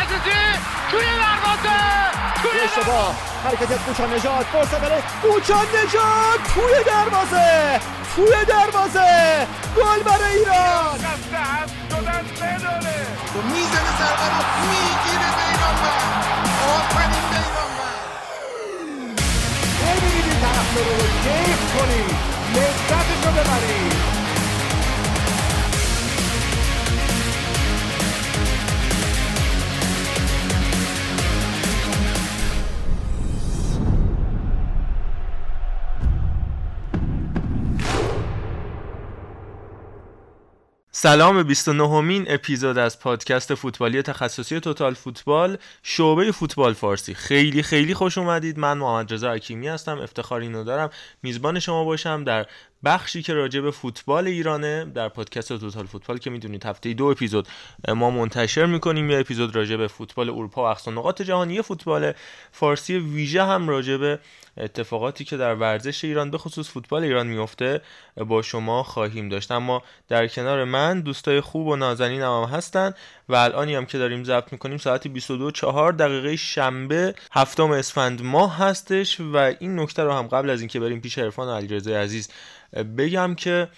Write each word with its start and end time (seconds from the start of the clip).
عزیزی 0.00 0.40
توی 0.90 1.00
دروازه 1.00 1.78
توی 2.42 2.60
اشتباه 2.60 3.14
حرکت 3.44 3.72
کوچان 3.86 4.14
نجات 4.14 4.46
فرصت 4.46 4.80
برای 4.80 5.02
نجات 5.64 6.38
توی 6.54 6.84
دروازه 6.86 7.80
توی 8.16 8.44
دروازه 8.48 9.46
گل 9.76 10.02
برای 10.02 10.36
ایران 10.36 10.98
می‌زنه 13.44 13.92
ضربه 13.98 14.26
رو 14.34 14.42
می‌گیره 14.70 15.28
بیرانوند 15.36 16.26
آفرین 16.68 17.24
بیرانوند 17.30 18.08
ببینید 19.80 20.40
طرف 20.40 20.76
رو 20.76 20.84
کیف 21.22 21.60
کنید 21.78 22.16
لذتش 22.54 23.26
رو 23.26 23.30
ببرید 23.32 24.17
سلام 41.00 41.36
به 41.36 41.42
29 41.42 41.88
همین 41.88 42.24
اپیزود 42.28 42.78
از 42.78 43.00
پادکست 43.00 43.54
فوتبالی 43.54 44.02
تخصصی 44.02 44.60
توتال 44.60 44.94
فوتبال 44.94 45.58
شعبه 45.82 46.32
فوتبال 46.32 46.72
فارسی. 46.72 47.14
خیلی 47.14 47.62
خیلی 47.62 47.94
خوش 47.94 48.18
اومدید. 48.18 48.58
من 48.58 48.78
محمد 48.78 49.12
رضا 49.12 49.32
حکیمی 49.32 49.68
هستم 49.68 49.98
افتخار 49.98 50.40
اینو 50.40 50.64
دارم. 50.64 50.90
میزبان 51.22 51.58
شما 51.58 51.84
باشم 51.84 52.24
در 52.24 52.46
بخشی 52.84 53.22
که 53.22 53.34
راجع 53.34 53.60
به 53.60 53.70
فوتبال 53.70 54.26
ایرانه 54.26 54.84
در 54.84 55.08
پادکست 55.08 55.48
توتال 55.48 55.86
فوتبال 55.86 56.18
که 56.18 56.30
می‌دونید 56.30 56.66
هفته 56.66 56.92
دو 56.92 57.04
اپیزود 57.04 57.48
ما 57.88 58.10
منتشر 58.10 58.66
می‌کنیم. 58.66 59.10
یه 59.10 59.18
اپیزود 59.18 59.56
راجع 59.56 59.76
به 59.76 59.88
فوتبال 59.88 60.30
اروپا 60.30 60.62
و 60.62 60.66
اقصا 60.66 60.90
نقاط 60.90 61.22
جهانی 61.22 61.62
فوتبال 61.62 62.12
فارسی 62.52 62.96
ویژه 62.96 63.44
هم 63.44 63.68
راجع 63.68 63.96
به 63.96 64.18
اتفاقاتی 64.58 65.24
که 65.24 65.36
در 65.36 65.54
ورزش 65.54 66.04
ایران 66.04 66.30
به 66.30 66.38
خصوص 66.38 66.70
فوتبال 66.70 67.04
ایران 67.04 67.26
میفته 67.26 67.80
با 68.16 68.42
شما 68.42 68.82
خواهیم 68.82 69.28
داشت. 69.28 69.50
اما 69.50 69.82
در 70.08 70.26
کنار 70.28 70.64
من 70.64 71.00
دوستای 71.00 71.40
خوب 71.40 71.66
و 71.66 71.76
نازنین 71.76 72.22
هم, 72.22 72.44
هستن 72.52 72.94
و 73.28 73.34
الانی 73.34 73.74
هم 73.74 73.86
که 73.86 73.98
داریم 73.98 74.24
ضبط 74.24 74.52
می‌کنیم 74.52 74.78
ساعت 74.78 75.08
22 75.08 75.50
4 75.50 75.92
دقیقه 75.92 76.36
شنبه 76.36 77.14
هفتم 77.32 77.70
اسفند 77.70 78.22
ماه 78.22 78.58
هستش 78.58 79.20
و 79.20 79.36
این 79.36 79.80
نکته 79.80 80.02
رو 80.02 80.12
هم 80.12 80.26
قبل 80.26 80.50
از 80.50 80.60
اینکه 80.60 80.80
بریم 80.80 81.00
پیش 81.00 81.18
عرفان 81.18 81.48
علیرضا 81.48 81.96
عزیز 81.96 82.28
بگم 82.98 83.34
که 83.34 83.68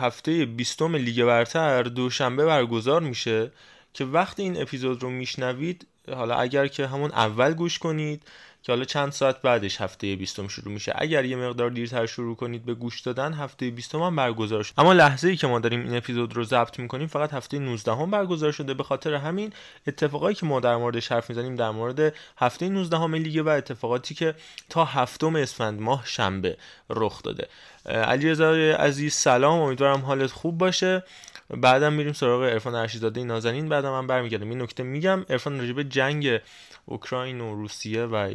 هفته 0.00 0.46
20 0.46 0.82
لیگ 0.82 1.24
برتر 1.24 1.82
دوشنبه 1.82 2.44
برگزار 2.44 3.00
میشه 3.00 3.50
که 3.94 4.04
وقتی 4.04 4.42
این 4.42 4.62
اپیزود 4.62 5.02
رو 5.02 5.10
میشنوید 5.10 5.86
حالا 6.14 6.34
اگر 6.34 6.66
که 6.66 6.86
همون 6.86 7.10
اول 7.12 7.54
گوش 7.54 7.78
کنید 7.78 8.22
که 8.66 8.72
حالا 8.72 8.84
چند 8.84 9.12
ساعت 9.12 9.42
بعدش 9.42 9.80
هفته 9.80 10.16
20 10.16 10.48
شروع 10.48 10.74
میشه. 10.74 10.92
اگر 10.96 11.24
یه 11.24 11.36
مقدار 11.36 11.70
دیرتر 11.70 12.06
شروع 12.06 12.36
کنید 12.36 12.64
به 12.64 12.74
گوش 12.74 13.00
دادن 13.00 13.32
هفته 13.32 13.70
20 13.70 13.94
هم 13.94 14.16
برگزار 14.16 14.62
شد. 14.62 14.74
اما 14.78 14.92
لحظه 14.92 15.28
ای 15.28 15.36
که 15.36 15.46
ما 15.46 15.58
داریم 15.58 15.80
این 15.80 15.96
اپیزود 15.96 16.36
رو 16.36 16.44
ضبط 16.44 16.78
می‌کنیم 16.78 17.06
فقط 17.06 17.32
هفته 17.32 17.58
19 17.58 17.92
هم 17.92 18.10
برگزار 18.10 18.52
شده. 18.52 18.74
به 18.74 18.82
خاطر 18.82 19.14
همین 19.14 19.52
اتفاقایی 19.86 20.36
که 20.36 20.46
ما 20.46 20.60
در 20.60 20.76
موردش 20.76 21.12
حرف 21.12 21.30
می‌زنیم 21.30 21.54
در 21.54 21.70
مورد 21.70 22.14
هفته 22.38 22.68
19 22.68 22.96
هم 22.98 23.14
لیگ 23.14 23.46
و 23.46 23.48
اتفاقاتی 23.48 24.14
که 24.14 24.34
تا 24.68 24.84
هفتم 24.84 25.36
اسفند 25.36 25.80
ماه 25.80 26.02
شنبه 26.06 26.56
رخ 26.90 27.22
داده. 27.22 27.48
علیرضا 27.86 28.50
عزیز 28.78 29.14
سلام. 29.14 29.60
امیدوارم 29.60 30.00
حالت 30.00 30.30
خوب 30.30 30.58
باشه. 30.58 31.02
بعدم 31.50 31.92
میریم 31.92 32.12
سراغ 32.12 32.42
عرفان 32.42 32.74
ارشیدزاده 32.74 33.24
نازنین. 33.24 33.68
بعدم 33.68 33.90
من 33.90 34.06
برمیگردم. 34.06 34.50
این 34.50 34.62
نکته 34.62 34.82
میگم. 34.82 35.24
عرفان 35.30 35.60
راجع 35.60 35.72
به 35.72 35.84
جنگ 35.84 36.40
اوکراین 36.86 37.40
و 37.40 37.54
روسیه 37.54 38.04
و 38.04 38.30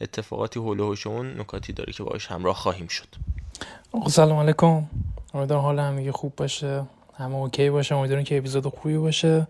اتفاقاتی 0.00 0.60
حول 0.60 0.80
و 0.80 0.94
اون 1.06 1.40
نکاتی 1.40 1.72
داره 1.72 1.92
که 1.92 2.02
باش 2.02 2.26
همراه 2.26 2.54
خواهیم 2.54 2.86
شد. 2.86 3.08
سلام 4.08 4.38
علیکم. 4.38 4.86
امیدوارم 5.34 5.62
حال 5.62 5.78
همه 5.78 6.12
خوب 6.12 6.36
باشه. 6.36 6.86
همه 7.14 7.34
اوکی 7.34 7.70
باشه. 7.70 7.94
امیدوارم 7.94 8.24
که 8.24 8.38
اپیزود 8.38 8.66
خوبی 8.66 8.98
باشه. 8.98 9.46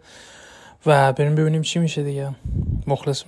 و 0.87 1.13
بریم 1.13 1.35
ببینیم 1.35 1.63
چی 1.63 1.79
میشه 1.79 2.03
دیگه. 2.03 2.35
مخلصم. 2.87 3.27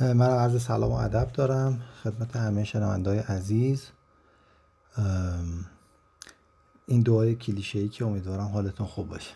من 0.00 0.30
عرض 0.30 0.62
سلام 0.62 0.90
و 0.90 0.94
ادب 0.94 1.32
دارم. 1.32 1.82
خدمت 2.04 2.36
همه 2.36 2.64
شنوندهای 2.64 3.18
عزیز. 3.18 3.88
این 6.86 7.02
دعای 7.02 7.34
کلیشه 7.34 7.78
ای 7.78 7.88
که 7.88 8.04
امیدوارم 8.04 8.48
حالتون 8.48 8.86
خوب 8.86 9.08
باشه. 9.08 9.30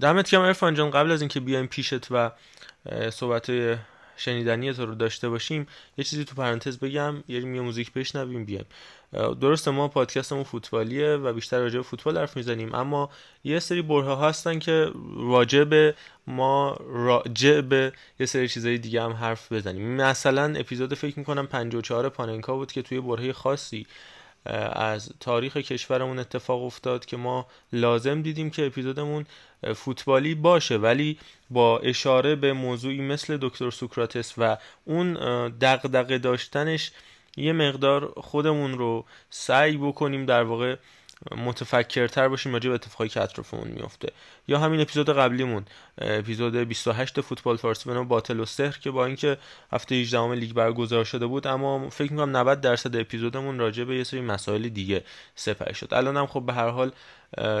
دمت 0.00 0.30
گرم 0.30 0.42
عرفان 0.42 0.74
جان. 0.74 0.90
قبل 0.90 1.10
از 1.10 1.20
اینکه 1.20 1.40
بیایم 1.40 1.66
پیشت 1.66 2.06
و 2.10 2.30
صحبت 3.10 3.50
شنیدنی 4.16 4.72
تو 4.72 4.86
رو 4.86 4.94
داشته 4.94 5.28
باشیم. 5.28 5.66
یه 5.98 6.04
چیزی 6.04 6.24
تو 6.24 6.34
پرانتز 6.34 6.78
بگم 6.78 7.24
یه 7.28 7.40
می 7.40 7.60
موزیک 7.60 7.92
بشنویم 7.92 8.44
بیایم. 8.44 8.66
درسته 9.12 9.70
ما 9.70 9.88
پادکستمون 9.88 10.44
فوتبالیه 10.44 11.08
و 11.08 11.32
بیشتر 11.32 11.58
راجع 11.58 11.76
به 11.76 11.82
فوتبال 11.82 12.18
حرف 12.18 12.36
می‌زنیم 12.36 12.74
اما 12.74 13.10
یه 13.44 13.58
سری 13.58 13.82
بره 13.82 14.16
هستن 14.16 14.58
که 14.58 14.90
راجع 15.16 15.92
ما 16.26 16.76
راجع 16.88 17.60
به 17.60 17.92
یه 18.20 18.26
سری 18.26 18.48
چیزای 18.48 18.78
دیگه 18.78 19.02
هم 19.02 19.12
حرف 19.12 19.52
بزنیم. 19.52 19.96
مثلا 19.96 20.54
اپیزود 20.56 20.94
فکر 20.94 21.18
می‌کنم 21.18 21.46
54 21.46 22.08
پاننکا 22.08 22.54
بود 22.54 22.72
که 22.72 22.82
توی 22.82 23.00
بره 23.00 23.32
خاصی 23.32 23.86
از 24.72 25.12
تاریخ 25.20 25.56
کشورمون 25.56 26.18
اتفاق 26.18 26.62
افتاد 26.62 27.04
که 27.04 27.16
ما 27.16 27.46
لازم 27.72 28.22
دیدیم 28.22 28.50
که 28.50 28.66
اپیزودمون 28.66 29.26
فوتبالی 29.76 30.34
باشه 30.34 30.76
ولی 30.76 31.18
با 31.50 31.78
اشاره 31.78 32.36
به 32.36 32.52
موضوعی 32.52 33.00
مثل 33.00 33.38
دکتر 33.42 33.70
سوکراتس 33.70 34.34
و 34.38 34.56
اون 34.84 35.14
دغدغه 35.48 36.18
داشتنش 36.18 36.90
یه 37.36 37.52
مقدار 37.52 38.12
خودمون 38.16 38.78
رو 38.78 39.04
سعی 39.30 39.76
بکنیم 39.76 40.26
در 40.26 40.42
واقع 40.42 40.76
متفکرتر 41.36 42.28
باشیم 42.28 42.52
راجع 42.52 42.68
به 42.68 42.74
اتفاقی 42.74 43.08
که 43.08 43.22
اطرافمون 43.22 43.68
میفته 43.68 44.12
یا 44.48 44.58
همین 44.58 44.80
اپیزود 44.80 45.10
قبلیمون 45.10 45.64
اپیزود 45.98 46.56
28 46.56 47.20
فوتبال 47.20 47.56
فارسی 47.56 47.88
به 47.88 47.94
نام 47.94 48.08
باطل 48.08 48.40
و 48.40 48.44
سحر 48.44 48.78
که 48.78 48.90
با 48.90 49.06
اینکه 49.06 49.38
هفته 49.72 49.94
18 49.94 50.34
لیگ 50.34 50.52
برگزار 50.52 51.04
شده 51.04 51.26
بود 51.26 51.46
اما 51.46 51.88
فکر 51.88 52.12
می‌کنم 52.12 52.36
90 52.36 52.60
درصد 52.60 52.96
اپیزودمون 52.96 53.58
راجع 53.58 53.84
به 53.84 53.96
یه 53.96 54.04
سری 54.04 54.20
مسائل 54.20 54.68
دیگه 54.68 55.04
سپری 55.34 55.74
شد. 55.74 55.94
الان 55.94 56.16
هم 56.16 56.26
خب 56.26 56.42
به 56.46 56.52
هر 56.52 56.68
حال 56.68 56.92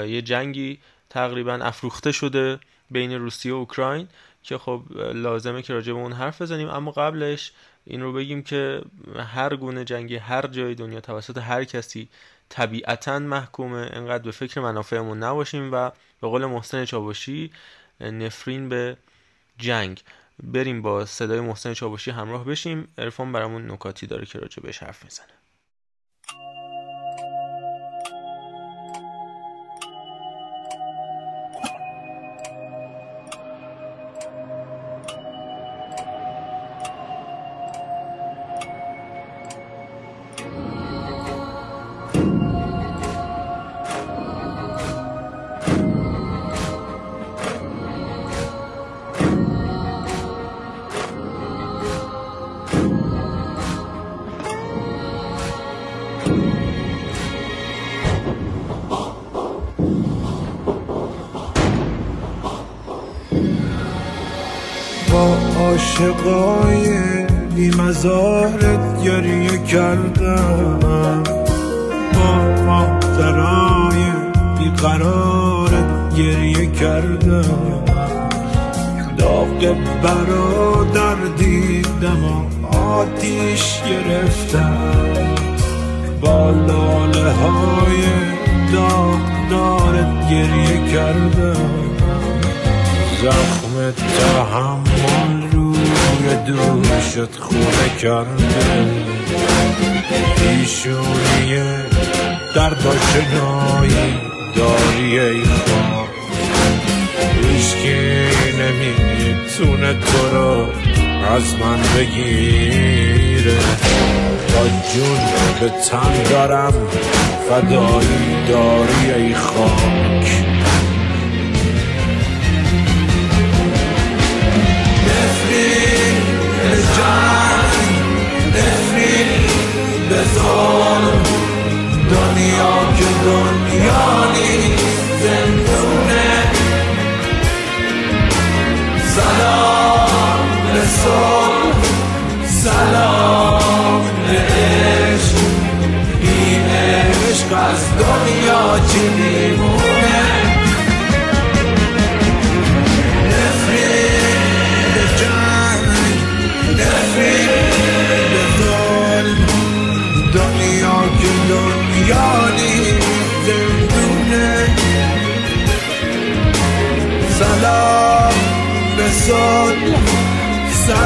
یه 0.06 0.22
جنگی 0.22 0.78
تقریبا 1.10 1.54
افروخته 1.54 2.12
شده 2.12 2.58
بین 2.90 3.12
روسیه 3.12 3.52
و 3.52 3.56
اوکراین 3.56 4.08
که 4.42 4.58
خب 4.58 4.82
لازمه 5.14 5.62
که 5.62 5.72
راجع 5.72 5.92
به 5.92 5.98
اون 5.98 6.12
حرف 6.12 6.42
بزنیم. 6.42 6.68
اما 6.68 6.90
قبلش 6.90 7.52
این 7.84 8.02
رو 8.02 8.12
بگیم 8.12 8.42
که 8.42 8.82
هر 9.16 9.56
گونه 9.56 9.84
جنگی 9.84 10.16
هر 10.16 10.46
جای 10.46 10.74
دنیا 10.74 11.00
توسط 11.00 11.38
هر 11.38 11.64
کسی 11.64 12.08
طبیعتا 12.48 13.18
محکومه. 13.18 13.90
انقدر 13.92 14.24
به 14.24 14.30
فکر 14.30 14.60
منافعمون 14.60 15.18
نباشیم 15.22 15.72
و 15.72 15.90
به 16.20 16.28
قول 16.28 16.46
محسن 16.46 16.84
چاوشی 16.84 17.52
نفرین 18.00 18.68
به 18.68 18.96
جنگ. 19.58 20.02
بریم 20.42 20.82
با 20.82 21.06
صدای 21.06 21.40
محسن 21.40 21.74
چاوشی 21.74 22.10
همراه 22.10 22.44
بشیم. 22.44 22.88
ارفان 22.98 23.32
برامون 23.32 23.70
نکاتی 23.70 24.06
داره 24.06 24.26
که 24.26 24.38
راجع 24.38 24.62
بهش 24.62 24.82
حرف 24.82 25.04
می‌زنه. 25.04 25.37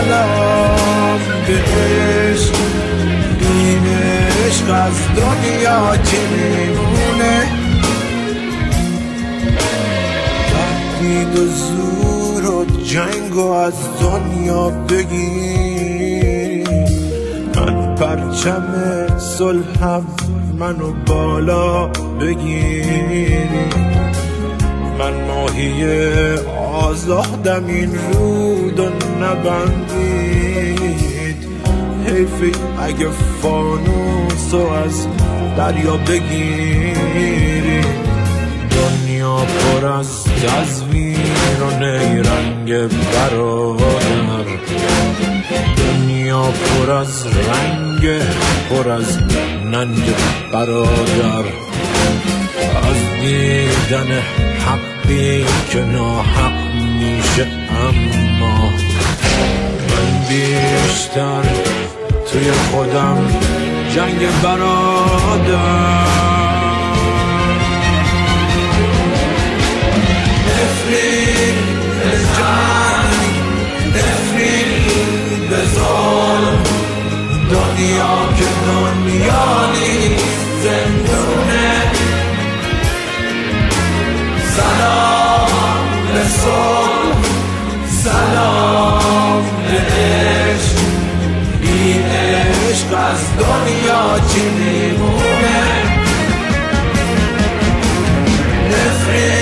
سلام. 0.04 1.19
به 1.46 1.54
عشق 1.54 2.54
این 3.40 3.87
عشق 4.46 4.70
از 4.70 4.99
دنیا 5.16 5.96
چی 5.96 6.16
میمونه 6.16 7.37
تهدید 10.52 11.38
و 11.38 11.46
زور 11.46 12.50
و 12.50 12.64
جنگ 12.84 13.37
و 13.37 13.50
از 13.50 13.75
دنیا 14.00 14.70
بگیر. 14.70 16.69
من 17.56 17.94
پرچم 17.94 18.64
صلحم 19.19 20.06
منو 20.58 20.93
بالا 21.06 21.87
بگیری 22.20 23.38
من 24.98 25.25
ماهی 25.25 25.84
آزادم 26.72 27.66
این 27.66 27.90
رود 27.94 28.81
و 28.81 28.84
نبندید 29.20 29.91
حیفی 32.12 32.52
اگه 32.80 33.08
فانوس 33.42 34.54
از 34.54 35.06
دریا 35.56 35.96
بگیری. 35.96 37.80
دنیا 38.70 39.36
پر 39.36 39.86
از 39.86 40.24
تزویر 40.24 41.62
و 41.62 41.78
نیرنگ 41.78 42.88
برادر. 43.12 44.44
دنیا 45.76 46.42
پر 46.42 46.90
از 46.90 47.26
رنگ 47.26 48.22
پر 48.70 48.90
از 48.90 49.18
ننگ 49.64 50.14
برادر. 50.52 51.44
از 52.82 53.20
دیدن 53.20 54.22
حقی 54.66 55.44
که 55.70 55.78
ناحق 55.78 56.74
میشه 56.74 57.46
اما 57.70 58.70
من 59.88 60.28
بیشتر 60.28 61.81
توی 62.32 62.50
خودم 62.52 63.29
جنگ 63.94 64.29
برادر 64.43 66.02
نفرین 70.49 71.56
به 72.00 72.11
جنگ 72.37 73.23
نفرین 73.88 75.49
به 75.50 75.56
ظلم 75.75 76.62
دنیا 77.50 78.19
که 78.38 78.44
دنیا 78.67 79.70
نیست 79.73 80.46
زندونه 80.62 81.93
سلام 84.56 85.49
به 86.14 86.25
صلح 86.29 87.23
سلام 88.05 89.43
به 89.69 89.79
عشق 89.79 91.01
این 91.72 92.02
عشق 92.02 92.98
از 92.98 93.36
دنیا 93.36 94.20
چی 94.28 94.40
میمونه؟ 94.40 95.62
نفرین 98.70 99.41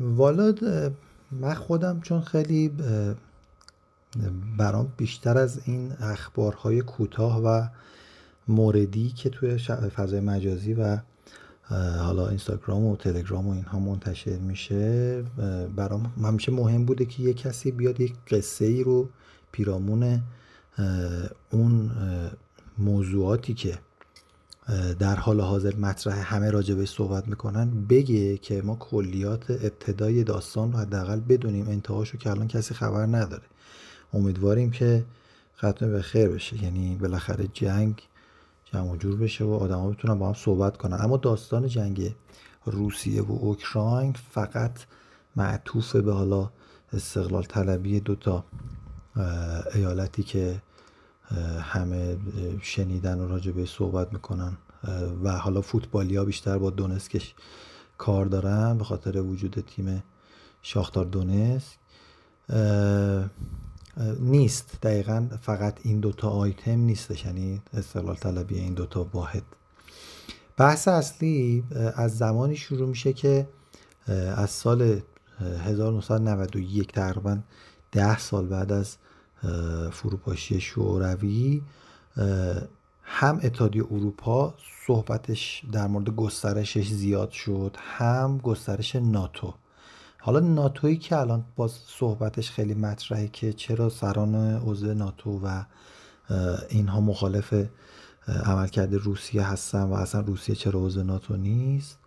والا 0.00 0.54
من 1.30 1.54
خودم 1.54 2.00
چون 2.00 2.20
خیلی 2.20 2.72
برام 4.58 4.92
بیشتر 4.96 5.38
از 5.38 5.60
این 5.64 5.92
اخبارهای 6.00 6.80
کوتاه 6.80 7.42
و 7.42 7.66
موردی 8.48 9.10
که 9.10 9.30
توی 9.30 9.58
فضای 9.96 10.20
مجازی 10.20 10.74
و 10.74 10.98
حالا 11.98 12.28
اینستاگرام 12.28 12.84
و 12.84 12.96
تلگرام 12.96 13.48
و 13.48 13.50
اینها 13.50 13.78
منتشر 13.78 14.36
میشه 14.36 15.22
برام 15.76 16.12
همیشه 16.22 16.52
مهم 16.52 16.84
بوده 16.84 17.04
که 17.04 17.22
یه 17.22 17.34
کسی 17.34 17.70
بیاد 17.70 18.00
یک 18.00 18.14
قصه 18.30 18.64
ای 18.64 18.82
رو 18.82 19.08
پیرامون 19.52 20.22
اون 21.50 21.90
موضوعاتی 22.78 23.54
که 23.54 23.78
در 24.98 25.16
حال 25.16 25.40
حاضر 25.40 25.76
مطرح 25.76 26.34
همه 26.34 26.50
راجع 26.50 26.74
بهش 26.74 26.90
صحبت 26.90 27.28
می‌کنن 27.28 27.86
بگه 27.86 28.38
که 28.38 28.62
ما 28.62 28.76
کلیات 28.76 29.50
ابتدای 29.50 30.24
داستان 30.24 30.72
رو 30.72 30.78
حداقل 30.78 31.20
بدونیم 31.20 31.68
انتهاشو 31.68 32.18
که 32.18 32.30
الان 32.30 32.48
کسی 32.48 32.74
خبر 32.74 33.06
نداره. 33.06 33.42
امیدواریم 34.12 34.70
که 34.70 35.04
ختم 35.56 35.92
به 35.92 36.02
خیر 36.02 36.28
بشه. 36.28 36.64
یعنی 36.64 36.94
بالاخره 36.94 37.48
جنگ 37.52 38.02
جمع 38.64 38.96
جور 38.96 39.16
بشه 39.16 39.44
و 39.44 39.52
آدما 39.52 39.90
بتونن 39.90 40.18
با 40.18 40.26
هم 40.26 40.34
صحبت 40.34 40.76
کنن. 40.76 40.98
اما 41.00 41.16
داستان 41.16 41.68
جنگ 41.68 42.14
روسیه 42.66 43.22
و 43.22 43.32
اوکراین 43.32 44.14
فقط 44.30 44.78
معطوف 45.36 45.96
به 45.96 46.12
حالا 46.12 46.50
استقلال 46.92 47.42
طلبی 47.42 48.00
دوتا 48.00 48.44
ایالتی 49.74 50.22
که 50.22 50.62
همه 51.60 52.16
شنیدن 52.62 53.20
و 53.20 53.28
راجع 53.28 53.52
به 53.52 53.66
صحبت 53.66 54.12
می‌کنن. 54.12 54.56
و 55.22 55.32
حالا 55.32 55.60
فوتبالیا 55.60 56.24
بیشتر 56.24 56.58
با 56.58 56.70
دونسکش 56.70 57.34
کار 57.98 58.26
دارن 58.26 58.78
به 58.78 58.84
خاطر 58.84 59.20
وجود 59.20 59.64
تیم 59.66 60.02
شاختار 60.62 61.04
دونسک. 61.04 61.78
نیست. 64.20 64.78
دقیقا 64.82 65.28
فقط 65.40 65.78
این 65.82 66.00
دوتا 66.00 66.28
آیتم 66.28 66.80
نیستش. 66.80 67.24
یعنی 67.24 67.62
استقلال 67.74 68.14
طلبی 68.14 68.58
این 68.58 68.74
دوتا 68.74 69.06
واحد. 69.12 69.42
بحث 70.56 70.88
اصلی 70.88 71.64
از 71.96 72.18
زمانی 72.18 72.56
شروع 72.56 72.88
میشه 72.88 73.12
که 73.12 73.48
از 74.36 74.50
سال 74.50 75.00
1991 75.40 76.92
تقریبا 76.92 77.38
ده 77.92 78.18
سال 78.18 78.46
بعد 78.46 78.72
از 78.72 78.96
فروپاشی 79.92 80.60
شوروی 80.60 81.62
هم 83.02 83.40
اتحادیه 83.42 83.84
اروپا 83.90 84.54
صحبتش 84.86 85.62
در 85.72 85.86
مورد 85.86 86.10
گسترشش 86.10 86.88
زیاد 86.88 87.30
شد 87.30 87.76
هم 87.78 88.38
گسترش 88.38 88.96
ناتو. 88.96 89.54
حالا 90.18 90.40
ناتویی 90.40 90.96
که 90.96 91.16
الان 91.16 91.44
باز 91.56 91.72
صحبتش 91.86 92.50
خیلی 92.50 92.74
مطرحه 92.74 93.28
که 93.28 93.52
چرا 93.52 93.88
سران 93.88 94.34
عضو 94.34 94.94
ناتو 94.94 95.40
و 95.44 95.64
اینها 96.68 97.00
مخالف 97.00 97.54
عملکرد 98.28 98.94
روسیه 98.94 99.42
هستن 99.42 99.82
و 99.82 99.92
اصلا 99.92 100.20
روسیه 100.20 100.54
چرا 100.54 100.80
عضو 100.80 101.02
ناتو 101.02 101.36
نیست. 101.36 101.98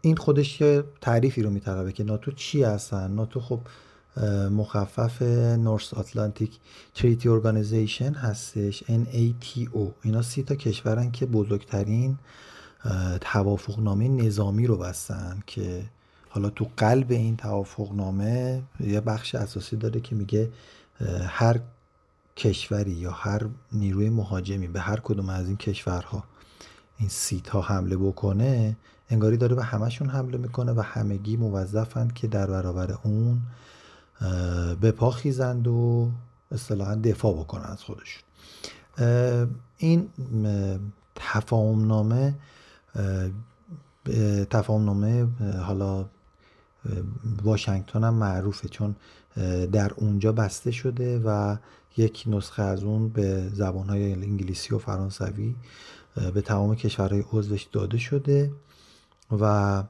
این 0.00 0.16
خودش 0.16 0.60
یه 0.60 0.84
تعریفی 1.00 1.42
رو 1.42 1.50
میطلبه 1.50 1.92
که 1.92 2.04
ناتو 2.04 2.32
چی 2.32 2.62
هستن؟ 2.62 3.10
ناتو 3.10 3.40
خب 3.40 3.60
مخفف 4.50 5.22
نورس 5.58 5.94
آتلانتیک 5.94 6.58
تریتی 6.94 7.28
ارگانیزیشن 7.28 8.12
هستش 8.12 8.84
NATO 8.84 9.78
اینا 10.02 10.22
سی 10.22 10.42
تا 10.42 10.54
کشورن 10.54 11.10
که 11.10 11.26
بزرگترین 11.26 12.18
توافقنامه 13.20 14.08
نظامی 14.08 14.66
رو 14.66 14.76
بستن 14.76 15.42
که 15.46 15.82
حالا 16.28 16.50
تو 16.50 16.66
قلب 16.76 17.10
این 17.10 17.36
توافقنامه 17.36 18.62
یه 18.80 19.00
بخش 19.00 19.34
اساسی 19.34 19.76
داره 19.76 20.00
که 20.00 20.14
میگه 20.14 20.50
هر 21.26 21.60
کشوری 22.36 22.90
یا 22.90 23.10
هر 23.10 23.46
نیروی 23.72 24.10
مهاجمی 24.10 24.68
به 24.68 24.80
هر 24.80 25.00
کدوم 25.00 25.28
از 25.28 25.46
این 25.46 25.56
کشورها 25.56 26.24
این 26.98 27.08
سیت 27.08 27.48
ها 27.48 27.60
حمله 27.60 27.96
بکنه 27.96 28.76
انگاری 29.10 29.36
داره 29.36 29.54
به 29.54 29.64
همشون 29.64 30.08
حمله 30.08 30.38
می‌کنه 30.38 30.72
و 30.72 30.80
همگی 30.80 31.36
موظفند 31.36 32.12
که 32.12 32.26
در 32.26 32.46
برابر 32.46 32.98
اون 33.02 33.40
به 34.80 34.92
پا 34.92 35.10
خیزند 35.10 35.68
و 35.68 36.10
اصطلاحا 36.50 36.94
دفاع 36.94 37.34
بکنن 37.34 37.64
از 37.64 37.82
خودشون. 37.82 38.22
این 39.78 40.08
تفاهم 41.14 41.86
نامه 41.86 42.34
تفاهم 44.50 44.84
نامه 44.84 45.26
حالا 45.60 46.04
واشنگتن 47.42 48.04
هم 48.04 48.14
معروفه 48.14 48.68
چون 48.68 48.96
در 49.72 49.92
اونجا 49.96 50.32
بسته 50.32 50.70
شده 50.70 51.18
و 51.24 51.56
یک 51.96 52.24
نسخه 52.26 52.62
از 52.62 52.82
اون 52.82 53.08
به 53.08 53.48
زبانهای 53.48 54.12
انگلیسی 54.12 54.74
و 54.74 54.78
فرانسوی 54.78 55.54
به 56.34 56.40
تمام 56.40 56.74
کشورهای 56.74 57.24
عضوش 57.32 57.62
داده 57.62 57.98
شده 57.98 58.52
و 59.40 59.82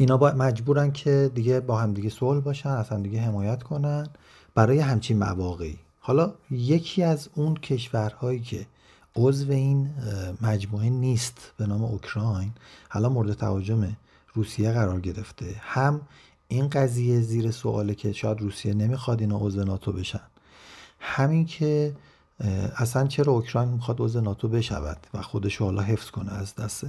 اینا 0.00 0.16
با 0.16 0.32
مجبورن 0.32 0.92
که 0.92 1.30
دیگه 1.34 1.60
با 1.60 1.78
هم 1.78 1.94
دیگه 1.94 2.10
صلح 2.10 2.40
باشن 2.40 2.68
اصلا 2.68 3.00
دیگه 3.00 3.20
حمایت 3.20 3.62
کنن 3.62 4.06
برای 4.54 4.78
همچین 4.78 5.18
مواقعی. 5.18 5.78
حالا 6.00 6.32
یکی 6.50 7.02
از 7.02 7.28
اون 7.34 7.54
کشورهایی 7.54 8.40
که 8.40 8.66
عضو 9.16 9.52
این 9.52 9.90
مجموعه 10.42 10.90
نیست 10.90 11.52
به 11.56 11.66
نام 11.66 11.84
اوکراین 11.84 12.52
حالا 12.88 13.08
مورد 13.08 13.32
توجه 13.32 13.88
روسیه 14.34 14.72
قرار 14.72 15.00
گرفته. 15.00 15.54
هم 15.60 16.00
این 16.48 16.68
قضیه 16.68 17.20
زیر 17.20 17.50
سواله 17.50 17.94
که 17.94 18.12
شاید 18.12 18.40
روسیه 18.40 18.74
نمی‌خواد 18.74 19.20
اینا 19.20 19.38
عضو 19.38 19.64
ناتو 19.64 19.92
بشن. 19.92 20.20
همین 21.00 21.46
که 21.46 21.96
اصلا 22.76 23.06
چرا 23.06 23.32
اوکراین 23.32 23.68
می‌خواد 23.68 24.00
عضو 24.00 24.20
ناتو 24.20 24.48
بشود 24.48 25.06
و 25.14 25.22
خودش 25.22 25.56
حالا 25.56 25.82
حفظ 25.82 26.10
کنه 26.10 26.32
از 26.32 26.54
دست 26.54 26.86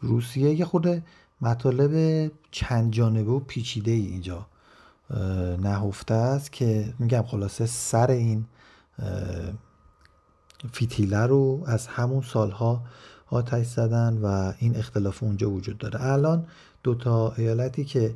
روسیه؟ 0.00 0.54
یه 0.54 0.64
خود 0.64 1.02
مطالب 1.40 2.32
چند 2.50 2.92
جانبه 2.92 3.30
و 3.30 3.38
پیچیده 3.38 3.90
ای 3.90 4.06
اینجا 4.06 4.46
نهفته 5.60 6.14
است 6.14 6.52
که 6.52 6.94
میگم 6.98 7.22
خلاصه 7.22 7.66
سر 7.66 8.10
این 8.10 8.44
فیتیله 10.72 11.26
رو 11.26 11.62
از 11.66 11.86
همون 11.86 12.22
سالها 12.22 12.84
آتش 13.30 13.66
زدن 13.66 14.18
و 14.22 14.52
این 14.58 14.76
اختلاف 14.76 15.22
اونجا 15.22 15.50
وجود 15.50 15.78
داره. 15.78 16.02
الان 16.02 16.46
دوتا 16.82 17.34
ایالتی 17.36 17.84
که 17.84 18.14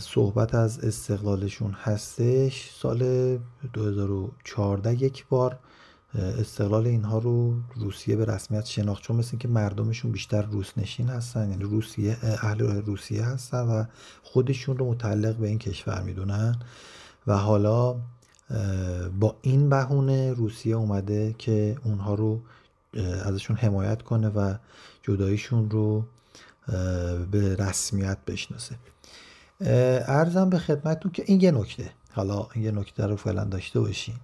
صحبت 0.00 0.54
از 0.54 0.84
استقلالشون 0.84 1.72
هستش 1.72 2.70
سال 2.74 3.38
2014 3.72 5.02
یک 5.02 5.26
بار 5.26 5.58
استقلال 6.14 6.86
اینها 6.86 7.18
رو 7.18 7.54
روسیه 7.76 8.16
به 8.16 8.24
رسمیت 8.24 8.66
شناخت 8.66 9.02
چون 9.02 9.16
مثل 9.16 9.36
که 9.36 9.48
مردمشون 9.48 10.12
بیشتر 10.12 10.42
روس 10.42 10.70
نشین 10.76 11.08
هستن 11.08 11.50
یعنی 11.50 11.64
روسیه 11.64 12.16
اهل 12.22 12.60
روسیه 12.60 13.24
هستن 13.24 13.60
و 13.60 13.84
خودشون 14.22 14.78
رو 14.78 14.90
متعلق 14.90 15.36
به 15.36 15.48
این 15.48 15.58
کشور 15.58 16.02
می‌دونن. 16.02 16.56
و 17.26 17.36
حالا 17.36 17.96
با 19.20 19.36
این 19.42 19.68
بهونه 19.68 20.32
روسیه 20.32 20.76
اومده 20.76 21.34
که 21.38 21.76
اونها 21.84 22.14
رو 22.14 22.40
ازشون 23.24 23.56
حمایت 23.56 24.02
کنه 24.02 24.28
و 24.28 24.54
جداییشون 25.02 25.70
رو 25.70 26.04
به 27.30 27.56
رسمیت 27.58 28.18
بشناسه. 28.26 28.74
ارزم 29.60 30.50
به 30.50 30.58
خدمتتون 30.58 31.12
که 31.12 31.24
این 31.26 31.40
یه 31.40 31.50
نکته. 31.50 31.90
حالا 32.12 32.46
این 32.54 32.64
یه 32.64 32.70
نکته 32.70 33.06
رو 33.06 33.16
فعلا 33.16 33.44
داشته 33.44 33.80
باشین. 33.80 34.14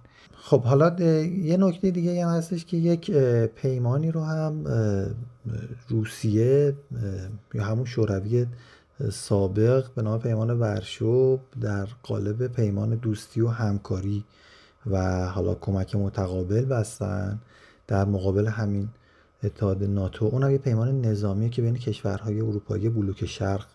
خب 0.47 0.63
حالا 0.63 0.95
یه 1.23 1.57
نکته 1.57 1.91
دیگه 1.91 2.25
هم 2.25 2.37
هستش 2.37 2.65
که 2.65 2.77
یک 2.77 3.11
پیمانی 3.55 4.11
رو 4.11 4.23
هم 4.23 4.63
روسیه 5.87 6.75
یا 7.53 7.63
همون 7.63 7.85
شوروی 7.85 8.45
سابق 9.11 9.85
به 9.95 10.01
نام 10.01 10.19
پیمان 10.19 10.59
ورشو 10.59 11.39
در 11.61 11.87
قالب 12.03 12.47
پیمان 12.47 12.95
دوستی 12.95 13.41
و 13.41 13.47
همکاری 13.47 14.23
و 14.85 15.25
حالا 15.25 15.55
کمک 15.55 15.95
متقابل 15.95 16.65
بستن 16.65 17.39
در 17.87 18.05
مقابل 18.05 18.47
همین 18.47 18.89
اتحاد 19.43 19.83
ناتو. 19.83 20.25
اونم 20.25 20.51
یه 20.51 20.57
پیمان 20.57 21.01
نظامیه 21.01 21.49
که 21.49 21.61
بین 21.61 21.75
کشورهای 21.75 22.41
اروپایی 22.41 22.89
بلوک 22.89 23.25
شرق 23.25 23.65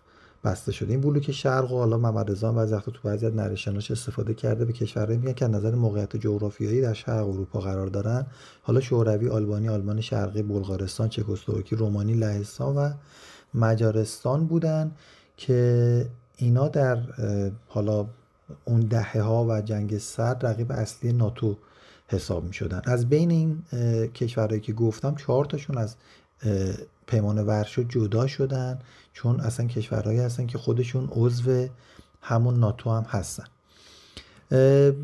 بسته 0.43 0.71
شده 0.71 0.91
این 0.91 1.01
بلوک 1.01 1.31
شرق 1.31 1.71
و 1.71 1.77
حالا 1.77 1.97
محمد 1.97 2.31
رضا 2.31 2.51
بعضی 2.51 2.73
وقتا 2.73 2.91
تو 2.91 2.99
بعضی 3.03 3.25
از 3.25 3.35
نرشناش 3.35 3.91
استفاده 3.91 4.33
کرده 4.33 4.65
به 4.65 4.73
کشورهایی 4.73 5.17
میگن 5.17 5.33
که 5.33 5.47
نظر 5.47 5.75
موقعیت 5.75 6.15
جغرافیایی 6.15 6.81
در 6.81 6.93
شرق 6.93 7.27
اروپا 7.27 7.59
قرار 7.59 7.87
دارن. 7.87 8.25
حالا 8.61 8.79
شوروی 8.79 9.29
آلبانی 9.29 9.69
آلمان 9.69 10.01
شرقی 10.01 10.41
بلغارستان 10.41 11.09
چکسلواکی 11.09 11.75
رومانی 11.75 12.13
لهستان 12.13 12.75
و 12.75 12.91
مجارستان 13.53 14.45
بودن 14.45 14.91
که 15.37 16.09
اینا 16.37 16.67
در 16.67 16.97
حالا 17.67 18.05
اون 18.65 18.79
دهه 18.79 19.21
ها 19.21 19.45
و 19.49 19.61
جنگ 19.61 19.97
سرد 19.97 20.45
رقیب 20.45 20.71
اصلی 20.71 21.13
ناتو 21.13 21.57
حساب 22.07 22.43
می 22.43 22.53
شدن 22.53 22.81
از 22.85 23.09
بین 23.09 23.31
این 23.31 23.63
کشورهایی 24.07 24.61
که 24.61 24.73
گفتم 24.73 25.15
چهار 25.15 25.45
تاشون 25.45 25.77
از 25.77 25.95
پیمان 27.07 27.45
ورشو 27.45 27.83
جدا 27.83 28.27
شدن. 28.27 28.79
چون 29.13 29.39
اصلا 29.39 29.67
کشورهایی 29.67 30.19
هستن 30.19 30.45
که 30.47 30.57
خودشون 30.57 31.09
عضو 31.11 31.67
همون 32.21 32.59
ناتو 32.59 32.89
هم 32.89 33.05
هستن. 33.09 33.45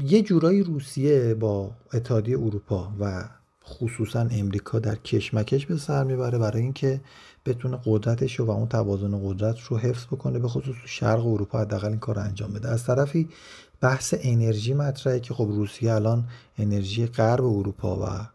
یه 0.04 0.22
جورایی 0.22 0.64
روسیه 0.64 1.34
با 1.34 1.72
اتحادیه 1.94 2.40
اروپا 2.40 2.92
و 3.00 3.30
خصوصا 3.66 4.22
امریکا 4.22 4.80
در 4.80 4.96
کشمکش 4.96 5.66
به 5.66 5.78
سر 5.78 6.04
می‌بره 6.04 6.38
برای 6.38 6.62
اینکه 6.62 7.02
بتونه 7.46 7.80
قدرتش 7.86 8.40
و 8.40 8.52
اون 8.52 8.68
توازن 8.68 9.20
قدرت 9.24 9.60
رو 9.60 9.78
حفظ 9.78 10.06
بکنه 10.06 10.40
به 10.40 10.48
خصوص 10.48 10.76
شرق 10.86 11.28
اروپا 11.28 11.60
حداقل 11.60 11.88
این 11.88 12.00
کار 12.00 12.16
رو 12.16 12.22
انجام 12.22 12.54
بده. 12.54 12.70
از 12.70 12.84
طرفی 12.84 13.30
بحث 13.82 14.14
انرژی 14.22 14.74
مطرحه 14.74 15.20
که 15.20 15.34
خب 15.34 15.48
روسیه 15.52 15.94
الان 15.94 16.24
انرژی 16.58 17.06
غرب 17.08 17.46
اروپا 17.46 18.00
و 18.06 18.28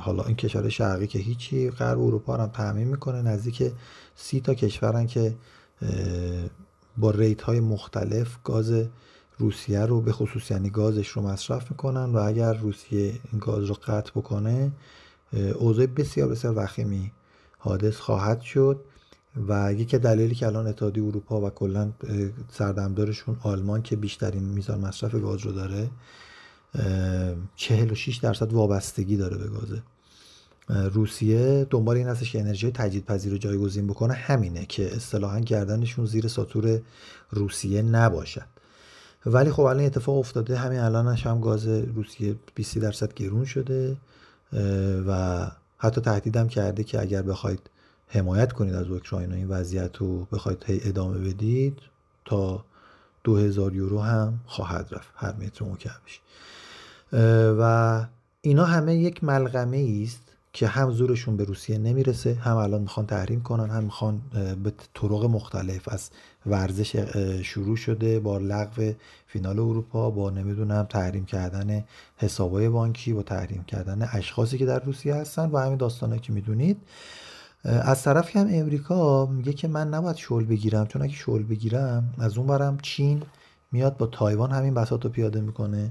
حالا 0.00 0.22
این 0.22 0.36
کشور 0.36 0.68
شرقی 0.68 1.06
که 1.06 1.18
هیچی 1.18 1.70
غرب 1.70 2.00
اروپا 2.00 2.36
هم 2.36 2.46
تامین 2.46 2.88
می‌کنه 2.88 3.22
نزدیک 3.22 3.72
سی 4.16 4.40
تا 4.40 4.54
کشورن 4.54 5.06
که 5.06 5.34
با 6.96 7.10
ریت 7.10 7.42
های 7.42 7.60
مختلف 7.60 8.38
گاز 8.44 8.72
روسیه 9.38 9.80
رو 9.80 10.00
به 10.00 10.12
خصوص 10.12 10.50
یعنی 10.50 10.70
گازش 10.70 11.08
رو 11.08 11.22
مصرف 11.22 11.70
می‌کنن 11.70 12.04
و 12.04 12.16
اگر 12.16 12.52
روسیه 12.52 13.14
این 13.32 13.40
گاز 13.40 13.64
رو 13.64 13.74
قطع 13.74 14.10
بکنه 14.10 14.72
اوضاع 15.54 15.86
بسیار 15.86 16.28
بسیار 16.28 16.54
وخیمی 16.56 17.12
حادث 17.58 17.96
خواهد 17.96 18.40
شد 18.40 18.80
و 19.48 19.72
یکی 19.72 19.98
دلیلی 19.98 20.34
که 20.34 20.46
الان 20.46 20.66
اتحادیه 20.66 21.04
اروپا 21.04 21.40
و 21.40 21.50
کلا 21.50 21.92
سردمدارشون 22.52 23.36
آلمان 23.42 23.82
که 23.82 23.96
بیشترین 23.96 24.42
میزان 24.42 24.80
مصرف 24.80 25.14
گاز 25.14 25.40
رو 25.40 25.52
داره 25.52 25.90
46 27.56 28.16
درصد 28.16 28.52
وابستگی 28.52 29.16
داره 29.16 29.36
به 29.36 29.48
گازه. 29.48 29.82
روسیه 30.68 31.66
دنبال 31.70 31.96
این 31.96 32.08
هستش 32.08 32.32
که 32.32 32.40
انرژی 32.40 32.70
تجدیدپذیر 32.70 33.32
رو 33.32 33.38
جایگزین 33.38 33.86
بکنه. 33.86 34.14
همینه 34.14 34.66
که 34.66 34.96
اصطلاحا 34.96 35.40
گردنشون 35.40 36.06
زیر 36.06 36.28
ساتور 36.28 36.80
روسیه 37.30 37.82
نباشد. 37.82 38.46
ولی 39.26 39.50
خب 39.50 39.62
الان 39.62 39.84
اتفاق 39.84 40.18
افتاده. 40.18 40.58
همین 40.58 40.78
الانش 40.78 41.26
هم 41.26 41.40
گاز 41.40 41.66
روسیه 41.68 42.36
20 42.54 42.78
درصد 42.78 43.14
گرون 43.14 43.44
شده 43.44 43.96
و 45.06 45.50
حتی 45.78 46.00
تهدیدم 46.00 46.48
کرده 46.48 46.84
که 46.84 47.00
اگر 47.00 47.22
بخواید 47.22 47.70
حمایت 48.08 48.52
کنید 48.52 48.74
از 48.74 48.86
اوکراین 48.86 49.32
و 49.32 49.34
این 49.34 49.48
وضعیت 49.48 49.96
رو 49.96 50.24
بخواید 50.32 50.64
ادامه 50.68 51.18
بدید 51.18 51.78
تا 52.24 52.64
2000 53.24 53.74
یورو 53.74 54.00
هم 54.00 54.40
خواهد 54.46 54.88
رفت. 54.90 55.08
هر 55.14 55.32
متر 55.32 55.64
مکعبش. 55.64 56.20
و 57.58 58.04
اینا 58.40 58.64
همه 58.64 58.94
یک 58.94 59.24
ملغمه 59.24 60.02
است 60.02 60.20
که 60.52 60.66
هم 60.66 60.90
زورشون 60.90 61.36
به 61.36 61.44
روسیه 61.44 61.78
نمی‌رسه 61.78 62.34
هم 62.34 62.56
الان 62.56 62.80
می‌خوان 62.80 63.06
تحریم 63.06 63.42
کنن 63.42 63.70
هم 63.70 63.84
می‌خوان 63.84 64.20
به 64.62 64.72
طرق 64.94 65.24
مختلف 65.24 65.88
از 65.88 66.10
ورزش 66.46 66.96
شروع 67.42 67.76
شده 67.76 68.20
با 68.20 68.38
لغو 68.38 68.92
فینال 69.26 69.58
اروپا 69.58 70.10
با 70.10 70.30
نمی‌دونم 70.30 70.82
تحریم 70.82 71.24
کردن 71.24 71.84
حسابای 72.16 72.68
بانکی 72.68 73.12
با 73.12 73.22
تحریم 73.22 73.64
کردن 73.64 74.08
اشخاصی 74.12 74.58
که 74.58 74.66
در 74.66 74.78
روسیه 74.78 75.14
هستن 75.14 75.50
و 75.50 75.58
همین 75.58 75.76
داستانه 75.76 76.18
که 76.18 76.32
می‌دونید. 76.32 76.76
از 77.64 78.02
طرفی 78.02 78.38
هم 78.38 78.48
امریکا 78.50 79.26
میگه 79.26 79.52
که 79.52 79.68
من 79.68 79.88
نباید 79.88 80.16
شل 80.16 80.44
بگیرم 80.44 80.86
چون 80.86 81.02
اگه 81.02 81.14
شل 81.14 81.42
بگیرم 81.42 82.14
از 82.18 82.38
اون 82.38 82.46
برم 82.46 82.78
چین 82.82 83.22
میاد 83.72 83.96
با 83.96 84.06
تایوان 84.06 84.50
همین 84.50 84.74
بساط 84.74 85.04
رو 85.04 85.10
پیاده 85.10 85.40
می‌کنه. 85.40 85.90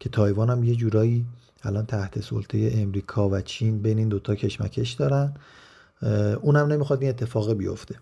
که 0.00 0.08
تایوان 0.08 0.50
هم 0.50 0.64
یه 0.64 0.74
جورایی 0.74 1.26
الان 1.62 1.86
تحت 1.86 2.20
سلطه 2.20 2.70
امریکا 2.74 3.28
و 3.28 3.40
چین 3.40 3.82
بین 3.82 3.98
این 3.98 4.08
دوتا 4.08 4.34
کشمکش 4.34 4.92
دارن. 4.92 5.34
اونم 6.42 6.66
نمی‌خواد 6.66 7.00
این 7.00 7.10
اتفاق 7.10 7.52
بیفته. 7.52 7.94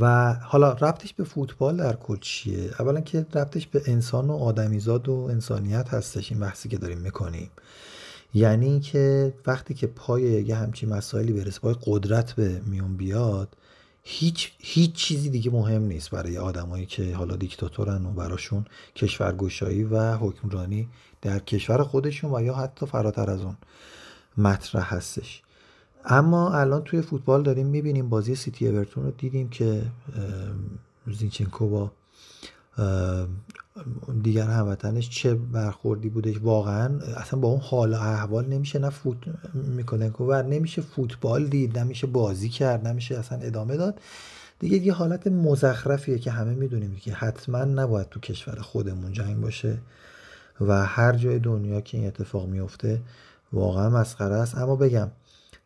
و 0.00 0.34
حالا 0.34 0.72
ربطش 0.72 1.14
به 1.14 1.24
فوتبال 1.24 1.76
در 1.76 1.96
کل 1.96 2.16
چیه؟ 2.20 2.70
اولا 2.78 3.00
که 3.00 3.18
ربطش 3.18 3.66
به 3.66 3.82
انسان 3.86 4.30
و 4.30 4.32
آدمیزاد 4.32 5.08
و 5.08 5.12
انسانیت 5.12 5.88
هستش 5.88 6.32
این 6.32 6.40
بحثی 6.40 6.68
که 6.68 6.78
داریم 6.78 6.98
می‌کنیم. 6.98 7.50
یعنی 8.34 8.80
که 8.80 9.34
وقتی 9.46 9.74
که 9.74 9.86
پای 9.86 10.22
یه 10.22 10.56
همچین 10.56 10.88
مسائلی 10.88 11.32
برسه 11.32 11.60
پای 11.60 11.74
قدرت 11.82 12.32
به 12.32 12.60
میون 12.66 12.96
بیاد 12.96 13.48
هیچ 14.02 14.52
هیچ 14.58 14.92
چیزی 14.92 15.30
دیگه 15.30 15.50
مهم 15.50 15.82
نیست 15.82 16.10
برای 16.10 16.38
آدمایی 16.38 16.86
که 16.86 17.16
حالا 17.16 17.36
دیکتاتورن 17.36 18.06
و 18.06 18.10
براشون 18.10 18.64
کشورگشایی 18.96 19.84
و 19.84 20.14
حکمرانی 20.14 20.88
در 21.22 21.38
کشور 21.38 21.82
خودشون 21.82 22.34
و 22.34 22.42
یا 22.42 22.54
حتی 22.54 22.86
فراتر 22.86 23.30
از 23.30 23.40
اون 23.40 23.56
مطرح 24.38 24.94
هستش. 24.94 25.42
اما 26.04 26.54
الان 26.54 26.82
توی 26.82 27.02
فوتبال 27.02 27.42
داریم 27.42 27.66
می‌بینیم 27.66 28.08
بازی 28.08 28.34
سیتی 28.34 28.68
اورتون 28.68 29.04
رو 29.04 29.10
دیدیم 29.10 29.48
که 29.48 29.82
زینچنکو 31.06 31.68
با 31.68 31.92
دیگر 34.22 34.46
هموطنش 34.46 35.10
چه 35.10 35.34
برخوردی 35.34 36.08
بودش 36.08 36.36
واقعا؟ 36.42 36.98
اصلا 37.16 37.40
با 37.40 37.48
اون 37.48 37.60
حال 37.60 37.92
و 37.92 37.96
احوال 37.96 38.46
نمیشه 38.46 38.78
نه 38.78 38.90
فوت 38.90 39.16
می‌کنه 39.54 40.10
و 40.10 40.42
نمیشه 40.42 40.82
فوتبال 40.82 41.46
دید 41.46 41.78
نمیشه 41.78 42.06
بازی 42.06 42.48
کرد 42.48 42.88
نمیشه 42.88 43.18
اصلا 43.18 43.38
ادامه 43.38 43.76
داد. 43.76 44.00
دیگه 44.58 44.78
یه 44.78 44.92
حالت 44.92 45.26
مزخرفیه 45.26 46.18
که 46.18 46.30
همه 46.30 46.54
می‌دونیم 46.54 46.96
که 46.96 47.12
حتما 47.12 47.64
نباید 47.64 48.08
تو 48.08 48.20
کشور 48.20 48.60
خودمون 48.60 49.12
جنگ 49.12 49.40
باشه 49.40 49.78
و 50.60 50.86
هر 50.86 51.12
جای 51.12 51.38
دنیا 51.38 51.80
که 51.80 51.98
این 51.98 52.06
اتفاق 52.06 52.48
میفته 52.48 53.00
واقعا 53.52 53.90
مسخره 53.90 54.34
است. 54.34 54.58
اما 54.58 54.76
بگم 54.76 55.10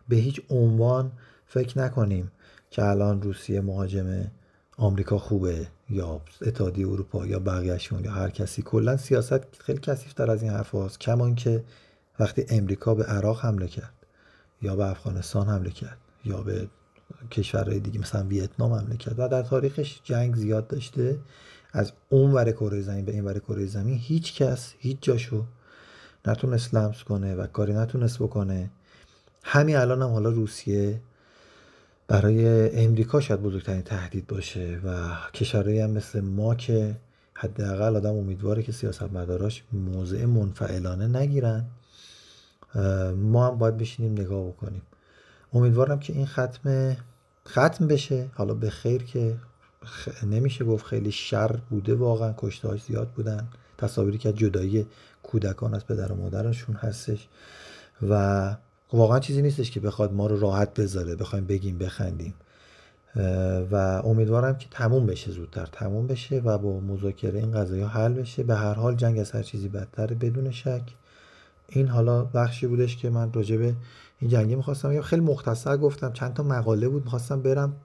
به 0.08 0.16
هیچ 0.16 0.40
عنوان 0.50 1.12
فکر 1.46 1.78
نکنیم 1.78 2.30
که 2.70 2.84
الان 2.84 3.22
روسیه 3.22 3.60
مهاجمه 3.60 4.30
آمریکا 4.76 5.18
خوبه. 5.18 5.66
یا 5.90 6.20
اتحادیه 6.42 6.88
اروپا 6.88 7.26
یا 7.26 7.38
بقیهشون 7.38 8.04
یا 8.04 8.12
هر 8.12 8.30
کسی. 8.30 8.62
کلا 8.62 8.96
سیاست 8.96 9.62
خیلی 9.62 9.78
کثیفتر 9.78 10.30
از 10.30 10.42
این 10.42 10.52
حرف 10.52 10.70
هاست 10.70 11.00
کمان 11.00 11.34
که 11.34 11.64
وقتی 12.18 12.46
امریکا 12.48 12.94
به 12.94 13.04
عراق 13.04 13.40
حمله 13.40 13.66
کرد 13.66 13.92
یا 14.62 14.76
به 14.76 14.90
افغانستان 14.90 15.48
حمله 15.48 15.70
کرد 15.70 15.98
یا 16.24 16.40
به 16.40 16.68
کشورهای 17.30 17.80
دیگه 17.80 18.00
مثلا 18.00 18.24
ویتنام 18.26 18.72
حمله 18.72 18.96
کرد 18.96 19.18
و 19.18 19.28
در 19.28 19.42
تاریخش 19.42 20.00
جنگ 20.04 20.36
زیاد 20.36 20.68
داشته 20.68 21.18
از 21.72 21.92
اون 22.08 22.32
ور 22.32 22.52
کره 22.52 22.82
زمین 22.82 23.04
به 23.04 23.12
این 23.12 23.24
ور 23.24 23.38
کره 23.38 23.66
زمین 23.66 23.98
هیچ 23.98 24.42
کس 24.42 24.74
هیچ 24.78 24.96
جاشو 25.00 25.44
نتونست 26.26 26.74
لمس 26.74 27.02
کنه 27.02 27.34
و 27.34 27.46
کاری 27.46 27.72
نتونست 27.72 28.18
بکنه. 28.18 28.70
همین 29.42 29.76
الان 29.76 30.02
هم 30.02 30.08
حالا 30.08 30.30
روسیه 30.30 31.00
برای 32.08 32.70
امریکا 32.84 33.20
شاید 33.20 33.42
بزرگترین 33.42 33.82
تهدید 33.82 34.26
باشه 34.26 34.80
و 34.84 35.08
کشورهایی 35.34 35.80
هم 35.80 35.90
مثل 35.90 36.20
ما 36.20 36.54
که 36.54 36.96
حداقل 37.34 37.96
آدم 37.96 38.14
امیدواره 38.14 38.62
که 38.62 38.72
سیاستمداراش 38.72 39.64
موضع 39.72 40.24
منفعلانه 40.24 41.18
نگیرن 41.18 41.64
ما 43.16 43.46
هم 43.46 43.58
باید 43.58 43.76
بشینیم 43.76 44.12
نگاه 44.12 44.46
بکنیم. 44.46 44.82
امیدوارم 45.52 45.98
که 45.98 46.12
این 46.12 46.26
ختم 46.26 46.96
ختم 47.48 47.86
بشه. 47.86 48.30
حالا 48.34 48.54
به 48.54 48.70
خیر 48.70 49.02
که 49.02 49.36
نمیشه 50.22 50.64
گفت 50.64 50.86
خیلی 50.86 51.12
شر 51.12 51.60
بوده 51.70 51.94
واقعا 51.94 52.34
کشتهاش 52.36 52.82
زیاد 52.82 53.08
بودن. 53.08 53.48
تصاویری 53.78 54.18
که 54.18 54.32
جدایی 54.32 54.86
کودکان 55.22 55.74
از 55.74 55.86
پدر 55.86 56.12
و 56.12 56.16
مادرشون 56.16 56.76
هستش 56.76 57.28
و 58.08 58.56
واقعا 58.96 59.20
چیزی 59.20 59.42
نیستش 59.42 59.70
که 59.70 59.80
بخواد 59.80 60.12
ما 60.12 60.26
رو 60.26 60.40
راحت 60.40 60.74
بذاره 60.74 61.16
بخوایم 61.16 61.46
بگیم 61.46 61.78
بخندیم. 61.78 62.34
و 63.70 64.02
امیدوارم 64.04 64.58
که 64.58 64.66
تموم 64.70 65.06
بشه 65.06 65.30
زودتر. 65.30 65.66
تموم 65.66 66.06
بشه 66.06 66.38
و 66.38 66.58
با 66.58 66.80
مذاکره 66.80 67.38
این 67.38 67.52
قضایی 67.52 67.82
حل 67.82 68.12
بشه. 68.12 68.42
به 68.42 68.54
هر 68.54 68.74
حال 68.74 68.94
جنگ 68.94 69.18
از 69.18 69.32
هر 69.32 69.42
چیزی 69.42 69.68
بدتر 69.68 70.06
بدون 70.06 70.50
شک. 70.50 70.82
این 71.68 71.88
حالا 71.88 72.24
بخشی 72.24 72.66
بودش 72.66 72.96
که 72.96 73.10
من 73.10 73.32
راجع 73.32 73.56
به 73.56 73.74
این 74.18 74.30
جنگی 74.30 74.54
می‌خواستم 74.54 74.92
یا 74.92 75.02
خیلی 75.02 75.22
مختصر 75.22 75.76
گفتم. 75.76 76.12
چند 76.12 76.34
تا 76.34 76.42
مقاله 76.42 76.88
بود. 76.88 77.04
می‌خواستم 77.04 77.42
برم 77.42 77.76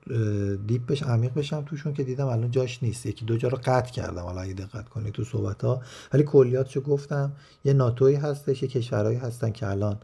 دیپ 0.68 0.86
بش 0.88 1.04
عمیق 1.04 1.34
بشم 1.34 1.64
توشون 1.66 1.94
که 1.94 2.04
دیدم 2.04 2.28
الان 2.28 2.52
جاش 2.52 2.84
نیست. 2.84 3.06
یکی 3.06 3.26
دو 3.26 3.38
جا 3.38 3.48
رو 3.48 3.60
قطع 3.64 3.92
کردم. 3.92 4.22
حالا 4.22 4.42
اگه 4.42 4.54
دقت 4.54 4.90
کنید 4.90 5.14
تو 5.14 5.24
صحبت 5.24 5.64
ها 5.64 5.82
ولی 6.14 6.24
کلیاتشو 6.24 6.82
گفتم. 6.82 7.32
یه 7.66 7.74
ناتوی 7.74 8.16
هستش 8.16 8.64
یه 8.64 8.70
کشورهایی 8.70 9.18
هستن 9.18 9.52
که 9.52 9.68
الان 9.68 9.98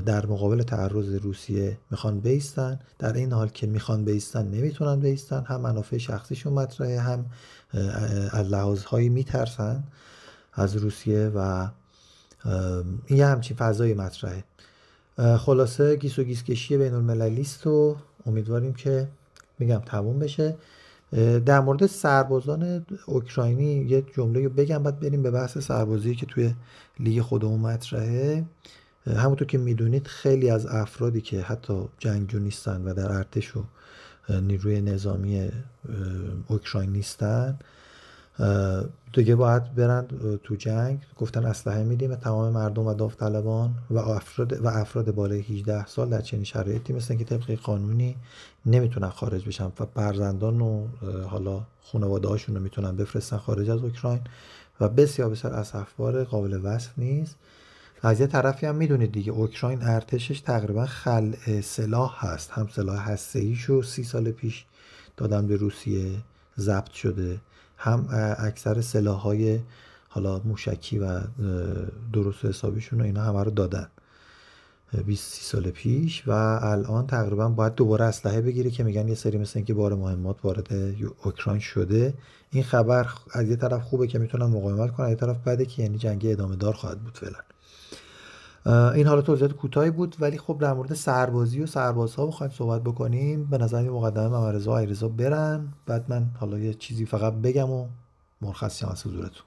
در 0.00 0.26
مقابل 0.26 0.62
تعرض 0.62 1.14
روسیه 1.14 1.78
می‌خوان 1.90 2.20
بیستن. 2.20 2.78
در 2.98 3.12
این 3.12 3.32
حال 3.32 3.48
که 3.48 3.66
می‌خوان 3.66 4.04
بیستن 4.04 4.46
نمی‌تونن 4.46 5.00
بیستن. 5.00 5.44
هم 5.44 5.60
منافع 5.60 5.98
شخصیشون 5.98 6.52
مطرحه 6.52 7.00
هم 7.00 7.26
از 8.30 8.46
لحاظهایی 8.46 9.08
میترسن 9.08 9.84
از 10.52 10.76
روسیه 10.76 11.32
و 11.34 11.68
یه 13.10 13.26
همچین 13.26 13.56
فضای 13.56 13.94
مطرحه. 13.94 14.44
خلاصه 15.38 15.96
گیس 15.96 16.18
و 16.18 16.22
گیس 16.22 16.42
کشی 16.42 16.76
بین 16.76 16.94
المللی 16.94 17.46
و 17.66 17.94
امیدواریم 18.26 18.74
که 18.74 19.08
میگم 19.58 19.82
تموم 19.86 20.18
بشه. 20.18 20.56
در 21.46 21.60
مورد 21.60 21.86
سربازان 21.86 22.86
اوکراینی 23.06 23.74
یه 23.74 24.04
جمله 24.16 24.48
بگم 24.48 24.82
بعد 24.82 25.00
بریم 25.00 25.22
به 25.22 25.30
بحث 25.30 25.58
سربازی 25.58 26.14
که 26.14 26.26
توی 26.26 26.54
لیگ 27.00 27.22
خودمون 27.22 27.60
مطرحه. 27.60 28.44
همونطور 29.06 29.46
که 29.48 29.58
می‌دونید 29.58 30.06
خیلی 30.06 30.50
از 30.50 30.66
افرادی 30.66 31.20
که 31.20 31.42
حتی 31.42 31.88
جنگجو 31.98 32.38
نیستن 32.38 32.82
و 32.82 32.94
در 32.94 33.12
ارتش 33.12 33.56
و 33.56 33.64
نیروی 34.40 34.80
نظامی 34.80 35.50
اوکراین 36.48 36.90
نیستن 36.90 37.58
دیگه 39.12 39.34
باید 39.34 39.74
برن 39.74 40.06
تو 40.44 40.56
جنگ. 40.56 41.02
گفتن 41.16 41.44
اسلحه 41.44 41.82
میدیم 41.82 42.08
به 42.08 42.16
تمام 42.16 42.52
مردم 42.52 42.86
و 42.86 42.94
داوطلبان 42.94 43.74
و 43.90 43.98
افراد 43.98 44.52
و 44.64 44.68
افراد 44.68 45.14
بالای 45.14 45.40
18 45.40 45.86
سال 45.86 46.08
در 46.08 46.20
چنین 46.20 46.44
شرایطی 46.44 46.92
مثل 46.92 47.14
که 47.14 47.24
طبق 47.24 47.54
قانونی 47.54 48.16
نمی‌تونن 48.66 49.08
خارج 49.08 49.48
بشن 49.48 49.64
و 49.64 49.86
فرزندان 49.94 50.60
و 50.60 50.86
حالا 51.26 51.62
خانواده 51.82 52.28
هاشون 52.28 52.54
رو 52.54 52.62
می‌تونن 52.62 52.96
بفرستن 52.96 53.36
خارج 53.36 53.70
از 53.70 53.82
اوکراین 53.82 54.20
و 54.80 54.88
بسیار 54.88 55.30
بسیار 55.30 55.54
اسفبار 55.54 56.24
قابل 56.24 56.60
وصف 56.62 56.90
نیست. 56.98 57.36
از 58.06 58.20
یه 58.20 58.26
طرفی 58.26 58.66
هم 58.66 58.74
می‌دونید 58.74 59.12
دیگه 59.12 59.32
اوکراین 59.32 59.82
ارتشش 59.82 60.40
تقریبا 60.40 60.86
خل 60.86 61.34
سلاح 61.60 62.26
هست. 62.26 62.50
هم 62.50 62.68
سلاح 62.72 63.10
هسته 63.10 63.56
رو 63.66 63.82
سی 63.82 64.04
سال 64.04 64.30
پیش 64.30 64.64
دادن 65.16 65.46
به 65.46 65.56
روسیه 65.56 66.10
ضبط 66.58 66.90
شده. 66.90 67.40
هم 67.76 68.08
اکثر 68.38 68.80
سلاح 68.80 69.20
های 69.20 69.60
حالا 70.08 70.40
موشکی 70.44 70.98
و 70.98 71.20
درست 72.12 72.44
حسابیشون 72.44 72.98
رو 72.98 73.04
اینا 73.04 73.22
همه 73.22 73.42
رو 73.42 73.50
دادن. 73.50 73.88
20 75.06 75.42
سال 75.42 75.70
پیش 75.70 76.28
و 76.28 76.30
الان 76.62 77.06
تقریبا 77.06 77.48
باید 77.48 77.74
دوباره 77.74 78.04
اسلحه 78.04 78.40
بگیره 78.40 78.70
که 78.70 78.84
میگن 78.84 79.08
یه 79.08 79.14
سری 79.14 79.38
مثل 79.38 79.52
اینکه 79.54 79.74
بار 79.74 79.94
مهمات 79.94 80.36
وارد 80.44 80.68
اوکراین 81.24 81.60
شده. 81.60 82.14
این 82.50 82.62
خبر 82.62 83.08
از 83.32 83.48
یه 83.48 83.56
طرف 83.56 83.82
خوبه 83.82 84.06
که 84.06 84.18
می‌تونن 84.18 84.46
مقاومت 84.46 84.92
کنن 84.92 85.06
از 85.06 85.12
یه 85.12 85.16
طرف 85.16 85.48
بده 85.48 85.66
که 85.66 85.82
یعنی 85.82 85.98
جنگ 85.98 86.26
ادامه 86.26 86.56
دار 86.56 86.72
خواهد 86.72 87.00
بود 87.00 87.18
فعلا. 87.18 87.38
این 88.66 89.06
حالا 89.06 89.22
توضیحات 89.22 89.52
کوتاهی 89.52 89.90
بود 89.90 90.16
ولی 90.20 90.38
خب 90.38 90.58
در 90.60 90.72
مورد 90.72 90.94
سربازی 90.94 91.62
و 91.62 91.66
سربازها 91.66 92.26
بخوایم 92.26 92.52
صحبت 92.52 92.82
بکنیم. 92.82 93.44
به 93.44 93.58
نظر 93.58 93.82
مقدمه 93.82 94.28
ممرزا 94.28 94.78
علیرضا 94.78 95.08
برن. 95.08 95.68
بعد 95.86 96.04
من 96.08 96.26
حالا 96.40 96.58
یه 96.58 96.74
چیزی 96.74 97.06
فقط 97.06 97.32
بگم 97.32 97.70
و 97.70 97.88
مرخصی 98.42 98.86
از 98.86 99.06
حضورتون. 99.06 99.46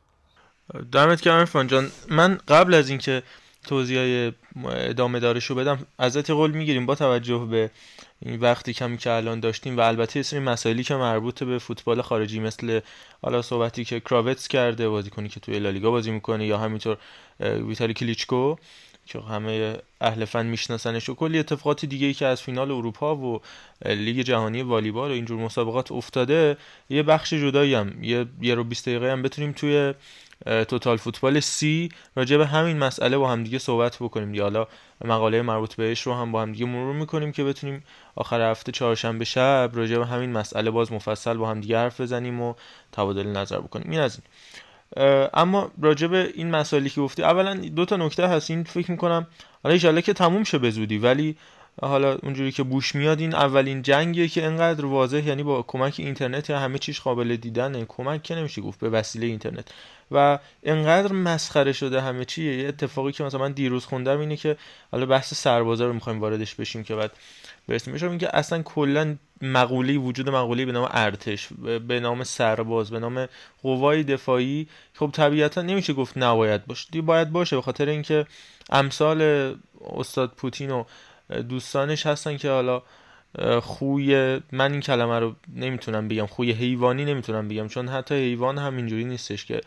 دمت 0.92 1.22
گرم 1.22 1.36
عرفان 1.36 1.68
جان. 1.68 1.88
من 2.10 2.40
قبل 2.48 2.74
از 2.74 2.90
اینکه 2.90 3.24
توضیح 3.68 4.32
ادامه 4.66 5.20
دارشو 5.20 5.56
بدم 5.56 5.80
ازت 6.00 6.30
قول 6.30 6.52
می‌گیریم. 6.52 6.86
با 6.86 6.96
توجه 6.96 7.48
به 7.52 7.72
این 8.20 8.40
وقتی 8.40 8.74
کمی 8.74 8.98
که 8.98 9.12
الان 9.12 9.40
داشتیم 9.40 9.78
و 9.78 9.82
البته 9.82 10.24
سری 10.24 10.40
مسائلی 10.40 10.84
که 10.84 10.96
مربوط 10.96 11.44
به 11.44 11.60
فوتبال 11.60 12.02
خارجی 12.02 12.40
مثل 12.40 12.80
حالا 13.22 13.42
صحبتی 13.42 13.86
که 13.86 14.00
کراوتس 14.00 14.48
کرده 14.48 14.90
بازیکنی 14.90 15.30
که 15.30 15.40
توی 15.40 15.60
لالیگا 15.60 15.92
بازی 15.92 16.12
می‌کنه 16.12 16.46
یا 16.46 16.58
همینطور 16.58 16.98
ویتالی 17.40 17.94
کلیچکو. 17.94 18.56
که 19.08 19.20
همه 19.20 19.78
اهل 20.02 20.26
فن 20.26 20.46
میشناسنش 20.46 21.10
و 21.10 21.15
کلی 21.15 21.39
اتفاقات 21.39 21.86
دیگه 21.86 22.08
ای 22.08 22.13
که 22.13 22.26
از 22.26 22.41
فینال 22.41 22.72
اروپا 22.72 23.15
و 23.15 23.41
لیگ 23.86 24.22
جهانی 24.22 24.62
والیبال 24.62 25.10
و 25.10 25.13
اینجور 25.13 25.39
مسابقات 25.39 25.91
افتاده 25.91 26.58
یه 26.89 27.04
بخش 27.04 27.34
جدایی 27.34 27.74
هم 27.74 28.04
یه 28.04 28.26
یه 28.41 28.56
رو 28.56 28.63
20 28.63 28.89
دقیقه 28.89 29.12
هم 29.12 29.22
بتونیم 29.22 29.52
توی 29.52 29.93
توتال 30.46 30.98
فوتبال 30.98 31.39
سی 31.39 31.89
راجع 32.15 32.38
به 32.38 32.46
همین 32.46 32.78
مسئله 32.78 33.17
با 33.17 33.30
همدیگه 33.30 33.58
صحبت 33.58 33.96
بکنیم 33.96 34.34
یا 34.34 34.43
حالا 34.43 34.67
مقاله 35.06 35.41
مربوط 35.41 35.76
بهش 35.76 36.02
رو 36.02 36.13
هم 36.13 36.32
با 36.32 36.41
همدیگه 36.41 36.65
مرور 36.65 36.96
می‌کنیم 36.96 37.32
که 37.32 37.43
بتونیم 37.43 37.84
آخر 38.15 38.52
هفته 38.52 38.72
چهارشنبه 38.72 39.26
شب 39.26 39.72
راجع 39.74 39.98
به 39.98 40.06
همین 40.06 40.32
مسئله 40.32 40.72
باز 40.72 40.91
مفصل 40.91 41.38
با 41.38 41.50
همدیگه 41.50 41.78
حرف 41.78 42.02
بزنیم 42.02 42.41
و 42.41 42.54
تبادل 42.91 43.28
نظر 43.28 43.60
بکنیم. 43.60 43.91
این 43.91 44.00
از 44.00 44.15
این. 44.15 44.24
اما 45.34 45.71
راجع 45.82 46.08
به 46.08 46.32
این 46.36 46.52
مسائلی 46.52 46.89
که 46.89 47.02
گفتی 47.02 47.23
اولا 47.23 47.54
دو 47.54 47.86
تا 47.86 47.97
نکته 47.97 48.28
هست. 48.28 48.52
این 48.52 48.63
فکر 48.63 48.91
می‌کنم 48.91 49.28
حالا 49.63 49.78
ان 49.78 50.02
که 50.02 50.13
تموم 50.13 50.43
شه 50.43 50.58
به 50.58 50.71
ولی 50.97 51.38
حالا 51.82 52.18
اونجوری 52.24 52.52
که 52.52 52.63
بوش 52.63 52.96
میاد 52.96 53.20
این 53.20 53.36
اولین 53.36 53.82
جنگیه 53.82 54.28
که 54.28 54.46
انقدر 54.46 54.86
واضح 54.86 55.28
یعنی 55.28 55.44
با 55.44 55.62
کمک 55.62 55.96
اینترنت 55.98 56.50
یا 56.50 56.60
همه 56.60 56.78
چیز 56.78 57.00
قابل 57.00 57.36
دیدن 57.36 57.86
کمک 57.86 58.24
که 58.24 58.36
نمیشه 58.36 58.62
گفت 58.62 58.80
به 58.80 58.90
وسیله 58.90 59.26
اینترنت. 59.26 59.72
و 60.12 60.40
انقدر 60.63 61.13
مسخره 61.13 61.74
شده 61.74 62.02
همه 62.02 62.26
چی. 62.26 62.62
یه 62.62 62.68
اتفاقی 62.68 63.12
که 63.12 63.24
مثلا 63.24 63.40
من 63.40 63.52
دیروز 63.52 63.86
خوندم 63.86 64.20
اینه 64.20 64.36
که 64.36 64.58
حالا 64.92 65.06
بحث 65.06 65.34
سربازا 65.34 65.88
رو 65.88 65.94
می‌خوایم 65.94 66.22
واردش 66.22 66.56
بشیم 66.56 66.84
که 66.84 66.96
بعد 66.96 67.12
برسیم. 67.68 67.94
بشم 67.94 68.10
اینکه 68.10 68.38
اصلا 68.38 68.62
کلا 68.62 69.16
مقوله 69.42 69.98
وجود 69.98 70.30
مقوله 70.30 70.66
به 70.66 70.72
نام 70.72 70.90
ارتش 70.92 71.48
به 71.88 72.00
نام 72.00 72.24
سرباز 72.24 72.90
به 72.90 73.00
نام 73.00 73.28
قوای 73.63 74.04
دفاعی 74.04 74.68
خب 74.94 75.10
طبیعتا 75.13 75.62
نمیشه 75.62 75.94
گفت 75.94 76.18
نباید 76.18 76.66
باشه. 76.66 76.88
دی 76.92 77.02
باید 77.02 77.32
باشه 77.32 77.56
به 77.56 77.62
خاطر 77.62 77.90
اینکه 77.90 78.26
امثال 78.70 79.56
استاد 79.96 80.34
پوتین 80.38 80.72
و 80.72 80.84
دوستانش 81.50 82.06
هستن 82.06 82.38
که 82.38 82.50
حالا 82.50 82.82
خوی 83.62 84.40
من 84.52 84.72
این 84.72 84.82
کلمه 84.82 85.20
رو 85.20 85.36
نمی‌تونم 85.56 86.08
بگم 86.08 86.26
خوی 86.26 86.52
حیوانی 86.52 87.06
نمی‌تونم 87.06 87.48
بگم 87.48 87.68
چون 87.68 87.88
حتی 87.88 88.16
حیوان 88.16 88.58
هم 88.58 88.78
اینجوری 88.78 89.06
نیستش 89.06 89.46
که 89.46 89.62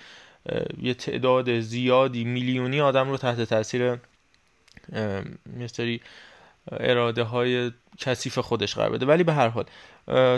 یه 0.83 0.95
تعداد 0.95 1.61
زیادی 1.61 2.25
میلیونی 2.25 2.81
آدم 2.81 3.11
رو 3.11 3.17
تحت 3.17 3.41
تاثیر 3.41 3.97
مستری 5.61 6.01
اراده 6.73 7.23
های 7.23 7.71
کثیف 7.99 8.39
خودش 8.39 8.75
قرار 8.75 8.91
بده. 8.91 9.07
ولی 9.07 9.25
به 9.25 9.33
هر 9.33 9.49
حال 9.49 9.65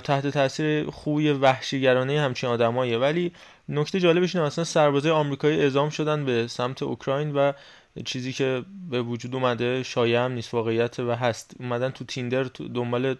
تحت 0.00 0.26
تاثیر 0.26 0.90
خوی 0.90 1.32
وحشیگرانه 1.32 2.20
همچین 2.20 2.50
آدمایه 2.50 2.98
ولی 2.98 3.32
نکته 3.68 4.00
جالبش 4.00 4.36
اینه 4.36 4.46
مثلا 4.46 4.64
سربازای 4.64 5.12
آمریکایی 5.12 5.60
اعزام 5.60 5.90
شدن 5.90 6.24
به 6.24 6.46
سمت 6.46 6.82
اوکراین 6.82 7.32
و 7.32 7.52
چیزی 8.04 8.32
که 8.32 8.64
به 8.90 9.02
وجود 9.02 9.34
اومده 9.34 9.82
شایع 9.82 10.18
هم 10.24 10.32
نیست 10.32 10.54
واقعیت 10.54 11.00
و 11.00 11.14
هست. 11.14 11.54
اومدن 11.60 11.90
تو 11.90 12.04
تیندر 12.04 12.44
تو 12.44 12.68
دنبال 12.68 13.16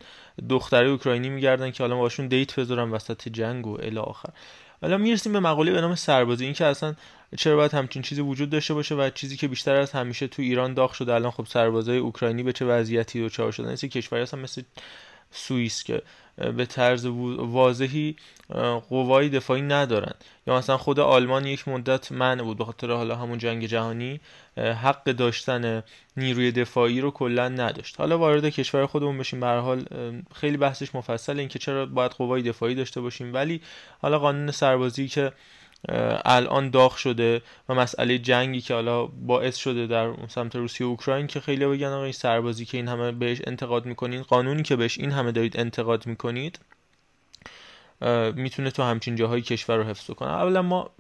دختره 0.48 0.88
اوکراینی 0.88 1.28
میگردن 1.28 1.70
که 1.70 1.82
حالا 1.82 1.96
باشون 1.96 2.28
دیت 2.28 2.60
بذارن 2.60 2.90
وسط 2.90 3.28
جنگ 3.28 3.66
و 3.66 3.78
الی 3.82 3.98
آخر. 3.98 4.28
حالا 4.82 4.98
می‌رسیم 4.98 5.32
به 5.32 5.40
مقاله 5.40 5.72
به 5.72 5.80
نام 5.80 5.94
سربازی. 5.94 6.44
این 6.44 6.54
که 6.54 6.64
اصلا 6.64 6.94
چرا 7.36 7.56
باید 7.56 7.74
همچین 7.74 8.02
چیزی 8.02 8.20
وجود 8.20 8.50
داشته 8.50 8.74
باشه 8.74 8.94
و 8.94 9.10
چیزی 9.14 9.36
که 9.36 9.48
بیشتر 9.48 9.76
از 9.76 9.92
همیشه 9.92 10.28
تو 10.28 10.42
ایران 10.42 10.74
داغ 10.74 10.92
شده. 10.92 11.14
الان 11.14 11.30
خب 11.30 11.46
سربازای 11.46 11.98
اوکراینی 11.98 12.42
به 12.42 12.52
چه 12.52 12.64
وضعیتی 12.64 13.24
دچار 13.24 13.52
شدن؟ 13.52 13.72
مثل 13.72 13.88
کشوری 13.88 14.22
هستن 14.22 14.38
مثل 14.38 14.62
سوئیس 15.30 15.84
که 15.84 16.02
به 16.36 16.66
طرز 16.66 17.06
واضحی 17.38 18.16
قوای 18.88 19.28
دفاعی 19.28 19.62
ندارن. 19.62 20.14
یا 20.46 20.56
مثلا 20.56 20.76
خود 20.76 21.00
آلمان 21.00 21.46
یک 21.46 21.68
مدت 21.68 22.12
منع 22.12 22.42
بود 22.42 22.58
به 22.58 22.64
خاطر 22.64 22.90
حالا 22.90 23.16
همون 23.16 23.38
جنگ 23.38 23.66
جهانی 23.66 24.20
حق 24.56 25.04
داشتن 25.04 25.82
نیروی 26.16 26.52
دفاعی 26.52 27.00
رو 27.00 27.10
کلا 27.10 27.48
نداشت. 27.48 28.00
حالا 28.00 28.18
وارد 28.18 28.48
کشور 28.48 28.86
خودمون 28.86 29.18
بشیم 29.18 29.40
به 29.40 29.46
حال 29.46 29.84
خیلی 30.34 30.56
بحثش 30.56 30.94
مفصل 30.94 31.38
اینکه 31.38 31.58
چرا 31.58 31.86
باید 31.86 32.10
قوای 32.12 32.42
دفاعی 32.42 32.74
داشته 32.74 33.00
باشیم. 33.00 33.34
ولی 33.34 33.60
حالا 34.02 34.18
قانون 34.18 34.50
سربازی 34.50 35.08
که 35.08 35.32
الان 36.24 36.70
داغ 36.70 36.96
شده 36.96 37.42
و 37.68 37.74
مسئله 37.74 38.18
جنگی 38.18 38.60
که 38.60 38.74
حالا 38.74 39.06
باعث 39.06 39.56
شده 39.56 39.86
در 39.86 40.12
سمت 40.28 40.56
روسیه 40.56 40.86
و 40.86 40.90
اوکراین 40.90 41.26
که 41.26 41.40
خیلی 41.40 41.66
بگن 41.66 41.86
آقا 41.86 42.02
این 42.02 42.12
سربازی 42.12 42.64
که 42.64 42.76
این 42.76 42.88
همه 42.88 43.12
بهش 43.12 43.38
انتقاد 43.46 43.86
می‌کنین 43.86 44.22
قانونی 44.22 44.62
که 44.62 44.76
بهش 44.76 44.98
این 44.98 45.10
همه 45.10 45.32
دارید 45.32 45.60
انتقاد 45.60 46.06
می‌کنید 46.06 46.58
می‌تونه 48.34 48.70
تو 48.70 48.82
همچین 48.82 49.16
جاهای 49.16 49.42
کشور 49.42 49.76
رو 49.76 49.84
حفظ 49.84 50.10
کنه. 50.10 50.30
اولا 50.30 50.62
ما 50.62 50.90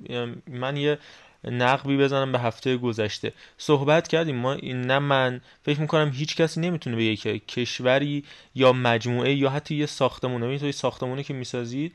من 0.46 0.76
یه 0.76 0.98
نقبی 1.44 1.96
بزنم 1.96 2.32
به 2.32 2.38
هفته 2.38 2.76
گذشته. 2.76 3.32
صحبت 3.58 4.08
کردیم 4.08 4.36
ما 4.36 4.52
این 4.52 4.80
نه 4.80 4.98
من 4.98 5.40
فکر 5.62 5.80
می‌کنم 5.80 6.10
هیچ 6.14 6.36
کسی 6.36 6.60
نمی‌تونه 6.60 6.96
بگه 6.96 7.16
که 7.16 7.38
کشوری 7.38 8.24
یا 8.54 8.72
مجموعه 8.72 9.34
یا 9.34 9.50
حتی 9.50 9.74
یه 9.74 9.86
ساختمونه. 9.86 10.46
این 10.46 10.58
توی 10.58 10.72
ساختمونه 10.72 11.22
که 11.22 11.34
می‌سازید 11.34 11.94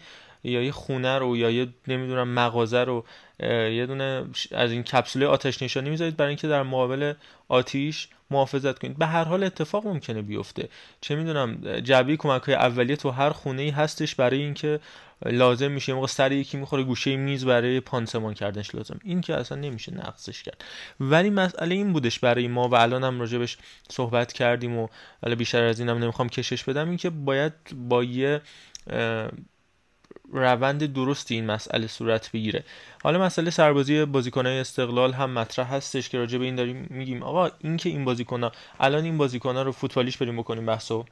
یا 0.52 0.62
یه 0.64 0.72
خونه 0.72 1.18
رو 1.18 1.38
یا 1.38 1.50
یه 1.50 1.68
نمی‌دونم 1.88 2.28
مغازه 2.28 2.84
رو 2.84 3.06
یه 3.40 3.86
دونه 3.86 4.26
از 4.52 4.72
این 4.72 4.84
کپسوله 4.84 5.26
آتش 5.26 5.62
نشانی 5.62 5.90
می‌ذارید 5.90 6.18
برای 6.18 6.30
اینکه 6.30 6.48
در 6.48 6.64
مقابل 6.64 7.14
آتیش 7.48 8.08
محافظت 8.32 8.80
کنید. 8.80 8.98
به 8.98 9.06
هر 9.06 9.24
حال 9.24 9.44
اتفاق 9.44 9.88
ممکنه 9.88 10.22
بیفته. 10.22 10.70
چه 11.02 11.16
می‌دونم 11.16 11.80
جعبه 11.80 12.18
کمک 12.18 12.42
های 12.42 12.56
اولیه 12.56 12.96
تو 12.96 13.10
هر 13.10 13.30
خونه 13.30 13.62
ای 13.62 13.70
هستش 13.70 14.16
برای 14.16 14.42
اینکه 14.42 14.80
لازم 15.26 15.72
میشه 15.72 15.94
موقع 15.94 16.08
سر 16.08 16.32
یکی 16.32 16.58
می‌خوره 16.58 16.84
گوشه 16.84 17.16
میز 17.16 17.46
برای 17.46 17.80
پانسمان 17.80 18.34
کردنش 18.34 18.76
لازم. 18.76 19.00
این 19.04 19.22
که 19.22 19.36
اصلا 19.36 19.58
نمیشه 19.58 19.94
نقصش 19.94 20.44
کرد. 20.44 20.64
ولی 21.00 21.30
مسئله 21.30 21.76
این 21.76 21.94
بودش 21.94 22.20
برای 22.20 22.48
ما 22.48 22.70
و 22.70 22.76
الان 22.76 23.04
هم 23.04 23.20
راجبش 23.20 23.58
صحبت 23.90 24.34
کردیم 24.34 24.78
و 24.78 24.88
بیشتر 25.38 25.64
از 25.64 25.80
اینم 25.80 25.98
نمی‌خوام 25.98 26.30
کشش 26.30 26.64
بدم 26.64 26.88
این 26.88 26.98
که 26.98 27.10
باید 27.10 27.54
با 27.74 28.04
یه 28.04 28.42
روند 30.32 30.93
درستی 30.93 31.36
این 31.36 31.46
مسئله 31.46 31.88
صورت 31.88 32.32
بگیره. 32.32 32.63
حالا 33.04 33.20
مسئله 33.20 33.50
سربازی 33.50 34.06
بازیکنهای 34.06 34.60
استقلال 34.60 35.13
هم 35.13 35.30
مطرح 35.32 35.74
هستش 35.74 36.10
که 36.10 36.17
راجع 36.17 36.38
به 36.38 36.46
این 36.46 36.56
داریم 36.56 36.88
میگیم. 36.89 37.24
آقا 37.24 37.50
این 37.60 37.78
که 37.78 37.89
این 37.89 38.06
بازیکنها 38.06 38.52
الان 38.80 39.04
این 39.04 39.17
بازیکنها 39.17 39.62
رو 39.62 39.72
فوتبالیش 39.72 40.17
بریم 40.17 40.38
بکنیم 40.38 40.65
بحثو. 40.65 41.06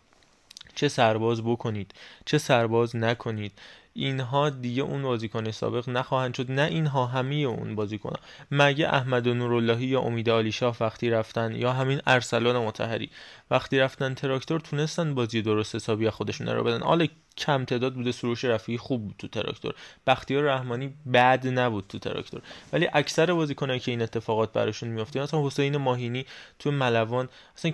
چه 0.76 0.88
سرباز 0.88 1.44
بکنید 1.44 1.94
چه 2.26 2.38
سرباز 2.38 2.96
نکنید. 2.96 3.52
اینها 3.98 4.50
دیگه 4.50 4.84
اون 4.84 5.02
بازیکن 5.02 5.52
سابق 5.52 5.90
نخواهند 5.90 6.36
شد. 6.36 6.52
نه 6.52 6.62
اینها 6.62 7.06
همه 7.06 7.36
اون 7.36 7.76
بازیکن 7.76 8.14
مگه 8.52 8.88
احمد 8.88 9.28
نوراللهی 9.28 9.86
یا 9.86 10.02
امید 10.02 10.30
علیشاه 10.30 10.78
وقتی 10.80 11.10
رفتن 11.10 11.56
یا 11.56 11.74
همین 11.74 12.02
ارسلان 12.08 12.58
متحری 12.58 13.10
وقتی 13.52 13.80
رفتن 13.80 14.14
تراکتور 14.14 14.60
تونستن 14.60 15.16
بازی 15.16 15.42
درست 15.42 15.76
حسابی 15.76 16.10
خودشون 16.10 16.48
رو 16.48 16.64
بدن. 16.64 16.82
حالا 16.82 17.08
کم 17.38 17.66
تعداد 17.66 17.94
بوده 17.94 18.12
سروش 18.12 18.46
رفیعی 18.46 18.78
خوب 18.78 19.04
بود 19.04 19.16
تو 19.18 19.28
تراکتور. 19.28 19.74
بختیار 20.08 20.44
رحمانی 20.44 20.94
بد 21.14 21.48
نبود 21.48 21.86
تو 21.90 22.00
تراکتور. 22.00 22.42
ولی 22.74 22.88
اکثر 22.94 23.34
بازیکنایی 23.34 23.80
که 23.80 23.92
این 23.92 24.02
اتفاقات 24.02 24.54
براشون 24.54 24.90
میفته 24.90 25.22
مثلا 25.22 25.48
حسین 25.48 25.78
ماهینی 25.78 26.26
تو 26.60 26.72
ملوان 26.72 27.30
اصلا 27.58 27.72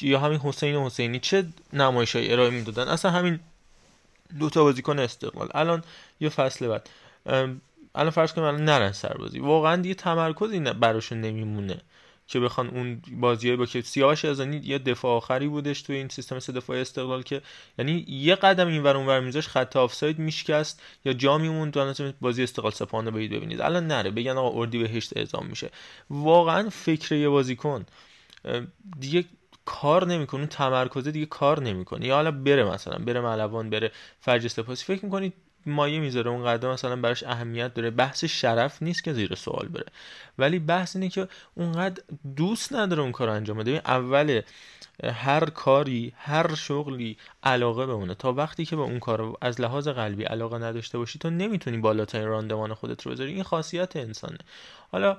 یا 0.00 0.20
همین 0.20 0.38
حسین 0.38 0.76
حسینی 0.76 1.18
چه 1.18 1.44
نمایشای 1.72 2.32
ارائه 2.32 2.50
می‌دادن؟ 2.50 2.88
اصلا 2.88 3.10
همین 3.10 3.40
دو 4.38 4.50
تا 4.50 4.64
بازیکن 4.64 4.98
استقلال. 4.98 5.48
الان 5.54 5.84
یه 6.20 6.28
فصل 6.28 6.68
بعد. 6.68 6.90
الان 7.94 8.10
فرض 8.10 8.32
کنیم 8.32 8.46
الان 8.46 8.64
نرن 8.64 8.92
سربازی. 8.92 9.38
واقعا 9.38 9.76
دیگه 9.76 9.94
تمرکزی 9.94 10.60
براشون 10.60 11.20
نمیمونه 11.20 11.80
که 12.26 12.40
بخوان 12.40 12.68
اون 12.68 13.02
بازیای 13.12 13.56
با 13.56 13.66
که 13.66 13.80
سیاوش 13.80 14.24
ازانی 14.24 14.60
یه 14.64 14.78
دفاع 14.78 15.16
آخری 15.16 15.48
بودش 15.48 15.82
توی 15.82 15.96
این 15.96 16.08
سیستم 16.08 16.38
سه 16.38 16.52
دفاعی 16.52 16.80
استقلال 16.80 17.22
که 17.22 17.42
یعنی 17.78 18.04
یه 18.08 18.34
قدم 18.34 18.68
این 18.68 18.82
ور 18.82 18.96
اونور 18.96 19.20
میذاش 19.20 19.48
خط 19.48 19.76
آفساید 19.76 20.18
میشکست 20.18 20.82
یا 21.04 21.12
جا 21.12 21.38
میموند 21.38 21.72
تو 21.72 22.12
بازی 22.20 22.42
استقلال 22.42 22.72
سپاهان 22.72 23.10
برید 23.10 23.30
ببینید. 23.30 23.60
الان 23.60 23.86
نره 23.86 24.10
بگن 24.10 24.30
آقا 24.30 24.60
اردی 24.60 24.78
بهشت 24.78 25.16
اعزام 25.16 25.46
میشه. 25.46 25.70
واقعا 26.10 26.70
فکر 26.70 27.14
یه 27.14 27.28
بازیکن 27.28 27.86
دیگه 29.00 29.24
کار 29.64 30.06
نمی‌کنه 30.06 30.46
تمرکز 30.46 31.08
دیگه 31.08 31.26
کار 31.26 31.62
نمی‌کنه 31.62 32.06
یا 32.06 32.14
حالا 32.14 32.30
بره 32.30 32.64
مثلا 32.64 32.98
بره 32.98 33.20
ملوان 33.20 33.70
بره 33.70 33.92
فرج 34.20 34.46
سپاسی. 34.46 34.84
فکر 34.84 35.04
می‌کنید 35.04 35.32
مایه 35.66 36.00
می‌ذاره 36.00 36.30
اون 36.30 36.44
قدم 36.44 36.70
مثلا 36.70 36.96
براش 36.96 37.22
اهمیت 37.22 37.74
داره. 37.74 37.90
بحث 37.90 38.24
شرف 38.24 38.82
نیست 38.82 39.04
که 39.04 39.12
زیر 39.12 39.34
سوال 39.34 39.68
بره. 39.68 39.86
ولی 40.38 40.58
بحث 40.58 40.96
اینه 40.96 41.08
که 41.08 41.28
اونقدر 41.54 42.02
دوست 42.36 42.72
نداره 42.72 43.02
اون 43.02 43.12
کار 43.12 43.28
انجام 43.28 43.58
بده. 43.58 43.70
اول 43.70 44.40
هر 45.04 45.44
کاری 45.44 46.12
هر 46.16 46.54
شغلی 46.54 47.16
علاقه 47.42 47.86
به 47.86 47.92
اونه. 47.92 48.14
تا 48.14 48.32
وقتی 48.32 48.64
که 48.64 48.76
به 48.76 48.82
اون 48.82 48.98
کار 48.98 49.36
از 49.40 49.60
لحاظ 49.60 49.88
قلبی 49.88 50.24
علاقه 50.24 50.58
نداشته 50.58 50.98
باشی 50.98 51.18
تو 51.18 51.30
نمی‌تونی 51.30 51.78
بالاترین 51.78 52.26
راندمان 52.26 52.74
خودت 52.74 53.02
رو 53.06 53.12
بذاری. 53.12 53.32
این 53.32 53.42
خاصیت 53.42 53.96
انسانه. 53.96 54.38
حالا 54.92 55.16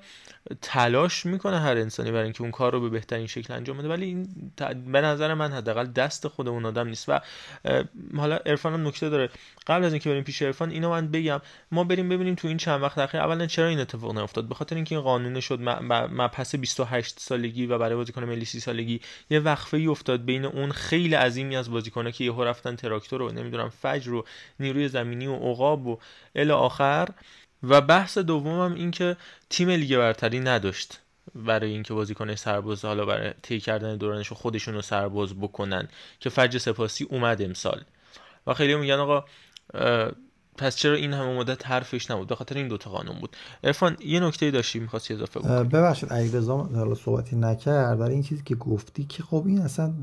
تلاش 0.62 1.26
می‌کنه 1.26 1.60
هر 1.60 1.78
انسانی 1.78 2.12
برای 2.12 2.24
اینکه 2.24 2.42
اون 2.42 2.52
کار 2.52 2.72
رو 2.72 2.82
به 2.82 2.90
بهترین 2.90 3.28
شکل 3.28 3.54
انجام 3.54 3.78
بده 3.78 3.88
ولی 3.88 4.06
این 4.06 4.28
به 4.92 5.02
نظر 5.02 5.34
من 5.34 5.52
حداقل 5.52 5.86
دست 5.86 6.28
خود 6.28 6.48
اون 6.48 6.66
آدم 6.66 6.88
نیست. 6.88 7.10
و 7.10 7.20
حالا 8.18 8.36
عرفان 8.36 8.74
هم 8.74 8.88
نکته 8.88 9.10
داره. 9.10 9.30
قبل 9.68 9.84
از 9.84 9.94
اینکه 9.94 10.10
بریم 10.10 10.24
پیش 10.24 10.42
عرفان 10.42 10.70
اینو 10.70 10.90
من 10.90 11.08
بگم 11.08 11.42
ما 11.72 11.84
بریم 11.84 12.10
ببینیم 12.10 12.36
تو 12.36 12.48
این 12.48 12.58
چند 12.58 12.82
وقت 12.82 12.98
اخیر 12.98 13.22
اولا 13.22 13.46
چرا 13.46 13.68
این 13.68 13.80
اتفاق 13.80 14.18
نیفتاد؟ 14.18 14.48
به 14.48 14.56
خاطر 14.56 14.76
اینکه 14.76 14.96
این 14.96 15.04
قانون 15.04 15.40
شد 15.40 15.60
پس 16.28 16.56
28 16.56 17.20
سالگی 17.20 17.66
و 17.66 17.78
برای 17.78 17.96
بازیکن 17.96 18.24
ملی 18.24 18.46
30 18.46 18.60
سالگی 18.60 19.02
یه 19.30 19.40
وقفه 19.40 19.78
ای 19.78 19.88
افتاد 19.88 20.26
بین 20.26 20.46
اون 20.46 20.72
خیلی 20.72 21.16
عظیمی 21.16 21.56
از 21.56 21.72
بازیکن‌ها 21.72 22.12
که 22.12 22.24
یهو 22.24 22.44
رفتن 22.44 22.76
تراکتور 22.76 23.20
رو 23.20 23.32
نمی‌دونم 23.32 23.70
فجر 23.70 24.14
و 24.14 24.26
نیروی 24.60 24.88
زمینی 24.88 25.28
و 25.28 25.36
عقاب 25.36 25.88
و 25.88 26.00
الی 26.36 26.52
آخر. 26.52 27.08
و 27.64 27.82
بحث 27.82 28.18
دومم 28.18 28.74
این 28.74 28.92
که 28.92 29.18
تیم 29.50 29.70
لیگ 29.70 29.98
برتری 29.98 30.40
نداشت 30.40 31.00
برای 31.36 31.72
اینکه 31.72 31.94
بازیکن 31.94 32.36
سرباز 32.36 32.86
حالا 32.86 33.06
برای 33.06 33.34
طی 33.42 33.60
کردن 33.60 33.98
دورانش 33.98 34.32
خودشون 34.32 34.74
رو 34.74 34.82
سرباز 34.82 35.34
بکنن 35.34 35.88
که 36.20 36.30
فجر 36.30 36.60
سپاسی 36.60 37.04
اومد 37.04 37.42
امسال. 37.42 37.84
و 38.48 38.54
خیلی 38.54 38.76
میگن 38.76 38.94
آقا 38.94 39.26
پس 40.58 40.76
چرا 40.76 40.96
این 40.96 41.14
همه 41.14 41.38
مدت 41.38 41.68
حرفش 41.68 42.12
نبود؟ 42.12 42.28
به 42.28 42.36
خاطر 42.36 42.58
این 42.58 42.68
دوتا 42.68 42.90
قانون 42.90 43.20
بود. 43.20 43.36
ارفان 43.64 43.98
یه 44.06 44.20
نکته 44.20 44.52
داشتی 44.52 44.80
می‌خواستی 44.80 45.14
اضافه 45.14 45.40
کنی 45.40 45.64
ببخشید 45.64 46.10
علیرضا 46.14 46.58
حالا 46.58 46.96
صحبتی 46.96 47.36
نکرد 47.36 48.00
برای 48.00 48.14
این 48.14 48.24
چیزی 48.24 48.44
که 48.46 48.56
گفتی 48.56 49.04
که 49.04 49.24
خب 49.24 49.44
این 49.48 49.62
اصلا 49.62 49.94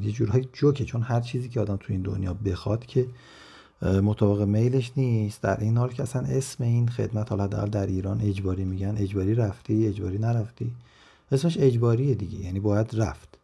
یه 0.00 0.12
جورهای 0.12 0.48
جوکه 0.52 0.84
چون 0.84 1.02
هر 1.02 1.20
چیزی 1.20 1.48
که 1.48 1.60
آدم 1.60 1.76
تو 1.76 1.92
این 1.92 2.02
دنیا 2.02 2.34
بخواد 2.34 2.86
که 2.86 3.06
مطابق 3.82 4.42
میلش 4.42 4.92
نیست. 4.96 5.42
در 5.42 5.60
این 5.60 5.76
حال 5.76 5.92
که 5.92 6.02
اصلا 6.02 6.22
اسم 6.22 6.64
این 6.64 6.88
خدمت 6.88 7.30
حالا 7.32 7.46
در, 7.46 7.86
ایران 7.86 8.20
اجباری 8.20 8.64
میگن 8.64 8.94
اجباری 8.98 9.34
رفتی 9.34 9.86
اجباری 9.86 10.18
نرفتی. 10.18 10.72
اسمش 11.32 11.58
اجباریه 11.58 12.14
دیگه 12.14 12.38
یعنی 12.38 12.60
باید 12.60 12.90
رفت. 12.92 13.38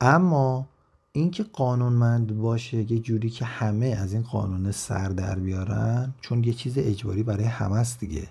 اما 0.00 0.66
اینکه 1.12 1.42
قانونمند 1.42 2.38
باشه 2.38 2.92
یه 2.92 2.98
جوری 2.98 3.30
که 3.30 3.44
همه 3.44 3.86
از 3.86 4.12
این 4.12 4.22
قانون 4.22 4.70
سر 4.70 5.08
در 5.08 5.38
بیارن 5.38 6.14
چون 6.20 6.44
یه 6.44 6.52
چیز 6.52 6.78
اجباری 6.78 7.22
برای 7.22 7.44
همه 7.44 7.76
است 7.76 8.00
دیگه. 8.00 8.28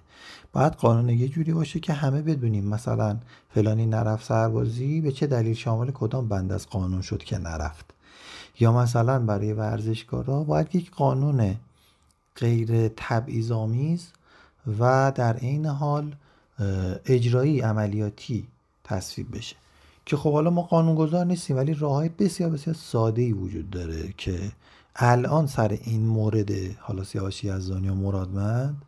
باید 0.54 0.74
قانون 0.74 1.10
یه 1.10 1.28
جوری 1.28 1.54
باشه 1.54 1.80
که 1.80 1.94
همه 1.94 2.22
بدونیم 2.22 2.66
مثلا 2.68 3.18
فلانی 3.50 3.86
نرفت 3.86 4.26
سربازی 4.26 5.02
به 5.02 5.12
چه 5.12 5.28
دلیل 5.28 5.54
شامل 5.54 5.92
کدام 5.92 6.28
بند 6.28 6.52
از 6.52 6.68
قانون 6.68 7.02
شد 7.02 7.24
که 7.24 7.38
نرفت. 7.38 7.95
یا 8.60 8.72
مثلا 8.72 9.20
برای 9.20 9.54
ورزشکارا 9.54 10.44
باید 10.44 10.76
یک 10.76 10.92
قانون 10.92 11.56
غیر 12.36 12.88
تبعیض‌آمیز 12.88 14.08
و 14.80 15.12
در 15.16 15.34
عین 15.34 15.66
حال 15.66 16.16
اجرایی 17.06 17.62
عملیاتی 17.62 18.48
تصویب 18.84 19.38
بشه. 19.38 19.56
که 20.06 20.18
خب 20.18 20.34
حالا 20.34 20.50
ما 20.50 20.62
قانونگذار 20.62 21.26
نیستیم 21.26 21.58
ولی 21.58 21.74
راه 21.74 21.94
های 21.94 22.10
بسیار 22.10 22.50
بسیار 22.50 22.76
ساده 22.76 23.22
ای 23.22 23.32
وجود 23.32 23.70
داره 23.70 24.14
که 24.18 24.52
الان 24.96 25.48
سر 25.48 25.78
این 25.84 26.06
مورد 26.06 26.52
حالا 26.80 27.04
سیاوش 27.04 27.44
یزدانی 27.44 27.90
و 27.90 27.94
مرادمند 27.94 28.82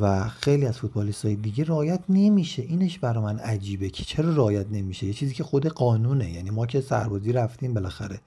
و 0.00 0.28
خیلی 0.28 0.66
از 0.66 0.78
فوتبالیست 0.78 1.24
های 1.24 1.36
دیگه 1.36 1.64
رایت 1.64 2.00
نمیشه. 2.08 2.62
اینش 2.62 2.98
برای 2.98 3.24
من 3.24 3.38
عجیبه 3.38 3.90
که 3.90 4.04
چرا 4.04 4.34
رایت 4.34 4.66
نمیشه؟ 4.70 5.06
یه 5.06 5.12
چیزی 5.12 5.34
که 5.34 5.44
خود 5.44 5.66
قانونه. 5.66 6.30
یعنی 6.30 6.50
ما 6.50 6.66
که 6.66 6.80
سربازی 6.80 7.32
رفتیم 7.32 7.74
بالاخره 7.74 8.20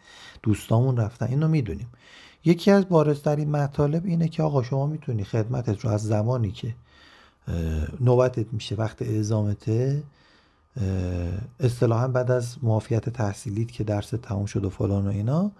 دوستامون 0.43 0.97
رفتن. 0.97 1.27
اینو 1.27 1.47
می‌دونیم. 1.47 1.87
یکی 2.45 2.71
از 2.71 2.89
بارزترین 2.89 3.51
مطالب 3.51 4.05
اینه 4.05 4.27
که 4.27 4.43
آقا 4.43 4.63
شما 4.63 4.87
می‌تونی 4.87 5.23
خدمتت 5.23 5.79
رو 5.79 5.89
از 5.89 6.03
زمانی 6.03 6.51
که 6.51 6.75
نوبتت 7.99 8.53
میشه 8.53 8.75
وقت 8.75 9.01
اعزامته 9.01 10.03
اصطلاحا 11.59 12.07
بعد 12.07 12.31
از 12.31 12.57
معافیت 12.63 13.09
تحصیلیت 13.09 13.71
که 13.71 13.83
درس 13.83 14.09
تموم 14.09 14.45
شد 14.45 14.65
و 14.65 14.69
فلان 14.69 15.07
و 15.07 15.09
اینا 15.09 15.51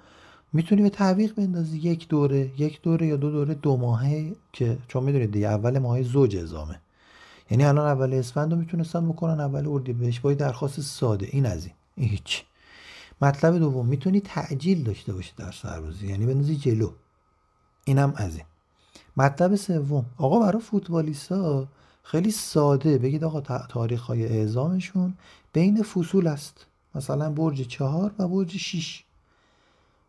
می‌تونی 0.54 0.82
به 0.82 0.89
تعویق 0.89 1.36
بندازی 1.36 1.78
یک 1.78 2.08
دوره 2.08 2.52
یک 2.58 2.82
دوره 2.82 3.08
یا 3.08 3.16
دو 3.16 3.32
دوره 3.32 3.54
دو 3.54 3.78
ماهه 3.78 4.36
که 4.54 4.78
چون 4.88 5.04
می‌دونید 5.04 5.32
دیگه 5.32 5.48
اول 5.48 5.80
ماه 5.80 6.04
زوج 6.04 6.36
ازامه 6.36 6.80
یعنی 7.52 7.66
الان 7.66 7.88
اول 7.88 8.13
اسفند 8.13 8.52
رو 8.52 8.60
می‌تونستن 8.60 9.10
بکنن 9.10 9.39
اول 9.39 9.68
اردی 9.68 9.94
بهش 9.94 10.20
با 10.20 10.34
درخواست 10.34 10.82
ساده. 10.82 11.28
این 11.32 11.46
از 11.46 11.70
این, 11.98 12.10
هیچ. 12.10 12.44
مطلب 13.22 13.58
دوم 13.58 13.86
می‌تونی 13.86 14.20
تعجیل 14.20 14.84
داشته 14.84 15.13
باشی 15.13 15.32
در 15.38 15.52
سربازی. 15.52 16.08
یعنی 16.08 16.26
بندازی 16.26 16.56
جلو. 16.56 16.92
اینم 17.86 18.13
از 18.16 18.36
این. 18.36 18.46
مطلب 19.18 19.56
سوم 19.56 20.06
آقا 20.18 20.39
برای 20.39 20.62
فوتبالیستا 20.62 21.68
خیلی 22.04 22.32
ساده. 22.32 22.98
بگید 22.98 23.24
آقا 23.24 23.42
تاریخ 23.70 24.02
های 24.02 24.26
اعزامشون 24.26 25.13
بین 25.54 25.84
فصول 25.84 26.28
است. 26.28 26.66
مثلا 26.96 27.32
برج 27.32 27.68
چهار 27.68 28.12
و 28.20 28.28
برج 28.28 28.58
شیش. 28.58 29.04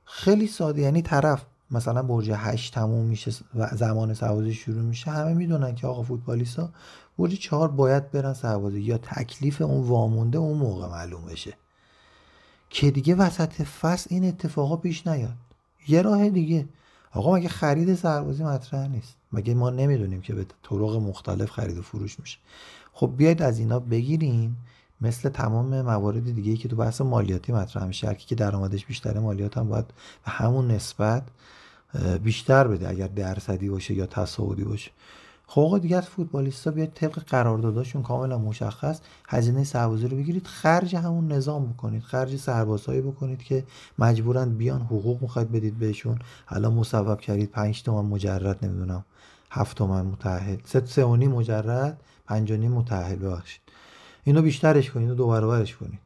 خیلی 0.04 0.46
ساده. 0.46 0.82
یعنی 0.82 1.02
طرف 1.02 1.44
مثلا 1.70 2.02
برج 2.02 2.30
هشت 2.34 2.74
تموم 2.74 3.04
میشه 3.04 3.32
و 3.54 3.68
زمان 3.72 4.14
سربازی 4.14 4.54
شروع 4.54 4.82
میشه. 4.82 5.10
همه 5.10 5.34
می‌دونن 5.34 5.74
که 5.74 5.86
آقا 5.86 6.02
فوتبالیستا 6.02 6.70
برج 7.18 7.34
چهار 7.38 7.68
باید 7.68 8.10
برن 8.10 8.32
سربازی. 8.32 8.80
یا 8.80 8.98
تکلیف 8.98 9.62
اون 9.62 9.88
وامونده 9.88 10.38
اون 10.38 10.58
موقع 10.58 10.88
معلوم 10.88 11.24
بشه. 11.24 11.54
که 12.70 12.90
دیگه 12.90 13.14
وسط 13.14 13.62
فصل 13.62 14.06
این 14.10 14.24
اتفاقا 14.24 14.76
پیش 14.76 15.06
نیاد. 15.06 15.34
یه 15.88 16.02
راه 16.02 16.30
دیگه. 16.30 16.68
آقا 17.12 17.34
مگه 17.34 17.48
خرید 17.48 17.94
سربازی 17.94 18.44
مطرح 18.44 18.88
نیست؟ 18.88 19.14
مگه 19.32 19.54
ما 19.54 19.70
نمی‌دونیم 19.70 20.20
که 20.20 20.34
به 20.34 20.46
طرق 20.62 20.96
مختلف 20.96 21.50
خرید 21.50 21.78
و 21.78 21.82
فروش 21.82 22.20
میشه. 22.20 22.38
خب 22.92 23.14
بیاید 23.16 23.42
از 23.42 23.58
اینا 23.58 23.80
بگیریم. 23.80 24.56
مثل 25.00 25.28
تمام 25.28 25.82
موارد 25.82 26.34
دیگه 26.34 26.56
که 26.56 26.68
تو 26.68 26.76
بحث 26.76 27.00
مالیاتی 27.00 27.52
مطرح 27.52 27.84
میشه 27.84 28.06
هر 28.06 28.14
که 28.14 28.34
درآمدش 28.34 28.86
بیشتره 28.86 29.20
مالیات 29.20 29.58
هم 29.58 29.68
باید 29.68 29.86
به 30.24 30.30
همون 30.30 30.70
نسبت 30.70 31.22
بیشتر 32.22 32.68
بده 32.68 32.88
اگر 32.88 33.06
درصدی 33.06 33.68
باشه 33.68 33.94
یا 33.94 34.06
تصاعدی 34.06 34.64
باشه. 34.64 34.90
خب 35.46 35.60
آقا 35.60 35.78
دیگه 35.78 36.00
فوتبالیستا 36.00 36.70
بیاد 36.70 36.88
طبق 36.88 37.18
قرارداداشون 37.18 38.02
کاملا 38.02 38.38
مشخص 38.38 39.00
هزینه 39.28 39.64
سربازی 39.64 40.08
رو 40.08 40.16
بگیرید 40.16 40.46
خرج 40.46 40.96
همون 40.96 41.32
نظام 41.32 41.66
بکنید 41.66 42.02
خرج 42.02 42.36
سربازهایی 42.36 43.00
بکنید 43.00 43.42
که 43.42 43.64
مجبورن 43.98 44.54
بیان 44.54 44.80
حقوق 44.80 45.22
می‌خواید 45.22 45.52
بدید 45.52 45.78
بهشون. 45.78 46.18
حالا 46.46 46.70
مصوب 46.70 47.20
کردید 47.20 47.50
5 47.50 47.82
تومن 47.82 48.08
مجرد 48.08 48.64
نمی‌دونم 48.64 49.04
7 49.50 49.76
تومن 49.76 50.06
متأهل 50.06 50.56
3 50.64 50.86
سه 50.86 51.04
و 51.04 51.16
مجرد 51.16 52.00
5 52.26 52.52
و 52.52 52.56
نیم 52.56 52.72
متأهل 52.72 53.16
ببخشید. 53.16 53.63
اینو 54.24 54.42
بیشترش 54.42 54.90
کنید 54.90 55.04
اینو 55.04 55.14
دو 55.14 55.28
برابرش 55.28 55.76
کنید. 55.76 56.00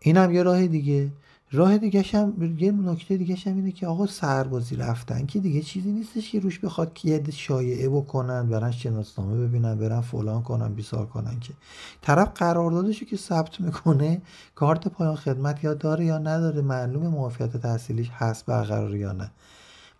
اینم 0.00 0.34
یه 0.34 0.42
راه 0.42 0.66
دیگه. 0.66 1.10
راه 1.52 1.78
دیگه 1.78 2.02
هم 2.02 2.56
یه 2.58 2.72
نکته 2.72 3.16
دیگه 3.16 3.36
هم 3.46 3.56
اینه 3.56 3.72
که 3.72 3.86
آقا 3.86 4.06
سربازی 4.06 4.76
رفتن 4.76 5.26
که 5.26 5.40
دیگه 5.40 5.62
چیزی 5.62 5.92
نیستش 5.92 6.30
که 6.30 6.40
روش 6.40 6.58
بخواد 6.58 6.92
که 6.94 7.08
یه 7.08 7.30
شایعه 7.30 7.88
بکنن 7.88 8.48
برن 8.48 8.70
شناسنامه 8.70 9.46
ببینن 9.46 9.74
برن 9.74 10.00
فلان 10.00 10.42
کنن 10.42 10.74
بیسار 10.74 11.06
کنن 11.06 11.40
که. 11.40 11.52
طرف 12.02 12.32
قراردادشو 12.34 13.06
که 13.06 13.16
ثبت 13.16 13.60
می‌کنه 13.60 14.22
کارت 14.54 14.88
پایان 14.88 15.16
خدمت 15.16 15.64
یا 15.64 15.74
داره 15.74 16.04
یا 16.04 16.18
نداره 16.18 16.60
معلوم 16.60 17.06
معافیت 17.06 17.56
تحصیلیش 17.56 18.10
هست 18.14 18.46
برقرار 18.46 18.96
یا 18.96 19.12
نه. 19.12 19.30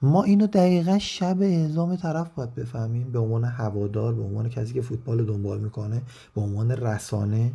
ما 0.03 0.23
اینو 0.23 0.47
دقیقا 0.47 0.99
شب 0.99 1.43
اعزام 1.43 1.97
طرف 1.97 2.31
باید 2.31 2.55
بفهمیم. 2.55 3.13
به 3.13 3.19
عنوان 3.19 3.45
هوادار 3.45 4.15
به 4.15 4.23
عنوان 4.23 4.49
کسی 4.49 4.75
که 4.75 4.83
فوتبال 4.83 5.25
دنبال 5.25 5.61
می‌کنه 5.61 6.03
به 6.35 6.41
عنوان 6.41 6.71
رسانه 6.71 7.53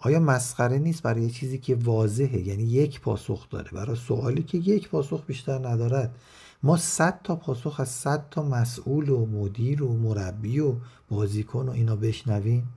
آیا 0.00 0.20
مسخره 0.20 0.78
نیست 0.78 1.02
برای 1.02 1.30
چیزی 1.30 1.58
که 1.58 1.74
واضحه؟ 1.74 2.40
یعنی 2.40 2.62
یک 2.62 3.00
پاسخ 3.00 3.48
داره. 3.50 3.70
برای 3.70 3.96
سوالی 3.96 4.42
که 4.42 4.58
یک 4.58 4.88
پاسخ 4.88 5.24
بیشتر 5.26 5.68
ندارد 5.68 6.14
ما 6.62 6.76
صد 6.76 7.20
تا 7.24 7.36
پاسخ 7.36 7.80
از 7.80 7.88
صد 7.88 8.28
تا 8.30 8.42
مسئول 8.42 9.08
و 9.08 9.26
مدیر 9.26 9.82
و 9.82 9.96
مربی 9.98 10.60
و 10.60 10.74
بازیکن 11.10 11.68
و 11.68 11.70
اینا 11.70 11.96
بشنویم. 11.96 12.68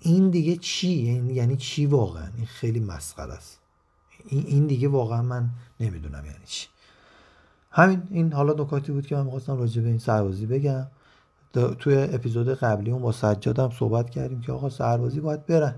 این 0.00 0.30
دیگه 0.30 0.56
چی؟ 0.56 0.88
یعنی 1.32 1.56
چی 1.56 1.86
واقعا؟ 1.86 2.28
این 2.36 2.46
خیلی 2.46 2.80
مسخره 2.80 3.32
است. 3.32 3.58
این 4.28 4.66
دیگه 4.66 4.88
واقعا 4.88 5.22
من 5.22 5.50
نمی‌دونم 5.80 6.24
یعنی 6.24 6.44
چی. 6.46 6.66
همین 7.78 8.02
این 8.10 8.32
حالا 8.32 8.62
نکاتی 8.62 8.92
بود 8.92 9.06
که 9.06 9.16
من 9.16 9.22
می‌خواستم 9.22 9.58
راجع 9.58 9.82
به 9.82 9.88
این 9.88 9.98
سربازی 9.98 10.46
بگم. 10.46 10.86
توی 11.78 11.96
اپیزود 11.96 12.54
قبلی 12.54 12.90
اون 12.90 13.02
با 13.02 13.12
سجادم 13.12 13.70
صحبت 13.70 14.10
کردیم 14.10 14.40
که 14.40 14.52
آقا 14.52 14.68
سربازی 14.68 15.20
باید 15.20 15.46
برن. 15.46 15.74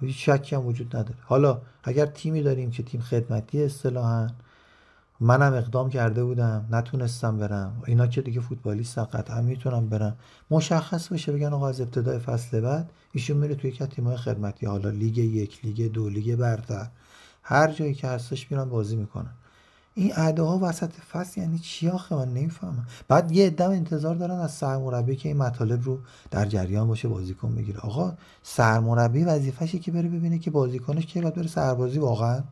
هیچ 0.00 0.30
شکی 0.30 0.56
هم 0.56 0.66
وجود 0.66 0.96
نداره. 0.96 1.18
حالا 1.24 1.60
اگر 1.82 2.06
تیمی 2.06 2.42
داریم 2.42 2.70
که 2.70 2.82
تیم 2.82 3.00
خدمتی 3.00 3.64
اصطلاحا 3.64 4.26
منم 5.20 5.54
اقدام 5.54 5.90
کرده 5.90 6.24
بودم 6.24 6.66
نتونستم 6.70 7.38
برم. 7.38 7.82
اینا 7.86 8.06
که 8.06 8.22
دیگه 8.22 8.40
فوتبالیست 8.40 8.98
قطعا 8.98 9.40
می‌تونم 9.40 9.88
برم 9.88 10.16
مشخص 10.50 11.08
بشه 11.08 11.32
بگن 11.32 11.52
آقا 11.52 11.68
از 11.68 11.80
ابتدای 11.80 12.18
فصل 12.18 12.60
بعد 12.60 12.90
ایشون 13.12 13.36
میره 13.36 13.54
توی 13.54 13.70
یک 13.70 13.82
تیمای 13.82 14.16
خدمتی. 14.16 14.66
حالا 14.66 14.90
لیگ 14.90 15.18
یک 15.18 15.64
لیگ 15.64 15.92
دو 15.92 16.08
لیگ 16.08 16.36
برتر. 16.36 16.86
هر 17.42 17.72
جایی 17.72 17.94
که 17.94 18.08
هستش 18.08 18.50
میرن 18.50 18.64
بازی 18.64 18.96
می‌کنن. 18.96 19.32
این 19.94 20.12
ها 20.38 20.58
وسط 20.62 20.92
فصل 20.92 21.40
یعنی 21.40 21.58
چی 21.58 21.88
آخه؟ 21.88 22.14
من 22.14 22.28
نمی‌فهمم. 22.28 22.86
بعد 23.08 23.32
یه 23.32 23.46
عده 23.46 23.64
انتظار 23.64 24.14
دارن 24.14 24.38
از 24.38 24.52
سرمربی 24.52 25.16
که 25.16 25.28
این 25.28 25.38
مطالب 25.38 25.82
رو 25.82 25.98
در 26.30 26.44
جریان 26.44 26.88
باشه 26.88 27.08
بازیکن 27.08 27.54
بگیره. 27.54 27.80
آقا 27.80 28.12
سرمربی 28.42 29.24
وظیفشه 29.24 29.78
که 29.78 29.92
بره 29.92 30.08
ببینه 30.08 30.38
که 30.38 30.50
بازیکنش 30.50 31.06
کی 31.06 31.20
باید 31.20 31.34
بره 31.34 31.46
سربازی 31.46 31.98
واقعا. 31.98 32.44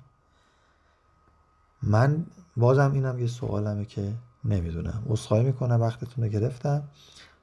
من 1.83 2.27
بازم 2.57 2.93
اینم 2.93 3.19
یه 3.19 3.27
سوالمه 3.27 3.85
که 3.85 4.13
نمی‌دونم. 4.45 5.03
عذرخواهی 5.07 5.45
می‌کنم 5.45 5.81
وقتتون 5.81 6.25
رو 6.25 6.31
گرفتم. 6.31 6.83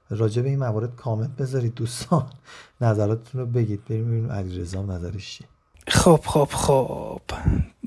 راجع 0.10 0.42
به 0.42 0.50
این 0.50 0.60
موارد 0.60 0.96
کامنت 0.96 1.36
بذارید 1.36 1.74
دوستان. 1.74 2.30
نظراتتون 2.82 3.42
رو 3.42 3.48
بگید. 3.48 3.86
بریم 3.86 4.06
ببینیم 4.06 4.32
علیرضا 4.32 4.82
نظرش 4.82 5.38
چیه. 5.38 5.48
خب 5.88 6.20
خب 6.26 6.48
خب. 6.52 7.22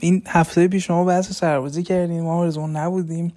این 0.01 0.23
هفته 0.27 0.69
پیش 0.69 0.87
شما 0.87 1.05
بحث 1.05 1.33
سربازی 1.33 1.83
کردیم. 1.83 2.23
ما 2.23 2.35
آرزون 2.35 2.77
نبودیم. 2.77 3.33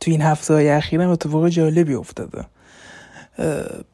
تو 0.00 0.10
این 0.10 0.22
هفته 0.22 0.54
های 0.54 0.68
اخیر 0.68 1.00
هم 1.00 1.10
اتفاق 1.10 1.48
جالبی 1.48 1.94
افتاده. 1.94 2.44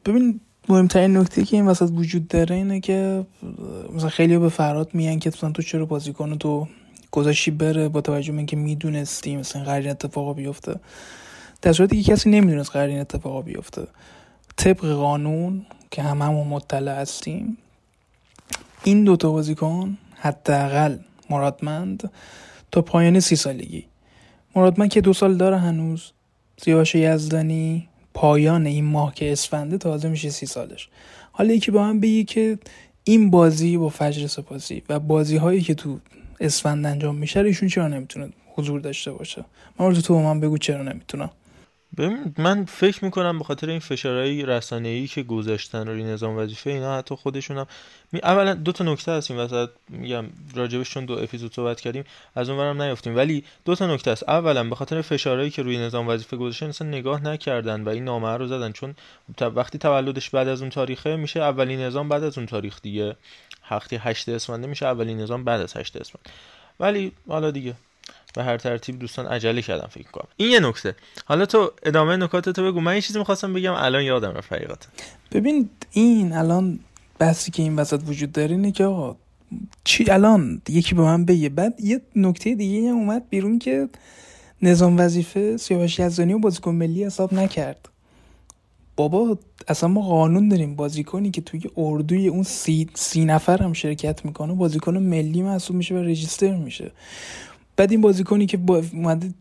ببین 0.05 0.39
مهمترین 0.69 1.17
نکته 1.17 1.43
که 1.43 1.57
این 1.57 1.65
وسط 1.65 1.89
وجود 1.93 2.27
داره 2.27 2.55
اینه 2.55 2.79
که 2.79 3.25
مثلا 3.95 4.09
خیلی 4.09 4.37
به 4.37 4.49
فراد 4.49 4.89
میگن 4.93 5.19
که 5.19 5.29
مثلا 5.29 5.51
تو 5.51 5.61
چرا 5.61 5.85
بازیکن 5.85 6.37
تو 6.37 6.67
گذاشی 7.11 7.51
بره 7.51 7.89
با 7.89 8.01
توجه 8.01 8.31
به 8.31 8.37
اینکه 8.37 8.55
می‌دونستی 8.55 9.37
مثلا 9.37 9.63
قرار 9.63 9.87
اتفاقا 9.87 10.33
بیفته. 10.33 10.75
در 11.61 11.73
صورتی 11.73 12.03
که 12.03 12.11
کسی 12.11 12.29
نمی‌دونست 12.29 12.71
قرار 12.71 12.87
این 12.87 12.99
اتفاقا 12.99 13.41
بیفته. 13.41 13.87
طبق 14.57 14.85
قانون 14.85 15.65
که 15.91 16.01
هممون 16.01 16.47
مطلع 16.47 17.01
هستیم 17.01 17.57
این 18.85 19.03
دوتا 19.03 19.31
بازیکن 19.31 19.97
حداقل 20.15 20.97
مرادمند 21.29 22.11
تا 22.71 22.81
پایان 22.81 23.19
سی 23.19 23.35
سالگی. 23.35 23.85
مرادمند 24.55 24.89
که 24.89 25.01
دو 25.01 25.13
سال 25.13 25.37
داره 25.37 25.57
هنوز 25.57 26.11
سیاوش 26.57 26.95
یزدانی 26.95 27.87
پایان 28.13 28.65
این 28.65 28.85
ماه 28.85 29.13
که 29.13 29.31
اسفنده 29.31 29.77
تازه 29.77 30.09
میشه 30.09 30.29
سی 30.29 30.45
سالش. 30.45 30.89
حالا 31.31 31.53
یکی 31.53 31.71
با 31.71 31.85
هم 31.85 31.99
بگی 31.99 32.23
که 32.23 32.59
این 33.03 33.29
بازی 33.29 33.77
با 33.77 33.89
فجر 33.89 34.27
سپاسی 34.27 34.83
و 34.89 34.99
بازی 34.99 35.37
هایی 35.37 35.61
که 35.61 35.73
تو 35.73 35.99
اسفند 36.39 36.85
انجام 36.85 37.15
میشه 37.15 37.39
ایشون 37.39 37.69
چرا 37.69 37.87
نمی‌تونه 37.87 38.29
حضور 38.55 38.79
داشته 38.79 39.11
باشه؟ 39.11 39.45
من 39.79 39.93
تو 39.93 40.19
من 40.19 40.39
بگو 40.39 40.57
چرا 40.57 40.83
نمی‌تونم 40.83 41.29
من 42.37 42.65
فکر 42.65 43.05
می‌کنم 43.05 43.37
به 43.37 43.43
خاطر 43.43 43.69
این 43.69 43.79
فشارهای 43.79 44.59
ای 44.71 45.07
که 45.07 45.23
گذاشتن 45.23 45.87
روی 45.87 46.03
نظام 46.03 46.37
وظیفه 46.37 46.69
اینا 46.69 46.97
حتی 46.97 47.15
خودشون 47.15 47.57
هم 47.57 47.67
می... 48.11 48.19
اولا 48.23 48.53
دو 48.53 48.71
تا 48.71 48.83
نکته 48.83 49.11
هست 49.11 49.31
این 49.31 49.39
وسط 49.39 49.69
میگم 49.89 50.25
راجبش 50.55 50.89
چون 50.89 51.05
دو 51.05 51.13
اپیزود 51.13 51.53
صحبت 51.53 51.81
کردیم 51.81 52.03
از 52.35 52.49
اونورم 52.49 52.81
نیافتیم 52.81 53.15
ولی 53.15 53.43
دو 53.65 53.75
تا 53.75 53.93
نکته 53.93 54.11
است 54.11 54.29
اولا 54.29 54.63
به 54.63 54.75
خاطر 54.75 55.01
فشارهایی 55.01 55.49
که 55.49 55.61
روی 55.61 55.77
نظام 55.77 56.07
وظیفه 56.07 56.37
گذاشتن 56.37 56.65
اصلا 56.65 56.87
نگاه 56.87 57.23
نکردن 57.23 57.81
و 57.81 57.89
این 57.89 58.03
نامه 58.03 58.37
رو 58.37 58.47
زدن. 58.47 58.71
چون 58.71 58.95
وقتی 59.41 59.77
تولدش 59.77 60.29
بعد 60.29 60.47
از 60.47 60.61
اون 60.61 60.69
تاریخه 60.69 61.15
میشه 61.15 61.39
اولین 61.39 61.79
نظام 61.79 62.09
بعد 62.09 62.23
از 62.23 62.37
اون 62.37 62.47
تاریخ 62.47 62.81
دیگه. 62.81 63.15
وقتی 63.71 63.95
8 63.95 64.29
اسفند 64.29 64.65
میشه 64.65 64.85
اولین 64.85 65.19
نظام 65.19 65.43
بعد 65.43 65.61
از 65.61 65.77
8 65.77 65.95
اسفند 65.95 66.29
ولی 66.79 67.11
حالا 67.27 67.51
دیگه. 67.51 67.75
به 68.35 68.43
هر 68.43 68.57
ترتیب 68.57 68.99
دوستان 68.99 69.25
عجله 69.25 69.61
کردم 69.61 69.87
فکر 69.87 70.11
کنم. 70.11 70.27
این 70.37 70.51
یه 70.51 70.59
نکته. 70.59 70.95
حالا 71.25 71.45
تو 71.45 71.71
ادامه 71.83 72.17
نکات 72.17 72.49
تو 72.49 72.71
بگو. 72.71 72.81
من 72.81 72.95
یه 72.95 73.01
چیزی 73.01 73.19
می‌خواستم 73.19 73.53
بگم 73.53 73.73
الان 73.73 74.03
یادم 74.03 74.31
رفت 74.31 74.53
حقیقتا. 74.53 74.87
ببین 75.31 75.69
این 75.91 76.33
الان 76.33 76.79
بحثی 77.19 77.51
که 77.51 77.63
این 77.63 77.75
وسط 77.75 78.01
وجود 78.07 78.31
داره 78.31 78.51
اینه 78.51 78.71
که 78.71 78.85
آقا 78.85 79.15
چی 79.83 80.09
الان 80.09 80.61
یکی 80.69 80.95
به 80.95 81.01
من 81.01 81.25
بگه. 81.25 81.49
بعد 81.49 81.81
یه 81.81 82.01
نکته 82.15 82.55
دیگه 82.55 82.89
هم 82.89 82.95
اومد 82.95 83.29
بیرون 83.29 83.59
که 83.59 83.89
نظام 84.61 84.97
وظیفه 84.99 85.57
سیاوش 85.57 85.99
یزدانی 85.99 86.33
و 86.33 86.39
بازیکن 86.39 86.71
ملی 86.71 87.05
حساب 87.05 87.33
نکرد. 87.33 87.89
بابا 88.95 89.37
اصلا 89.67 89.89
ما 89.89 90.01
قانون 90.01 90.49
داریم. 90.49 90.75
بازیکنی 90.75 91.31
که 91.31 91.41
توی 91.41 91.61
اردوی 91.77 92.27
اون 92.27 92.43
سی, 92.43 92.89
سی 92.93 93.25
نفر 93.25 93.63
هم 93.63 93.73
شرکت 93.73 94.25
می‌کنه 94.25 94.53
بازیکن 94.53 94.97
ملی 94.97 95.41
محسوب 95.41 95.75
میشه 95.75 95.95
و 95.95 95.97
رجیستر 95.97 96.55
میشه. 96.55 96.91
بعد 97.77 97.91
این 97.91 98.01
بازیکنی 98.01 98.45
که 98.45 98.57
با 98.57 98.83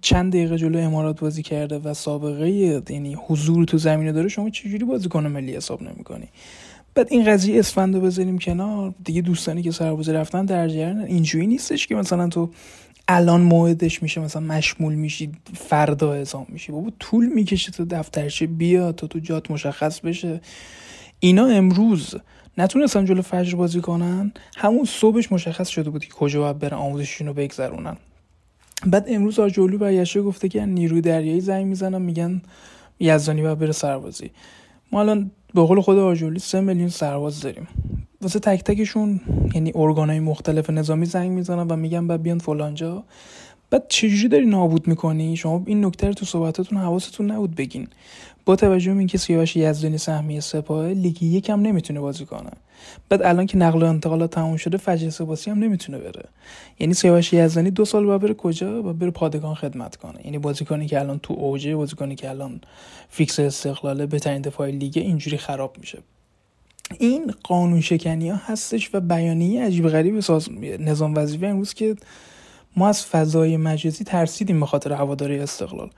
چند 0.01 0.33
دقیقه 0.33 0.59
جلو 0.59 0.79
امارات 0.79 1.21
بازی 1.21 1.43
کرده 1.43 1.79
و 1.79 1.95
سابقه 1.95 2.51
یعنی 2.51 3.17
حضور 3.27 3.65
تو 3.65 3.79
زمینه 3.79 4.13
داره 4.13 4.29
شما 4.29 4.51
چجوری 4.51 4.85
بازیکن 4.85 5.27
ملی 5.27 5.57
حساب 5.57 5.83
نمی‌کنی؟ 5.83 6.29
بعد 6.95 7.09
این 7.11 7.25
قضیه 7.25 7.59
اسفند 7.59 7.95
رو 7.95 8.01
بذاریم 8.01 8.39
کنار. 8.39 8.95
دیگه 9.05 9.23
دوستانی 9.23 9.63
که 9.63 9.71
سربازی 9.71 10.13
رفتن 10.13 10.45
در 10.45 10.69
جریان 10.69 11.01
اینجوری 11.01 11.47
نیستش 11.47 11.87
که 11.87 11.95
مثلا 11.95 12.29
تو 12.29 12.51
الان 13.09 13.41
موعدش 13.41 14.03
میشه 14.03 14.21
مثلا 14.21 14.43
مشمول 14.43 14.95
میشی 14.95 15.33
فردا 15.55 16.13
اعزام 16.13 16.47
میشی. 16.49 16.73
بابا 16.73 16.91
طول 16.99 17.27
می‌کشه 17.27 17.73
تو 17.73 17.85
دفترچه 17.85 18.47
بیا 18.47 18.93
تا 18.93 19.07
تو 19.07 19.19
جات 19.19 19.51
مشخص 19.51 20.01
بشه. 20.01 20.41
اینا 21.21 21.47
امروز 21.47 22.15
نتونستن 22.59 23.05
جلو 23.05 23.23
فجر 23.23 23.57
بازی 23.57 23.81
کنن 23.81 24.33
همون 24.57 24.85
صبحش 24.85 25.33
مشخص 25.33 25.69
شده 25.69 25.91
بود 25.91 26.05
که 26.05 26.13
کجا 26.13 26.41
باید 26.41 26.59
برن 26.59 26.77
آموزششون 26.77 27.27
رو 27.27 27.35
بگذرونن. 27.35 27.97
بعد 28.87 29.05
امروز 29.09 29.39
آجولو 29.39 29.79
برگشته 29.79 30.23
گفته 30.23 30.49
که 30.49 30.67
نیروی 30.67 31.01
دریایی 31.01 31.41
زنگ 31.41 31.67
می‌زنن 31.67 32.03
میگن 32.03 32.43
یزدانی 33.01 33.43
باید 33.43 33.59
بره 33.59 33.73
سربازی. 33.73 34.31
ما 34.93 35.01
الان 35.01 35.31
به 35.55 35.63
قول 35.63 35.81
خود 35.81 35.99
آجولی 35.99 36.39
سه 36.39 36.61
میلیون 36.61 36.89
سرباز 36.89 37.41
داریم. 37.41 37.69
واسه 38.23 38.39
تک 38.39 38.65
تکشون 38.65 39.21
یعنی 39.55 39.73
ارگانهای 39.75 40.21
مختلف 40.21 40.71
نظامی 40.71 41.07
زنگ 41.07 41.31
می‌زنن 41.31 41.69
و 41.69 41.77
میگن 41.77 42.07
بعد 42.07 42.23
بیان 42.23 42.39
فلانجا. 42.39 43.05
بعد 43.75 43.85
چجوری 43.89 44.29
داری 44.29 44.47
نابود 44.47 44.89
می‌کنی؟ 44.89 45.37
شما 45.37 45.63
این 45.67 45.85
نکته 45.85 46.07
رو 46.07 46.15
تو 46.15 46.27
صحبتاتون 46.27 46.79
حواستون 46.79 47.31
نبود 47.31 47.55
بگین. 47.55 47.89
با 48.45 48.57
توجه 48.57 48.93
به 48.93 48.99
اینکه 48.99 49.19
سیاوش 49.19 49.57
یزدانی 49.57 49.99
سهمیه 49.99 50.41
سپاه 50.41 50.89
لیگ 50.89 51.23
یکم 51.23 51.61
نمی‌تونه 51.61 52.01
بازی 52.01 52.25
کنه. 52.25 52.51
بعد 53.09 53.23
الان 53.23 53.47
که 53.47 53.59
نقل 53.59 53.83
و 53.83 53.87
انتقالات 53.87 54.31
تموم 54.31 54.57
شده 54.57 54.77
فجر 54.77 55.11
سپاسی 55.11 55.51
هم 55.51 55.59
نمی‌تونه 55.59 55.99
بره. 55.99 56.25
یعنی 56.79 56.95
سیاوش 56.95 57.33
یزدانی 57.33 57.71
دو 57.71 57.85
سال 57.85 58.07
باید 58.07 58.21
بره 58.21 58.35
کجا؟ 58.35 58.83
و 58.83 58.93
بره 58.93 59.11
پادگان 59.11 59.55
خدمت 59.55 59.97
کنه. 59.97 60.21
یعنی 60.25 60.39
بازیکنی 60.39 60.87
که 60.87 61.01
الان 61.01 61.19
تو 61.19 61.35
اوجه 61.35 61.77
بازیکنی 61.77 62.15
که 62.15 62.31
الان 62.31 62.61
فیکس 63.09 63.41
استقلاله 63.41 64.07
بهترین 64.07 64.43
دفاع 64.43 64.71
لیگ 64.71 64.93
اینجوری 64.97 65.37
خراب 65.37 65.77
میشه. 65.81 65.99
این 66.99 67.35
قانون 67.45 67.81
شکنی 67.81 68.29
ها 68.29 68.37
هستش 68.47 68.91
و 68.95 69.01
بیانیه 69.01 69.65
عجیب 69.65 69.89
غریب 69.89 70.21
ساز... 70.21 70.49
نظام 70.79 71.15
وظیفه 71.15 71.47
امروز 71.47 71.75
که 71.75 71.97
ما 72.77 72.89
از 72.89 73.07
فضای 73.07 73.57
مجازی 73.57 74.05
ترسیدیم 74.05 74.61
به 74.61 74.67
خاطر 74.67 74.93
هواداری 74.93 75.39
استقلال. 75.39 75.91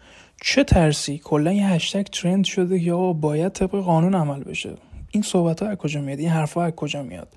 چه 0.42 0.64
ترسی؟ 0.64 1.20
کلا 1.24 1.52
یه 1.52 1.66
هشتگ 1.66 2.02
ترند 2.02 2.44
شده 2.44 2.80
که 2.80 2.92
آقا 2.92 3.12
باید 3.12 3.52
طبق 3.52 3.70
قانون 3.70 4.14
عمل 4.14 4.44
بشه. 4.44 4.74
این 5.10 5.22
صحبت 5.22 5.62
ها 5.62 5.68
از 5.68 5.76
کجا 5.76 6.00
میاد؟ 6.00 6.18
این 6.18 6.28
حرف 6.28 6.54
ها 6.54 6.64
از 6.64 6.72
کجا 6.72 7.02
میاد؟ 7.02 7.28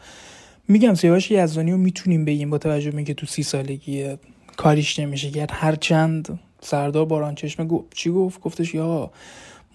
میگم 0.68 0.94
سیاوش 0.94 1.32
یزدانی 1.32 1.72
رو 1.72 1.78
می‌تونیم 1.78 2.26
بگیم 2.26 2.50
با 2.50 2.58
توجه 2.58 2.92
به 2.92 2.98
اینکه 2.98 3.14
تو 3.14 3.26
سی 3.26 3.44
سالگی 3.44 4.16
کاریش 4.58 5.00
نمیشه 5.00 5.32
کرد. 5.32 5.50
هر 5.54 5.76
چند 5.76 6.40
سردار 6.62 7.06
باران 7.06 7.36
چشمه 7.36 7.66
گفت 7.66 7.94
چی 7.96 8.10
گفت؟ 8.10 8.42
گفتش 8.42 8.74
یا 8.74 9.12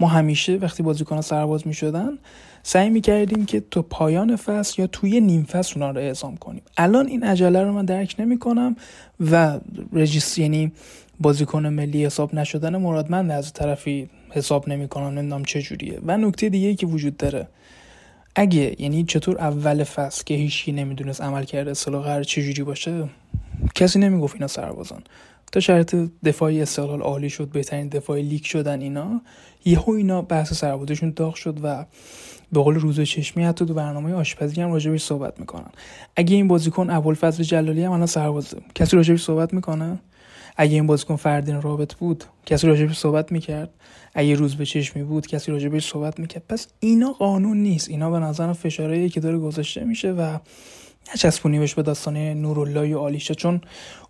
ما 0.01 0.09
همیشه 0.09 0.57
وقتی 0.57 0.83
بازیکن 0.83 1.21
سرباز 1.21 1.67
می‌شدن 1.67 2.19
سعی 2.67 2.91
می‌کردیم 2.91 3.47
که 3.47 3.63
تو 3.71 3.83
پایان 3.83 4.37
فصل 4.37 4.83
یا 4.83 4.87
توی 4.87 5.21
نیم 5.21 5.45
فصل 5.45 5.73
اونا 5.75 5.91
رو 5.91 6.01
اعزام 6.01 6.37
کنیم. 6.37 6.63
الان 6.77 7.07
این 7.07 7.23
عجله 7.23 7.63
رو 7.63 7.73
من 7.73 7.85
درک 7.85 8.17
نمی‌کنم 8.19 8.77
و 9.31 9.61
رجیس 9.93 10.39
یعنی 10.39 10.73
بازیکن 11.21 11.67
ملی 11.67 12.05
حساب 12.05 12.35
نشدن 12.35 12.77
مرادمند 12.77 13.31
از 13.31 13.53
طرفی 13.53 14.09
حساب 14.31 14.69
نمی‌کنم 14.69 15.19
نمی‌دونم 15.19 15.45
چه 15.45 15.63
جوریه. 15.63 15.99
و 16.07 16.17
نکته 16.17 16.49
دیگه 16.49 16.75
که 16.75 16.87
وجود 16.87 17.17
داره 17.17 17.49
اگه 18.35 18.77
یعنی 18.79 19.05
چطور 19.05 19.39
اول 19.39 19.85
فصل 19.85 20.25
که 20.25 20.35
هیچی 20.35 20.73
نمی‌دونست 20.73 21.21
عمل 21.23 21.45
کرده 21.45 21.71
اصطلاح 21.71 22.05
قرار 22.05 22.23
چجوری 22.23 22.63
باشه 22.63 23.09
کسی 23.75 23.99
نمی‌گفت 23.99 24.35
اینا 24.35 24.47
سربازان. 24.47 25.03
تا 25.53 25.61
شرط 25.61 25.97
دفاعی 26.25 26.63
استقلال 26.63 27.01
عالی 27.01 27.31
شد 27.31 27.49
بهترین 27.49 27.89
دفاعی 27.89 28.23
لیک 28.23 28.47
شدن 28.47 28.81
اینا 28.81 29.21
یهو 29.65 29.91
اینا 29.91 30.23
بحث 30.23 30.53
سربازشون 30.53 31.13
داغ 31.17 31.35
شد 31.35 31.59
و 31.63 31.85
به 32.53 32.61
قول 32.61 32.75
روز 32.75 33.01
چشمی 33.01 33.45
حتی 33.45 33.67
تو 33.67 33.75
برنامه 33.75 34.13
آشپزی 34.13 34.61
هم 34.61 34.73
راجبش 34.73 35.03
صحبت 35.03 35.41
می‌کنن. 35.41 35.71
اگه 36.17 36.35
این 36.37 36.49
بازیکن 36.49 36.91
ابوالفضل 36.91 37.43
جلالی 37.43 37.85
هم 37.85 37.93
الان 37.93 38.07
سربازه. 38.07 38.57
کسی 38.75 38.97
راجبش 38.97 39.23
صحبت 39.23 39.55
می‌کنه؟ 39.55 39.99
اگه 40.57 40.75
این 40.75 40.87
بازیکن 40.87 41.17
فردین 41.17 41.63
رابط 41.63 41.95
بود 41.95 42.25
کسی 42.47 42.67
راجبش 42.67 42.99
صحبت 42.99 43.33
می‌کرد. 43.33 43.71
اگه 44.15 44.35
روز 44.35 44.57
به 44.57 44.67
چشمی 44.67 45.03
بود 45.03 45.27
کسی 45.27 45.53
راجبش 45.53 45.89
صحبت 45.89 46.21
می‌کرد. 46.21 46.43
پس 46.49 46.69
اینا 46.81 47.13
قانون 47.13 47.57
نیست. 47.57 47.89
اینا 47.89 48.11
به 48.11 48.19
نظر 48.19 48.53
فشارهایی 48.53 49.09
که 49.09 49.21
داره 49.21 49.39
گذاشته 49.39 49.85
میشه 49.85 50.13
و 50.13 50.39
نچسبونیمش 51.15 51.75
به 51.75 51.83
داستان 51.83 52.17
نورالله 52.17 52.95
و 52.95 52.99
آلیشا. 52.99 53.35
چون 53.35 53.61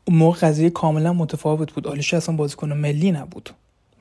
اون 0.04 0.16
موقع 0.16 0.38
قضیه 0.38 0.70
کاملا 0.70 1.12
متفاوت 1.12 1.72
بود. 1.72 1.88
آلیشا 1.88 2.16
اصلا 2.16 2.36
بازیکن 2.36 2.72
ملی 2.72 3.12
نبود. 3.12 3.50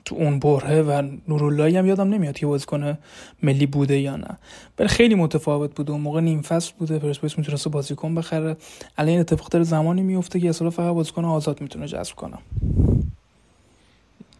تو 0.04 0.14
اون 0.14 0.38
بره 0.38 0.82
و 0.82 1.08
نوراللهی 1.28 1.76
هم 1.76 1.86
یادم 1.86 2.08
نمیاد 2.08 2.36
که 2.36 2.46
بازیکن 2.46 2.98
ملی 3.42 3.66
بوده 3.66 3.98
یا 3.98 4.16
نه. 4.16 4.38
ولی 4.78 4.88
خیلی 4.88 5.14
متفاوت 5.14 5.74
بود 5.74 5.90
اون 5.90 6.00
موقع 6.00 6.20
نیم 6.20 6.42
فصل 6.42 6.72
بوده. 6.78 6.98
پرسپولیس 6.98 7.38
می‌تونست 7.38 7.68
بازیکن 7.68 8.14
بخره. 8.14 8.56
الان 8.98 9.10
این 9.10 9.20
اتفاق 9.20 9.48
داره 9.48 9.64
زمانی 9.64 10.02
میفته 10.02 10.40
که 10.40 10.48
اصلا 10.48 10.70
فقط 10.70 10.94
بازیکن 10.94 11.24
آزاد 11.24 11.60
می‌تونه 11.60 11.86
جذب 11.86 12.14
کنه. 12.14 12.38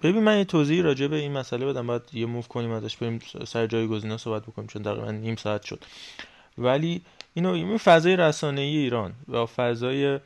ببین 0.03 0.23
من 0.23 0.39
یه 0.39 0.45
توضیحی 0.45 0.83
راجع 0.83 1.07
به 1.07 1.17
این 1.17 1.33
مسئله 1.33 1.67
بدم. 1.67 1.87
بعد 1.87 2.03
یه 2.13 2.27
موو 2.27 2.43
کنیم 2.43 2.71
ازش 2.71 2.97
بریم 2.97 3.21
سر 3.47 3.67
جای 3.67 3.87
گزینه 3.87 4.17
صحبت 4.17 4.43
بکنیم 4.43 4.69
چون 4.69 4.83
تقریبا 4.83 5.11
نیم 5.11 5.37
ساعت 5.37 5.63
شد. 5.63 5.85
ولی 6.59 7.01
اینو 7.35 7.51
این 7.51 7.79
فضای 7.79 8.17
رسانه‌ای 8.17 8.77
ایران 8.77 9.13
و 9.29 9.47
فضای 9.47 10.19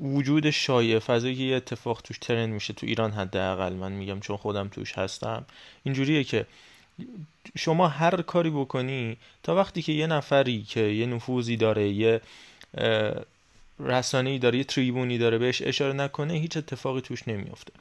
وجود 0.00 0.50
شایع 0.50 0.98
فضایی 0.98 1.36
که 1.36 1.42
یه 1.42 1.56
اتفاق 1.56 2.02
توش 2.02 2.18
ترند 2.18 2.52
میشه 2.52 2.72
تو 2.72 2.86
ایران 2.86 3.12
حداقل 3.12 3.72
من 3.72 3.92
میگم 3.92 4.20
چون 4.20 4.36
خودم 4.36 4.68
توش 4.68 4.98
هستم 4.98 5.46
اینجوریه 5.84 6.24
که 6.24 6.46
شما 7.56 7.88
هر 7.88 8.22
کاری 8.22 8.50
بکنی 8.50 9.16
تا 9.42 9.56
وقتی 9.56 9.82
که 9.82 9.92
یه 9.92 10.06
نفری 10.06 10.62
که 10.62 10.80
یه 10.80 11.06
نفوذی 11.06 11.56
داره 11.56 11.88
یه 11.88 12.20
رسانه‌ای 13.80 14.38
داره 14.38 14.58
یه 14.58 14.64
تریبونی 14.64 15.18
داره 15.18 15.38
بهش 15.38 15.62
اشاره 15.62 15.92
نکنه 15.92 16.34
هیچ 16.34 16.56
اتفاقی 16.56 17.00
توش 17.00 17.28
نمیافته. 17.28 17.72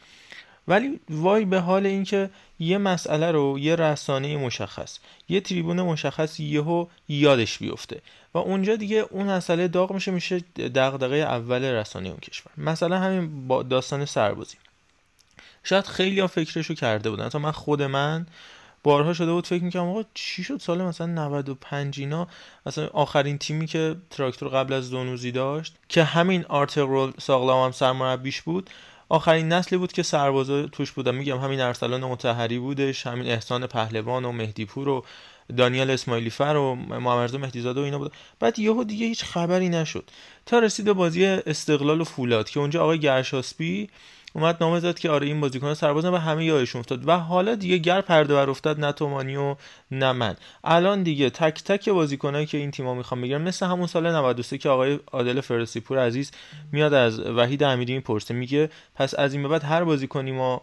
ولی 0.67 0.99
وای 1.09 1.45
به 1.45 1.59
حال 1.59 1.85
اینکه 1.85 2.29
یه 2.59 2.77
مسئله 2.77 3.31
رو 3.31 3.59
یه 3.59 3.75
رسانه 3.75 4.37
مشخص 4.37 4.99
یه 5.29 5.41
تریبون 5.41 5.81
مشخص 5.81 6.39
یهو 6.39 6.87
یادش 7.09 7.57
بیفته. 7.57 8.01
و 8.35 8.37
اونجا 8.37 8.75
دیگه 8.75 9.05
اون 9.09 9.25
مسئله 9.25 9.67
داغ 9.67 9.93
میشه 9.93 10.11
میشه 10.11 10.39
دغدغه 10.57 11.15
اول 11.15 11.63
رسانه 11.63 12.09
اون 12.09 12.17
کشور. 12.17 12.51
مثلا 12.57 12.99
همین 12.99 13.47
با 13.47 13.63
داستان 13.63 14.05
سربازی. 14.05 14.57
شاید 15.63 15.85
خیلی 15.85 16.19
ها 16.19 16.27
فکرشو 16.27 16.73
کرده 16.73 17.09
بودن. 17.09 17.29
تا 17.29 17.39
من 17.39 17.51
خود 17.51 17.81
من 17.81 18.25
بارها 18.83 19.13
شده 19.13 19.31
بود 19.31 19.47
فکر 19.47 19.63
می‌کنم 19.63 19.89
آقا 19.89 20.03
چی 20.13 20.43
شد 20.43 20.59
سال 20.59 20.81
مثلا 20.81 21.07
95 21.07 21.99
اینا؟ 21.99 22.27
مثلا 22.65 22.87
آخرین 22.87 23.37
تیمی 23.37 23.67
که 23.67 23.95
تراکتور 24.09 24.49
قبل 24.49 24.73
از 24.73 24.89
دونوزی 24.89 25.31
داشت 25.31 25.75
که 25.89 26.03
همین 26.03 26.45
آرتقرول 26.45 27.13
ساغلام 27.19 27.65
هم 27.65 27.71
سرمربیش 27.71 28.41
بود 28.41 28.69
آخرین 29.09 29.53
نسلی 29.53 29.77
بود 29.77 29.93
که 29.93 30.03
سربازا 30.03 30.67
توش 30.67 30.91
بودن. 30.91 31.15
میگم 31.15 31.37
همین 31.37 31.61
ارسلان 31.61 32.03
متحری 32.03 32.59
بودش 32.59 33.07
همین 33.07 33.27
احسان 33.27 33.67
پهلوان 33.67 34.25
و 34.25 34.31
مهدیپور 34.31 34.89
و 34.89 35.05
دانیال 35.57 35.91
اسماعیلی 35.91 36.29
فر 36.29 36.55
و 36.55 36.75
محمد 36.75 37.35
مهدیزاده 37.35 37.81
و 37.81 37.83
اینا 37.83 37.97
بود. 37.97 38.11
بعد 38.39 38.59
یهو 38.59 38.83
دیگه 38.83 39.05
هیچ 39.05 39.23
خبری 39.23 39.69
نشد. 39.69 40.09
تا 40.45 40.59
رسید 40.59 40.85
به 40.85 40.93
بازی 40.93 41.25
استقلال 41.25 42.01
و 42.01 42.03
فولاد 42.03 42.49
که 42.49 42.59
اونجا 42.59 42.83
آقای 42.83 42.99
گرشاسپی 42.99 43.89
اومد 44.33 44.57
نامه 44.61 44.79
زد 44.79 44.99
که 44.99 45.09
آره 45.09 45.27
این 45.27 45.41
بازیکن 45.41 45.73
سربازن 45.73 46.09
و 46.09 46.17
همه 46.17 46.45
یادشون 46.45 46.79
افتاد. 46.79 47.07
و 47.07 47.17
حالا 47.17 47.55
دیگه 47.55 47.77
گر 47.77 48.01
پرده 48.01 48.33
بر 48.33 48.49
افتاد 48.49 48.79
نه 48.79 48.91
تومانی 48.91 49.35
و 49.35 49.55
نه 49.91 50.11
من. 50.11 50.35
الان 50.63 51.03
دیگه 51.03 51.29
تک 51.29 51.63
تک 51.63 51.89
بازیکنایی 51.89 52.45
که 52.45 52.57
این 52.57 52.71
تیم‌ها 52.71 52.93
می‌خوام 52.93 53.21
بگیرن 53.21 53.41
مثل 53.41 53.65
همون 53.65 53.87
سال 53.87 54.11
93 54.11 54.57
که 54.57 54.69
آقای 54.69 54.99
عادل 55.11 55.41
فرسی 55.41 55.79
پور 55.79 55.99
عزیز 55.99 56.31
میاد 56.71 56.93
از 56.93 57.19
وحید 57.19 57.63
امیری 57.63 57.93
می‌پرسه 57.93 58.33
میگه 58.33 58.69
پس 58.95 59.19
از 59.19 59.33
این 59.33 59.43
به 59.43 59.49
بعد 59.49 59.63
هر 59.63 59.83
بازیکنی 59.83 60.31
ما 60.31 60.61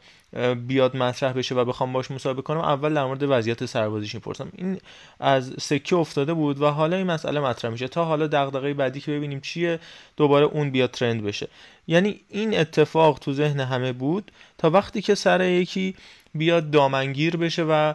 بیاد 0.67 0.97
مطرح 0.97 1.33
بشه 1.33 1.55
و 1.55 1.65
بخوام 1.65 1.93
باش 1.93 2.11
مصاحبه 2.11 2.43
کنم 2.43 2.61
اول 2.61 2.95
در 2.95 3.05
مورد 3.05 3.23
وضعیت 3.23 3.67
سربازیش 3.67 4.15
می‌پرسم. 4.15 4.53
این 4.57 4.79
از 5.21 5.55
سکه 5.61 5.97
افتاده 5.97 6.35
بود 6.35 6.63
و 6.63 6.67
حالا 6.67 6.97
این 6.97 7.07
مسئله 7.07 7.41
مطرح 7.41 7.71
میشه. 7.71 7.89
تا 7.89 8.05
حالا 8.05 8.27
دغدغه 8.27 8.75
بعدی 8.75 9.01
که 9.01 9.13
ببینیم 9.13 9.41
چیه 9.41 9.79
دوباره 10.17 10.47
اون 10.47 10.71
بیاد 10.71 10.91
ترند 10.91 11.23
بشه. 11.23 11.49
یعنی 11.89 12.21
این 12.29 12.59
اتفاق 12.59 13.19
تو 13.19 13.33
ذهن 13.33 13.61
همه 13.61 13.93
بود. 13.93 14.33
تا 14.59 14.71
وقتی 14.71 15.03
که 15.03 15.15
سر 15.15 15.45
یکی 15.45 15.95
بیاد 16.35 16.71
دامنگیر 16.71 17.37
بشه 17.37 17.63
و 17.63 17.95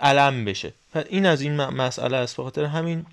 علم 0.00 0.44
بشه. 0.44 0.72
این 1.08 1.26
از 1.26 1.40
این 1.40 1.56
مسئله 1.56 2.16
است. 2.16 2.40
بخاطر 2.40 2.64
همین 2.64 3.06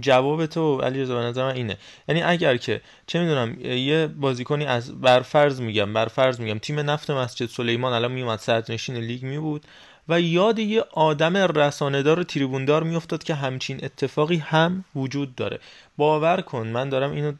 جواب 0.00 0.46
تو 0.46 0.80
علی 0.80 1.02
رضا 1.02 1.28
نظر 1.28 1.44
من 1.44 1.54
اینه. 1.54 1.76
یعنی 2.08 2.22
اگر 2.22 2.56
که 2.56 2.80
چه 3.06 3.20
می‌دونم 3.20 3.60
یه 3.60 4.06
بازیکنی 4.06 4.66
از 4.66 5.00
برفرض 5.00 5.60
میگم 5.60 5.92
برفرض 5.92 6.40
میگم 6.40 6.58
تیم 6.58 6.80
نفت 6.80 7.10
مسجد 7.10 7.46
سلیمان 7.46 7.92
الان 7.92 8.12
میومد 8.12 8.38
صدرنشین 8.38 8.96
لیگ 8.96 9.22
می 9.22 9.38
بود 9.38 9.64
و 10.08 10.20
یاد 10.20 10.58
یه 10.58 10.84
آدم 10.92 11.36
رسانهدار 11.36 12.20
و 12.20 12.24
تریبوندار 12.24 12.82
میافتاد 12.82 13.22
که 13.22 13.34
همچین 13.34 13.84
اتفاقی 13.84 14.36
هم 14.36 14.84
وجود 14.96 15.34
داره. 15.34 15.60
باور 15.96 16.40
کن 16.40 16.66
من 16.66 16.88
دارم 16.88 17.12
اینو 17.12 17.32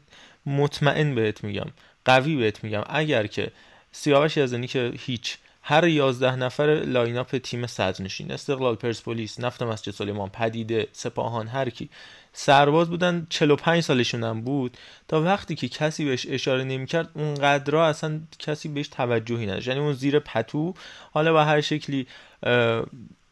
مطمئن 0.45 1.15
بهت 1.15 1.43
میگم 1.43 1.65
قوی 2.05 2.35
بهت 2.35 2.63
میگم. 2.63 2.83
اگر 2.89 3.27
که 3.27 3.51
سیاوش 3.91 4.37
یزدانی 4.37 4.67
که 4.67 4.93
هیچ 4.99 5.37
هر 5.61 5.87
یازده 5.87 6.35
نفر 6.35 6.83
lineup 6.85 7.37
تیم 7.37 7.67
صدرنشین 7.67 8.31
استقلال 8.31 8.75
پرسپولیس 8.75 9.39
نفت 9.39 9.63
مسجد 9.63 9.91
سلیمان 9.91 10.29
پدیده 10.29 10.87
سپاهان 10.91 11.47
هر 11.47 11.69
کی 11.69 11.89
سرباز 12.41 12.89
بودن 12.89 13.27
45 13.29 13.83
سالشون 13.83 14.23
هم 14.23 14.41
بود 14.41 14.77
تا 15.07 15.21
وقتی 15.21 15.55
که 15.55 15.67
کسی 15.67 16.05
بهش 16.05 16.25
اشاره 16.29 16.63
نمی‌کرد 16.63 17.09
اونقدر 17.13 17.75
اصلا 17.75 18.19
کسی 18.39 18.69
بهش 18.69 18.87
توجهی 18.87 19.45
نداشت. 19.45 19.67
یعنی 19.67 19.79
اون 19.79 19.93
زیر 19.93 20.19
پتو 20.19 20.73
حالا 21.11 21.33
به 21.33 21.43
هر 21.43 21.61
شکلی 21.61 22.07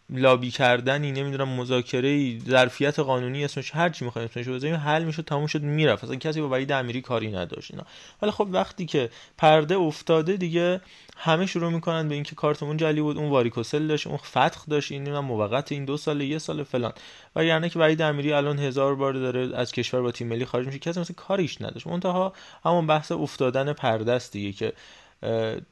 لابی 0.10 0.52
کردن 0.52 1.12
نمی‌دونم 1.12 1.50
مذاکره 1.50 2.40
ظرفیت 2.40 3.00
قانونی 3.00 3.46
اسمش 3.46 3.76
هر 3.76 3.90
چی 3.90 4.06
می‌خوایم 4.06 4.30
اسمش 4.32 4.48
بزنیم 4.48 4.76
حل 4.76 5.04
می‌شد 5.04 5.24
تموم 5.26 5.48
شد 5.48 5.62
می‌رفت. 5.62 6.04
اصلا 6.04 6.16
کسی 6.16 6.42
با 6.42 6.50
وحید 6.50 6.72
امیری 6.72 7.02
کاری 7.02 7.32
نداشت 7.32 7.72
اینا. 7.72 7.84
ولی 8.22 8.32
خب 8.32 8.48
وقتی 8.52 8.86
که 8.86 9.10
پرده 9.38 9.76
افتاده 9.76 10.38
دیگه 10.38 10.82
همه 11.18 11.46
شروع 11.46 11.72
می‌کنن 11.72 12.08
به 12.08 12.16
اینکه 12.16 12.36
کارتمون 12.36 12.78
جلی 12.78 13.02
بود 13.02 13.18
اون 13.18 13.30
واریکوسل 13.30 13.88
داشت 13.88 14.08
اون 14.08 14.18
فتخ 14.18 14.66
داشت 14.70 14.92
این 14.92 15.02
نمی‌دونم 15.02 15.26
موقت 15.26 15.72
این 15.72 15.86
دو 15.86 15.98
سال 15.98 16.22
یه 16.22 16.38
سال 16.38 16.64
فلان. 16.64 16.94
و 17.36 17.46
یعنی 17.46 17.70
که 17.70 17.80
وحید 17.80 18.02
امیری 18.02 18.34
الان 18.34 18.60
هزار 18.60 18.96
بار 18.96 19.14
داره 19.14 19.58
از 19.58 19.72
کشور 19.72 20.02
با 20.02 20.12
تیم 20.12 20.28
ملی 20.28 20.46
خارج 20.46 20.66
میشه. 20.66 20.80
کسی 20.80 21.00
مثلا 21.00 21.16
کاریش 21.18 21.62
نداشت. 21.62 21.88
منتها 21.88 22.34
همون 22.66 22.88
بحث 22.88 23.12
افتادن 23.12 23.74
پرده 23.74 24.12
است 24.12 24.32
دیگه 24.32 24.52
که 24.52 24.74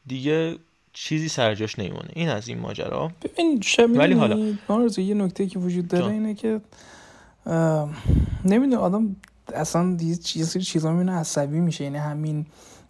دیگه 0.08 0.58
چیزی 0.98 1.30
سرجاش 1.30 1.80
نمیمونه 1.80 2.10
این 2.14 2.30
از 2.30 2.48
این 2.48 2.60
ماجرا. 2.60 3.12
ببین 3.24 3.64
ولی 3.98 4.14
حالا 4.14 4.88
یه 4.98 5.14
نکته 5.14 5.48
که 5.48 5.60
وجود 5.60 5.88
داره 5.88 6.08
اینه 6.08 6.34
که 6.34 6.62
نمی‌دونم 8.46 8.82
آدم 8.82 9.16
اصلا 9.54 9.98
یه 10.02 10.16
چیزی 10.16 10.62
چیزا 10.62 10.92
می‌بینه 10.92 11.12
عصبی 11.12 11.60
میشه. 11.60 11.84
یعنی 11.84 11.98
همین 11.98 12.46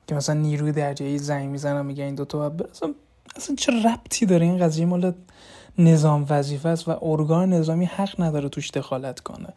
که 0.08 0.16
مثلا 0.16 0.36
نیروی 0.36 0.72
درجه 0.72 1.18
زنگ 1.18 1.50
می‌زنم 1.50 1.86
میگه 1.86 2.04
این 2.04 2.16
دوتا 2.16 2.56
اصلا 2.72 2.94
اصلا 3.36 3.56
چه 3.56 3.72
ربطی 3.72 4.26
داره؟ 4.26 4.46
این 4.46 4.58
قضیه 4.58 4.86
مال 4.86 5.14
نظام 5.78 6.26
وظیفه 6.30 6.70
است 6.70 6.88
و 6.88 6.92
ارگان 7.02 7.54
نظامی 7.54 7.86
حق 7.86 8.22
نداره 8.22 8.50
توش 8.50 8.72
دخالت 8.72 9.20
کنه. 9.20 9.48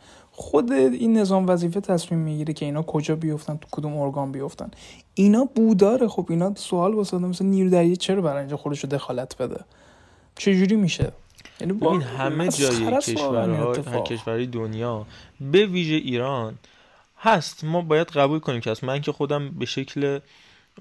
خود 0.41 0.73
این 0.73 1.19
نظام 1.19 1.47
وظیفه 1.47 1.81
تصمیم 1.81 2.21
می‌گیره 2.21 2.55
که 2.55 2.65
اینا 2.67 2.83
کجا 2.83 3.17
بیفتن 3.17 3.57
تو 3.57 3.69
کدوم 3.71 3.97
ارگان 3.97 4.33
بیفتن. 4.33 4.71
اینا 5.15 5.45
بوداره. 5.55 6.09
خب 6.09 6.27
اینا 6.31 6.55
سوال 6.55 6.95
واسه 6.95 7.19
مثلا 7.19 7.47
نیرو 7.47 7.71
دریایی 7.71 7.97
چرا 7.97 8.23
برای 8.23 8.39
اینجا 8.39 8.57
خودش 8.57 8.81
رو 8.85 8.89
دخالت 8.89 9.37
بده؟ 9.43 9.65
چجوری 10.37 10.77
میشه؟ 10.77 11.13
یعنی 11.61 11.73
ببین 11.73 12.03
همه 12.03 12.49
جای 12.49 13.01
کشورها 13.01 13.73
هر 13.73 14.01
کشوری 14.01 14.47
دنیا 14.47 15.07
به 15.41 15.67
ویژه 15.67 15.95
ایران 15.95 16.59
هست. 17.19 17.65
ما 17.65 17.81
باید 17.81 18.07
قبول 18.07 18.39
کنیم 18.39 18.61
که 18.61 18.75
من 18.83 19.01
که 19.01 19.13
خودم 19.13 19.51
به 19.51 19.67
شکل 19.67 20.19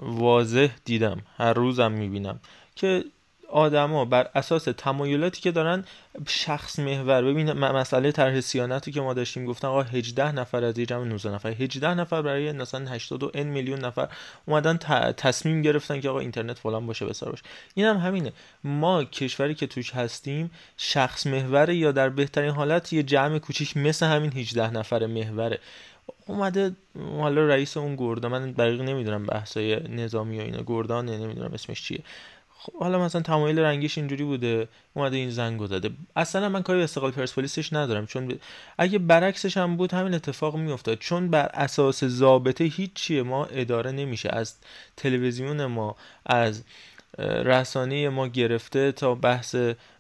واضح 0.01 0.70
دیدم. 0.86 1.18
هر 1.38 1.53
روزم 1.53 1.91
می‌بینم 1.91 2.39
که 2.76 3.03
آدما 3.50 4.06
بر 4.06 4.30
اساس 4.36 4.64
تمایلاتی 4.64 5.41
که 5.41 5.52
دارن 5.52 5.84
شخص 6.28 6.80
محور. 6.80 7.22
ببین 7.22 7.52
مسئله 7.54 8.12
طرح 8.12 8.41
سیانتی 8.41 8.91
که 8.91 9.02
ما 9.02 9.14
داشتیم 9.14 9.45
گفتن 9.45 9.68
آقا 9.68 9.82
18 9.82 10.32
نفر 10.32 10.64
از 10.64 10.76
جمع 10.76 11.04
19 11.04 11.32
نفر. 11.32 11.50
18 11.50 11.93
نفر 11.93 12.22
برای 12.22 12.52
مثلا 12.52 12.89
80 12.89 13.38
میلیون 13.38 13.80
نفر 13.80 14.08
اومدن 14.45 14.78
تصمیم 15.18 15.62
گرفتن 15.62 16.02
که 16.02 16.10
آقا 16.10 16.20
اینترنت 16.20 16.60
فلان 16.60 16.88
باشه 16.88 17.06
بسار 17.06 17.30
باشه. 17.30 17.43
این 17.76 17.86
هم 17.86 17.98
همینه. 17.98 18.34
ما 18.64 19.04
کشوری 19.04 19.56
که 19.56 19.68
توش 19.68 19.91
هستیم 19.91 20.52
شخص 20.78 21.28
محور 21.28 21.70
یا 21.70 21.91
در 21.91 22.10
بهترین 22.10 22.52
حالت 22.52 22.93
یه 22.93 23.04
جمع 23.04 23.39
کوچیک 23.39 23.78
مثل 23.78 24.06
همین 24.06 24.34
18 24.34 24.72
نفر 24.72 25.06
محوره. 25.06 25.60
اومده 26.28 26.76
حالا 27.18 27.48
رئیس 27.48 27.78
اون 27.78 27.95
گردان 27.95 28.32
من 28.32 28.52
دقیق 28.52 28.82
نمی‌دونم 28.82 29.26
بحثای 29.26 29.76
نظامی 29.76 30.39
و 30.39 30.41
اینا. 30.41 30.64
گردان 30.68 31.06
نمی‌دونم 31.06 31.52
اسمش 31.54 31.82
چیه. 31.84 32.00
خب 32.68 32.80
حالا 32.80 32.99
مثلا 32.99 33.22
تمایل 33.22 33.59
رنگیش 33.59 33.97
اینجوری 33.97 34.24
بوده 34.24 34.68
اومده 34.93 35.18
این 35.18 35.30
زنگ 35.30 35.65
زده. 35.65 35.89
اصلا 36.15 36.49
من 36.49 36.61
کاری 36.61 36.80
به 36.80 36.84
استقلال 36.84 37.11
پرسپولیسش 37.11 37.74
ندارم 37.74 38.05
چون 38.05 38.28
ب... 38.28 38.34
اگه 38.78 38.99
برعکسش 38.99 39.57
هم 39.57 39.78
بود 39.78 39.93
همین 39.93 40.13
اتفاق 40.13 40.55
میافتاد. 40.55 40.97
چون 40.97 41.30
بر 41.30 41.49
اساس 41.53 42.03
ضابطه 42.03 42.63
هیچ 42.63 43.11
ما 43.11 43.45
اداره 43.45 43.91
نمیشه. 43.91 44.30
از 44.30 44.55
تلویزیون 44.97 45.65
ما 45.65 45.95
از 46.26 46.63
رسانه 47.20 48.09
ما 48.09 48.28
گرفته 48.28 48.91
تا 48.91 49.15
بحث 49.15 49.55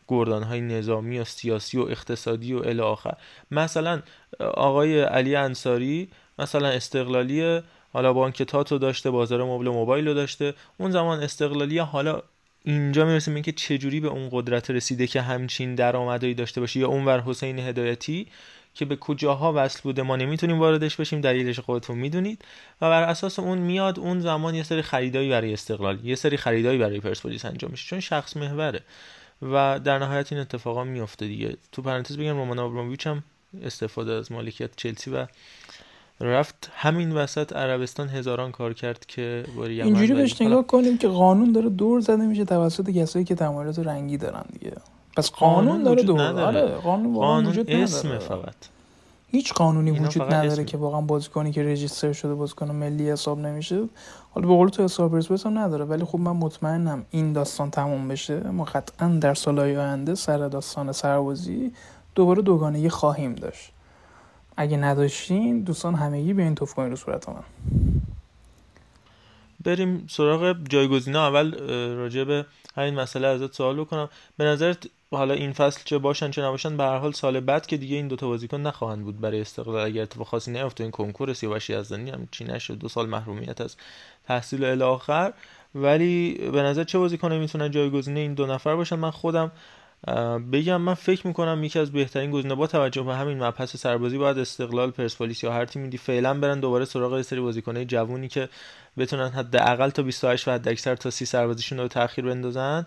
گردان 0.07 0.43
های 0.43 0.61
نظامی 0.61 1.19
و 1.19 1.23
سیاسی 1.23 1.77
و 1.77 1.81
اقتصادی 1.81 2.53
و 2.53 2.57
الی 2.57 2.81
آخر. 2.81 3.13
مثلا 3.51 4.01
آقای 4.39 5.01
علی 5.01 5.35
انصاری 5.35 6.09
مثلا 6.39 6.67
استقلالی 6.67 7.61
حالا 7.93 8.13
بانک 8.13 8.43
تاتو 8.43 8.77
داشته 8.77 9.09
بازار 9.11 9.43
مبل 9.43 9.69
موبایل 9.69 10.07
رو 10.07 10.13
داشته. 10.13 10.53
اون 10.77 10.91
زمان 10.91 11.23
استقلالی 11.23 11.79
حالا 11.79 12.21
اینجا 12.63 13.05
می‌رسیم 13.05 13.33
اینکه 13.33 13.51
چجوری 13.51 13.99
به 13.99 14.07
اون 14.07 14.29
قدرت 14.31 14.71
رسیده 14.71 15.07
که 15.07 15.21
همچین 15.21 15.75
درآمدایی 15.75 16.33
داشته 16.33 16.61
باشه 16.61 16.79
یا 16.79 16.87
اونور 16.87 17.19
حسین 17.19 17.59
هدایتی 17.59 18.27
که 18.73 18.85
به 18.85 18.95
کجاها 18.95 19.53
وصل 19.55 19.79
بوده 19.83 20.01
ما 20.01 20.15
نمی‌تونیم 20.15 20.59
واردش 20.59 20.95
بشیم 20.95 21.21
دلیلش 21.21 21.59
خودتون 21.59 21.97
می‌دونید. 21.97 22.45
و 22.81 22.89
بر 22.89 23.03
اساس 23.03 23.39
اون 23.39 23.57
میاد 23.57 23.99
اون 23.99 24.19
زمان 24.19 24.55
یه 24.55 24.63
سری 24.63 24.81
خریدایی 24.81 25.29
برای 25.29 25.53
استقلال 25.53 26.05
یه 26.05 26.15
سری 26.15 26.37
خریدایی 26.37 26.79
برای 26.79 26.99
پرسپولیس 26.99 27.45
انجام 27.45 27.71
میشه 27.71 27.87
چون 27.87 27.99
شخص 27.99 28.37
محوره. 28.37 28.81
و 29.41 29.79
در 29.79 29.99
نهایت 29.99 30.31
این 30.31 30.41
اتفاقا 30.41 30.83
میفته 30.83 31.27
دیگه. 31.27 31.57
تو 31.71 31.81
پرانتز 31.81 32.17
بگم 32.17 32.37
رومان 32.37 32.59
آبراموویچ 32.59 33.07
هم 33.07 33.23
استفاده 33.63 34.13
از 34.13 34.31
مالکیت 34.31 34.69
چلسی 34.75 35.11
و 35.11 35.27
رفت 36.21 36.69
همین 36.73 37.11
وسط 37.11 37.53
عربستان 37.53 38.09
هزاران 38.09 38.51
کار 38.51 38.73
کرد 38.73 39.05
که 39.05 39.45
باری 39.57 39.81
اینجوری 39.81 40.13
بهش 40.13 40.41
نگاه 40.41 40.67
کنیم 40.67 40.97
که 40.97 41.07
قانون 41.07 41.51
داره 41.51 41.69
دور 41.69 41.99
زده 41.99 42.25
میشه 42.25 42.45
توسط 42.45 42.89
کسایی 42.89 43.25
که 43.25 43.35
تمایلات 43.35 43.79
رنگی 43.79 44.17
دارن 44.17 44.45
دیگه. 44.53 44.73
پس 45.17 45.31
قانون, 45.31 45.83
داره 45.83 46.03
دور. 46.03 46.21
آره 46.21 46.67
قانون, 46.67 47.15
قانون 47.15 47.45
وجود 47.51 47.69
اسم 47.69 48.07
نداره. 48.07 48.19
فقط. 48.19 48.55
هیچ 49.27 49.53
قانونی 49.53 49.91
وجود 49.91 50.23
نداره 50.23 50.47
اسمه. 50.47 50.65
که 50.65 50.77
واقعا 50.77 51.01
بازیکنی 51.01 51.51
که 51.51 51.63
رجیستر 51.63 52.13
شده 52.13 52.33
بازیکن 52.33 52.71
ملی 52.71 53.11
حساب 53.11 53.39
نمیشه. 53.39 53.83
حالا 54.31 54.47
به 54.47 54.53
قول 54.53 54.69
تو 54.69 54.83
حساب 54.83 55.15
هم 55.15 55.57
نداره 55.57 55.85
ولی 55.85 56.05
خب 56.05 56.19
من 56.19 56.31
مطمئنم 56.31 57.05
این 57.11 57.33
داستان 57.33 57.71
تموم 57.71 58.07
بشه. 58.07 58.39
ما 58.39 58.63
قطعا 58.63 59.07
در 59.07 59.33
سالهای 59.33 59.77
آینده 59.77 60.15
سر 60.15 60.37
داستان 60.37 60.91
سربازی 60.91 61.71
دوباره 62.15 62.41
دوگانگی 62.41 62.89
خواهیم 62.89 63.35
داشت. 63.35 63.71
اگه 64.57 64.77
نداشتین 64.77 65.61
دوستان 65.61 65.95
همگی 65.95 66.33
بیاین 66.33 66.55
توف 66.55 66.73
کنین 66.73 66.89
رو 66.89 66.95
صورت 66.95 67.29
من. 67.29 67.43
بریم 69.63 70.05
سراغ 70.09 70.55
جایگزینه 70.69 71.19
اول 71.19 71.57
راجع 71.95 72.23
به 72.23 72.45
همین 72.77 72.95
مسئله 72.95 73.27
ازت 73.27 73.53
سوال 73.53 73.79
بکنم. 73.79 74.09
به 74.37 74.43
نظرت 74.43 74.87
حالا 75.11 75.33
این 75.33 75.53
فصل 75.53 75.81
چه 75.85 75.97
باشن 75.97 76.31
چه 76.31 76.41
نباشن؟ 76.41 76.77
به 76.77 76.83
هر 76.83 76.97
حال 76.97 77.11
سال 77.11 77.39
بعد 77.39 77.65
که 77.67 77.77
دیگه 77.77 77.95
این 77.95 78.07
دوتا 78.07 78.27
بازیکن 78.27 78.61
نخواهند 78.61 79.03
بود 79.03 79.21
برای 79.21 79.41
استقلال. 79.41 79.85
اگر 79.85 80.01
اتفاق 80.01 80.27
خاصی 80.27 80.51
نیفته 80.51 80.83
این 80.83 80.91
کنکور 80.91 81.33
سیاوش 81.33 81.69
یزدانی 81.69 82.09
هم 82.09 82.27
چی 82.31 82.43
نشد؟ 82.43 82.77
دو 82.77 82.89
سال 82.89 83.09
محرومیت 83.09 83.61
از 83.61 83.75
تحصیل 84.27 84.63
الی 84.65 84.83
آخر 84.83 85.33
ولی 85.75 86.33
به 86.33 86.61
نظر 86.61 86.83
چه 86.83 86.97
بازیکنایی 86.97 87.41
می‌تونن 87.41 87.71
جایگزینه 87.71 88.19
این 88.19 88.33
دو 88.33 88.45
نفر 88.45 88.75
باشن؟ 88.75 88.95
من 88.95 89.11
خودم 89.11 89.51
بگم 90.51 90.81
من 90.81 90.93
فکر 90.93 91.27
می‌کنم 91.27 91.63
یکی 91.63 91.79
از 91.79 91.91
بهترین 91.91 92.31
گزینه 92.31 92.55
با 92.55 92.67
توجه 92.67 93.03
به 93.03 93.15
همین 93.15 93.43
مبحث 93.43 93.75
سربازی 93.75 94.17
باید 94.17 94.37
استقلال 94.39 94.91
پرسپولیس 94.91 95.43
یا 95.43 95.53
هر 95.53 95.65
تیمی 95.65 95.89
دی 95.89 95.97
فعلا 95.97 96.33
برن 96.39 96.59
دوباره 96.59 96.85
سراغ 96.85 97.15
یه 97.15 97.21
سری 97.21 97.39
بازیکنای 97.39 97.85
جوونی 97.85 98.27
که 98.27 98.49
بتونن 98.97 99.29
حداقل 99.29 99.89
تا 99.89 100.03
28 100.03 100.47
و 100.47 100.51
حداکثر 100.51 100.95
تا 100.95 101.09
30 101.09 101.25
سربازیشون 101.25 101.79
رو 101.79 101.87
تاخیر 101.87 102.25
بندازن 102.25 102.85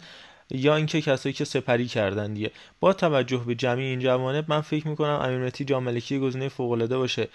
یا 0.51 0.77
اینکه 0.77 1.01
کسایی 1.01 1.33
که 1.33 1.45
سپری 1.45 1.87
کردن 1.87 2.35
دیگه. 2.35 2.51
با 2.81 2.93
توجه 2.93 3.39
به 3.47 3.55
جمعی 3.55 3.85
این 3.85 4.01
جوانب 4.01 4.45
من 4.49 4.61
فکر 4.61 4.89
می‌کنم 4.89 5.21
امیرمتی 5.23 5.65
جام 5.65 5.83
ملکی 5.83 6.19
گزینه 6.19 6.49
فوق 6.49 6.71
العاده 6.71 6.99
باشه 6.99 7.29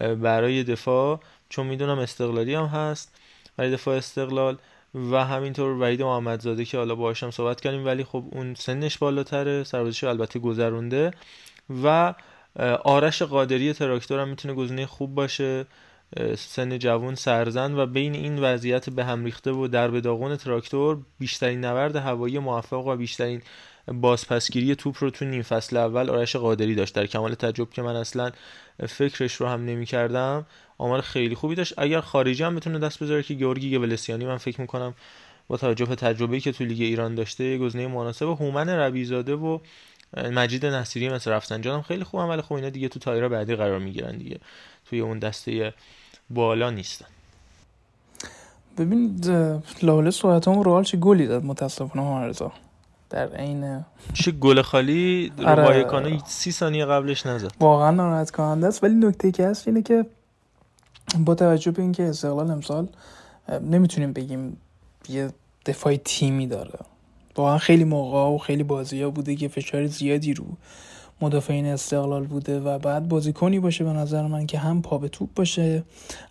برای 0.00 0.64
دفاع 0.64 1.20
چون 1.48 1.66
می‌دونم 1.66 1.98
استقلالی 1.98 2.54
هم 2.54 2.66
هست 2.66 3.12
برای 3.56 3.70
دفاع 3.70 3.96
استقلال 3.96 4.58
و 4.94 5.24
همینطور 5.24 5.80
وحید 5.80 6.02
محمدزاده 6.02 6.64
که 6.64 6.78
حالا 6.78 6.94
باهاش 6.94 7.22
هم 7.22 7.30
صحبت 7.30 7.60
کردیم 7.60 7.86
ولی 7.86 8.04
خب 8.04 8.24
اون 8.32 8.54
سنش 8.54 8.98
بالاتره 8.98 9.64
سربازیش 9.64 10.02
رو 10.02 10.08
البته 10.08 10.38
گذرونده 10.38 11.10
و 11.84 12.14
آرش 12.84 13.22
قادری 13.22 13.72
تراکتور 13.72 14.20
هم 14.20 14.28
می‌تونه 14.28 14.54
گزینه 14.54 14.86
خوب 14.86 15.14
باشه. 15.14 15.66
سن 16.36 16.78
جوان 16.78 17.14
سرزن 17.14 17.74
و 17.74 17.86
بین 17.86 18.14
این 18.14 18.38
وضعیت 18.38 18.90
به 18.90 19.04
هم 19.04 19.24
ریخته 19.24 19.50
و 19.50 19.68
در 19.68 19.88
به 19.88 20.36
تراکتور 20.36 20.98
بیشترین 21.18 21.64
نبرد 21.64 21.96
هوایی 21.96 22.38
موفق 22.38 22.86
و 22.86 22.96
بیشترین 22.96 23.42
بازپسگیری 23.88 24.74
توپ 24.74 24.96
رو 25.00 25.10
تو 25.10 25.24
نیم 25.24 25.42
فصل 25.42 25.76
اول 25.76 26.10
آرش 26.10 26.36
قادری 26.36 26.74
داشت. 26.74 26.94
در 26.94 27.06
کمال 27.06 27.34
تعجب 27.34 27.70
که 27.70 27.82
من 27.82 27.96
اصلا 27.96 28.30
فکرش 28.88 29.34
رو 29.34 29.46
هم 29.46 29.64
نمی 29.64 29.86
کردم 29.86 30.46
آمار 30.78 31.00
خیلی 31.00 31.34
خوبی 31.34 31.54
داشت. 31.54 31.74
اگر 31.76 32.00
خارجی 32.00 32.42
هم 32.42 32.56
بتونه 32.56 32.78
دست 32.78 33.02
بذاره 33.02 33.22
که 33.22 33.34
گیورگی 33.34 33.78
گولسیانی 33.78 34.24
من 34.24 34.36
فکر 34.36 34.60
می‌کنم 34.60 34.94
با 35.48 35.56
توجه 35.56 35.84
به 35.84 35.94
تجربه‌ای 35.94 36.40
که 36.40 36.52
تو 36.52 36.64
لیگ 36.64 36.80
ایران 36.80 37.14
داشته 37.14 37.58
گزینه 37.58 37.86
مناسب. 37.86 38.26
هومن 38.26 38.68
ربیزاده 38.68 39.34
و 39.34 39.58
مجید 40.16 40.66
نصیری 40.66 41.08
مثل 41.08 41.30
رفسنجان 41.30 41.74
هم 41.74 41.82
خیلی 41.82 42.04
خوبن 42.04 42.24
ولی 42.24 42.42
خب 42.42 42.52
اینا 42.52 42.70
دیگه 42.70 42.88
تو 42.88 42.98
تایرا 42.98 43.28
بعدی 43.28 43.56
قرار 43.56 43.78
می‌گیرن 43.78 44.18
دیگه. 44.18 44.40
توی 44.86 45.00
اون 45.00 45.18
دسته 45.18 45.74
بالا 46.30 46.70
نیستن. 46.70 47.06
ببین 48.78 49.20
لاله 49.82 50.10
صحبت 50.10 50.48
همون 50.48 50.64
رئال 50.64 50.84
چه 50.84 50.96
گلی 50.96 51.26
داد 51.26 51.44
متاسفانه 51.44 52.06
هنرزا 52.06 52.52
در 53.10 53.28
عین 53.28 53.84
چه 54.14 54.30
گل 54.30 54.62
خالی 54.62 55.32
آره. 55.38 55.54
روایکانو 55.54 56.18
سی 56.26 56.52
ثانیه 56.52 56.86
قبلش 56.86 57.26
نزد. 57.26 57.52
واقعا 57.60 57.90
ناراحت 57.90 58.30
کننده 58.30 58.66
است. 58.66 58.84
ولی 58.84 58.94
نکته 58.94 59.32
که 59.32 59.46
هست 59.46 59.68
اینه 59.68 59.82
که 59.82 60.06
با 61.18 61.34
توجه 61.34 61.70
به 61.70 61.82
اینکه 61.82 62.02
استقلال 62.02 62.50
امسال 62.50 62.88
نمی‌تونیم 63.62 64.12
بگیم 64.12 64.56
یه 65.08 65.30
دفاع 65.66 65.96
تیمی 65.96 66.46
داره. 66.46 66.78
واقعا 67.36 67.58
خیلی 67.58 67.84
موقع 67.84 68.34
و 68.34 68.38
خیلی 68.38 68.62
بازی 68.62 69.02
ها 69.02 69.10
بوده 69.10 69.36
که 69.36 69.48
فشار 69.48 69.86
زیادی 69.86 70.34
رو 70.34 70.44
مدافعین 71.20 71.66
استقلال 71.66 72.26
بوده 72.26 72.60
و 72.60 72.78
بعد 72.78 73.08
بازیکنی 73.08 73.60
باشه 73.60 73.84
به 73.84 73.92
نظر 73.92 74.26
من 74.26 74.46
که 74.46 74.58
هم 74.58 74.82
پا 74.82 74.98
به 74.98 75.08
توپ 75.08 75.28
باشه 75.34 75.82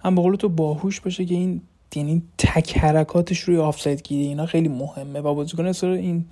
هم 0.04 0.16
به 0.16 0.22
قول 0.22 0.36
تو 0.36 0.50
باهوش 0.50 1.00
باشه 1.00 1.26
که 1.26 1.36
این 1.36 1.62
یعنی 1.96 2.24
تک 2.38 2.78
حرکاتش 2.78 3.40
روی 3.40 3.58
آفساید 3.58 4.04
گیری 4.04 4.28
اینا 4.28 4.46
خیلی 4.46 4.68
مهمه 4.68 5.20
و 5.20 5.34
بازیکن 5.34 5.66
استقلال 5.66 5.98
این 5.98 6.26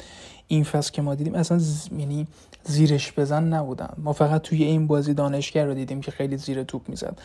این 0.47 0.63
فصل 0.63 0.91
که 0.91 1.01
ما 1.01 1.15
دیدیم 1.15 1.35
اصلا 1.35 1.57
ز... 1.57 1.87
یعنی 1.97 2.27
زیرش 2.63 3.11
بزن 3.11 3.43
نبودن. 3.43 3.93
ما 3.97 4.13
فقط 4.13 4.41
توی 4.41 4.63
این 4.63 4.87
بازی 4.87 5.13
دانشگر 5.13 5.65
رو 5.65 5.73
دیدیم 5.73 6.01
که 6.01 6.11
خیلی 6.11 6.37
زیر 6.37 6.63
توپ 6.63 6.89
می‌زد. 6.89 7.19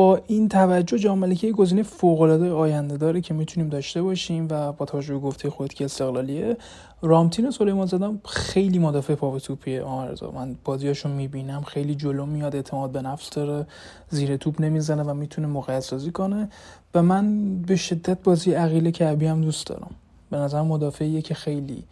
با 0.00 0.20
این 0.26 0.48
توجه 0.48 0.98
جام 0.98 1.18
ملکی 1.18 1.46
یه 1.46 1.52
گزینه 1.52 1.82
فوق 1.82 2.20
العاده 2.20 2.52
آینده 2.52 2.96
داره 2.96 3.20
که 3.20 3.34
می‌تونیم 3.34 3.68
داشته 3.68 4.02
باشیم 4.02 4.46
و 4.50 4.72
با 4.72 4.86
توجه 4.86 5.14
به 5.14 5.20
گفته 5.20 5.50
خودت 5.50 5.74
که 5.74 5.84
استقلالیه 5.84 6.56
رامتین 7.02 7.48
و 7.48 7.50
سلیمان 7.50 7.86
زدم 7.86 8.20
خیلی 8.24 8.78
مدافع 8.78 9.14
پا 9.14 9.30
به 9.30 9.40
توپیه 9.40 9.82
آرزا 9.82 10.30
من 10.30 10.56
بازیاشو 10.64 11.08
می‌بینم 11.08 11.62
خیلی 11.62 11.94
جلو 11.94 12.26
میاد 12.26 12.56
اعتماد 12.56 12.90
به 12.90 13.02
نفس 13.02 13.30
داره 13.30 13.66
زیر 14.10 14.36
توپ 14.36 14.60
نمی‌زنه 14.60 15.02
و 15.02 15.14
می‌تونه 15.14 15.46
موقعیت 15.46 15.80
سازی 15.80 16.10
کنه. 16.10 16.48
و 16.94 17.02
من 17.02 17.56
به 17.62 17.76
شدت 17.76 18.22
بازی 18.22 18.52
عقیل 18.52 18.90
کعبی 18.90 19.26
هم 19.26 19.40
دوست 19.40 19.66
دارم. 19.66 19.90
به 20.30 20.36
نظر 20.36 20.62
مدافعیه 20.62 21.22
که 21.22 21.34
خیلی 21.34 21.84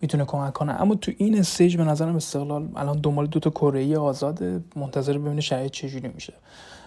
می‌تونه 0.00 0.24
کمک 0.24 0.52
کنه. 0.52 0.82
اما 0.82 0.94
تو 0.94 1.12
این 1.18 1.38
استیج 1.38 1.76
به 1.76 1.84
نظرم 1.84 2.16
استقلال 2.16 2.68
الان 2.76 2.98
دنبال 3.00 3.26
دوتا 3.26 3.50
کره 3.50 3.80
ای 3.80 3.96
آزاده. 3.96 4.60
منتظر 4.76 5.18
ببینه 5.18 5.40
شرایط 5.40 5.72
چجوری 5.72 6.08
میشه. 6.14 6.32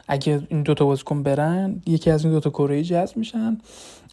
اگه 0.07 0.41
این 0.49 0.63
دوتا 0.63 0.85
بازیکن 0.85 1.23
برن 1.23 1.81
یکی 1.85 2.11
از 2.11 2.23
این 2.25 2.33
دوتا 2.33 2.49
کره 2.49 2.83
جذب 2.83 3.17
میشن. 3.17 3.57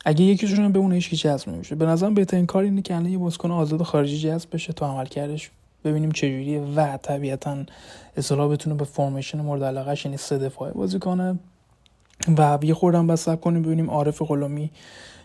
اگه 0.05 0.25
یکیشون 0.25 0.73
به 0.73 0.79
اون 0.79 0.93
هیچ 0.93 1.11
جذب 1.11 1.49
نمیشه. 1.49 1.75
به 1.75 1.87
نظرم 1.87 2.15
بهترین 2.15 2.47
کار 2.47 2.63
اینه 2.63 2.83
که 2.83 2.95
الان 2.95 3.09
یه 3.09 3.19
بازیکن 3.19 3.51
آزاد 3.51 3.83
خارجی 3.83 4.19
جذب 4.19 4.49
بشه 4.53 4.73
تو 4.73 4.85
عملکردش 4.85 5.51
ببینیم 5.85 6.11
چجوریه 6.11 6.61
و 6.61 6.97
طبیعتا 6.97 7.57
اصطلاح 8.17 8.53
بتونه 8.53 8.77
به 8.77 8.85
فرمیشن 8.85 9.41
مورد 9.41 9.65
علاقهش 9.65 10.05
یعنی 10.05 10.17
سه 10.17 10.39
دفاعه 10.39 10.73
بازی 10.73 10.99
کنه. 10.99 11.39
و 12.39 12.59
یه 12.63 12.75
خوردم 12.75 13.07
بس 13.07 13.29
کنیم 13.29 13.63
ببینیم 13.63 13.91
عارف 13.91 14.23
غلامی 14.23 14.71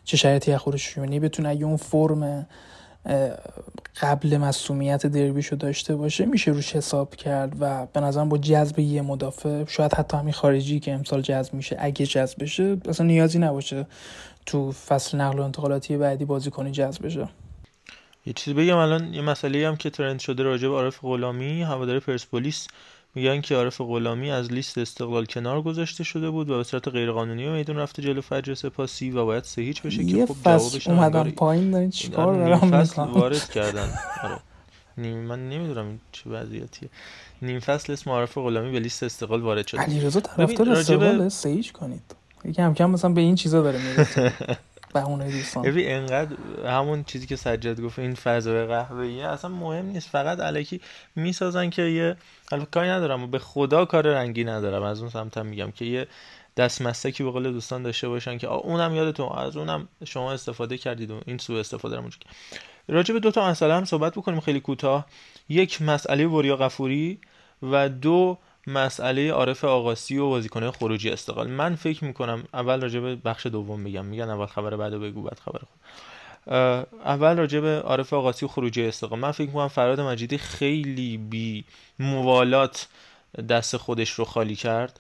چه 0.03 0.17
شرایطی 0.17 0.51
از 0.51 0.61
یعنی 0.97 1.19
بتونه 1.19 1.49
اگه 1.49 1.65
اون 1.65 1.77
فرم 1.77 2.47
قبل 4.01 4.37
مسئولیت 4.37 5.07
دربیشو 5.07 5.55
داشته 5.55 5.95
باشه 5.95 6.25
میشه 6.25 6.51
روش 6.51 6.75
حساب 6.75 7.15
کرد 7.15 7.55
و 7.59 7.85
به 7.85 7.99
نظرم 7.99 8.29
با 8.29 8.37
جذب 8.37 8.79
یه 8.79 9.01
مدافع 9.01 9.65
شاید 9.65 9.93
حتی 9.93 10.17
همین 10.17 10.33
خارجی 10.33 10.79
که 10.79 10.93
امسال 10.93 11.21
جذب 11.21 11.53
میشه 11.53 11.77
اگه 11.79 12.05
جذب 12.05 12.43
بشه 12.43 12.77
اصلا 12.89 13.05
نیازی 13.05 13.39
نباشه 13.39 13.87
تو 14.45 14.71
فصل 14.71 15.17
نقل 15.17 15.39
و 15.39 15.41
انتقالاتی 15.41 15.97
بعدی 15.97 16.25
بازیکنی 16.25 16.71
جذب 16.71 17.05
بشه. 17.05 17.29
یه 18.25 18.33
چیزی 18.33 18.53
بگم 18.53 18.77
الان 18.77 19.13
یه 19.13 19.21
مسئله 19.21 19.67
هم 19.67 19.75
که 19.75 19.89
ترند 19.89 20.19
شده 20.19 20.43
راجع 20.43 20.67
به 20.67 20.73
عارف 20.73 20.99
غلامی 21.01 21.63
هوادار 21.63 21.99
پرسپولیس 21.99 22.67
میگن 23.15 23.41
که 23.41 23.55
عارف 23.55 23.81
غلامی 23.81 24.31
از 24.31 24.51
لیست 24.51 24.77
استقلال 24.77 25.25
کنار 25.25 25.61
گذاشته 25.61 26.03
شده 26.03 26.29
بود 26.29 26.49
و 26.49 26.57
به 26.57 26.63
صورت 26.63 26.87
غیرقانونی 26.87 27.45
به 27.45 27.51
میدون 27.51 27.77
رفته 27.77 28.01
جلو 28.01 28.21
فجر 28.21 28.53
سپاسی 28.53 29.11
و 29.11 29.25
باید 29.25 29.43
سه 29.43 29.61
هیچ 29.61 29.81
بشه 29.81 30.05
که 30.05 30.25
خب 30.25 30.35
جوابش 30.45 30.87
اومدن 30.87 31.31
پایین 31.31 31.71
دارین 31.71 31.89
چیکار 31.89 32.35
دارم 32.35 32.71
فصل 32.71 33.01
وارد 33.01 33.49
کردن. 33.49 33.89
آره. 34.23 34.39
نیم 34.97 35.17
من 35.17 35.49
نمی‌دونم 35.49 35.85
این 35.87 35.99
چه 36.11 36.29
وضعیتیه. 36.29 36.89
نیم 37.41 37.59
فصل 37.59 37.93
اسم 37.93 38.09
عارف 38.11 38.37
غلامی 38.37 38.71
به 38.71 38.79
لیست 38.79 39.03
استقلال 39.03 39.41
وارد 39.41 39.67
شده. 39.67 39.81
علیرضا 39.81 40.19
طرفدار 40.19 40.69
استقلال 40.69 41.29
سهیج 41.29 41.71
کنید. 41.71 42.15
کم 42.55 42.73
کم 42.73 42.89
مثلا 42.89 43.11
به 43.11 43.21
این 43.21 43.35
چیزا 43.35 43.61
داره 43.61 43.79
میره 43.83 44.33
بهونه 44.93 45.31
دوستان. 45.31 45.63
ببین 45.63 45.91
انقدر 45.91 46.35
همون 46.65 47.03
چیزی 47.03 47.27
که 47.27 47.35
سجاد 47.35 47.81
گفت 47.81 47.99
این 47.99 48.15
فضای 48.15 48.65
قهوه‌ای 48.65 49.21
اصلا 49.21 49.49
مهم 49.51 49.85
نیست. 49.85 50.09
فقط 50.09 50.39
علکی 50.39 50.81
می‌سازن 51.15 51.69
که 51.69 51.81
یه 51.81 52.15
البته 52.51 52.69
کاری 52.71 52.89
ندارم 52.89 53.31
به 53.31 53.39
خدا 53.39 53.85
کار 53.85 54.07
رنگی 54.07 54.43
ندارم. 54.43 54.83
از 54.83 54.99
اون 55.01 55.09
سمتم 55.09 55.45
میگم 55.45 55.71
که 55.71 55.85
یه 55.85 56.07
دست 56.57 56.81
مسکی 56.81 57.23
به 57.23 57.31
قول 57.31 57.51
دوستان 57.51 57.83
داشته 57.83 58.09
باشن 58.09 58.37
که 58.37 58.47
اونم 58.47 58.95
یادتون 58.95 59.29
از 59.37 59.57
اونم 59.57 59.87
شما 60.05 60.31
استفاده 60.31 60.77
کردید 60.77 61.11
و 61.11 61.21
این 61.25 61.37
سوء 61.37 61.59
استفاده 61.59 61.95
رو 61.95 62.09
راجع 62.87 63.13
به 63.13 63.19
دو 63.19 63.31
تا 63.31 63.49
مسئله 63.49 63.73
هم 63.73 63.85
صحبت 63.85 64.13
بکنیم 64.15 64.39
خیلی 64.39 64.59
کوتاه. 64.59 65.05
یک 65.49 65.81
مسئله 65.81 66.27
وریا 66.27 66.57
غفوری 66.57 67.19
و 67.63 67.89
دو 67.89 68.37
مسئله 68.67 69.31
عارف 69.31 69.63
آقاسی 69.63 70.17
و 70.17 70.29
بازیکن 70.29 70.71
خروجی 70.71 71.09
استقلال. 71.09 71.47
من 71.47 71.75
فکر 71.75 72.05
می‌کنم 72.05 72.43
اول 72.53 72.81
راجع 72.81 72.99
به 72.99 73.15
بخش 73.15 73.45
دوم 73.45 73.83
بگم 73.83 74.05
میگن 74.05 74.29
اول 74.29 74.45
خبر 74.45 74.75
بعد 74.75 74.93
بگو 74.93 75.21
بعد 75.21 75.39
خبر 75.39 75.59
خود. 75.59 75.79
اول 77.05 77.37
راجع 77.37 77.59
به 77.59 77.81
عارف 77.81 78.13
آقاسی 78.13 78.45
و 78.45 78.47
خروجی 78.47 78.85
استقلال. 78.85 79.19
من 79.19 79.31
فکر 79.31 79.47
می‌کنم 79.47 79.67
فراد 79.67 80.01
مجیدی 80.01 80.37
خیلی 80.37 81.17
بی 81.17 81.63
موالات 81.99 82.87
دست 83.49 83.77
خودش 83.77 84.09
رو 84.09 84.25
خالی 84.25 84.55
کرد. 84.55 84.99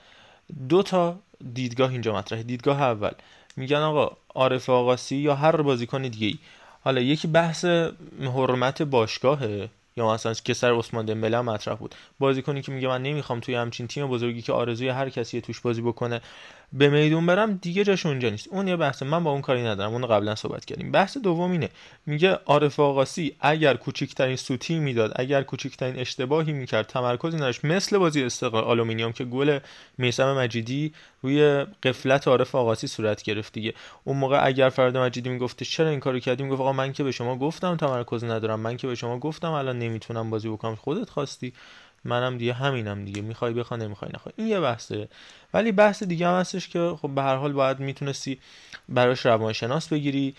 دو 0.69 0.83
تا 0.83 1.19
دیدگاه 1.53 1.91
اینجا 1.91 2.13
مطرحه. 2.13 2.43
دیدگاه 2.43 2.81
اول. 2.81 3.11
میگن 3.57 3.77
آقا 3.77 4.17
عارف 4.35 4.69
آقاسی 4.69 5.15
یا 5.15 5.35
هر 5.35 5.61
بازیکن 5.61 6.01
دیگه 6.01 6.27
ای 6.27 6.37
حالا 6.83 7.01
یکی 7.01 7.27
بحث 7.27 7.65
حرمت 8.21 8.81
باشگاهه 8.81 9.69
یا 9.97 10.13
مثلا 10.13 10.33
که 10.33 10.53
سر 10.53 10.73
عثمان 10.73 11.05
دمبله 11.05 11.41
مطرح 11.41 11.75
بود. 11.75 11.95
بازیکنی 12.19 12.61
که 12.61 12.71
میگه 12.71 12.87
من 12.87 13.03
نمی‌خوام 13.03 13.39
توی 13.39 13.55
همچین 13.55 13.87
تیم 13.87 14.07
بزرگی 14.07 14.41
که 14.41 14.53
آرزوی 14.53 14.89
هر 14.89 15.09
کسی 15.09 15.41
توش 15.41 15.59
بازی 15.59 15.81
بکنه 15.81 16.21
به 16.73 16.89
میدون 16.89 17.25
برم 17.25 17.53
دیگه 17.53 17.83
جاش 17.83 18.05
اونجا 18.05 18.29
نیست. 18.29 18.47
اون 18.47 18.67
یه 18.67 18.75
بحث 18.75 19.03
من 19.03 19.23
با 19.23 19.31
اون 19.31 19.41
کاری 19.41 19.63
ندارم. 19.63 19.93
اون 19.93 20.07
قبلا 20.07 20.35
صحبت 20.35 20.65
کردیم. 20.65 20.91
بحث 20.91 21.17
دوم 21.17 21.51
اینه. 21.51 21.69
میگه 22.05 22.39
عارف 22.45 22.79
آقاسی 22.79 23.35
اگر 23.39 23.73
کوچکترین 23.73 24.35
سوتی 24.35 24.79
می‌داد 24.79 25.11
اگر 25.15 25.43
کوچکترین 25.43 25.99
اشتباهی 25.99 26.53
می‌کرد 26.53 26.87
تمرکزی 26.87 27.37
نداشت. 27.37 27.65
مثل 27.65 27.97
بازی 27.97 28.23
استقلال 28.23 28.63
آلومینیوم 28.63 29.11
که 29.11 29.25
گل 29.25 29.59
میسم 29.97 30.37
مجیدی 30.37 30.93
روی 31.21 31.65
قفلت 31.83 32.27
عارف 32.27 32.55
آقاسی 32.55 32.87
صورت 32.87 33.23
گرفت 33.23 33.53
دیگه. 33.53 33.73
اون 34.03 34.17
موقع 34.17 34.45
اگر 34.45 34.69
فرهاد 34.69 34.97
مجیدی 34.97 35.29
می‌گفته 35.29 35.65
چرا 35.65 35.89
این 35.89 35.99
کارو 35.99 36.19
کردی 36.19 36.43
می‌گفت 36.43 36.61
آقا 36.61 36.73
من 36.73 36.93
که 36.93 37.03
به 37.03 37.11
شما 37.11 37.37
گفتم 37.37 37.77
تمرکز 37.77 38.23
ندارم. 38.23 38.59
من 38.59 38.77
که 38.77 38.87
به 38.87 38.95
شما 38.95 39.19
گفتم 39.19 39.51
الان 39.51 39.79
نمی‌تونم 39.79 40.29
بازی 40.29 40.49
بکنم. 40.49 40.75
خودت 40.75 41.09
خواستی. 41.09 41.53
منم 42.05 42.37
دیگه 42.37 42.53
همینم 42.53 43.05
دیگه 43.05 43.21
می‌خوای 43.21 43.53
بخوا 43.53 43.77
نمی‌خوای 43.77 44.11
نخوای. 44.13 44.33
این 44.37 44.47
یه 44.47 44.59
بحثه. 44.59 45.07
ولی 45.53 45.71
بحث 45.71 46.03
دیگه 46.03 46.27
هم 46.27 46.39
هستش 46.39 46.67
که 46.67 46.95
خب 47.01 47.09
به 47.15 47.21
هر 47.21 47.35
حال 47.35 47.53
باید 47.53 47.79
می‌تونستی 47.79 48.39
براش 48.89 49.25
روانشناس 49.25 49.87
بگیری 49.87 50.35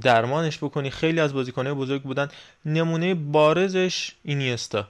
درمانش 0.00 0.58
بکنی. 0.58 0.90
خیلی 0.90 1.20
از 1.20 1.34
بازیکنهای 1.34 1.74
بزرگ 1.74 2.02
بودن. 2.02 2.28
نمونه 2.64 3.14
بارزش 3.14 4.12
اینیستا. 4.24 4.88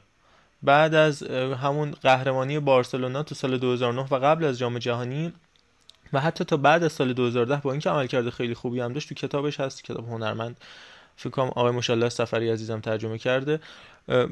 بعد 0.63 0.95
از 0.95 1.23
همون 1.63 1.91
قهرمانی 1.91 2.59
بارسلونا 2.59 3.23
تو 3.23 3.35
سال 3.35 3.59
2009 3.59 4.07
و 4.11 4.15
قبل 4.15 4.45
از 4.45 4.59
جام 4.59 4.79
جهانی 4.79 5.33
و 6.13 6.21
حتی 6.21 6.45
تا 6.45 6.57
بعد 6.57 6.85
از 6.85 6.93
سال 6.93 7.13
2010 7.13 7.57
با 7.57 7.71
اینکه 7.71 7.91
عملکرد 7.91 8.31
خیلی 8.31 8.55
خوبی 8.55 8.81
هم 8.81 8.93
داشت 8.93 9.09
تو 9.09 9.15
کتابش 9.15 9.61
هست 9.61 9.85
کتاب 9.85 10.09
هنرمند. 10.09 10.57
فکر 11.17 11.31
کنم 11.31 11.49
آقای 11.49 11.73
مشالله 11.73 12.09
سفری 12.09 12.51
عزیزم 12.51 12.81
ترجمه 12.81 13.19
کرده. 13.19 13.61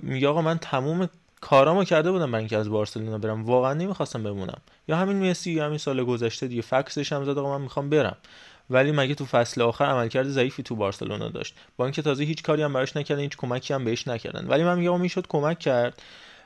میگه 0.02 0.28
آقا 0.28 0.42
من 0.42 0.58
تموم 0.58 1.08
کارامو 1.42 1.84
کرده 1.84 2.10
بودم 2.10 2.26
برای 2.26 2.38
اینکه 2.38 2.56
از 2.56 2.70
بارسلونا 2.70 3.18
برم. 3.18 3.44
واقعا 3.44 3.74
نمی‌خواستم 3.74 4.22
بمونم. 4.22 4.58
یا 4.88 4.96
همین 4.96 5.30
مسی 5.30 5.60
همین 5.60 5.78
سال 5.78 6.04
گذشته 6.04 6.46
دیگه 6.46 6.62
فکسش 6.62 7.12
هم 7.12 7.24
زد 7.24 7.38
آقا 7.38 7.58
من 7.58 7.64
می‌خوام 7.64 7.90
برم. 7.90 8.16
ولی 8.70 8.92
مگه 8.92 9.14
تو 9.14 9.24
فصل 9.26 9.62
آخر 9.62 9.84
عملکرد 9.84 10.28
ضعیفی 10.28 10.62
تو 10.62 10.76
بارسلونا 10.76 11.28
داشت؟ 11.28 11.54
با 11.76 11.84
اینکه 11.84 12.02
تازه 12.02 12.24
هیچ 12.24 12.42
کاری 12.42 12.62
هم 12.62 12.72
براش 12.72 12.96
نکردن 12.96 13.22
هیچ 13.22 13.36
کمکی 13.36 13.74
هم 13.74 13.84
بهش 13.84 14.08
نکردن. 14.08 14.46
ولی 14.48 14.64
من 14.64 14.78
میگم 14.78 15.00
می‌شد 15.00 15.26
کمک 15.28 15.58
کرد. 15.58 16.02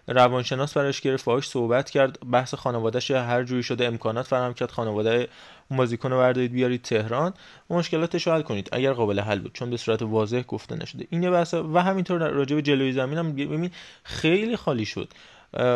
روانشناس 0.08 0.72
براش 0.72 1.00
گرفت 1.00 1.24
باهاش 1.24 1.48
صحبت 1.48 1.90
کرد. 1.90 2.18
بحث 2.30 2.54
خانوادهش 2.54 3.10
هر 3.10 3.44
جوری 3.44 3.62
شده 3.62 3.86
امکانات 3.86 4.26
فراهم 4.26 4.54
کرد. 4.54 4.70
خانواده 4.70 5.28
اون 5.70 5.76
بازیکن 5.78 6.10
رو 6.10 6.18
بردارید 6.18 6.52
بیارید 6.52 6.82
تهران 6.82 7.34
مشکلاتش 7.70 8.26
رو 8.26 8.32
حل 8.32 8.42
کنید. 8.42 8.68
اگر 8.72 8.92
قابل 8.92 9.20
حل 9.20 9.38
بود 9.38 9.52
چون 9.52 9.70
به 9.70 9.76
صورت 9.76 10.02
واضح 10.02 10.42
گفته 10.42 10.76
نشده. 10.76 11.06
این 11.10 11.30
بحث 11.30 11.54
و 11.54 11.82
همینطور 11.82 12.30
راجع 12.30 12.56
به 12.56 12.62
جلوی 12.62 12.92
زمین 12.92 13.18
هم 13.18 13.32
ببین 13.32 13.70
خیلی 14.02 14.56
خالی 14.56 14.84
شد. 14.84 15.08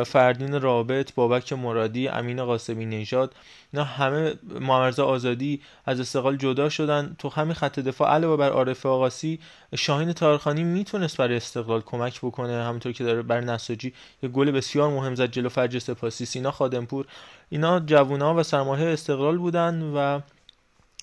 فردین 0.07 0.61
رابط 0.61 1.14
بابک 1.14 1.53
مرادی 1.53 2.09
امین 2.09 2.45
قاسمی 2.45 2.87
نژاد 2.87 3.35
اینا 3.73 3.85
همه 3.85 4.35
محمد 4.61 5.01
آزادی 5.01 5.61
از 5.87 6.01
استقلال 6.01 6.37
جدا 6.37 6.68
شدن. 6.68 7.16
تو 7.18 7.29
همین 7.29 7.55
خط 7.55 7.81
دفاع 7.81 8.14
علاوه 8.14 8.37
بر 8.37 8.51
عارف 8.51 8.87
آقاسی 8.87 9.39
شاهین 9.77 10.12
تارخانی 10.12 10.64
می‌تونست 10.64 11.16
برای 11.16 11.37
استقلال 11.37 11.81
کمک 11.81 12.18
بکنه. 12.18 12.64
همونطور 12.64 12.93
که 12.93 13.05
داره 13.05 13.23
بر 13.23 13.41
نساجی 13.41 13.93
یه 14.23 14.29
گل 14.29 14.51
بسیار 14.51 14.91
مهم 14.91 15.14
زد 15.14 15.31
جلو 15.31 15.49
فرج 15.49 15.79
سپاسی 15.79 16.25
سینا 16.25 16.51
خادمپور 16.51 17.07
اینا 17.49 17.81
جوونا 17.81 18.35
و 18.35 18.43
سرمایه 18.43 18.89
استقلال 18.89 19.39
بودن 19.39 19.83
و 19.83 20.21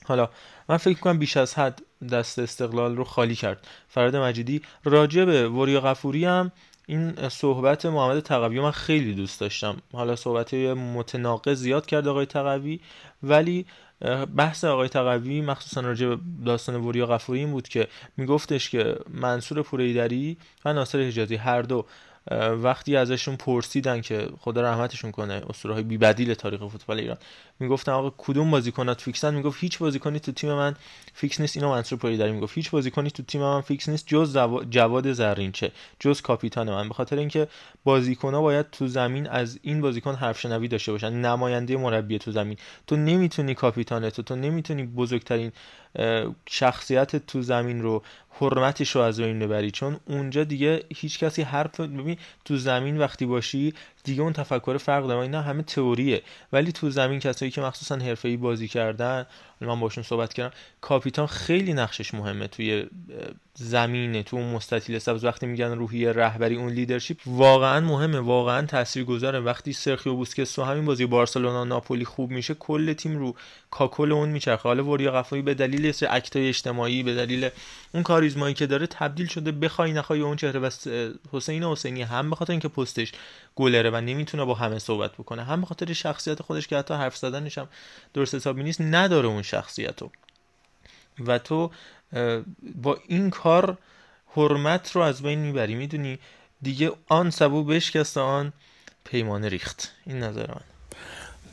حالا 0.06 0.30
من 0.70 0.78
فکر 0.78 1.00
کنم 1.00 1.20
بیش 1.20 1.38
از 1.38 1.56
حد 1.56 1.82
دست 2.12 2.40
استقلال 2.40 2.96
رو 2.98 3.04
خالی 3.04 3.36
کرد. 3.36 3.68
فراد 3.90 4.16
مجیدی 4.16 4.62
راجع 4.84 5.26
به 5.26 5.50
وریا 5.50 5.82
غفوری 5.82 6.26
هم 6.26 6.52
این 6.90 7.30
صحبت 7.30 7.86
محمد 7.86 8.20
تقوی 8.20 8.60
من 8.60 8.72
خیلی 8.72 9.14
دوست 9.14 9.40
داشتم. 9.40 9.78
حالا 9.94 10.16
صحبت 10.16 10.54
متناقض 10.54 11.58
زیاد 11.58 11.86
کرد 11.86 12.08
آقای 12.08 12.26
تقوی 12.26 12.80
ولی 13.24 13.66
بحث 14.36 14.64
آقای 14.66 14.90
تقوی 14.90 15.42
مخصوصا 15.42 15.82
راجع 15.82 16.08
به 16.08 16.18
داستان 16.46 16.76
وریا 16.76 17.06
غفوری 17.06 17.40
این 17.40 17.52
بود 17.52 17.68
که 17.68 17.88
میگفتش 18.18 18.70
که 18.70 18.96
منصور 19.10 19.62
پورحیدری 19.62 20.38
و 20.66 20.74
ناصر 20.74 21.00
حجازی 21.00 21.36
هر 21.36 21.62
دو 21.62 21.86
وقتی 22.62 22.96
ازشون 22.96 23.36
پرسیدن 23.36 24.02
که 24.02 24.30
خدا 24.40 24.62
رحمتشون 24.62 25.12
کنه 25.12 25.42
اسطوره 25.50 25.74
های 25.74 25.84
بی 25.84 25.98
بدیل 25.98 26.34
تاریخ 26.34 26.68
فوتبال 26.68 27.00
ایران 27.00 27.18
می‌گفتن 27.60 27.92
آقا 27.92 28.14
کدوم 28.18 28.52
بازیکنات 28.52 29.02
فیکسن 29.02 29.34
می‌گفت 29.34 29.58
هیچ 29.62 29.80
بازیکنی 29.80 30.20
تو 30.20 30.32
تیم 30.32 30.54
من 30.54 30.76
فیکس 31.14 31.42
نیست. 31.42 31.58
اینو 31.58 31.70
منصور 31.70 32.00
پورحیدری 32.00 32.32
می‌گفت 32.32 32.58
هیچ 32.58 32.72
بازیکنی 32.72 33.12
تو 33.12 33.24
تیم 33.24 33.42
من 33.42 33.62
فیکس 33.62 33.90
نیست 33.90 34.08
جز 34.08 34.38
جواد 34.70 35.12
زرینچه 35.12 35.72
جز 36.00 36.22
کاپیتان 36.22 36.70
من. 36.70 36.88
به 36.88 36.94
خاطر 36.94 37.18
اینکه 37.18 37.48
بازیکن‌ها 37.84 38.42
باید 38.42 38.70
تو 38.72 38.88
زمین 38.88 39.28
از 39.28 39.60
این 39.62 39.82
بازیکن 39.82 40.16
حرف 40.16 40.40
شنوی 40.40 40.68
داشته 40.68 40.92
باشن. 40.92 41.14
نماینده 41.14 41.78
مربی 41.78 42.20
تو 42.20 42.32
زمین. 42.32 42.58
تو 42.88 42.96
نمی‌تونی 42.96 43.54
کاپیتانت 43.54 44.16
تو 44.16 44.22
تو 44.22 44.36
نمی‌تونی 44.36 44.84
بزرگترین 44.84 45.52
شخصیت 46.50 47.16
تو 47.16 47.42
زمین 47.42 47.82
رو 47.82 48.04
حرمتش 48.42 48.92
رو 48.96 49.02
از 49.02 49.20
بین 49.20 49.40
ببری. 49.40 49.72
چون 49.72 50.00
اونجا 50.06 50.44
دیگه 50.44 50.84
هیچ 50.96 51.20
کسی 51.20 51.42
حرف 51.42 51.80
ببین 51.80 52.18
تو 52.46 52.58
زمین 52.58 52.98
وقتی 52.98 53.26
باشی 53.26 53.74
دیگه 54.08 54.22
اون 54.22 54.34
تفکر 54.34 54.78
فرق 54.78 55.08
داره. 55.08 55.20
اینا 55.20 55.42
همه 55.42 55.64
تئوریه. 55.64 56.22
ولی 56.54 56.72
تو 56.72 56.90
زمین 56.90 57.20
کسایی 57.20 57.52
که 57.52 57.62
مخصوصا 57.62 57.96
حرفه‌ای 57.96 58.38
بازی 58.38 58.68
کردن 58.68 59.26
من 59.62 59.80
باشون 59.80 60.04
صحبت 60.04 60.34
کردم 60.34 60.56
کاپیتان 60.82 61.28
خیلی 61.28 61.74
نقشش 61.74 62.14
مهمه 62.14 62.48
توی 62.48 62.86
زمینه 63.54 64.24
تو 64.24 64.38
اون 64.38 64.54
مستطیل 64.54 65.00
سبز. 65.00 65.26
وقتی 65.26 65.46
میگن 65.46 65.72
روحیه 65.72 66.12
رهبری 66.12 66.56
اون 66.56 66.70
leadership 66.70 67.18
واقعا 67.26 67.80
مهمه 67.80 68.20
واقعا 68.20 68.66
تاثیرگذاره. 68.66 69.40
وقتی 69.40 69.74
سرخیو 69.74 70.16
بوسکتس 70.16 70.54
تو 70.54 70.64
همین 70.64 70.86
بازی 70.86 71.06
بارسلونا 71.06 71.64
ناپولی 71.64 72.06
خوب 72.06 72.32
میشه 72.32 72.54
کل 72.54 72.94
تیم 72.94 73.18
رو 73.18 73.36
کاکل 73.72 74.12
اون 74.12 74.30
میچرخه. 74.30 74.64
حالا 74.64 74.84
وریا 74.84 75.12
غفوری 75.12 75.42
به 75.42 75.54
دلیل 75.54 75.94
act 76.10 76.33
های 76.33 76.48
اجتماعی 76.48 77.04
به 77.04 77.16
دلیل 77.16 77.50
اون 77.94 78.04
کاریزمایی 78.04 78.54
که 78.54 78.68
داره 78.68 78.88
تبدیل 78.88 79.28
شده 79.28 79.52
بخوای 79.52 79.94
نخوای 79.94 80.22
اون 80.22 80.38
چهره. 80.38 80.60
بس 80.60 80.88
حسین 81.32 81.64
حسینی 81.64 82.02
هم 82.02 82.30
به 82.30 82.36
خاطر 82.36 82.54
اینکه 82.54 82.68
پستش 82.68 83.12
گلره 83.58 83.90
و 83.90 84.02
نمی‌تونه 84.02 84.46
با 84.46 84.54
همه 84.54 84.80
صحبت 84.80 85.14
بکنه. 85.14 85.44
هم 85.44 85.62
به 85.62 85.68
خاطر 85.68 85.94
شخصیت 85.94 86.42
خودش 86.42 86.68
که 86.68 86.78
حتی 86.78 86.94
حرف 86.94 87.18
زدنش 87.18 87.58
هم 87.58 87.68
درست 88.14 88.36
حسابی 88.36 88.64
نیست 88.64 88.82
نداره 88.82 89.28
اون 89.28 89.42
شخصیتو. 89.42 90.10
و 91.28 91.40
تو 91.40 91.72
با 92.76 92.98
این 93.08 93.30
کار 93.30 93.78
حرمت 94.36 94.92
رو 94.92 95.02
از 95.02 95.22
بین 95.22 95.40
می‌بری. 95.40 95.76
می‌دونی؟ 95.76 96.20
دیگه 96.62 96.92
آن 97.08 97.30
سبو 97.30 97.64
بشکست 97.64 98.18
آن 98.18 98.54
پیمانه 99.04 99.50
ریخت. 99.50 99.92
این 100.06 100.20
نظر 100.20 100.48
من. 100.48 100.62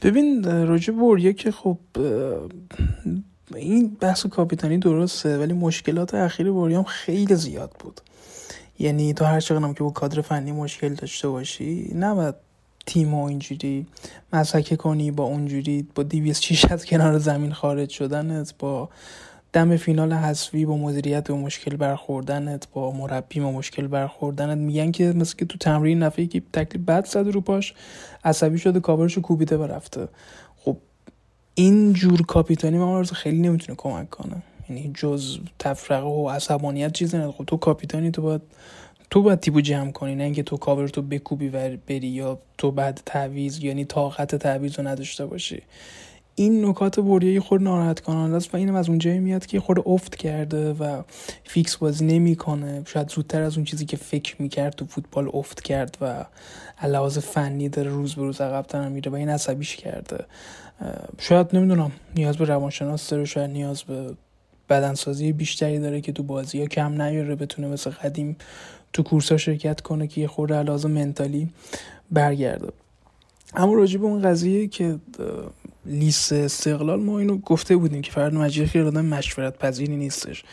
ببین 0.03 0.45
راجع 0.67 0.93
بوریا 0.93 1.33
که 1.33 1.53
خب 1.53 1.79
این 3.55 3.97
بحث 4.01 4.27
کاپیتانی 4.27 4.79
درسته 4.79 5.39
ولی 5.39 5.53
مشکلات 5.53 6.15
اخیر 6.15 6.47
هم 6.47 6.85
خیلی 6.85 7.35
زیاد 7.35 7.73
بود. 7.79 8.01
یعنی 8.79 9.15
تو 9.15 9.25
هر 9.25 9.41
چقدر 9.41 9.73
که 9.73 9.85
با 9.85 9.91
کادر 9.91 10.21
فنی 10.21 10.53
مشکل 10.53 10.95
داشته 10.95 11.29
باشی 11.29 11.93
نباید 11.95 12.35
تیم 12.87 13.15
و 13.15 13.25
اینجوری 13.25 13.87
مسکه 14.33 14.77
کنی 14.77 15.11
با 15.11 15.25
اونجوری 15.25 15.87
با 15.95 16.03
دیویس 16.03 16.41
چیش 16.41 16.65
از 16.65 16.87
کنار 16.87 17.19
زمین 17.19 17.53
خارج 17.53 17.91
شدنت 17.91 18.55
با 18.59 18.89
دم 19.53 19.77
فینال 19.77 20.13
حذفی 20.13 20.65
با 20.65 20.77
مدیریت 20.77 21.31
و 21.31 21.37
مشکل 21.37 21.77
برخوردنت 21.77 22.69
با 22.73 22.93
مربی 22.93 23.41
و 23.41 23.51
مشکل 23.51 23.87
برخوردنت. 23.87 24.59
میگن 24.59 24.91
که 24.91 25.13
مثل 25.13 25.37
که 25.37 25.45
تو 25.45 25.59
تمرین 25.59 25.99
نفعی 25.99 26.27
که 26.27 26.43
تکلیف 26.53 26.85
بد 26.85 27.07
زده 27.07 27.31
رو 27.31 27.41
پاش 27.41 27.75
عصبی 28.25 28.59
شده 28.59 28.81
کاورشو 28.81 29.21
کوبیده 29.21 29.57
و 29.57 29.63
رفته. 29.63 30.09
خب 30.57 30.77
این 31.55 31.93
جور 31.93 32.23
کاپیتانی 32.23 32.79
من 32.79 33.05
خیلی 33.05 33.39
نمی‌تونه 33.39 33.77
کمک 33.77 34.11
کنه. 34.11 34.43
یعنی 34.69 34.91
جز 34.95 35.39
تفرقه 35.59 36.07
و 36.07 36.29
عصبانیت 36.29 36.93
چیزی 36.93 37.17
نداره. 37.17 37.33
خب 37.33 37.45
تو 37.45 37.57
کاپیتانی 37.57 38.11
تو 38.11 38.23
باید 38.23 38.43
تو 39.11 39.23
باید 39.23 39.41
تیمو 39.41 39.61
جمع 39.61 39.93
کنی 39.93 40.15
نه 40.15 40.25
اینکه 40.25 40.43
تو 40.43 40.57
کاور 40.57 40.89
تو 40.89 41.03
بکوبی 41.03 41.49
و 41.49 41.77
بری 41.77 42.09
یا 42.09 42.39
تو 42.59 42.71
بعد 42.71 43.01
تعویض 43.07 43.65
یعنی 43.65 43.85
طاقت 43.85 44.35
تعویض 44.35 44.79
رو 44.79 44.89
نداشته 44.89 45.27
باشی. 45.27 45.63
این 46.35 46.65
نکات 46.65 47.01
وریا 47.01 47.41
خب 47.41 47.63
ناراحت 47.63 48.01
کننده 48.01 48.37
است 48.37 48.55
و 48.55 48.57
اینم 48.57 48.75
از 48.75 48.89
اونجایی 48.89 49.19
میاد 49.19 49.47
که 49.47 49.61
خود 49.61 49.83
افت 49.87 50.17
کرده 50.17 50.73
و 50.73 51.03
فیکس 51.45 51.77
بازی 51.77 52.05
نمی‌کنه. 52.05 52.83
شاید 52.87 53.09
زودتر 53.11 53.43
از 53.43 53.57
اون 53.57 53.65
چیزی 53.65 53.87
که 53.87 53.97
فکر 53.97 54.37
می‌کرد 54.39 54.73
تو 54.73 54.85
فوتبال 54.85 55.31
افت 55.33 55.63
کرد 55.63 55.99
و 56.01 56.25
لحاظ 56.87 57.19
فنی 57.19 57.69
داره 57.69 57.91
روز 57.91 58.15
به 58.15 58.23
روز 58.23 58.41
عقبتر 58.41 58.89
میره 58.89 59.13
و 59.13 59.15
این 59.15 59.29
عصبیش 59.29 59.77
کرده. 59.77 60.25
شاید 61.19 61.57
نمی‌دونم 61.57 61.93
نیاز 62.17 62.37
به 62.37 62.45
روانشناس 62.45 63.11
داره 63.11 63.25
شاید 63.25 63.51
نیاز 63.51 63.83
به 63.83 64.15
بدنسازی 64.69 65.33
بیشتری 65.33 65.79
داره 65.79 66.01
که 66.01 66.13
تو 66.13 66.23
بازی 66.23 66.61
ها 66.61 66.67
کم 66.67 67.03
نیاره 67.03 67.35
بتونه 67.35 67.69
مثل 67.69 67.91
قدیم 67.91 68.37
تو 68.93 69.03
کورس 69.03 69.33
ها 69.33 69.39
شرکت 69.39 69.81
کنه 69.81 70.07
که 70.07 70.21
یه 70.21 70.27
خورده 70.27 70.63
لازم 70.63 70.91
منتالی 70.91 71.49
برگرده. 72.11 72.73
اما 73.55 73.75
راجع 73.75 73.99
به 73.99 74.05
اون 74.05 74.23
قضیه 74.23 74.67
که 74.67 74.99
لیست 75.87 76.33
استقلال 76.33 77.01
ما 77.01 77.19
اینو 77.19 77.39
گفته 77.39 77.77
بودیم 77.77 78.03
که 78.03 78.13
فرد 78.13 78.35
مجید 78.35 78.67
خیلی 78.67 78.85
آدم 78.85 79.05
مشورت 79.05 79.59
پذیری 79.59 79.97
نیستش 79.97 80.45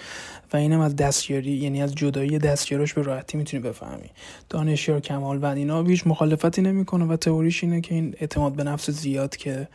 و 0.53 0.57
اینم 0.57 0.79
از 0.79 0.95
دستیاری 0.95 1.51
یعنی 1.51 1.81
از 1.81 1.95
جدایی 1.95 2.37
دستیاراش 2.39 2.93
به 2.93 3.01
راحتی 3.01 3.37
می‌تونی 3.37 3.63
بفهمی. 3.63 4.09
دانشیار 4.49 4.99
کمال 4.99 5.37
و 5.37 5.45
اینا 5.45 5.83
هیچ 5.83 6.07
مخالفتی 6.07 6.61
نمی‌کنه 6.61 7.05
و 7.05 7.15
تئوریش 7.15 7.63
اینه 7.63 7.81
که 7.81 7.95
این 7.95 8.15
اعتماد 8.19 8.53
به 8.53 8.63
نفس 8.63 8.89
زیاد 8.89 9.35
که 9.35 9.67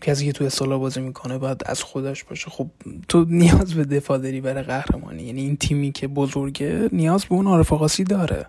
کسی 0.00 0.26
که 0.26 0.32
تو 0.32 0.44
اصطلاح 0.44 0.78
بازی 0.78 1.00
می‌کنه 1.00 1.38
باید 1.38 1.62
از 1.66 1.82
خودش 1.82 2.24
باشه. 2.24 2.50
خب 2.50 2.70
تو 3.08 3.24
نیاز 3.28 3.74
به 3.74 3.84
دفاع 3.84 4.18
داری 4.18 4.40
برای 4.40 4.62
قهرمانی. 4.62 5.22
یعنی 5.22 5.40
این 5.40 5.56
تیمی 5.56 5.92
که 5.92 6.08
بزرگه 6.08 6.88
نیاز 6.92 7.24
به 7.24 7.34
اون 7.34 7.46
عارف 7.46 8.00
داره 8.00 8.46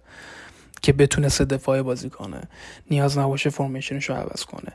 که 0.81 0.93
بتونه 0.93 1.29
سه 1.29 1.45
دفاعی 1.45 1.81
بازی 1.81 2.09
کنه. 2.09 2.41
نیاز 2.91 3.17
نباشه 3.17 3.49
فرمیشنش 3.49 4.09
رو 4.09 4.15
عوض 4.15 4.43
کنه. 4.43 4.71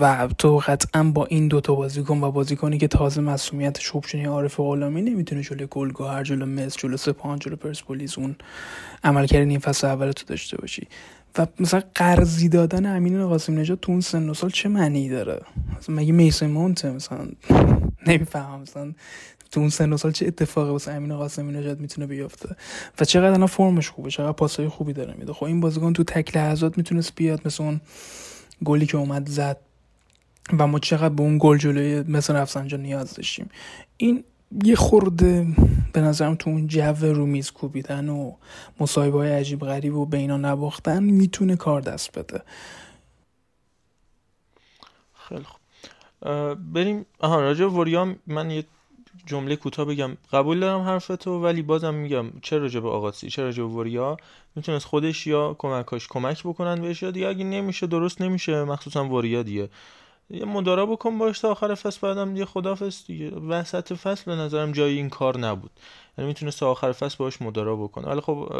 و 0.00 0.28
تو 0.38 0.62
قطعا 0.66 1.02
با 1.02 1.26
این 1.26 1.48
دوتا 1.48 1.74
بازیکن 1.74 2.20
و 2.20 2.30
بازیکنی 2.30 2.78
که 2.78 2.88
تازه 2.88 3.20
مسئولیت 3.20 3.80
شوبشونی 3.80 4.24
عارف 4.24 4.60
غلامی 4.60 5.02
نمی‌تونه 5.02 5.42
جلوی 5.42 5.66
گلگهر 5.70 6.22
جلو 6.22 6.46
مصر 6.46 6.80
جلو 6.80 6.96
سپاهان 6.96 7.38
جلو 7.38 7.56
پرسپولیس 7.56 8.18
اون 8.18 8.36
عملکرد 9.04 9.46
نیم 9.46 9.60
فصل 9.60 9.86
اول 9.86 10.12
تو 10.12 10.24
داشته 10.26 10.56
باشی. 10.56 10.88
و 11.38 11.46
مثلا 11.60 11.82
قرضی 11.94 12.48
دادن 12.48 12.96
امین 12.96 13.26
قاسم 13.26 13.58
نژاد 13.58 13.80
تو 13.80 13.92
اون 13.92 14.00
سن 14.00 14.28
و 14.28 14.34
سال 14.34 14.50
چه 14.50 14.68
معنی 14.68 15.08
داره؟ 15.08 15.40
مثلا 15.78 15.94
مگه 15.94 16.12
میسن 16.12 16.46
مونت 16.46 16.84
مثلا؟ 16.84 17.28
نمی‌فهمم 18.06 18.60
مثلا 18.60 18.92
تو 19.50 19.60
اون 19.60 19.68
سن 19.68 19.92
و 19.92 19.96
سال 19.96 20.12
چه 20.12 20.26
اتفاقی 20.26 20.70
واسه 20.70 20.92
امین 20.92 21.16
قاسمی 21.16 21.52
نژاد 21.52 21.80
می‌تونه 21.80 22.06
بیفته؟ 22.06 22.56
و 23.00 23.04
چقدر 23.04 23.32
الان 23.32 23.46
فرمش 23.46 23.88
خوبه 23.88 24.10
چقدر 24.10 24.32
پاسای 24.32 24.68
خوبی 24.68 24.92
داره 24.92 25.14
میده. 25.18 25.32
خب 25.32 25.44
این 25.44 25.60
بازیکن 25.60 25.92
تو 25.92 26.04
تک 26.04 26.36
لحظات 26.36 26.78
می‌تونست 26.78 27.12
بیاد 27.14 27.40
مثل 27.44 27.62
اون 27.62 27.80
گلی 28.64 28.86
که 28.86 28.96
اومد 28.96 29.28
زد 29.28 29.56
و 30.58 30.66
ما 30.66 30.78
چقدر 30.78 31.14
به 31.14 31.22
اون 31.22 31.38
گل 31.40 31.58
جلوی 31.58 32.02
مثل 32.02 32.34
رفسنجان 32.34 32.82
نیاز 32.82 33.14
داشتیم. 33.14 33.48
این 33.96 34.24
یه 34.62 34.76
خورده 34.76 35.46
به 35.92 36.00
نظرم 36.00 36.34
تو 36.34 36.50
اون 36.50 36.66
جو 36.66 36.94
رو 37.02 37.26
میز 37.26 37.50
کوبیدن 37.50 38.08
و 38.08 38.32
مصاحبه 38.80 39.18
های 39.18 39.32
عجیب 39.32 39.60
غریب 39.60 39.94
و 39.96 40.06
بینا 40.06 40.36
نباختن 40.36 41.02
می‌تونه 41.02 41.56
کار 41.56 41.80
دست 41.80 42.18
بده. 42.18 42.42
خیلی 45.14 45.44
خوب. 45.44 45.60
بریم. 46.72 47.06
آها 47.20 47.40
راجع 47.40 47.64
وریام 47.66 48.16
من 48.26 48.50
یه 48.50 48.64
جمله 49.26 49.56
کوتاه 49.56 49.84
بگم. 49.86 50.16
قبول 50.32 50.60
دارم 50.60 50.80
حرفتو 50.80 51.42
ولی 51.42 51.62
بازم 51.62 51.94
میگم 51.94 52.26
چه 52.42 52.58
راجع 52.58 52.80
به 52.80 52.88
آقاسی 52.88 53.30
چه 53.30 53.42
راجع 53.42 53.62
به 53.62 53.68
وریا. 53.68 54.16
می‌تونست 54.56 54.84
خودش 54.84 55.26
یا 55.26 55.54
کمکاش 55.58 56.08
کمک 56.08 56.42
بکنن 56.42 56.82
بهش 56.82 57.02
یا 57.02 57.10
دیگه 57.10 57.26
اگه 57.28 57.44
نمیشه 57.44 57.86
درست 57.86 58.20
نمیشه 58.20 58.64
مخصوصا 58.64 59.08
وریا 59.08 59.42
دیگه. 59.42 59.68
یه 60.30 60.44
مدارا 60.44 60.86
بکن 60.86 61.18
باش 61.18 61.38
تا 61.38 61.50
آخر 61.50 61.74
فصل 61.74 61.98
بعدم 62.02 62.32
دیگه 62.32 62.44
خدافظ 62.44 63.06
دیگه. 63.06 63.30
وسط 63.30 63.92
فصل 63.92 64.24
به 64.26 64.34
نظرم 64.36 64.72
جای 64.72 64.96
این 64.96 65.10
کار 65.10 65.38
نبود. 65.38 65.70
یعنی 66.18 66.28
می‌تونست 66.28 66.60
تا 66.60 66.70
آخر 66.70 66.92
فصل 66.92 67.16
باش 67.18 67.42
مدارا 67.42 67.76
بکنه. 67.76 68.08
ولی 68.08 68.20
خب 68.20 68.52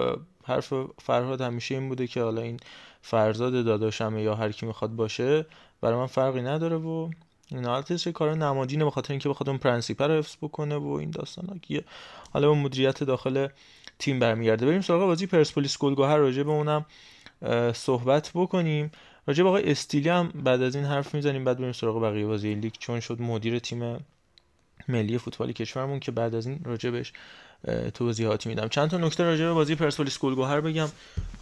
حرف 0.44 0.72
فرهاد 1.02 1.40
همیشه 1.40 1.74
این 1.74 1.88
بوده 1.88 2.06
که 2.06 2.22
حالا 2.22 2.42
این 2.42 2.60
فرزاد 3.02 3.64
داداشمه 3.64 4.22
یا 4.22 4.34
هر 4.34 4.52
کی 4.52 4.66
می‌خواد 4.66 4.90
باشه 4.90 5.46
برای 5.80 5.96
من 5.96 6.06
فرقی 6.06 6.42
نداره 6.42 6.76
و 6.76 7.10
این 7.48 7.64
حالتش 7.64 8.08
کار 8.08 8.34
نمادینه 8.34 8.84
به 8.84 8.90
خاطر 8.90 9.12
اینکه 9.12 9.28
بخواد 9.28 9.48
اون 9.48 9.58
پرنسیپ 9.58 10.08
رو 10.08 10.14
حفظ 10.14 10.36
بکنه 10.42 10.76
و 10.76 10.88
این 10.88 11.10
داستانا 11.10 11.58
که 11.62 11.84
حالا 12.32 12.48
به 12.48 12.54
مدیریت 12.54 13.04
داخل 13.04 13.48
تیم 13.98 14.18
برمیگرده. 14.18 14.66
بریم 14.66 14.80
سراغ 14.80 15.00
بازی 15.00 15.26
پرسپولیس 15.26 15.78
گل‌گهر 15.78 16.16
راجع 16.16 16.42
به 16.42 16.50
اونم 16.50 16.86
صحبت 17.72 18.30
بکنیم. 18.34 18.90
راجع 19.26 19.42
به 19.42 19.48
آقای 19.48 19.70
استیلی 19.70 20.08
هم 20.08 20.32
بعد 20.34 20.62
از 20.62 20.76
این 20.76 20.84
حرف 20.84 21.14
می‌زنیم 21.14 21.44
بعد 21.44 21.58
بریم 21.58 21.72
سراغ 21.72 22.02
بقیه 22.02 22.26
بازی 22.26 22.54
لیگ 22.54 22.72
چون 22.78 23.00
شد 23.00 23.22
مدیر 23.22 23.58
تیم 23.58 24.04
ملی 24.88 25.18
فوتبالی 25.18 25.52
کشورمون 25.52 26.00
که 26.00 26.12
بعد 26.12 26.34
از 26.34 26.46
این 26.46 26.60
راجع 26.64 26.90
بهش 26.90 27.12
توضیحاتی 27.94 28.48
میدم. 28.48 28.68
چند 28.68 28.90
تا 28.90 28.98
نکته 28.98 29.24
راجع 29.24 29.44
به 29.44 29.52
بازی 29.52 29.74
پرسپولیس 29.74 30.18
گلگهر 30.18 30.60
بگم. 30.60 30.88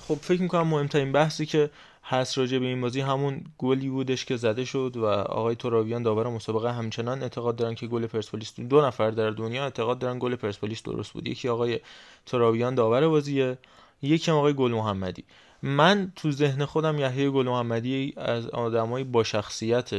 خب 0.09 0.15
فکر 0.15 0.43
می‌کنم 0.43 0.67
مهمترین 0.67 1.13
بحثی 1.13 1.47
که 1.47 1.71
هست 2.05 2.39
راجع 2.39 2.59
به 2.59 2.67
این 2.67 2.81
بازی 2.81 3.01
همون 3.01 3.45
گلی 3.59 3.89
بودش 3.89 4.25
که 4.25 4.37
زده 4.37 4.65
شد 4.65 4.97
و 4.97 5.05
آقای 5.07 5.55
تراویان 5.55 6.03
داور 6.03 6.29
مسابقه 6.29 6.73
همچنان 6.73 7.23
اعتقاد 7.23 7.57
دارن 7.57 7.75
که 7.75 7.87
گل 7.87 8.07
پرسپولیس 8.07 8.61
دو 8.61 8.87
نفر 8.87 9.11
در 9.11 9.31
دنیا 9.31 9.65
اعتقاد 9.65 9.99
دارن 9.99 10.19
گل 10.19 10.35
پرسپولیس 10.35 10.83
درست 10.83 11.13
بود. 11.13 11.29
یکی 11.29 11.49
آقای 11.49 11.81
تراویان 12.27 12.75
داور 12.75 13.09
بازیه 13.09 13.59
یکی 14.03 14.31
آقای 14.31 14.53
گل 14.53 14.73
محمدی. 14.73 15.25
من 15.63 16.13
تو 16.17 16.31
ذهن 16.31 16.65
خودم 16.65 16.99
یحیی 16.99 17.31
گل 17.31 17.49
محمدی 17.49 18.15
از 18.17 18.47
آدمای 18.47 19.05
با 19.05 19.25
شخصیت 19.25 19.91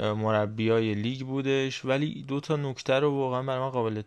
مربیای 0.00 0.94
لیگ 0.94 1.20
بودش 1.26 1.84
ولی 1.84 2.24
دو 2.28 2.40
تا 2.40 2.56
نکته 2.56 2.94
رو 2.94 3.10
واقعا 3.10 3.42
برای 3.42 3.60
من 3.60 3.70
قابل 3.70 4.02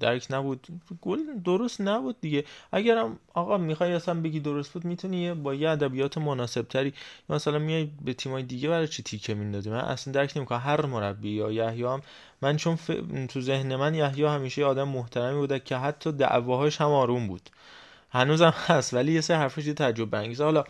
درک 0.00 0.26
نبود. 0.30 0.66
گل 1.02 1.18
درست 1.44 1.80
نبود 1.80 2.20
دیگه. 2.20 2.44
اگرم 2.72 3.18
آقا 3.34 3.58
می‌خوای 3.58 3.92
اصلا 3.92 4.20
بگی 4.20 4.40
درست 4.40 4.72
بود 4.72 4.84
می‌تونی 4.84 5.34
با 5.34 5.54
یه 5.54 5.70
ادبیات 5.70 6.18
مناسب 6.18 6.62
تری 6.62 6.92
مثلا 7.28 7.58
میای 7.58 7.90
به 8.04 8.14
تیمای 8.14 8.42
دیگه 8.42 8.68
برای 8.68 8.88
چی 8.88 9.02
تیکه 9.02 9.34
میندازی؟ 9.34 9.70
من 9.70 9.76
اصلا 9.76 10.12
درک 10.12 10.36
نمی‌کنم. 10.36 10.60
هر 10.64 10.86
مربی 10.86 11.30
یا 11.30 11.52
یحیی 11.52 11.82
هم 11.82 12.02
من 12.42 12.56
چون 12.56 12.78
تو 13.26 13.40
ذهن 13.40 13.76
من 13.76 13.94
یحیی 13.94 14.24
همیشه 14.24 14.64
آدم 14.64 14.88
محترمی 14.88 15.38
بوده 15.38 15.60
که 15.60 15.76
حتی 15.76 16.12
دعواهاش 16.12 16.80
هم 16.80 16.88
آروم 16.90 17.26
بود. 17.28 17.50
هنوزم 18.14 18.54
هست 18.66 18.94
ولی 18.94 19.12
یه 19.12 19.20
سه 19.20 19.36
حرفش 19.36 19.66
یه 19.66 19.74
تعجب 19.74 20.16
حالا 20.38 20.64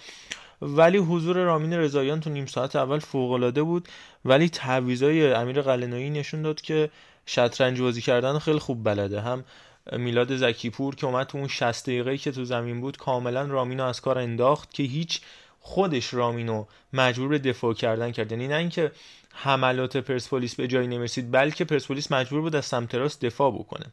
ولی 0.63 0.99
حضور 0.99 1.37
رامین 1.37 1.73
رضاییان 1.73 2.21
تو 2.21 2.31
نیم 2.31 2.47
ساعت 2.47 2.77
اول 2.77 2.99
فوق 2.99 3.31
العاده 3.33 3.63
بود 3.63 3.89
ولی 4.25 4.49
تعویضای 4.49 5.33
امیر 5.33 5.63
قلنویی 5.63 6.11
نشون 6.11 6.43
داد 6.43 6.61
که 6.61 6.91
شطرنج 7.27 7.81
بازی 7.81 8.01
کردن 8.01 8.39
خیلی 8.39 8.59
خوب 8.59 8.85
بلده. 8.85 9.21
هم 9.21 9.45
میلاد 9.93 10.37
زکیپور 10.37 10.95
که 10.95 11.07
اومد 11.07 11.27
تو 11.27 11.39
اون 11.39 11.49
60 11.49 11.87
دقیقه 11.87 12.19
که 12.19 12.33
تو 12.33 12.45
زمین 12.45 12.81
بود 12.81 12.97
کاملا 12.97 13.43
رامینو 13.43 13.85
از 13.85 14.01
کار 14.01 14.19
انداخت 14.19 14.75
که 14.75 14.83
هیچ 14.83 15.21
خودش 15.61 16.15
رامینو 16.15 16.65
مجبور 16.93 17.29
به 17.29 17.39
دفاع 17.39 17.75
کردن 17.75 18.11
کرد. 18.13 18.33
یعنی 18.33 18.49
نه 18.49 18.55
اینکه 18.55 18.93
حملات 19.33 19.97
پرسپولیس 19.97 20.55
به 20.55 20.69
جایی 20.69 20.87
نمی‌رسید 20.87 21.31
بلکه 21.31 21.65
پرسپولیس 21.65 22.13
مجبور 22.13 22.41
بود 22.41 22.57
از 22.57 22.65
سمت 22.65 22.95
راست 22.95 23.25
دفاع 23.25 23.53
بکنه. 23.53 23.87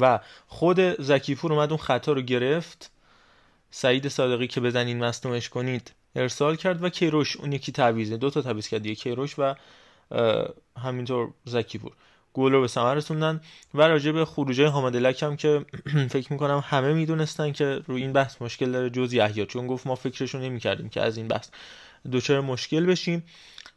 و 0.00 0.20
خود 0.46 0.80
زکیپور 1.02 1.52
اومد 1.52 1.68
اون 1.68 1.78
خطا 1.78 2.12
رو 2.12 2.20
گرفت. 2.20 2.90
سعید 3.70 4.08
صادقی 4.08 4.46
که 4.46 4.60
بزنین 4.60 5.04
مصنوعش 5.04 5.48
کنید 5.48 5.92
ارسال 6.16 6.56
کرد 6.56 6.84
و 6.84 6.88
کیروش 6.88 7.36
اون 7.36 7.52
یکی 7.52 7.72
تعویضه. 7.72 8.16
دو 8.16 8.30
تا 8.30 8.42
تعویض 8.42 8.68
کرد 8.68 8.86
یکی 8.86 9.02
کیروش 9.02 9.34
و 9.38 9.54
همینطور 10.78 11.30
زکیپور 11.44 11.92
گل 12.34 12.52
رو 12.52 12.60
به 12.60 12.68
ثمر 12.68 12.94
رسوندن 12.94 13.40
و 13.74 13.82
راجع 13.82 14.12
به 14.12 14.24
خروجه 14.24 14.66
حامد 14.66 14.96
لک 14.96 15.22
هم 15.22 15.36
که 15.36 15.64
فکر 16.14 16.32
می‌کنم 16.32 16.64
همه 16.66 16.92
می‌دونستن 16.92 17.52
که 17.52 17.82
روی 17.86 18.02
این 18.02 18.12
بحث 18.12 18.42
مشکل 18.42 18.72
داره. 18.72 18.90
جز 18.90 19.12
یحیی 19.12 19.46
چون 19.46 19.66
گفت 19.66 19.86
ما 19.86 19.94
فکرشو 19.94 20.38
نمی‌کردیم 20.38 20.88
که 20.88 21.00
از 21.00 21.16
این 21.16 21.28
بحث 21.28 21.48
دچار 22.12 22.40
مشکل 22.40 22.86
بشیم. 22.86 23.24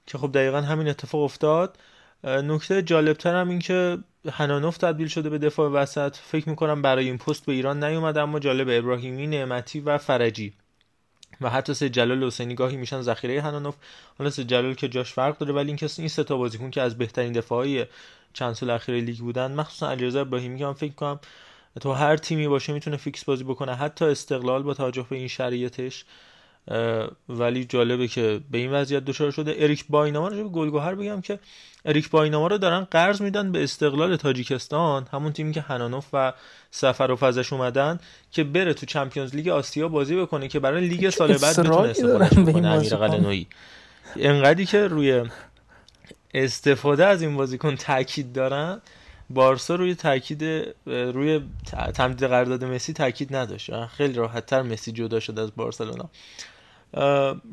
که 0.08 0.18
خب 0.18 0.32
دقیقا 0.32 0.62
همین 0.62 0.88
اتفاق 0.88 1.22
افتاد. 1.22 1.78
نکته 2.24 2.82
جالبتر 2.82 3.36
هم 3.36 3.50
این 3.50 3.60
که 3.60 3.98
هنانوف 4.32 4.78
تبدیل 4.78 5.08
شده 5.08 5.30
به 5.30 5.38
دفاع 5.38 5.70
وسط. 5.70 6.16
فکر 6.16 6.50
می‌کنم 6.50 6.82
برای 6.82 7.06
این 7.06 7.18
پست 7.18 7.46
به 7.46 7.54
ایران 7.54 7.84
نیومد 7.84 8.18
اما 8.18 8.40
جالب 8.40 8.68
ابراهیمی 8.72 9.28
نعمتی 9.28 9.80
و 9.80 9.98
فرجی. 9.98 10.54
و 11.42 11.50
حتی 11.50 11.74
سید 11.74 11.90
جلال 11.90 12.24
حسینی 12.24 12.56
گاهی 12.56 12.78
میشن 12.78 13.02
ذخیره 13.02 13.42
هنانوف. 13.42 13.76
حالا 14.18 14.30
سید 14.30 14.44
جلال 14.44 14.74
که 14.74 14.88
جاش 14.88 15.14
فرق 15.14 15.38
داره 15.38 15.54
ولی 15.54 15.68
این 15.68 15.78
کسی 15.78 16.02
این 16.02 16.10
سه 16.10 16.24
تا 16.24 16.38
بازیکن 16.38 16.72
که 16.72 16.82
از 16.82 16.98
بهترین 16.98 17.32
دفاعی 17.32 17.86
چند 18.34 18.54
سال 18.54 18.70
اخیر 18.70 18.96
لیگ 18.96 19.18
بودن 19.18 19.52
مخصوصا 19.52 19.90
علیرضا 19.90 20.22
ابراهیمی 20.22 20.60
که 20.60 20.66
من 20.66 20.74
فکر 20.74 20.94
کنم 20.94 21.20
تو 21.82 21.92
هر 21.92 22.18
تیمی 22.18 22.48
باشه 22.48 22.74
می‌تونه 22.74 22.98
فیکس 22.98 23.24
بازی 23.24 23.44
بکنه. 23.44 23.76
حتی 23.76 24.06
استقلال 24.06 24.64
با 24.64 24.74
توجه 24.74 25.06
به 25.10 25.16
این 25.16 25.28
شرایطش. 25.28 26.06
ولی 27.30 27.66
جالبه 27.66 28.08
که 28.08 28.42
به 28.52 28.58
این 28.58 28.72
وضعیت 28.72 29.06
دچار 29.06 29.32
شده. 29.32 29.56
اریک 29.58 29.86
بایناما 29.90 30.28
رو 30.28 30.44
به 30.44 30.50
گل 30.50 30.68
گهر 30.68 30.96
بگم 30.96 31.22
که 31.22 31.40
اریک 31.86 32.10
بایناما 32.10 32.48
رو 32.48 32.58
دارن 32.58 32.84
قرض 32.84 33.22
میدن 33.22 33.52
به 33.52 33.64
استقلال 33.64 34.16
تاجیکستان 34.16 35.08
همون 35.14 35.32
تیمی 35.32 35.54
که 35.54 35.62
هنانوف 35.62 36.06
و 36.14 36.34
سفر 36.72 37.12
و 37.12 37.16
فزش 37.16 37.54
اومدن 37.54 38.00
که 38.32 38.44
بره 38.44 38.74
تو 38.74 38.86
چمپیونز 38.86 39.36
لیگ 39.36 39.48
آسیا 39.48 39.88
بازی 39.88 40.16
بکنه 40.16 40.48
که 40.48 40.60
برای 40.60 40.88
لیگ 40.88 41.10
سال 41.10 41.38
بعد 41.38 41.60
بتونه 41.60 41.78
استفاده 41.78 42.52
کنه. 42.52 42.68
امیر 42.68 42.96
قلنویی 42.96 43.48
انقدری 44.16 44.66
که 44.66 44.88
روی 44.88 45.24
استفاده 46.34 47.06
از 47.06 47.22
این 47.22 47.38
بازیکن 47.38 47.76
تاکید 47.76 48.34
دارن 48.34 48.82
بارسا 49.30 49.76
روی 49.76 49.96
تاکید 49.96 50.44
روی 50.86 51.42
تمدید 51.94 52.28
قرارداد 52.28 52.64
مسی 52.64 52.94
تاکید 52.94 53.36
نداشت. 53.36 53.86
خیلی 53.86 54.14
راحت 54.14 54.46
تر 54.46 54.62
مسی 54.62 54.92
جدا 54.92 55.20
شد 55.20 55.40
از 55.40 55.56
بارسلونا. 55.56 56.10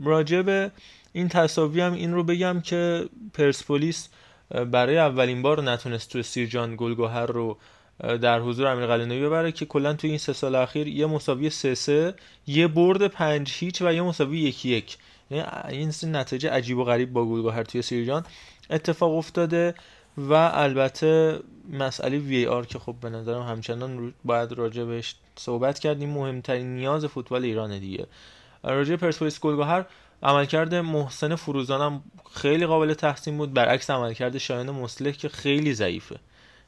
راجع 0.04 0.42
به 0.42 0.70
این 1.12 1.28
تصاوی 1.28 1.80
هم 1.80 1.92
این 1.92 2.14
رو 2.14 2.24
بگم 2.24 2.60
که 2.60 3.08
پرسپولیس 3.34 4.08
برای 4.50 4.98
اولین 4.98 5.42
بار 5.42 5.62
نتونست 5.62 6.10
تو 6.10 6.22
سیرجان 6.22 6.76
گلگوهر 6.76 7.26
رو 7.26 7.56
در 8.00 8.40
حضور 8.40 8.66
امیر 8.66 8.86
قلعه‌نویی 8.86 9.22
ببره 9.22 9.52
که 9.52 9.66
کلا 9.66 9.92
تو 9.92 10.06
این 10.06 10.18
سه 10.18 10.32
سال 10.32 10.54
اخیر 10.54 10.88
یه 10.88 11.06
مساوی 11.06 11.50
سه 11.50 11.74
سه 11.74 12.14
یه 12.46 12.66
برد 12.66 13.06
پنج 13.06 13.52
هیچ 13.54 13.82
و 13.82 13.92
یه 13.92 14.02
مساوی 14.02 14.38
یکی 14.38 14.68
یک. 14.68 14.96
یعنی 15.30 15.46
این 15.68 15.92
نتیجه 16.02 16.50
عجیب 16.50 16.78
و 16.78 16.84
غریب 16.84 17.12
با 17.12 17.26
گلگوهر 17.26 17.62
توی 17.62 17.82
سیرجان 17.82 18.24
اتفاق 18.70 19.16
افتاده 19.16 19.74
و 20.18 20.32
البته 20.32 21.40
مسئله 21.70 22.18
وی 22.18 22.46
آر 22.46 22.66
که 22.66 22.78
خب 22.78 22.94
به 23.00 23.10
نظرم 23.10 23.42
همچنان 23.42 24.14
باید 24.24 24.52
راجع 24.52 24.84
بهش 24.84 25.14
صحبت 25.36 25.78
کردیم 25.78 26.10
مهمترین 26.10 26.74
نیاز 26.74 27.04
فوتبال 27.04 27.44
ایران 27.44 27.78
دیگه. 27.78 28.06
راجع 28.64 28.96
پرسپولیس 28.96 29.40
گلگهر 29.40 29.84
عملکرد 30.22 30.74
محسن 30.74 31.34
فروزانم 31.34 32.02
خیلی 32.34 32.66
قابل 32.66 32.94
تحسین 32.94 33.38
بود. 33.38 33.54
برعکس 33.54 33.90
عملکرد 33.90 34.38
شایان 34.38 34.70
مسلح 34.70 35.10
که 35.10 35.28
خیلی 35.28 35.74
ضعیفه. 35.74 36.16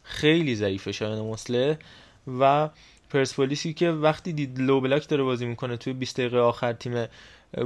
خیلی 0.03 0.55
ضعیفه 0.55 0.92
شایان 0.92 1.20
مسلح 1.20 1.76
و 2.40 2.68
پرسپولیسی 3.11 3.72
که 3.74 3.90
وقتی 3.90 4.32
دید 4.32 4.61
لو 4.61 4.80
بلاک 4.80 5.09
داره 5.09 5.22
بازی 5.22 5.47
می‌کنه 5.47 5.76
توی 5.76 5.92
20 5.92 6.16
دقیقه 6.20 6.38
آخر 6.38 6.72
تیم 6.72 7.07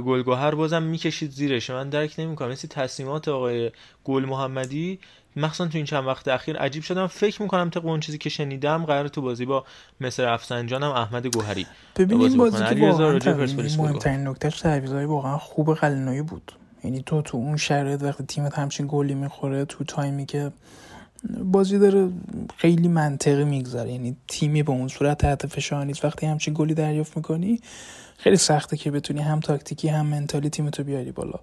گلگهر 0.05 0.55
بازم 0.55 0.83
می‌کشید 0.83 1.31
زیرش. 1.31 1.69
من 1.69 1.89
درک 1.89 2.15
نمی‌کنم. 2.17 2.49
مثل 2.49 2.67
تصمیمات 2.67 3.27
آقای 3.27 3.71
گل 4.03 4.25
محمدی 4.25 4.99
مخصوصا 5.39 5.67
تو 5.67 5.77
این 5.77 5.85
چند 5.85 6.07
وقت 6.07 6.27
اخیر 6.27 6.57
عجیب 6.57 6.83
شدم. 6.83 7.07
فکر 7.07 7.41
می‌کنم 7.41 7.69
طبق 7.69 7.85
اون 7.85 7.99
چیزی 7.99 8.17
که 8.17 8.29
شنیدم 8.29 8.85
قرار 8.85 9.07
تو 9.07 9.21
بازی 9.21 9.45
با 9.45 9.65
مصر 10.01 10.25
افسنجان 10.25 10.83
هم 10.83 10.91
احمد 10.91 11.27
گوهری 11.27 11.65
ببین 11.95 12.21
این 12.21 12.37
بازی 12.37 12.57
که 12.57 12.75
واقعا 12.75 13.19
مهمترین 13.77 14.27
نکتهش 14.27 14.61
تعویضای 14.61 15.05
واقعا 15.05 15.37
خوب 15.37 15.73
قلنویی 15.73 16.21
بود. 16.21 16.51
یعنی 16.83 17.03
تو 17.05 17.21
تو 17.21 17.37
اون 17.37 17.57
شرایط 17.57 18.03
وقتی 18.03 18.23
تیمت 18.23 18.59
همچین 18.59 18.85
گلی 18.89 19.13
می‌خوره 19.13 19.65
تو 19.65 19.83
تایمی 19.83 20.25
که 20.25 20.51
بازی 21.43 21.79
داره 21.79 22.09
خیلی 22.57 22.87
منطقی 22.87 23.43
میگذره. 23.43 23.91
یعنی 23.91 24.17
تیمی 24.27 24.63
به 24.63 24.71
اون 24.71 24.87
صورت 24.87 25.17
تحت 25.17 25.47
فشار 25.47 25.85
نیست. 25.85 26.05
وقتی 26.05 26.25
همچین 26.25 26.53
گلی 26.57 26.73
دریافت 26.73 27.17
می‌کنی 27.17 27.59
خیلی 28.17 28.37
سخته 28.37 28.77
که 28.77 28.91
بتونی 28.91 29.21
هم 29.21 29.39
تاکتیکی 29.39 29.87
هم 29.87 30.05
منتالی 30.05 30.49
تیمتو 30.49 30.83
بیاری 30.83 31.11
بالا. 31.11 31.39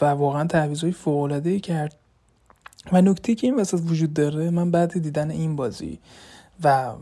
و 0.00 0.04
واقعا 0.04 0.46
تعویضای 0.46 0.92
فوق 0.92 1.22
العاده 1.22 1.50
ای 1.50 1.60
کرد 1.60 1.96
و 2.92 3.02
نکته 3.02 3.34
که 3.34 3.46
این 3.46 3.56
وسط 3.56 3.80
وجود 3.86 4.14
داره 4.14 4.50
من 4.50 4.70
بعد 4.70 5.02
دیدن 5.02 5.30
این 5.30 5.56
بازی 5.56 5.98
و 6.64 6.92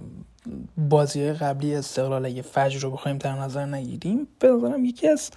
بازی 0.76 1.32
قبلی 1.32 1.74
استقلال 1.74 2.26
اگه 2.26 2.42
فجر 2.42 2.80
رو 2.80 2.90
بخوایم 2.90 3.18
در 3.18 3.32
نظر 3.32 3.66
نگیریم 3.66 4.28
به 4.38 4.48
نظرم 4.48 4.84
یکی 4.84 5.08
از 5.08 5.30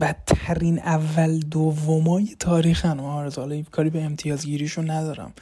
بدترین 0.00 0.78
اول 0.78 1.38
دومای 1.38 2.36
تاریخ 2.38 2.86
حالا 2.86 3.62
کاری 3.70 3.90
به 3.90 4.02
امتیازگیریشون 4.02 4.90
ندارم. 4.90 5.32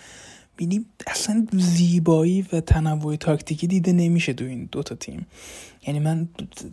بینیم 0.57 0.87
اصلا 1.07 1.47
زیبایی 1.53 2.47
و 2.53 2.61
تنوع 2.61 3.17
تاکتیکی 3.17 3.67
دیده 3.67 3.93
نمیشه 3.93 4.33
تو 4.33 4.45
این 4.45 4.69
دوتا 4.73 4.95
تیم. 4.95 5.27
یعنی 5.87 6.01
من 6.01 6.29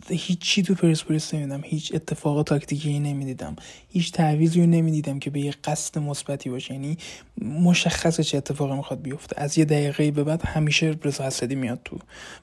هیچی 0.08 0.62
تو 0.62 0.74
پرسپولیس 0.74 1.34
نمیدم 1.34 1.60
هیچ 1.64 1.94
اتفاق 1.94 2.42
تاکتیکی 2.42 2.98
نمی‌دیدم 3.00 3.56
هیچ 3.88 4.12
تعویضی 4.12 4.60
رو 4.60 4.66
نمی‌دیدم 4.66 5.18
که 5.18 5.30
به 5.30 5.40
یه 5.40 5.54
قصد 5.64 5.98
مثبتی 5.98 6.50
باشه. 6.50 6.74
یعنی 6.74 6.98
مشخصه 7.42 8.24
چه 8.24 8.38
اتفاقی 8.38 8.76
می‌خواد 8.76 9.02
بیفته. 9.02 9.40
از 9.40 9.58
یه 9.58 9.64
دقیقه 9.64 10.10
به 10.10 10.24
بعد 10.24 10.46
همیشه 10.46 10.94
رضا 11.04 11.24
حسدی 11.24 11.54
میاد 11.54 11.80
تو 11.84 11.98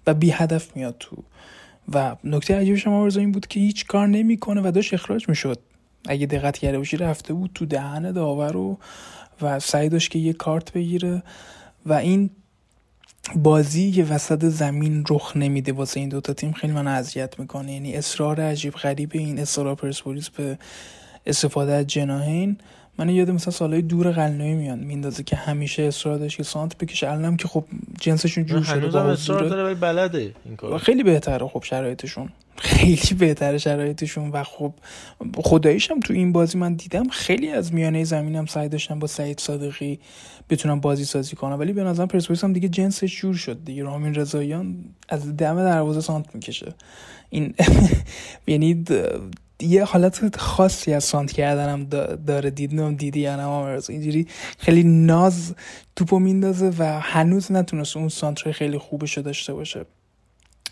و 0.07 0.13
بی 0.13 0.29
هدف 0.29 0.75
میاد 0.75 0.95
تو. 0.99 1.23
و 1.93 2.15
نکته 2.23 2.55
عجیبش 2.55 2.87
هم 2.87 2.93
این 2.93 3.31
بود 3.31 3.47
که 3.47 3.59
هیچ 3.59 3.85
کار 3.85 4.07
نمی‌کنه 4.07 4.61
و 4.61 4.71
داشت 4.71 4.93
اخراج 4.93 5.29
می‌شد. 5.29 5.59
اگه 6.07 6.25
دقت 6.25 6.57
کرده 6.57 6.77
باشی 6.77 6.97
رفته 6.97 7.33
بود 7.33 7.51
تو 7.55 7.65
دهن 7.65 8.11
داور 8.11 8.57
و 8.57 8.77
و 9.41 9.59
سعی 9.59 9.89
داشت 9.89 10.11
که 10.11 10.19
یه 10.19 10.33
کارت 10.33 10.73
بگیره 10.73 11.23
و 11.85 11.93
این 11.93 12.29
بازی 13.35 13.91
که 13.91 14.03
وسط 14.03 14.45
زمین 14.45 15.03
رخ 15.09 15.37
نمیده 15.37 15.71
واسه 15.71 15.99
این 15.99 16.09
دوتا 16.09 16.33
تیم. 16.33 16.51
خیلی 16.51 16.73
من 16.73 16.87
اذیت 16.87 17.39
می‌کنه. 17.39 17.73
یعنی 17.73 17.95
اصرار 17.95 18.41
عجیب 18.41 18.73
غریب 18.73 19.09
این 19.13 19.39
اصرار 19.39 19.75
پرسپولیس 19.75 20.29
به 20.29 20.57
استفاده 21.25 21.71
از 21.73 21.87
جناهین 21.87 22.57
من 22.99 23.09
یاد 23.09 23.31
مثلا 23.31 23.51
سالهای 23.51 23.81
دور 23.81 24.11
قلنوی 24.11 24.53
میان. 24.53 24.79
میندازه 24.79 25.23
که 25.23 25.35
همیشه 25.35 25.83
اصرار 25.83 26.17
داشت 26.17 26.37
که 26.37 26.43
سانت 26.43 26.77
بکشه. 26.77 27.09
الانم 27.09 27.37
که 27.37 27.47
خب 27.47 27.65
جنسشون 28.01 28.45
جور 28.45 28.63
شده 28.63 28.87
با 28.87 29.01
اصرار 29.01 29.49
داره 29.49 29.73
بلده 29.75 30.33
این 30.45 30.55
کار 30.55 30.77
خیلی 30.77 31.03
بهتره 31.03 31.47
خب 31.47 31.63
شرایطشون. 31.63 32.29
خیلی 32.57 33.13
بهتره 33.19 33.57
شرایطشون. 33.57 34.29
و 34.29 34.43
خب 34.43 34.73
خداییشم 35.35 35.99
تو 35.99 36.13
این 36.13 36.31
بازی 36.31 36.57
من 36.57 36.73
دیدم 36.73 37.07
خیلی 37.09 37.49
از 37.49 37.73
میانه 37.73 38.03
زمینم 38.03 38.45
سعی 38.45 38.69
داشتم 38.69 38.99
با 38.99 39.07
سعید 39.07 39.39
صادقی 39.39 39.99
بتونم 40.49 40.79
بازی 40.79 41.05
سازی 41.05 41.35
کنم. 41.35 41.59
ولی 41.59 41.73
به 41.73 41.83
نظرم 41.83 42.07
پرسپولیس 42.07 42.43
هم 42.43 42.53
دیگه 42.53 42.69
جنسش 42.69 43.21
جور 43.21 43.35
شد 43.35 43.63
دیگه. 43.65 43.83
رامین 43.83 44.15
رضاییان 44.15 44.85
از 45.09 45.37
دم 45.37 45.55
دروازه 45.55 46.01
سانت 46.01 46.35
می‌کشه. 46.35 46.73
این 47.29 47.53
یعنی 48.47 48.83
یه 49.63 49.83
حالت 49.83 50.37
خاصی 50.37 50.93
از 50.93 51.03
سانت 51.03 51.31
کردنم 51.31 51.83
داره. 52.27 52.49
دیدنم 52.49 52.95
دیدی 52.95 53.19
یا 53.19 53.35
نه 53.35 53.81
اینجوری 53.89 54.27
خیلی 54.57 54.83
ناز 54.83 55.55
توپو 55.95 56.19
میندازه 56.19 56.73
و 56.79 56.99
هنوز 56.99 57.51
نتونست 57.51 57.97
اون 57.97 58.09
سانتر 58.09 58.51
خیلی 58.51 58.77
خوبشو 58.77 59.21
داشته 59.21 59.53
باشه. 59.53 59.85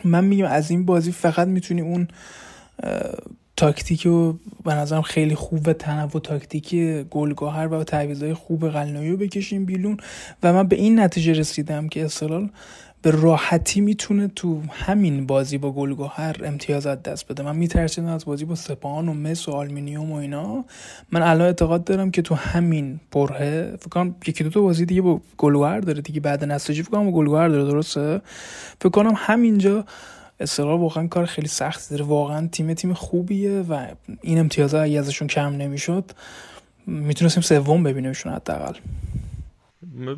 من 0.04 0.24
میگم 0.24 0.46
از 0.46 0.72
این 0.72 0.86
بازی 0.86 1.12
فقط 1.12 1.48
می‌تونی 1.48 1.82
اون 1.82 2.08
تاکتیک 3.58 4.06
و 4.06 4.34
به 4.66 4.74
نظرم 4.74 5.02
خیلی 5.02 5.36
خوب 5.36 5.68
و 5.68 5.74
تنوع 5.74 6.22
تاکتیکی 6.22 7.04
گلگاهر 7.04 7.68
و 7.68 7.84
تعویضهای 7.84 8.34
خوب 8.34 8.70
قلنویی 8.70 9.12
رو 9.12 9.18
بکشیم 9.18 9.66
بیلون 9.66 9.98
و 10.44 10.54
من 10.54 10.68
به 10.68 10.76
این 10.76 11.00
نتیجه 11.00 11.34
رسیدم 11.34 11.88
که 11.88 12.06
استقلال 12.06 12.50
به 13.02 13.12
راحتی 13.12 13.82
می‌تونه 13.82 14.28
تو 14.28 14.62
همین 14.72 15.26
بازی 15.26 15.58
با 15.58 15.72
گلگوهر 15.72 16.36
امتیازات 16.44 17.04
دست 17.04 17.28
بده. 17.28 17.44
من 17.44 17.56
میترسیدم 17.56 18.08
از 18.08 18.26
بازی 18.26 18.46
با 18.46 18.56
سپاهان 18.56 19.10
و 19.10 19.14
مس 19.14 19.50
و 19.50 19.52
آلمینیوم 19.52 20.12
و 20.12 20.16
اینا. 20.16 20.66
من 21.12 21.22
الان 21.22 21.48
اعتقاد 21.48 21.84
دارم 21.84 22.12
که 22.12 22.22
تو 22.22 22.36
همین 22.36 23.00
پرهه 23.12 23.76
فکر 23.80 23.90
کنم 23.90 24.16
یکی 24.28 24.44
دو 24.44 24.50
تا 24.50 24.62
بازی 24.62 24.86
دیگه 24.86 25.02
با 25.02 25.22
گلگوهر 25.38 25.80
داره 25.80 26.02
دیگه 26.02 26.20
بعد 26.20 26.44
نساجی 26.44 26.84
فکر 26.84 26.92
کنم 26.92 27.06
با 27.06 27.12
گلگوهر 27.12 27.48
داره 27.48 27.64
درسته؟ 27.72 28.22
فکر 28.82 28.90
کنم 28.90 29.14
همینجا 29.16 29.86
استقلال 30.40 30.80
واقعا 30.80 31.08
کار 31.08 31.26
خیلی 31.26 31.48
سختی 31.48 31.90
داره. 31.90 32.06
واقعا 32.06 32.48
تیم 32.48 32.74
تیم 32.74 32.94
خوبیه 32.94 33.62
و 33.70 33.86
این 34.22 34.40
امتیازات 34.40 34.84
اگه 34.84 35.00
ازشون 35.00 35.28
کم 35.28 35.56
نمی‌شد 35.56 36.12
می‌تونستیم 36.88 37.44
سوم 37.44 37.84
ببینیمشون 37.84 38.34
حداقل. 38.34 38.74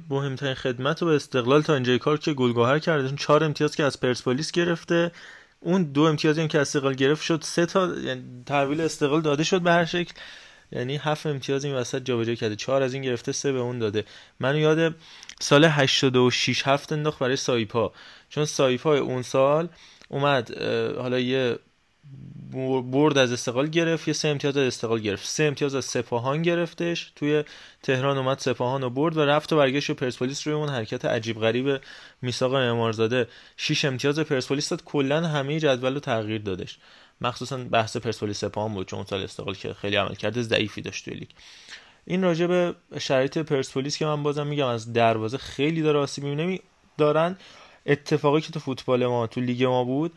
مهمترین 0.10 0.54
خدمت 0.54 1.04
به 1.04 1.16
استقلال 1.16 1.62
تا 1.62 1.74
اینجای 1.74 2.00
کار 2.00 2.18
که 2.18 2.34
گلگهر 2.34 2.80
کرده. 2.80 3.16
چهار 3.16 3.44
امتیاز 3.44 3.76
که 3.76 3.84
از 3.84 4.00
پرسپولیس 4.00 4.52
گرفته. 4.52 5.12
اون 5.60 5.84
دو 5.84 6.02
امتیازی 6.02 6.42
هم 6.42 6.48
که 6.48 6.60
استقلال 6.60 6.94
گرفت 6.94 7.24
شد. 7.24 7.42
سه 7.44 7.66
تا 7.66 7.96
یعنی 7.96 8.24
تحویل 8.46 8.82
استقلال 8.82 9.22
داده 9.22 9.44
شد 9.44 9.62
به 9.62 9.72
هر 9.72 9.86
شکل. 9.86 10.14
یعنی 10.72 10.98
هفت 10.98 11.26
امتیاز 11.26 11.66
این 11.66 11.76
وسط 11.76 12.04
جابجا 12.04 12.36
کرده. 12.36 12.56
چهار 12.56 12.84
از 12.84 12.94
این 12.94 13.04
گرفته 13.04 13.32
سه 13.32 13.52
به 13.52 13.60
اون 13.60 13.80
داده. 13.80 14.06
من 14.40 14.56
یاد 14.56 14.96
سال 15.40 15.66
86 15.66 16.68
هفت 16.68 16.94
انداخت 16.94 17.20
برای 17.20 17.36
سایپا. 17.36 17.94
چون 18.30 18.46
سایپا 18.46 18.98
اون 18.98 19.22
سال 19.22 19.70
اومد 20.10 20.58
حالا 20.98 21.20
یه 21.20 21.60
برد 22.92 23.18
از 23.18 23.32
استقلال 23.32 23.68
گرفت 23.68 24.08
یه 24.08 24.14
سه 24.14 24.28
امتیاز 24.28 24.58
از 24.58 24.68
استقلال 24.68 25.00
گرفت. 25.00 25.28
سه 25.28 25.44
امتیاز 25.44 25.76
از 25.76 25.86
سپاهان 25.86 26.42
گرفتش. 26.42 27.12
توی 27.16 27.44
تهران 27.84 28.18
اومد 28.18 28.40
سپاهان 28.40 28.82
رو 28.82 28.90
برد 28.90 29.18
و 29.18 29.26
رفت 29.26 29.54
و 29.54 29.58
برگشت 29.58 29.90
و 29.90 29.94
پرسپولیس 29.94 30.48
روی 30.48 30.56
اون 30.56 30.70
حرکت 30.70 31.06
عجیب 31.06 31.40
غریب 31.40 31.82
میساق 32.22 32.56
معمارزاده. 32.56 33.28
6 33.58 33.86
امتیاز 33.86 34.20
پرسپولیس 34.20 34.70
داد. 34.70 34.84
کلا 34.84 35.28
همه 35.28 35.60
جدول 35.60 35.94
رو 35.94 36.00
تغییر 36.00 36.42
دادش. 36.42 36.78
مخصوصا 37.22 37.58
بحث 37.58 37.98
پرسپولیس 37.98 38.38
سپاهان 38.38 38.74
بود 38.74 38.88
چون 38.88 39.06
سال 39.06 39.24
استقلال 39.24 39.56
که 39.56 39.74
خیلی 39.74 39.96
عملکرد 39.96 40.42
ضعیفی 40.42 40.82
داشت 40.82 41.06
توی 41.06 41.14
لیگ. 41.14 41.30
این 42.06 42.24
راجع 42.24 42.48
به 42.48 42.76
شرایط 43.00 43.38
پرسپولیس 43.38 43.98
که 43.98 44.06
من 44.06 44.24
بازم 44.24 44.48
میگم 44.48 44.68
از 44.68 44.94
دروازه 44.94 45.38
خیلی 45.38 45.82
داره 45.82 46.00
آسیب 46.00 46.62
دارن 46.98 47.38
اتفاقی 47.86 48.42
که 48.42 48.52
تو 48.52 48.60
فوتبال 48.60 49.06
ما 49.06 49.28
تو 49.28 49.42
لیگ 49.42 49.64
ما 49.64 49.84
بود 49.84 50.12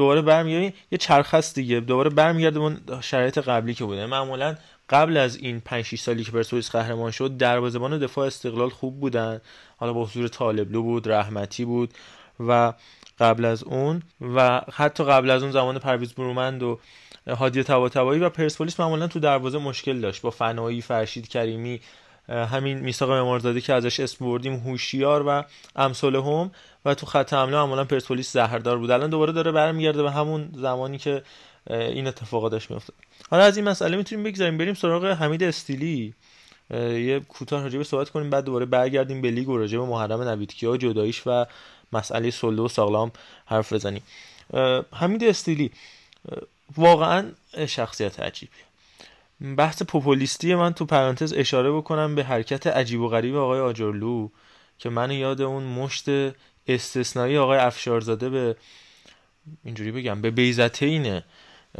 دوباره 0.00 0.22
برمیگردیم. 0.22 0.72
یه 0.90 0.98
چرخ 0.98 1.34
دیگه. 1.34 1.80
دوباره 1.80 2.10
برمیگرده 2.10 2.58
اون 2.58 2.80
شرایط 3.00 3.38
قبلی 3.38 3.74
که 3.74 3.84
بوده. 3.84 4.06
معمولا 4.06 4.54
قبل 4.90 5.16
از 5.16 5.36
این 5.36 5.60
5 5.60 5.84
6 5.84 6.00
سالی 6.00 6.24
که 6.24 6.32
پرسپولیس 6.32 6.70
قهرمان 6.70 7.10
شد 7.10 7.36
دروازه‌بان 7.36 7.98
دفاع 7.98 8.26
استقلال 8.26 8.68
خوب 8.68 9.00
بودن. 9.00 9.40
حالا 9.76 9.92
با 9.92 10.04
حضور 10.04 10.28
طالبلو 10.28 10.82
بود 10.82 11.08
رحمتی 11.08 11.64
بود 11.64 11.94
و 12.40 12.72
قبل 13.18 13.44
از 13.44 13.62
اون 13.62 14.02
و 14.20 14.60
حتی 14.72 15.04
قبل 15.04 15.30
از 15.30 15.42
اون 15.42 15.52
زمان 15.52 15.78
پرویز 15.78 16.14
برومند 16.14 16.62
و 16.62 16.80
هادی 17.26 17.62
طباطبایی 17.62 18.20
و 18.20 18.28
پرسپولیس 18.28 18.80
معمولا 18.80 19.06
تو 19.06 19.20
دروازه 19.20 19.58
مشکل 19.58 20.00
داشت. 20.00 20.22
با 20.22 20.30
فنایی 20.30 20.80
فرشید 20.82 21.28
کریمی 21.28 21.80
همین 22.30 22.78
میثاق 22.78 23.10
معمارزاده 23.10 23.60
که 23.60 23.72
ازش 23.72 24.00
اسم 24.00 24.24
بردیم 24.24 24.54
هوشیار 24.54 25.24
و 25.26 25.44
امثال 25.76 26.16
هم 26.16 26.50
و 26.84 26.94
تو 26.94 27.06
خط 27.06 27.32
حمله 27.32 27.56
معمولا 27.56 27.84
پرسپولیس 27.84 28.32
زهردار 28.32 28.78
بود. 28.78 28.90
الان 28.90 29.10
دوباره 29.10 29.32
داره 29.32 29.52
برمیگرده 29.52 30.02
به 30.02 30.10
همون 30.10 30.48
زمانی 30.54 30.98
که 30.98 31.22
این 31.70 32.06
اتفاقا 32.06 32.48
داشت 32.48 32.70
میافتاد. 32.70 32.96
حالا 33.30 33.42
از 33.42 33.56
این 33.56 33.68
مسئله 33.68 33.96
می‌تونیم 33.96 34.24
بگذاریم 34.24 34.58
بریم 34.58 34.74
سراغ 34.74 35.04
حمید 35.04 35.42
استیلی. 35.42 36.14
یه 36.70 37.20
کوتاه 37.28 37.62
راجع 37.62 37.78
به 37.78 37.84
صحبت 37.84 38.10
کنیم 38.10 38.30
بعد 38.30 38.44
دوباره 38.44 38.66
برگردیم 38.66 39.20
به 39.20 39.30
لیگ 39.30 39.48
و 39.48 39.58
راجع 39.58 39.78
به 39.78 39.84
محرم 39.84 40.22
نویدکیا 40.22 40.76
جداییش 40.76 41.22
و 41.26 41.46
مسئله 41.92 42.30
سلو 42.30 42.64
و 42.64 42.68
ساغلام 42.68 43.12
حرف 43.46 43.72
بزنیم. 43.72 44.02
حمید 44.92 45.24
استیلی 45.24 45.70
واقعا 46.76 47.24
شخصیت 47.66 48.20
عجیبی 48.20 48.52
بحث 49.56 49.82
پوپولیستی 49.82 50.54
من 50.54 50.72
تو 50.72 50.84
پرانتز 50.84 51.32
اشاره 51.32 51.72
بکنم 51.72 52.14
به 52.14 52.24
حرکت 52.24 52.66
عجیب 52.66 53.00
و 53.00 53.08
غریب 53.08 53.36
آقای 53.36 53.60
آجرلو 53.60 54.28
که 54.78 54.90
من 54.90 55.10
یاد 55.10 55.42
اون 55.42 55.62
مشت 55.62 56.04
استثنایی 56.66 57.38
آقای 57.38 57.58
افشارزاده 57.58 58.30
به 58.30 58.56
اینجوری 59.64 59.92
بگم 59.92 60.22
به 60.22 60.30
بیزتین 60.30 61.20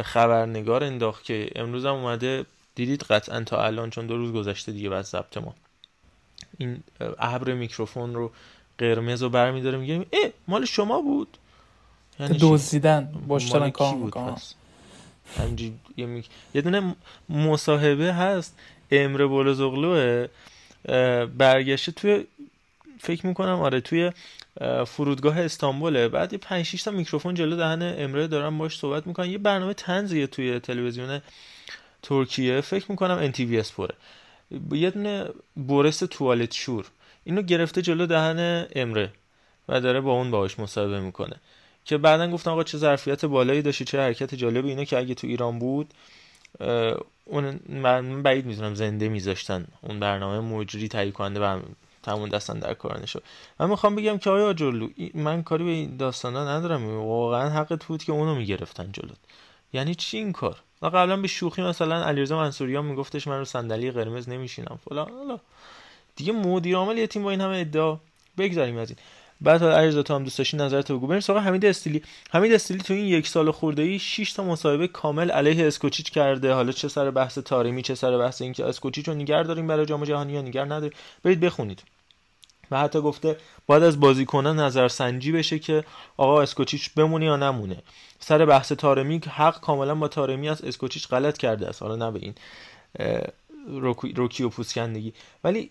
خبرنگار 0.02 0.84
انداخت 0.84 1.24
که 1.24 1.50
امروز 1.56 1.86
هم 1.86 1.94
اومده 1.94 2.46
دیدید 2.74 3.02
قطعا 3.02 3.44
تا 3.44 3.64
الان 3.64 3.90
چون 3.90 4.06
دو 4.06 4.16
روز 4.16 4.32
گذشته 4.32 4.72
دیگه 4.72 4.88
بعد 4.88 5.04
ضبط 5.04 5.36
ما. 5.36 5.54
این 6.58 6.82
ابر 7.18 7.54
میکروفون 7.54 8.14
رو 8.14 8.32
قرمز 8.78 9.22
رو 9.22 9.28
برمیداره 9.28 9.78
میگه 9.78 10.06
ای 10.10 10.32
مال 10.48 10.64
شما 10.64 11.00
بود؟ 11.00 11.36
یعنی 12.20 12.38
دزدیدن 12.40 13.12
باشترن 13.28 13.70
کار 13.70 14.40
می‌کنن 15.38 16.24
یه, 16.54 16.60
دونه 16.62 16.96
مصاحبه 17.28 18.12
هست 18.14 18.58
امره 18.90 19.26
بولزغلوه 19.26 20.28
برگشته 21.38 21.92
توی 21.92 22.24
فکر 22.98 23.26
می‌کنم 23.26 23.60
آره 23.60 23.80
توی 23.80 24.12
فرودگاه 24.86 25.40
استانبوله. 25.40 26.08
بعد 26.08 26.32
یه 26.32 26.38
5 26.38 26.64
6 26.64 26.82
تا 26.82 26.90
میکروفون 26.90 27.34
جلو 27.34 27.56
دهن 27.56 27.94
امره 27.98 28.26
دارن 28.26 28.58
باش 28.58 28.78
صحبت 28.78 29.06
می‌کنن. 29.06 29.30
یه 29.30 29.38
برنامه 29.38 29.74
تنزیه 29.74 30.26
توی 30.26 30.60
تلویزیون 30.60 31.20
ترکیه. 32.02 32.60
فکر 32.60 32.90
می‌کنم 32.90 33.18
ان 33.18 33.32
تی 33.32 33.44
وی 33.44 33.58
اسپوره 33.58 33.94
یه 34.72 34.90
دونه 34.90 35.26
بورس 35.54 35.98
توالت 35.98 36.54
شور. 36.54 36.86
اینو 37.24 37.42
گرفته 37.42 37.82
جلو 37.82 38.06
دهن 38.06 38.66
امره 38.74 39.10
و 39.68 39.80
داره 39.80 40.00
با 40.00 40.12
اون 40.12 40.30
باهاش 40.30 40.58
مصاحبه 40.58 41.00
می‌کنه. 41.00 41.36
که 41.84 41.98
بعدا 41.98 42.30
گفتم 42.30 42.50
آقا 42.50 42.64
چه 42.64 42.78
ظرفیت 42.78 43.24
بالایی 43.24 43.62
داشتی 43.62 43.84
چه 43.84 44.00
حرکت 44.00 44.34
جالبی. 44.34 44.68
اینو 44.68 44.84
که 44.84 44.98
اگه 44.98 45.14
تو 45.14 45.26
ایران 45.26 45.58
بود 45.58 45.94
اون 47.24 47.60
من 47.68 48.22
بعید 48.22 48.46
می‌تونم 48.46 48.74
زنده 48.74 49.08
میذاشتن. 49.08 49.66
اون 49.80 50.00
برنامه 50.00 50.56
مجری 50.56 50.88
تهیه 50.88 51.10
کننده 51.10 51.40
و 51.40 51.60
تمون 52.02 52.28
دستن 52.28 52.58
در 52.58 52.74
کار 52.74 53.00
نشد 53.02 53.22
من 53.60 53.70
می‌خوام 53.70 53.96
بگم 53.96 54.18
که 54.18 54.30
آیا 54.30 54.52
جلو 54.52 54.88
من 55.14 55.42
کاری 55.42 55.64
به 55.64 55.70
این 55.70 55.96
داستانا 55.96 56.56
ندارم. 56.56 56.96
واقعا 56.96 57.50
حقت 57.50 57.84
بود 57.84 58.04
که 58.04 58.12
اونو 58.12 58.34
می‌گرفتن 58.34 58.92
جلوت. 58.92 59.18
یعنی 59.72 59.94
چی 59.94 60.16
این 60.16 60.32
کار؟ 60.32 60.56
و 60.82 60.86
قبلا 60.86 61.16
به 61.16 61.28
شوخی 61.28 61.62
مثلا 61.62 62.04
علیرضا 62.04 62.36
منصوریان 62.36 62.84
میگفتش 62.84 63.26
من 63.26 63.38
رو 63.38 63.44
صندلی 63.44 63.90
قرمز 63.90 64.28
نمیشینم. 64.28 64.78
فلان 64.88 65.40
دیگه 66.16 66.32
مدیر 66.32 66.76
عامل 66.76 66.98
یه 66.98 67.06
تیم 67.06 67.22
با 67.22 67.30
این 67.30 67.40
همه 67.40 67.56
ادعا 67.56 67.98
بگذاریم 68.38 68.76
از 68.76 68.90
این. 68.90 68.98
بعد 69.42 69.64
علیرضا 69.64 70.02
تو 70.02 70.14
هم 70.14 70.24
دوست 70.24 70.38
داشتی 70.38 70.56
نظرت 70.56 70.92
بگو. 70.92 71.06
بریم 71.06 71.20
سراغ 71.20 71.42
حمید 71.42 71.64
استیلی. 71.64 72.02
حمید 72.30 72.52
استیلی 72.52 72.80
تو 72.80 72.94
این 72.94 73.06
یک 73.06 73.28
سال 73.28 73.50
خورده 73.50 73.82
ای 73.82 73.98
6 73.98 74.32
تا 74.32 74.44
مصاحبه 74.44 74.88
کامل 74.88 75.30
علیه 75.30 75.66
اسکوچیچ 75.66 76.10
کرده. 76.10 76.52
حالا 76.52 76.72
چه 76.72 76.88
سر 76.88 77.10
بحث 77.10 77.38
تاریمی 77.38 77.82
چه 77.82 77.94
سر 77.94 78.18
بحث 78.18 78.42
اینکه 78.42 78.64
اسکوچیچ 78.64 79.08
رو 79.08 79.14
نگار 79.14 79.44
داریم 79.44 79.66
برای 79.66 79.86
جام 79.86 80.04
جهانی 80.04 80.32
یا 80.32 80.42
نگار 80.42 80.64
نداریم. 80.64 80.92
برید 81.22 81.40
بخونید. 81.40 81.82
و 82.70 82.80
حتی 82.80 83.00
گفته 83.00 83.36
باید 83.66 83.82
از 83.82 84.00
بازیکنان 84.00 84.60
نظرسنجی 84.60 85.32
بشه 85.32 85.58
که 85.58 85.84
آقا 86.16 86.42
اسکوچیچ 86.42 86.90
بمونه 86.94 87.24
یا 87.24 87.36
نمونه. 87.36 87.82
سر 88.18 88.46
بحث 88.46 88.72
تارمی 88.72 89.20
حق 89.28 89.60
کاملا 89.60 89.94
با 89.94 90.08
تارمی 90.08 90.48
از 90.48 90.64
اسکوچیچ 90.64 91.08
غلط 91.08 91.38
کرده 91.38 91.68
است. 91.68 91.82
حالا 91.82 91.96
نه 91.96 92.10
به 92.10 92.20
این 92.22 92.34
روکی 94.16 94.42
و 94.42 94.48
پوسکندگی. 94.48 95.12
ولی 95.44 95.70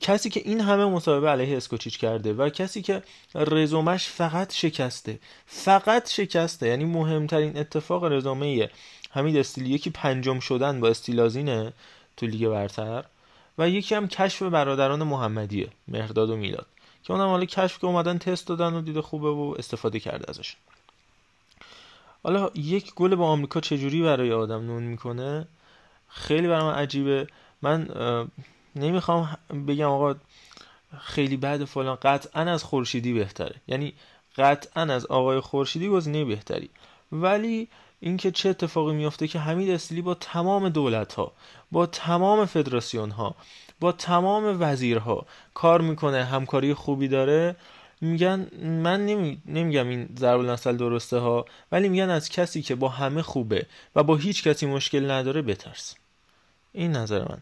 کسی 0.00 0.30
که 0.30 0.40
این 0.44 0.60
همه 0.60 0.84
مصاحبه 0.84 1.28
علیه 1.28 1.56
اسکوچیچ 1.56 1.98
کرده 1.98 2.32
و 2.32 2.48
کسی 2.48 2.82
که 2.82 3.02
رزومش 3.34 4.08
فقط 4.08 4.52
شکسته 4.52 5.18
فقط 5.46 6.10
شکسته 6.10 6.66
یعنی 6.68 6.84
مهمترین 6.84 7.58
اتفاق 7.58 8.04
رزومه 8.04 8.70
حمید 9.10 9.36
استیلی 9.36 9.70
یکی 9.70 9.90
پنجم 9.90 10.40
شدن 10.40 10.80
با 10.80 10.88
استیلازینه 10.88 11.72
تو 12.16 12.26
لیگ 12.26 12.48
برتر 12.48 13.04
و 13.58 13.68
یکی 13.68 13.94
هم 13.94 14.08
کشف 14.08 14.42
برادران 14.42 15.02
محمدیه 15.02 15.68
مهرداد 15.88 16.30
و 16.30 16.36
میلاد 16.36 16.66
که 17.04 17.12
اونم 17.12 17.28
حالا 17.28 17.44
کشف 17.44 17.78
که 17.78 17.86
اومدن 17.86 18.18
تست 18.18 18.46
دادن 18.46 18.74
و 18.74 18.80
دیده 18.80 19.02
خوبه 19.02 19.28
و 19.28 19.54
استفاده 19.58 20.00
کرده 20.00 20.24
ازش. 20.30 20.56
حالا 22.22 22.50
یک 22.54 22.94
گل 22.94 23.14
با 23.14 23.26
آمریکا 23.26 23.60
چجوری 23.60 24.02
برای 24.02 24.32
آدم 24.32 24.66
نون 24.66 24.82
می‌کنه؟ 24.82 25.46
خیلی 26.08 26.48
برای 26.48 26.64
من 26.64 26.74
عجیبه. 26.74 27.26
من 27.62 27.88
نمی‌خوام 28.76 29.38
بگم 29.68 29.88
آقا 29.88 30.14
خیلی 31.00 31.36
بد 31.36 31.64
فلان 31.64 31.96
قطعا 32.02 32.42
از 32.42 32.64
خورشیدی 32.64 33.12
بهتره. 33.12 33.54
یعنی 33.68 33.94
قطعا 34.36 34.82
از 34.82 35.06
آقای 35.06 35.40
خورشیدی 35.40 35.88
گزینه 35.88 36.24
بهتری. 36.24 36.70
ولی 37.12 37.68
اینکه 38.00 38.30
چه 38.30 38.48
اتفاقی 38.48 38.94
میفته 38.94 39.28
که 39.28 39.38
حمید 39.38 39.70
استیلی 39.70 40.02
با 40.02 40.14
تمام 40.14 40.68
دولت 40.68 41.12
ها 41.14 41.32
با 41.72 41.86
تمام 41.86 42.46
فدراسیون 42.46 43.10
ها 43.10 43.34
با 43.80 43.92
تمام 43.92 44.56
وزیرها 44.60 45.26
کار 45.54 45.80
می‌کنه 45.80 46.24
همکاری 46.24 46.74
خوبی 46.74 47.08
داره 47.08 47.56
میگن 48.00 48.48
من 48.62 49.06
نمی... 49.06 49.42
نمیگم 49.46 49.88
این 49.88 50.08
ضرب 50.18 50.40
نسل 50.40 50.76
درسته 50.76 51.18
ها 51.18 51.44
ولی 51.72 51.88
میگن 51.88 52.10
از 52.10 52.28
کسی 52.28 52.62
که 52.62 52.74
با 52.74 52.88
همه 52.88 53.22
خوبه 53.22 53.66
و 53.96 54.02
با 54.02 54.16
هیچ 54.16 54.48
کسی 54.48 54.66
مشکل 54.66 55.10
نداره 55.10 55.42
بترس. 55.42 55.94
این 56.72 56.92
نظر 56.92 57.18
من. 57.18 57.38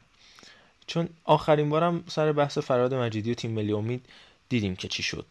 چون 0.91 1.09
آخرین 1.24 1.70
بارم 1.70 2.05
سر 2.09 2.32
بحث 2.32 2.59
فراد 2.59 2.95
مجیدی 2.95 3.30
و 3.30 3.34
تیم 3.34 3.51
ملی 3.51 3.72
امید 3.72 4.07
دیدیم 4.49 4.76
که 4.76 4.88
چی 4.88 5.03
شد. 5.03 5.26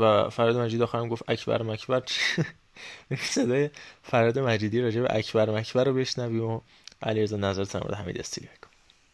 و 0.00 0.30
فراد 0.30 0.56
مجید 0.56 0.82
آخرم 0.82 1.08
گفت 1.08 1.24
اکبر 1.28 1.62
مکبر 1.62 2.02
صدای 3.20 3.70
فراد 4.02 4.38
مجیدی 4.38 4.80
راجع 4.80 5.00
به 5.00 5.16
اکبر 5.16 5.50
مکبر 5.50 5.84
رو 5.84 5.94
بشنویم 5.94 6.44
و 6.44 6.60
علیرضا 7.02 7.36
نظر 7.36 7.62
در 7.62 7.80
مورد 7.80 7.94
حمید 7.94 8.18
استیلی 8.18 8.48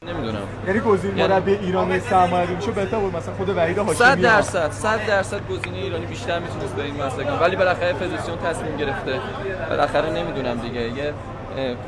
نمی‌دونم. 0.06 0.48
یعنی 0.66 0.80
گزینه 0.80 1.18
یعنی 1.18 1.32
مربی 1.32 1.54
ایرانی 1.54 2.00
سرمایه‌گذاری 2.00 2.56
میشه 2.56 2.70
بهتر 2.70 2.98
بود 2.98 3.16
مثلا 3.16 3.34
خود 3.34 3.48
وحید 3.48 3.78
هاشمی 3.78 3.94
100 3.94 4.20
درصد 4.20 4.70
100 4.70 5.06
درصد 5.06 5.48
گزینه 5.48 5.76
ایرانی 5.76 6.06
بیشتر 6.06 6.38
می‌تونست 6.38 6.76
به 6.76 6.82
این 6.82 7.02
مسئله 7.02 7.32
ولی 7.32 7.56
بالاخره 7.56 7.92
فدراسیون 7.92 8.38
تصمیم 8.38 8.76
گرفته. 8.76 9.20
بالاخره 9.68 10.10
نمی‌دونم 10.10 10.60
دیگه. 10.60 10.80
یه 10.80 11.14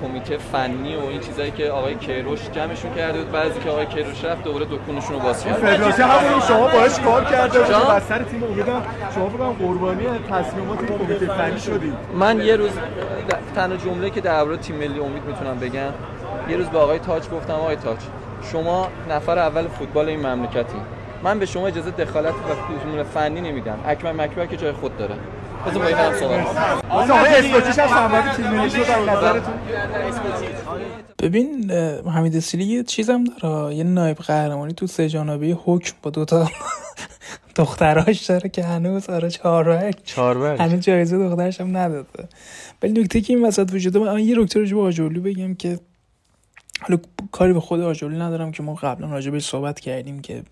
کمیته 0.02 0.36
فنی 0.36 0.96
و 0.96 1.00
این 1.00 1.20
چیزایی 1.20 1.50
که 1.50 1.70
آقای 1.70 1.94
کیروش 1.94 2.40
جمعشون 2.52 2.94
کرده 2.94 3.18
بود 3.18 3.32
بعضی 3.32 3.60
که 3.60 3.70
آقای 3.70 3.86
کیروش 3.86 4.24
رفت 4.24 4.44
دوباره 4.44 4.64
دکونشون 4.64 5.16
رو 5.16 5.22
باز 5.22 5.44
کرد. 5.44 5.54
فدراسیون 5.54 6.08
همون 6.08 6.40
شما 6.40 6.68
باهاش 6.68 7.00
کار 7.00 7.24
کرده 7.24 7.58
و 7.60 8.00
سر 8.00 8.22
تیم 8.22 8.44
امیدم 8.44 8.82
شما 9.14 9.26
بگم 9.26 9.52
قربانی 9.66 10.04
تصمیمات 10.30 10.78
کمیته 10.86 11.26
فنی 11.26 11.60
شدید 11.60 11.94
من 12.14 12.40
یه 12.40 12.56
روز 12.56 12.70
تنها 13.54 13.76
جمله 13.76 14.10
که 14.10 14.20
درباره 14.20 14.56
تیم 14.56 14.76
ملی 14.76 15.00
امید 15.00 15.22
می‌تونم 15.24 15.58
بگم 15.58 15.92
یه 16.48 16.56
روز 16.56 16.66
به 16.66 16.78
آقای 16.78 16.98
تاج 16.98 17.28
گفتم 17.28 17.54
آقای 17.54 17.76
تاج 17.76 17.98
شما 18.52 18.88
نفر 19.10 19.38
اول 19.38 19.68
فوتبال 19.68 20.08
این 20.08 20.26
مملکتی. 20.26 20.78
من 21.22 21.38
به 21.38 21.46
شما 21.46 21.66
اجازه 21.66 21.90
دخالت 21.90 22.34
و 22.98 23.04
فنی 23.04 23.40
نمیدم. 23.40 23.78
اکمل 23.86 24.12
مکبر 24.12 24.46
که 24.46 24.56
جای 24.56 24.72
خود 24.72 24.96
داره. 24.96 25.14
بذار 25.66 25.82
با 25.82 25.86
این 25.86 25.96
هم 25.96 26.12
صحبت 27.06 27.28
اسکوچیش 27.28 27.78
هم 27.78 28.32
تیم 28.36 28.46
ملی 28.46 28.70
شد 28.70 28.90
نظرتون. 28.90 29.54
ببین 31.18 31.70
حمید 32.14 32.38
سیلی 32.40 32.64
یه 32.64 32.82
چیزم 32.82 33.24
داره. 33.24 33.74
یه 33.74 33.84
نایب 33.84 34.16
قهرمانی 34.16 34.72
تو 34.72 34.86
سه 34.86 35.08
جانبه 35.08 35.46
حکم 35.64 35.94
با 36.02 36.10
دوتا 36.10 36.50
دختراش 37.56 38.24
داره 38.24 38.48
که 38.48 38.64
هنوز 38.64 39.10
آره 39.10 39.30
چهاربرگ 39.30 39.94
چهاربرگ 40.04 40.60
هنوز 40.60 40.80
جایزه 40.80 41.28
دخترش 41.28 41.60
هم 41.60 41.76
نداده. 41.76 42.28
ولی 42.82 43.00
نکته 43.00 43.20
که 43.20 43.32
این 43.32 43.44
وسط 43.44 43.70
وجوده 43.72 43.98
من 43.98 44.18
یه 44.18 44.38
نکته 44.38 44.60
رو 44.60 44.76
با 44.78 44.84
آجرلو 44.86 45.20
بگم 45.20 45.54
که 45.54 45.78
حالا 46.80 47.00
کاری 47.32 47.52
به 47.52 47.60
خود 47.60 47.80
آجرلو 47.80 48.22
ندارم 48.22 48.52
که 48.52 48.62
ما 48.62 48.74
قبلا 48.74 49.10
راجع 49.10 49.30
به 49.30 49.40
صحبت 49.40 49.80
کردیم 49.80 50.20
که 50.20 50.42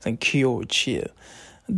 مثلا 0.00 0.16
کیو 0.20 0.64
چیه. 0.64 1.10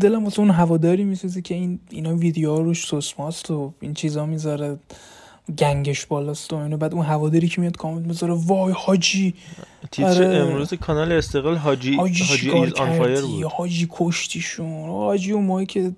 دلم 0.00 0.24
واسه 0.24 0.40
اون 0.40 0.50
هواداری 0.50 1.04
میسوزه 1.04 1.42
که 1.42 1.54
این 1.54 1.80
اینا 1.90 2.16
ویدیوها 2.16 2.58
روش 2.58 2.86
سوسماست 2.86 3.50
و 3.50 3.72
این 3.80 3.94
چیزا 3.94 4.26
می‌ذاره 4.26 4.78
گنگش 5.58 6.06
بالاست 6.06 6.52
و 6.52 6.56
اینو. 6.56 6.76
بعد 6.76 6.94
اون 6.94 7.04
هواداری 7.04 7.48
که 7.48 7.60
میاد 7.60 7.76
کامنت 7.76 8.06
می‌ذاره 8.06 8.34
وای 8.34 8.74
حاجی. 8.76 9.34
تیتر 9.90 10.08
آره. 10.08 10.26
امروز 10.26 10.74
کانال 10.74 11.12
استقلال 11.12 11.56
حاجی 11.56 11.96
حاجی 11.96 12.24
حاجی 12.24 12.50
is 12.50 12.72
on 12.72 12.98
fire 12.98 13.20
بود. 13.20 13.44
حاجی 13.44 13.88
کشتیشون. 13.90 14.88
حاجی 14.88 15.32
اون 15.32 15.44
موقعی 15.44 15.66
که 15.66 15.92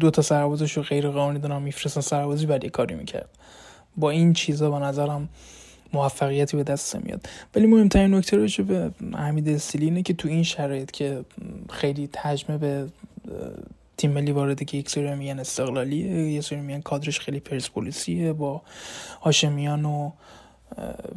دو 0.00 0.10
تا 0.10 0.22
سربازش 0.22 0.72
رو 0.72 0.82
غیر 0.82 1.08
قانونی 1.08 1.38
دارن 1.38 1.62
میفرستن 1.62 2.00
سربازی 2.00 2.46
بعد 2.46 2.64
یه 2.64 2.70
کاری 2.70 2.94
می‌کرد. 2.94 3.28
با 3.96 4.10
این 4.10 4.32
چیزا 4.32 4.70
به 4.70 4.78
نظرم 4.78 5.28
موفقیتی 5.92 6.56
به 6.56 6.62
دست 6.62 6.96
میاد 6.96 7.28
ولی 7.54 7.66
مهمترین 7.66 8.14
نکته 8.14 8.36
راجع 8.36 8.64
به 8.64 8.90
حمید 9.14 9.48
استیلی 9.48 9.84
اینه 9.84 10.02
که 10.02 10.14
تو 10.14 10.28
این 10.28 10.42
شرایط 10.42 10.90
که 10.90 11.24
خیلی 11.70 12.08
هجمه 12.12 12.58
به 12.58 12.86
تیم 13.96 14.10
ملی 14.10 14.32
وارده 14.32 14.64
که 14.64 14.78
یک 14.78 14.90
سری 14.90 15.14
میگن 15.14 15.38
استقلالیه 15.38 16.32
یه 16.32 16.40
سری 16.40 16.60
میگن 16.60 16.80
کادرش 16.80 17.20
خیلی 17.20 17.40
پرسپولیسیه 17.40 18.32
با 18.32 18.62
هاشمیان 19.20 19.84
و 19.84 20.10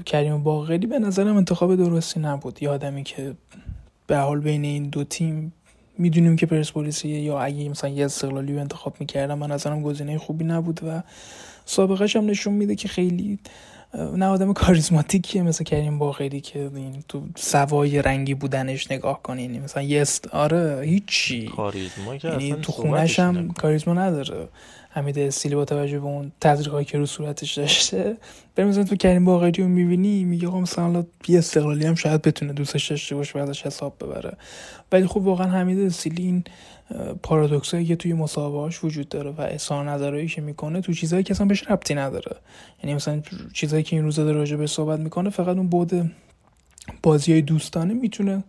کریم 0.05 0.43
باقری 0.43 0.87
به 0.87 0.99
نظرم 0.99 1.37
انتخاب 1.37 1.75
درستی 1.75 2.19
نبود. 2.19 2.63
یه 2.63 2.69
آدمی 2.69 3.03
که 3.03 3.33
به 4.07 4.17
حال 4.17 4.39
بین 4.39 4.63
این 4.63 4.89
دو 4.89 5.03
تیم 5.03 5.53
می‌دونیم 5.97 6.35
که 6.35 6.45
پرسپولیسیه 6.45 7.19
یا 7.21 7.39
اگه 7.39 7.69
مثلا 7.69 7.89
یه 7.89 8.05
استقلالی 8.05 8.53
رو 8.53 8.59
انتخاب 8.59 8.95
می‌کردم 8.99 9.37
من 9.37 9.51
نظرم 9.51 9.81
گزینه 9.81 10.17
خوبی 10.17 10.45
نبود 10.45 10.79
و 10.87 11.03
سابقش 11.65 12.15
هم 12.15 12.25
نشون 12.25 12.53
میده 12.53 12.75
که 12.75 12.87
خیلی 12.87 13.39
نه 13.93 14.25
آدم 14.25 14.53
کاریزماتیکیه 14.53 15.41
مثل 15.41 15.63
کریم 15.63 15.99
باقری 15.99 16.41
که 16.41 16.71
این 16.75 17.03
تو 17.07 17.23
سوای 17.35 18.01
رنگی 18.01 18.33
بودنش 18.33 18.91
نگاه 18.91 19.21
کنین 19.23 19.61
مثلا 19.63 19.83
یه 19.83 20.01
است... 20.01 20.27
آره 20.27 20.81
هیچی. 20.85 21.45
کاریزما 21.45 22.15
یعنی 22.15 22.55
تو 22.61 22.71
خونش 22.71 23.19
هم. 23.19 23.51
کاریزما 23.51 23.93
نداره. 23.93 24.47
حمید 24.89 25.19
استیلی 25.19 25.55
با 25.55 25.65
توجه 25.65 25.99
به 25.99 26.05
اون 26.05 26.31
تزریقایی 26.41 26.85
که 26.85 26.97
رو 26.97 27.05
صورتش 27.05 27.53
داشته. 27.53 28.17
بریم 28.55 28.69
مثلا 28.69 28.83
تو 28.83 28.95
کریم 28.95 29.25
باقری 29.25 29.63
رو 29.63 29.69
می‌بینی 29.69 30.23
میگه 30.23 30.47
آقا 30.47 30.59
مثلا 30.59 31.05
یه 31.27 31.37
استقلالی 31.37 31.85
هم 31.85 31.95
شاید 31.95 32.21
بتونه 32.21 32.53
دوستش 32.53 32.89
داشته 32.89 33.15
باشه 33.15 33.39
و 33.39 33.41
ازش 33.41 33.65
حساب 33.65 33.95
ببره. 34.01 34.37
ولی 34.91 35.07
خب 35.07 35.17
واقعا 35.17 35.47
حمید 35.47 35.79
استیلی 35.79 36.23
این 36.23 36.43
پارادوکسایی 37.23 37.85
که 37.85 37.95
توی 37.95 38.13
مصاحبه‌هاش 38.13 38.83
وجود 38.83 39.09
داره 39.09 39.29
و 39.29 39.41
اظهار 39.41 39.89
نظرهایی 39.89 40.27
که 40.27 40.41
می‌کنه 40.41 40.81
تو 40.81 40.93
چیزایی 40.93 41.23
که 41.23 41.33
اصلا 41.33 41.47
بهش 41.47 41.71
ربطی 41.71 41.95
نداره. 41.95 42.35
یعنی 42.83 42.95
مثلا 42.95 43.21
چیزایی 43.53 43.83
که 43.83 43.95
این 43.95 44.05
روزا 44.05 44.23
داره 44.23 44.37
راجع 44.37 44.55
به 44.55 44.67
صحبت 44.67 44.99
می‌کنه 44.99 45.29
فقط 45.29 45.57
اون 45.57 45.67
بود 45.67 46.11
بازی 47.03 47.31
های 47.31 47.41
دوستانه 47.41 47.93
می‌تونه 47.93 48.43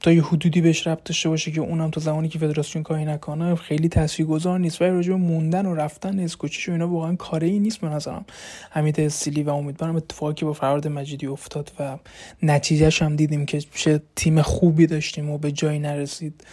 تا 0.00 0.12
یه 0.12 0.22
حدودی 0.22 0.60
بهش 0.60 0.86
ربط 0.86 1.04
داشته 1.04 1.28
باشه 1.28 1.50
که 1.50 1.60
اونم 1.60 1.90
تا 1.90 2.00
زمانی 2.00 2.28
که 2.28 2.38
فدراسیون 2.38 2.82
کاری 2.82 3.04
نکنه 3.04 3.54
خیلی 3.54 3.88
تاثیرگذار 3.88 4.58
نیست. 4.58 4.82
ولی 4.82 4.90
راجع 4.90 5.08
به 5.08 5.16
موندن 5.16 5.66
و 5.66 5.74
رفتن 5.74 6.20
اسکوچیش 6.20 6.68
و 6.68 6.72
اینا 6.72 6.88
واقعا 6.88 7.16
کاری 7.16 7.50
ای 7.50 7.58
نیست 7.58 7.80
به 7.80 7.88
نظرم. 7.88 8.24
حمید 8.70 9.00
استیلی 9.00 9.42
و 9.42 9.50
امیدوارم 9.50 9.96
اتفاقی 9.96 10.34
که 10.34 10.44
با 10.44 10.52
فراد 10.52 10.88
مجیدی 10.88 11.26
افتاد 11.26 11.72
و 11.80 11.98
نتیجهش 12.42 13.02
هم 13.02 13.16
دیدیم 13.16 13.46
که 13.46 13.60
چه 13.60 14.02
تیم 14.16 14.42
خوبی 14.42 14.86
داشتیم 14.86 15.30
و 15.30 15.38
به 15.38 15.52
جایی 15.52 15.78
نرسید. 15.78 16.44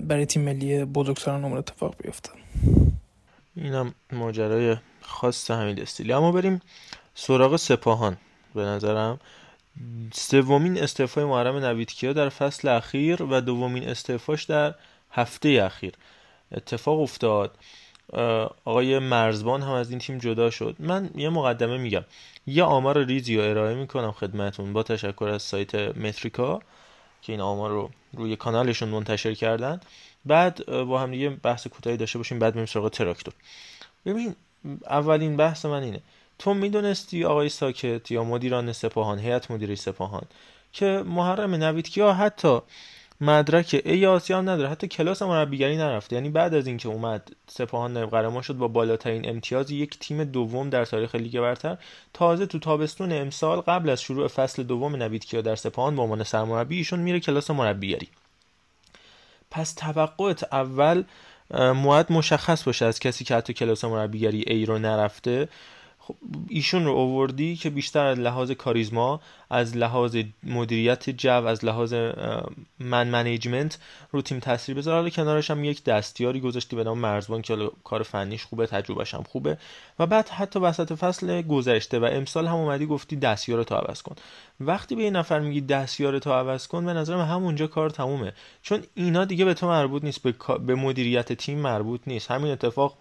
برای 0.00 0.26
تیم 0.26 0.42
ملی 0.42 0.84
بزرگسالان 0.84 1.44
نمون 1.44 1.58
اتفاق 1.58 1.94
بیفته. 2.02 2.30
اینم 3.56 3.94
ماجرای 4.12 4.76
خاص 5.00 5.50
حمید 5.50 5.80
استیلی. 5.80 6.12
اما 6.12 6.32
بریم 6.32 6.60
سراغ 7.14 7.56
سپاهان. 7.56 8.16
به 8.54 8.62
نظرم 8.62 9.20
سومین 10.12 10.82
استعفای 10.82 11.24
محرم 11.24 11.56
نویدکیا 11.56 12.12
در 12.12 12.28
فصل 12.28 12.68
اخیر 12.68 13.22
و 13.22 13.40
دومین 13.40 13.88
استعفاش 13.88 14.44
در 14.44 14.74
هفته 15.10 15.48
اخیر 15.48 15.92
اتفاق 16.52 17.00
افتاد. 17.00 17.58
آقای 18.64 18.98
مرزبان 18.98 19.62
هم 19.62 19.72
از 19.72 19.90
این 19.90 19.98
تیم 19.98 20.18
جدا 20.18 20.50
شد. 20.50 20.76
من 20.78 21.10
یه 21.14 21.28
مقدمه 21.28 21.78
میگم. 21.78 22.04
یه 22.46 22.62
آمار 22.64 23.04
ریزی 23.04 23.36
رو 23.36 23.42
ارائه 23.42 23.74
می‌کنم 23.74 24.12
خدمتون 24.12 24.72
با 24.72 24.82
تشکر 24.82 25.24
از 25.24 25.42
سایت 25.42 25.74
متریکا. 25.74 26.60
که 27.22 27.32
این 27.32 27.40
آمار 27.40 27.70
رو 27.70 27.90
روی 28.12 28.36
کانالشون 28.36 28.88
منتشر 28.88 29.34
کردن. 29.34 29.80
بعد 30.24 30.66
با 30.66 31.00
هم 31.00 31.10
دیگه 31.10 31.30
بحث 31.30 31.66
کوتاهی 31.66 31.96
داشته 31.96 32.18
باشیم 32.18 32.38
بعد 32.38 32.54
بریم 32.54 32.66
سراغ 32.66 32.88
تراکتور. 32.88 33.34
ببین 34.06 34.34
اولین 34.86 35.36
بحث 35.36 35.64
من 35.66 35.82
اینه. 35.82 36.00
تو 36.38 36.54
می‌دونستی 36.54 37.24
آقای 37.24 37.48
ساکت 37.48 38.10
یا 38.10 38.24
مدیران 38.24 38.72
سپاهان 38.72 39.18
هیئت 39.18 39.50
مدیره 39.50 39.74
سپاهان 39.74 40.22
که 40.72 41.02
محرم 41.06 41.54
نویدکیا 41.54 42.12
حتی 42.12 42.60
مدرک. 43.20 43.82
ای 43.84 44.06
آسیا 44.06 44.38
هم 44.38 44.50
نداره. 44.50 44.68
حتی 44.68 44.88
کلاس 44.88 45.22
مربیگری 45.22 45.76
نرفته. 45.76 46.16
یعنی 46.16 46.30
بعد 46.30 46.54
از 46.54 46.66
اینکه 46.66 46.88
اومد 46.88 47.32
سپاهان 47.48 47.92
نایب 47.92 48.10
قهرمان 48.10 48.42
شد 48.42 48.54
با 48.54 48.68
بالاترین 48.68 49.28
امتیاز 49.28 49.70
یک 49.70 49.98
تیم 49.98 50.24
دوم 50.24 50.70
در 50.70 50.84
تاریخ 50.84 51.14
لیگ 51.14 51.40
برتر. 51.40 51.76
تازه 52.14 52.46
تو 52.46 52.58
تابستون 52.58 53.12
امسال 53.12 53.60
قبل 53.60 53.90
از 53.90 54.02
شروع 54.02 54.28
فصل 54.28 54.62
دوم 54.62 54.96
نویدکیا 54.96 55.40
در 55.40 55.56
سپاهان 55.56 55.96
به 55.96 56.02
عنوان 56.02 56.24
سرمربی 56.24 56.76
ایشون 56.76 57.00
میره 57.00 57.20
کلاس 57.20 57.50
مربیگری. 57.50 58.08
پس 59.50 59.72
توقعت 59.74 60.54
اول 60.54 61.04
باید 61.84 62.12
مشخص 62.12 62.64
باشه 62.64 62.86
از 62.86 63.00
کسی 63.00 63.24
که 63.24 63.34
حتی 63.34 63.52
کلاس 63.52 63.84
مربیگری 63.84 64.44
ای 64.46 64.66
رو 64.66 64.78
نرفته. 64.78 65.48
ایشون 66.48 66.84
رو 66.84 66.90
اووردی 66.90 67.56
که 67.56 67.70
بیشتر 67.70 68.06
از 68.06 68.18
لحاظ 68.18 68.50
کاریزما 68.50 69.20
از 69.50 69.76
لحاظ 69.76 70.16
مدیریت 70.42 71.10
جو 71.10 71.46
از 71.46 71.64
لحاظ 71.64 71.94
man 72.78 73.08
management 73.08 73.78
رو 74.12 74.22
تیم 74.22 74.38
تاثیر 74.38 74.74
بذاره 74.74 74.96
حالا 74.96 75.10
کنارش 75.10 75.50
هم 75.50 75.64
یک 75.64 75.84
دستیاری 75.84 76.40
گذاشتی 76.40 76.76
به 76.76 76.84
نام 76.84 76.98
مرزبان 76.98 77.42
که 77.42 77.70
کار 77.84 78.02
فنیش 78.02 78.44
خوبه 78.44 78.66
تجربهش 78.66 79.14
هم 79.14 79.22
خوبه. 79.22 79.58
و 79.98 80.06
بعد 80.06 80.28
حتی 80.28 80.58
وسط 80.58 80.92
فصل 80.92 81.42
گذشته 81.42 81.98
و 81.98 82.04
امسال 82.04 82.46
هم 82.46 82.54
اومدی 82.54 82.86
گفتی 82.86 83.16
دستیار 83.16 83.64
تو 83.64 83.74
عوض 83.74 84.02
کن. 84.02 84.16
وقتی 84.60 84.96
به 84.96 85.02
یه 85.02 85.10
نفر 85.10 85.40
میگی 85.40 85.60
دستیار 85.60 86.18
تو 86.18 86.32
عوض 86.32 86.66
کن 86.66 86.86
به 86.86 86.92
نظرم 86.92 87.20
همونجا 87.20 87.66
کار 87.66 87.90
تمومه. 87.90 88.32
چون 88.62 88.82
اینا 88.94 89.24
دیگه 89.24 89.44
به 89.44 89.54
تو 89.54 89.68
مربوط 89.68 90.04
نیست 90.04 90.22
به 90.66 90.74
مدیریت 90.74 91.32
تیم 91.32 91.58
مربوط 91.58 92.00
نیست. 92.06 92.30
همین 92.30 92.52
اتفاق 92.52 92.96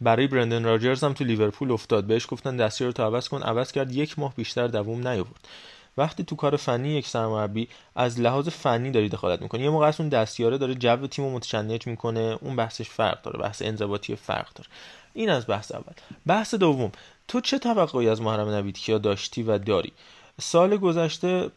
برای 0.00 0.26
برندن 0.26 0.64
راجرز 0.64 1.04
هم 1.04 1.12
تو 1.12 1.24
لیورپول 1.24 1.72
افتاد. 1.72 2.04
بهش 2.04 2.26
گفتن 2.30 2.56
دستیار 2.56 2.92
تو 2.92 3.02
عوض 3.02 3.28
کن. 3.28 3.42
عوض 3.42 3.72
کرد. 3.72 3.92
یک 3.92 4.18
ماه 4.18 4.34
بیشتر 4.34 4.66
دووم 4.66 5.08
نیاورد. 5.08 5.48
وقتی 5.96 6.24
تو 6.24 6.36
کار 6.36 6.56
فنی 6.56 6.88
یک 6.88 7.06
سرمربی 7.06 7.68
از 7.96 8.20
لحاظ 8.20 8.48
فنی 8.48 8.90
داری 8.90 9.08
دخالت 9.08 9.42
می‌کنه 9.42 9.62
یه 9.62 9.70
موقع 9.70 9.86
از 9.86 10.00
اون 10.00 10.08
دستیاره 10.08 10.58
داره 10.58 10.74
جو 10.74 11.06
تیم 11.06 11.24
رو 11.24 11.30
متشنج 11.30 11.86
می‌کنه. 11.86 12.38
اون 12.40 12.56
بحثش 12.56 12.88
فرق 12.88 13.22
داره. 13.22 13.38
بحث 13.38 13.62
انضباطی 13.62 14.16
فرق 14.16 14.52
داره. 14.54 14.68
این 15.14 15.30
از 15.30 15.46
بحث 15.46 15.72
اول. 15.72 15.92
بحث 16.26 16.54
دوم. 16.54 16.92
تو 17.28 17.40
چه 17.40 17.58
توقعی 17.58 18.08
از 18.08 18.22
محرم 18.22 18.48
نویدکیا 18.48 18.98
داشتی 18.98 19.42
و 19.42 19.58
داری؟ 19.58 19.92
سال 20.40 20.76
گذشته 20.76 21.50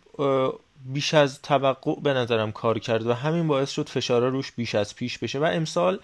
بیش 0.85 1.13
از 1.13 1.41
توقع 1.41 1.95
به 2.03 2.13
نظرم 2.13 2.51
کار 2.51 2.79
کرد 2.79 3.07
و 3.07 3.13
همین 3.13 3.47
باعث 3.47 3.71
شد 3.71 3.89
فشارا 3.89 4.29
روش 4.29 4.51
بیش 4.51 4.75
از 4.75 4.95
پیش 4.95 5.17
بشه. 5.17 5.39
و 5.39 5.43
امسال 5.43 5.99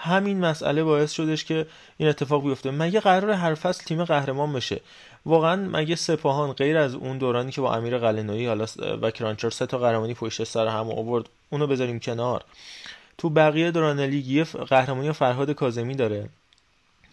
همین 0.00 0.40
مسئله 0.40 0.84
باعث 0.84 1.12
شدش 1.12 1.44
که 1.44 1.66
این 1.96 2.08
اتفاق 2.08 2.44
بیفته. 2.44 2.70
مگه 2.70 3.00
قرار 3.00 3.30
هر 3.30 3.54
فصل 3.54 3.84
تیم 3.84 4.04
قهرمان 4.04 4.52
بشه؟ 4.52 4.80
واقعا 5.26 5.56
مگه 5.56 5.96
سپاهان 5.96 6.52
غیر 6.52 6.78
از 6.78 6.94
اون 6.94 7.18
دورانی 7.18 7.52
که 7.52 7.60
با 7.60 7.74
امیر 7.74 7.98
قلعه‌نویی 7.98 8.46
حالا 8.46 8.66
و 9.02 9.10
کرانچر 9.10 9.50
سه 9.50 9.66
تا 9.66 9.78
قهرمانی 9.78 10.14
پشت 10.14 10.44
سر 10.44 10.66
هم 10.66 10.90
آورد 10.90 11.24
اونو 11.50 11.66
بذاریم 11.66 12.00
کنار؟ 12.00 12.44
تو 13.18 13.30
بقیه 13.30 13.70
دوران 13.70 14.00
لیگ 14.00 14.44
قهرمانی 14.44 15.12
فرهاد 15.12 15.50
کاظمی 15.50 15.94
داره. 15.94 16.28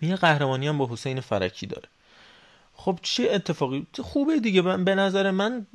یه 0.02 0.16
قهرمانی 0.16 0.68
هم 0.68 0.78
با 0.78 0.90
حسین 0.92 1.22
فرکی 1.22 1.68
داره. 1.68 1.88
خب 2.76 3.00
چه 3.02 3.30
اتفاقی؟ 3.32 3.88
خوبه 4.04 4.40
دیگه. 4.40 4.62
به 4.62 4.96
نظر 4.96 5.32
من 5.32 5.66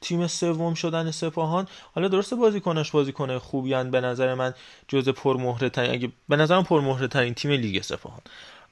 تیم 0.00 0.26
سوم 0.26 0.74
شدن 0.74 1.10
سپاهان. 1.10 1.68
حالا 1.94 2.08
درسته 2.08 2.36
بازیکناش 2.36 2.90
بازیکن 2.90 3.38
خوبیان 3.38 3.90
به 3.90 4.00
نظر 4.00 4.34
من 4.34 4.54
جز 4.88 5.08
پرمهره 5.08 5.68
ترین 5.68 5.90
اگه 5.90 6.12
به 6.28 6.36
نظرم 6.36 6.64
پرمهره 6.64 7.08
ترین 7.08 7.34
تیم 7.34 7.50
لیگ 7.50 7.82
سپاهان. 7.82 8.20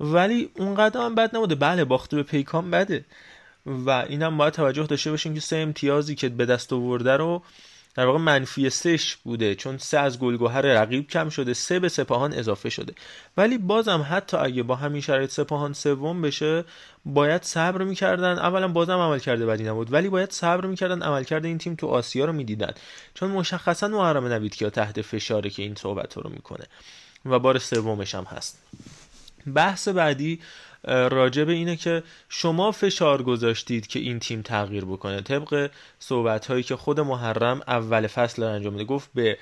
ولی 0.01 0.51
اونقدر 0.57 1.01
هم 1.01 1.15
بد 1.15 1.37
نبوده. 1.37 1.55
بله 1.55 1.85
باخته 1.85 2.17
به 2.17 2.23
پیکان 2.23 2.71
بده. 2.71 3.05
و 3.67 3.91
اینم 3.91 4.37
باید 4.39 4.53
توجه 4.53 4.83
داشته 4.83 5.11
باشیم 5.11 5.35
که 5.35 5.41
سه 5.41 5.57
امتیازی 5.57 6.15
که 6.15 6.29
به 6.29 6.47
دست 6.47 6.73
آورده 6.73 7.17
رو 7.17 7.43
در 7.97 8.07
واقع 8.07 8.19
منفی 8.19 8.71
سهش 8.71 9.17
بوده 9.17 9.55
چون 9.55 9.79
سه 9.79 9.99
از 9.99 10.19
گلگوهر 10.19 10.61
رقیب 10.61 11.09
کم 11.09 11.29
شده 11.29 11.55
سه 11.55 11.79
به 11.79 11.89
سپاهان 11.89 12.33
اضافه 12.33 12.71
شده. 12.71 12.95
ولی 13.37 13.59
بازم 13.59 14.07
حتی 14.11 14.37
اگه 14.37 14.63
با 14.63 14.75
همین 14.75 15.01
شرایط 15.01 15.31
سپاهان 15.31 15.73
سوم 15.73 16.23
بشه 16.23 16.65
باید 17.05 17.43
صبر 17.43 17.85
می‌کردن. 17.85 18.39
اولا 18.39 18.69
بازم 18.69 18.99
عمل 18.99 19.19
کرده 19.19 19.47
بدی 19.47 19.65
نبود 19.65 19.93
ولی 19.93 20.09
باید 20.09 20.31
صبر 20.31 20.67
می‌کردن 20.67 21.03
عملکرد 21.03 21.45
این 21.45 21.59
تیم 21.59 21.75
تو 21.75 21.87
آسیا 21.87 22.25
رو 22.25 22.33
می‌دیدن. 22.33 22.75
چون 23.15 23.31
مشخصا 23.31 23.89
محرم 23.89 24.27
نویدکیا 24.27 24.71
تحت 24.71 25.03
فشاره 25.03 25.51
که 25.51 25.63
این 25.63 25.75
صحبت 25.75 26.17
رو 26.17 26.31
می‌کنه. 26.31 26.65
و 27.27 27.39
بار 27.39 27.59
سومش 27.59 28.15
هم 28.15 28.25
هست. 28.25 28.59
بحث 29.55 29.89
بعدی 29.89 30.41
به 30.83 31.53
اینه 31.53 31.77
که 31.77 32.03
شما 32.29 32.73
فشار 32.73 33.23
گذاشتید 33.23 33.87
که 33.87 33.99
این 33.99 34.19
تیم 34.19 34.43
تغییر 34.43 34.85
بکنه. 34.85 35.21
طبق 35.21 35.71
صحبت 35.99 36.47
هایی 36.47 36.63
که 36.63 36.77
خود 36.77 37.01
محرم 37.01 37.61
اول 37.67 38.07
فصل 38.07 38.43
انجام 38.43 38.73
میده 38.73 38.85
گفت 38.85 39.11
به 39.15 39.39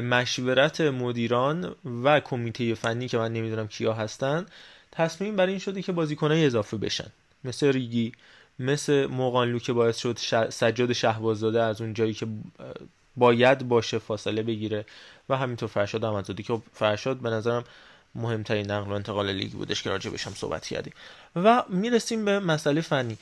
مشورت 0.00 0.80
مدیران 0.80 1.74
و 2.04 2.20
کمیته 2.20 2.74
فنی 2.74 3.08
که 3.08 3.18
من 3.18 3.32
نمی‌دونم 3.32 3.68
کیا 3.68 3.92
هستن 3.92 4.46
تصمیم 4.92 5.36
بر 5.36 5.46
این 5.46 5.58
شده 5.58 5.82
که 5.82 5.92
بازیکنای 5.92 6.46
اضافه 6.46 6.76
بشن. 6.76 7.06
مثل 7.44 7.72
ریگی 7.72 8.12
مثل 8.58 9.06
موقانلو 9.06 9.58
که 9.58 9.72
باعث 9.72 9.98
شد 9.98 10.18
سجاد 10.50 10.92
شهبازاده 10.92 11.62
از 11.62 11.80
اون 11.80 11.94
جایی 11.94 12.14
که 12.14 12.26
باید 13.16 13.68
باشه 13.68 13.98
فاصله 13.98 14.42
بگیره 14.42 14.84
و 15.28 15.36
همینطور 15.36 15.68
فرشاد 15.68 16.04
احمدزاده 16.04 16.42
که 16.42 16.62
فرشاد 16.72 17.16
به 17.16 17.30
نظرم 17.30 17.64
مهمترین 18.14 18.70
نقل 18.70 18.90
و 18.90 18.94
انتقال 18.94 19.32
لیگ 19.32 19.52
بودش 19.52 19.82
که 19.82 19.90
راجع 19.90 20.10
بشم 20.10 20.32
صحبت 20.36 20.66
کردیم. 20.66 20.92
و 21.36 21.64
می‌رسیم 21.68 22.24
به 22.24 22.38
مسئله 22.38 22.80
فنی. 22.80 23.18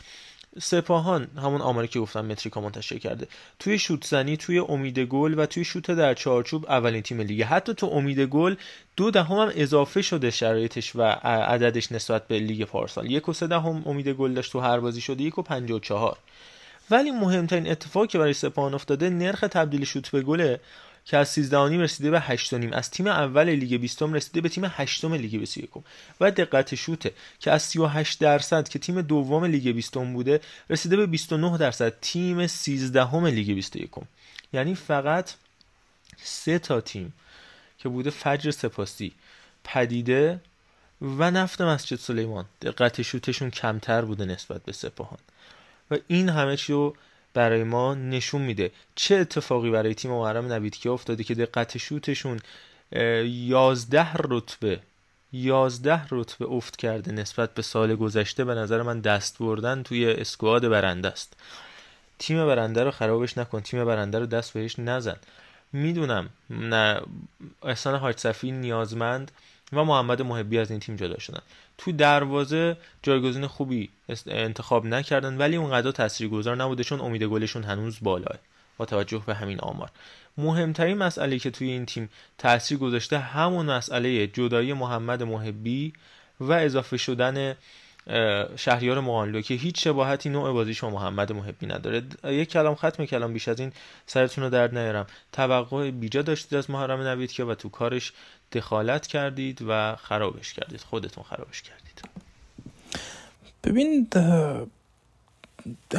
سپاهان 0.60 1.28
همون 1.36 1.60
آماری 1.60 1.88
که 1.88 2.00
گفتم 2.00 2.24
متریکا 2.24 2.60
منتشر 2.60 2.98
کرده 2.98 3.28
توی 3.58 3.78
شوت 3.78 4.04
زنی 4.04 4.36
توی 4.36 4.58
امید 4.58 4.98
گل 4.98 5.38
و 5.38 5.46
توی 5.46 5.64
شوت 5.64 5.90
در 5.90 6.14
چارچوب 6.14 6.66
اولین 6.66 7.02
تیم 7.02 7.20
لیگ. 7.20 7.42
حتی 7.42 7.74
تو 7.74 7.86
امید 7.86 8.20
گل 8.20 8.54
دو 8.96 9.10
دهم 9.10 9.36
هم 9.36 9.52
اضافه 9.54 10.02
شده 10.02 10.30
شرایطش 10.30 10.96
و 10.96 11.02
عددش 11.02 11.92
نسبت 11.92 12.28
به 12.28 12.38
لیگ 12.38 12.64
پارسال. 12.64 13.10
یک 13.10 13.28
و 13.28 13.32
سه 13.32 13.46
دهم 13.46 13.82
امید 13.86 14.08
گل 14.08 14.34
داشت 14.34 14.52
تو 14.52 14.60
هر 14.60 14.80
بازی 14.80 15.00
شده 15.00 15.24
یک 15.24 15.38
و 15.38 15.42
پنج 15.42 15.70
و 15.70 15.78
چهار. 15.78 16.16
ولی 16.90 17.10
مهمترین 17.10 17.70
اتفاقی 17.70 18.06
که 18.06 18.18
برای 18.18 18.32
سپاهان 18.32 18.74
افتاده 18.74 19.10
نرخ 19.10 19.40
تبدیل 19.40 19.84
شوت 19.84 20.10
به 20.10 20.22
گله 20.22 20.60
که 21.06 21.16
از 21.16 21.28
13 21.28 21.58
رسیده 21.58 22.10
به 22.10 22.20
8 22.20 22.54
از 22.54 22.90
تیم 22.90 23.06
اول 23.06 23.48
لیگ 23.48 23.80
20 23.80 24.02
رسیده 24.02 24.40
به 24.40 24.48
تیم 24.48 24.64
8 24.64 25.04
لیگ 25.04 25.36
21 25.36 25.70
و 26.20 26.30
دقت 26.30 26.74
شوته 26.74 27.12
که 27.40 27.50
از 27.50 27.62
38 27.62 28.20
درصد 28.20 28.68
که 28.68 28.78
تیم 28.78 29.02
دوم 29.02 29.44
لیگ 29.44 29.68
20 29.68 29.94
بوده 29.94 30.40
رسیده 30.70 30.96
به 30.96 31.06
29 31.06 31.58
درصد. 31.58 31.94
تیم 32.00 32.46
13 32.46 33.24
لیگ 33.24 33.52
21 33.52 33.90
یعنی 34.52 34.74
فقط 34.74 35.30
سه 36.16 36.58
تا 36.58 36.80
تیم 36.80 37.12
که 37.78 37.88
بوده 37.88 38.10
فجر 38.10 38.50
سپاسی 38.50 39.12
پدیده 39.64 40.40
و 41.00 41.30
نفت 41.30 41.60
مسجد 41.60 41.96
سلیمان. 41.96 42.44
دقت 42.62 43.02
شوتشون 43.02 43.50
کمتر 43.50 44.02
بوده 44.02 44.24
نسبت 44.24 44.62
به 44.62 44.72
سپاهان. 44.72 45.18
و 45.90 45.96
این 46.08 46.28
همه 46.28 46.56
چی 46.56 46.72
رو 46.72 46.96
برای 47.36 47.64
ما 47.64 47.94
نشون 47.94 48.42
میده. 48.42 48.70
چه 48.94 49.14
اتفاقی 49.14 49.70
برای 49.70 49.94
تیم 49.94 50.10
محرم 50.10 50.52
نویدکیا 50.52 50.92
افتاده 50.92 51.24
که 51.24 51.34
دقت 51.34 51.78
شوتشون 51.78 52.40
11 52.92 54.06
رتبه 54.14 54.80
11 55.32 56.02
رتبه 56.10 56.46
افت 56.46 56.76
کرده 56.76 57.12
نسبت 57.12 57.54
به 57.54 57.62
سال 57.62 57.94
گذشته. 57.96 58.44
به 58.44 58.54
نظر 58.54 58.82
من 58.82 59.00
دست 59.00 59.38
بردن 59.38 59.82
توی 59.82 60.10
اسکواد 60.10 60.68
برنده 60.68 61.08
است. 61.08 61.36
تیم 62.18 62.46
برنده 62.46 62.84
رو 62.84 62.90
خرابش 62.90 63.38
نکن. 63.38 63.60
تیم 63.60 63.84
برنده 63.84 64.18
رو 64.18 64.26
دست 64.26 64.52
بهش 64.52 64.78
نزن. 64.78 65.16
می‌دونم 65.72 66.28
نه 66.50 67.00
احسان 67.62 67.98
حاج 67.98 68.16
صفی 68.18 68.50
نیازمند 68.50 69.30
و 69.72 69.84
محمد 69.84 70.22
محبی 70.22 70.58
از 70.58 70.70
این 70.70 70.80
تیم 70.80 70.96
جدا 70.96 71.18
شدن. 71.18 71.40
تو 71.78 71.92
دروازه 71.92 72.76
جایگزین 73.02 73.46
خوبی 73.46 73.88
انتخاب 74.26 74.86
نکردن 74.86 75.38
ولی 75.38 75.56
اونقدر 75.56 75.90
تاثیرگذار 75.90 76.56
نبوده 76.56 76.84
چون 76.84 77.00
امید 77.00 77.22
گلشون 77.22 77.62
هنوز 77.62 77.98
بالاه. 78.02 78.38
با 78.78 78.84
توجه 78.84 79.22
به 79.26 79.34
همین 79.34 79.60
آمار. 79.60 79.90
مهمترین 80.38 80.98
مسئله 80.98 81.38
که 81.38 81.50
توی 81.50 81.70
این 81.70 81.86
تیم 81.86 82.10
تاثیر 82.38 82.78
گذاشته 82.78 83.18
همون 83.18 83.66
مسئله 83.66 84.26
جدایی 84.26 84.72
محمد 84.72 85.22
محبی 85.22 85.92
و 86.40 86.52
اضافه 86.52 86.96
شدن 86.96 87.56
شهریار 88.56 89.00
مقانلو 89.00 89.40
که 89.40 89.54
هیچ 89.54 89.84
شباهتی 89.84 90.28
نوع 90.28 90.52
بازیش 90.52 90.80
با 90.80 90.90
محمد 90.90 91.32
محبی 91.32 91.66
نداره. 91.66 92.02
یک 92.24 92.48
کلام 92.48 92.74
ختم 92.74 93.04
کلام 93.04 93.32
بیش 93.32 93.48
از 93.48 93.60
این 93.60 93.72
سرتون 94.06 94.44
رو 94.44 94.50
درد 94.50 94.78
نیارم. 94.78 95.06
توقع 95.32 95.90
بیجا 95.90 96.22
داشتید 96.22 96.58
از 96.58 96.70
محرم 96.70 97.00
نوید 97.00 97.32
که 97.32 97.44
و 97.44 97.54
تو 97.54 97.68
کارش 97.68 98.12
دخالت 98.52 99.06
کردید 99.06 99.62
و 99.68 99.96
خرابش 99.96 100.52
کردید. 100.52 100.80
خودتون 100.80 101.24
خرابش 101.24 101.62
کردید. 101.62 102.02
ببین 103.64 104.08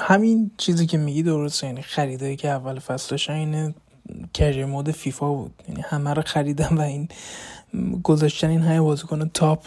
همین 0.01 0.51
چیزی 0.57 0.85
که 0.85 0.97
میگی 0.97 1.23
درسته. 1.23 1.67
یعنی 1.67 1.81
خریدایی 1.81 2.35
که 2.35 2.49
اول 2.49 2.79
فصلش 2.79 3.29
این 3.29 3.75
کریر 4.33 4.65
مود 4.65 4.91
فیفا 4.91 5.33
بود. 5.33 5.63
یعنی 5.69 5.81
همه 5.81 6.13
رو 6.13 6.21
خریدم 6.21 6.77
و 6.77 6.81
این 6.81 7.09
گذاشتن 8.03 8.49
این 8.49 8.61
های 8.61 8.79
بازیکن 8.79 9.29
تاپ 9.29 9.65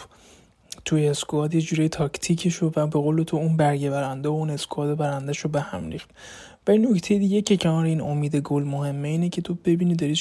توی 0.85 1.07
اسکواد 1.07 1.55
یه 1.55 1.61
جوری 1.61 1.89
تاکتیکش 1.89 2.63
و 2.63 2.69
به 2.69 2.85
قول 2.85 3.23
تو 3.23 3.37
اون 3.37 3.57
برگه 3.57 3.89
برنده 3.89 4.29
و 4.29 4.31
اون 4.31 4.49
اسکواد 4.49 4.97
برنده 4.97 5.33
رو 5.41 5.49
به 5.49 5.61
هم 5.61 5.89
ریخت. 5.89 6.09
و 6.67 6.71
نکته 6.71 7.17
دیگه 7.17 7.41
که 7.41 7.57
کنار 7.57 7.85
این 7.85 8.01
امید 8.01 8.35
گل 8.35 8.63
مهمه 8.63 9.07
اینه 9.07 9.29
که 9.29 9.41
تو 9.41 9.53
ببینی 9.53 9.95
داری 9.95 10.15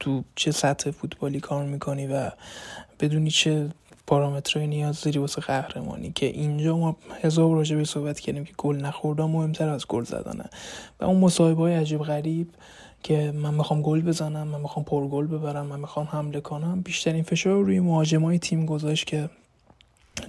تو 0.00 0.24
چه 0.34 0.50
سطح 0.50 0.90
فوتبالی 0.90 1.40
کار 1.40 1.64
می‌کنی 1.64 2.06
و 2.06 2.30
بدونی 3.00 3.30
چه 3.30 3.68
پارامترهای 4.06 4.66
نیاز 4.66 5.00
داری 5.00 5.18
واسه 5.18 5.40
قهرمانی. 5.42 6.12
که 6.12 6.26
اینجا 6.26 6.76
ما 6.76 6.96
هزار 7.22 7.54
راجع 7.54 7.76
به 7.76 7.84
صحبت 7.84 8.20
کردیم 8.20 8.44
که 8.44 8.52
گل 8.58 8.76
نخوردن 8.76 9.24
مهمتر 9.24 9.68
از 9.68 9.86
گل 9.86 10.04
زدنه. 10.04 10.44
و 11.00 11.04
اون 11.04 11.16
مصاحبه 11.16 11.62
های 11.62 11.74
عجیب 11.74 12.02
غریب 12.02 12.48
که 13.02 13.32
من 13.32 13.54
می‌خوام 13.54 13.82
گل 13.82 14.00
بزنم 14.00 14.48
من 14.48 14.60
می‌خوام 14.60 14.84
پر 14.84 15.08
گل 15.08 15.26
ببرم 15.26 15.66
من 15.66 15.80
می‌خوام 15.80 16.08
حمله 16.10 16.40
کنم 16.40 16.80
بیشترین 16.80 17.22
فشار 17.22 17.64
روی 17.64 17.80
مهاجمای 17.80 18.38
تیم 18.38 18.66
گذاشت 18.66 19.06
که 19.06 19.30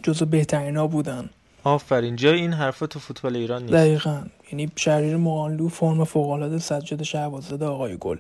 جزو 0.04 0.26
بهترینا 0.26 0.88
بودن. 0.88 1.30
آفرین 1.64 2.16
جای 2.16 2.40
این 2.40 2.54
حرفا 2.54 2.88
تو 2.88 3.00
فوتبال 3.00 3.36
ایران 3.36 3.62
نیست. 3.62 3.74
دقیقا. 3.74 4.24
یعنی 4.52 4.72
شریر 4.76 5.18
مقانلو 5.18 5.68
فرم 5.68 6.04
فوق 6.04 6.30
العاده 6.30 6.60
سجاد 6.60 7.04
شهبازاده 7.04 7.66
آقای 7.66 7.98
گل. 7.98 8.18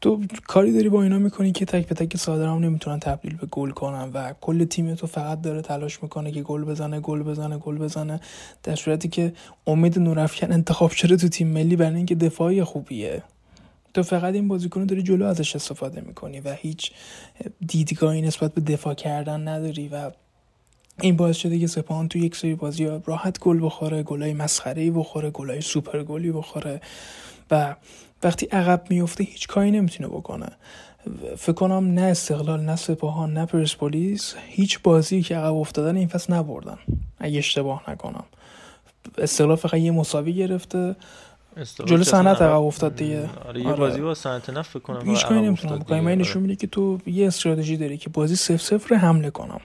تو 0.00 0.22
کاری 0.46 0.72
داری 0.72 0.88
با 0.88 1.02
اینا 1.02 1.18
می‌کنی 1.18 1.52
که 1.52 1.64
تک 1.64 1.88
به 1.88 1.94
تک 1.94 2.16
صادرام 2.16 2.64
نمی‌تونن 2.64 3.00
تبدیل 3.00 3.36
به 3.36 3.46
گل 3.46 3.70
کنن 3.70 4.10
و 4.14 4.32
کل 4.40 4.64
تیم 4.64 4.94
تو 4.94 5.06
فقط 5.06 5.40
داره 5.40 5.62
تلاش 5.62 6.02
می‌کنه 6.02 6.30
که 6.30 6.42
گل 6.42 6.64
بزنه 6.64 7.00
گل 7.00 7.22
بزنه 7.22 7.58
گل 7.58 7.78
بزنه. 7.78 8.20
در 8.62 8.76
صورتی 8.76 9.08
که 9.08 9.32
امید 9.66 9.98
نورافکن 9.98 10.52
انتخاب 10.52 10.90
شده 10.90 11.16
تو 11.16 11.28
تیم 11.28 11.48
ملی 11.48 11.76
برای 11.76 11.96
اینکه 11.96 12.14
دفاعی 12.14 12.64
خوبیه. 12.64 13.22
تو 13.94 14.02
فقط 14.02 14.34
این 14.34 14.48
بازیکن 14.48 14.84
داری 14.84 15.02
جلو 15.02 15.26
ازش 15.26 15.56
استفاده 15.56 16.00
می‌کنی 16.00 16.40
و 16.40 16.52
هیچ 16.52 16.92
دیدگاهی 17.66 18.22
نسبت 18.22 18.54
به 18.54 18.60
دفاع 18.60 18.94
کردن 18.94 19.48
نداری 19.48 19.88
و 19.88 20.10
این 21.00 21.16
باعث 21.16 21.36
شده 21.36 21.58
که 21.58 21.66
سپاهان 21.66 22.08
تو 22.08 22.18
یک 22.18 22.36
سری 22.36 22.54
بازی 22.54 22.84
راحت 23.06 23.38
گل 23.38 23.64
بخوره 23.64 24.02
گلای 24.02 24.34
مسخره 24.34 24.82
ای 24.82 24.90
بخوره 24.90 25.30
گلای 25.30 25.60
سوپر 25.60 26.02
گلی 26.02 26.32
بخوره 26.32 26.80
و 27.50 27.74
وقتی 28.24 28.46
عقب 28.46 28.82
میفته 28.90 29.24
هیچ 29.24 29.48
کاری 29.48 29.70
نمی‌تونه 29.70 30.08
بکنه. 30.08 30.48
فکر 31.36 31.52
کنم 31.52 31.94
نه 31.94 32.02
استقلال 32.02 32.60
نه 32.60 32.76
سپاهان 32.76 33.32
نه 33.32 33.46
پرسپولیس 33.46 34.34
هیچ 34.48 34.82
بازی 34.82 35.22
که 35.22 35.36
عقب 35.36 35.54
افتادن 35.54 35.96
این 35.96 36.08
فصل 36.08 36.32
نبردن. 36.32 36.78
اگه 37.18 37.38
اشتباه 37.38 37.90
نکنم. 37.90 38.24
استقلال 39.18 39.56
فقط 39.56 39.74
یه 39.74 39.90
مساوی 39.90 40.32
گرفته. 40.32 40.96
جلو 41.86 42.04
صنعت 42.04 42.42
عقب 42.42 42.62
افتاد 42.62 42.96
دیگه. 42.96 43.28
آره 43.48 43.60
یه 43.60 43.72
بازی 43.72 44.00
با 44.00 44.14
صنعت 44.14 44.50
نفت 44.50 44.70
فکر 44.70 44.78
کنم 44.78 45.10
هیچ 45.10 45.26
کاری 45.26 45.40
نمی‌تونم 45.40 45.78
بکنم. 45.78 46.06
این 46.06 46.20
نشون 46.20 46.42
میده 46.42 46.56
که 46.56 46.66
تو 46.66 46.98
یه 47.06 47.26
استراتژی 47.26 47.76
داری 47.76 47.96
که 47.98 48.10
بازی 48.10 48.36
صفر 48.36 48.56
صفر 48.56 48.94
حمله 48.94 49.30
کنم. 49.30 49.60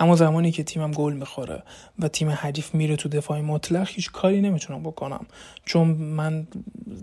اما 0.00 0.16
زمانی 0.16 0.50
که 0.50 0.62
تیمم 0.62 0.92
گل 0.92 1.12
می‌خوره 1.12 1.62
و 1.98 2.08
تیم 2.08 2.28
حریف 2.28 2.74
میره 2.74 2.96
تو 2.96 3.08
دفاع 3.08 3.40
مطلق 3.40 3.88
هیچ 3.90 4.10
کاری 4.12 4.40
نمی‌تونم 4.40 4.82
بکنم. 4.82 5.26
چون 5.64 5.88
من 5.88 6.46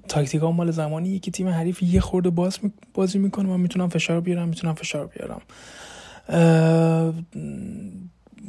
تاکتیکا 0.07 0.51
مال 0.51 0.71
زمانی 0.71 1.19
که 1.19 1.31
تیم 1.31 1.47
حریف 1.47 1.83
یه 1.83 1.99
خورده 1.99 2.29
باز 2.29 2.59
بازی 2.93 3.19
می‌کنه 3.19 3.49
و 3.49 3.57
می‌تونم 3.57 3.89
فشار 3.89 4.21
بیارم 4.21 4.47
می‌تونم 4.47 4.73
فشار 4.73 5.07
بیارم. 5.07 5.41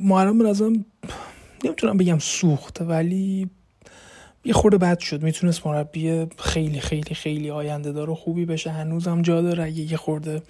محرم 0.00 0.46
ازم 0.46 0.84
نمی‌تونم 1.64 1.96
بگم 1.96 2.18
سوخت 2.18 2.80
ولی 2.80 3.50
یه 4.44 4.52
خورده 4.52 4.78
بد 4.78 4.98
شد. 4.98 5.22
می‌تونست 5.22 5.66
مربی 5.66 6.26
خیلی 6.38 6.80
خیلی 6.80 7.14
خیلی 7.14 7.50
آینده 7.50 7.92
دار 7.92 8.10
و 8.10 8.14
خوبی 8.14 8.44
بشه. 8.44 8.70
هنوزم 8.70 9.22
جا 9.22 9.42
داره. 9.42 9.70
یه 9.70 9.96
خورده 9.96 10.42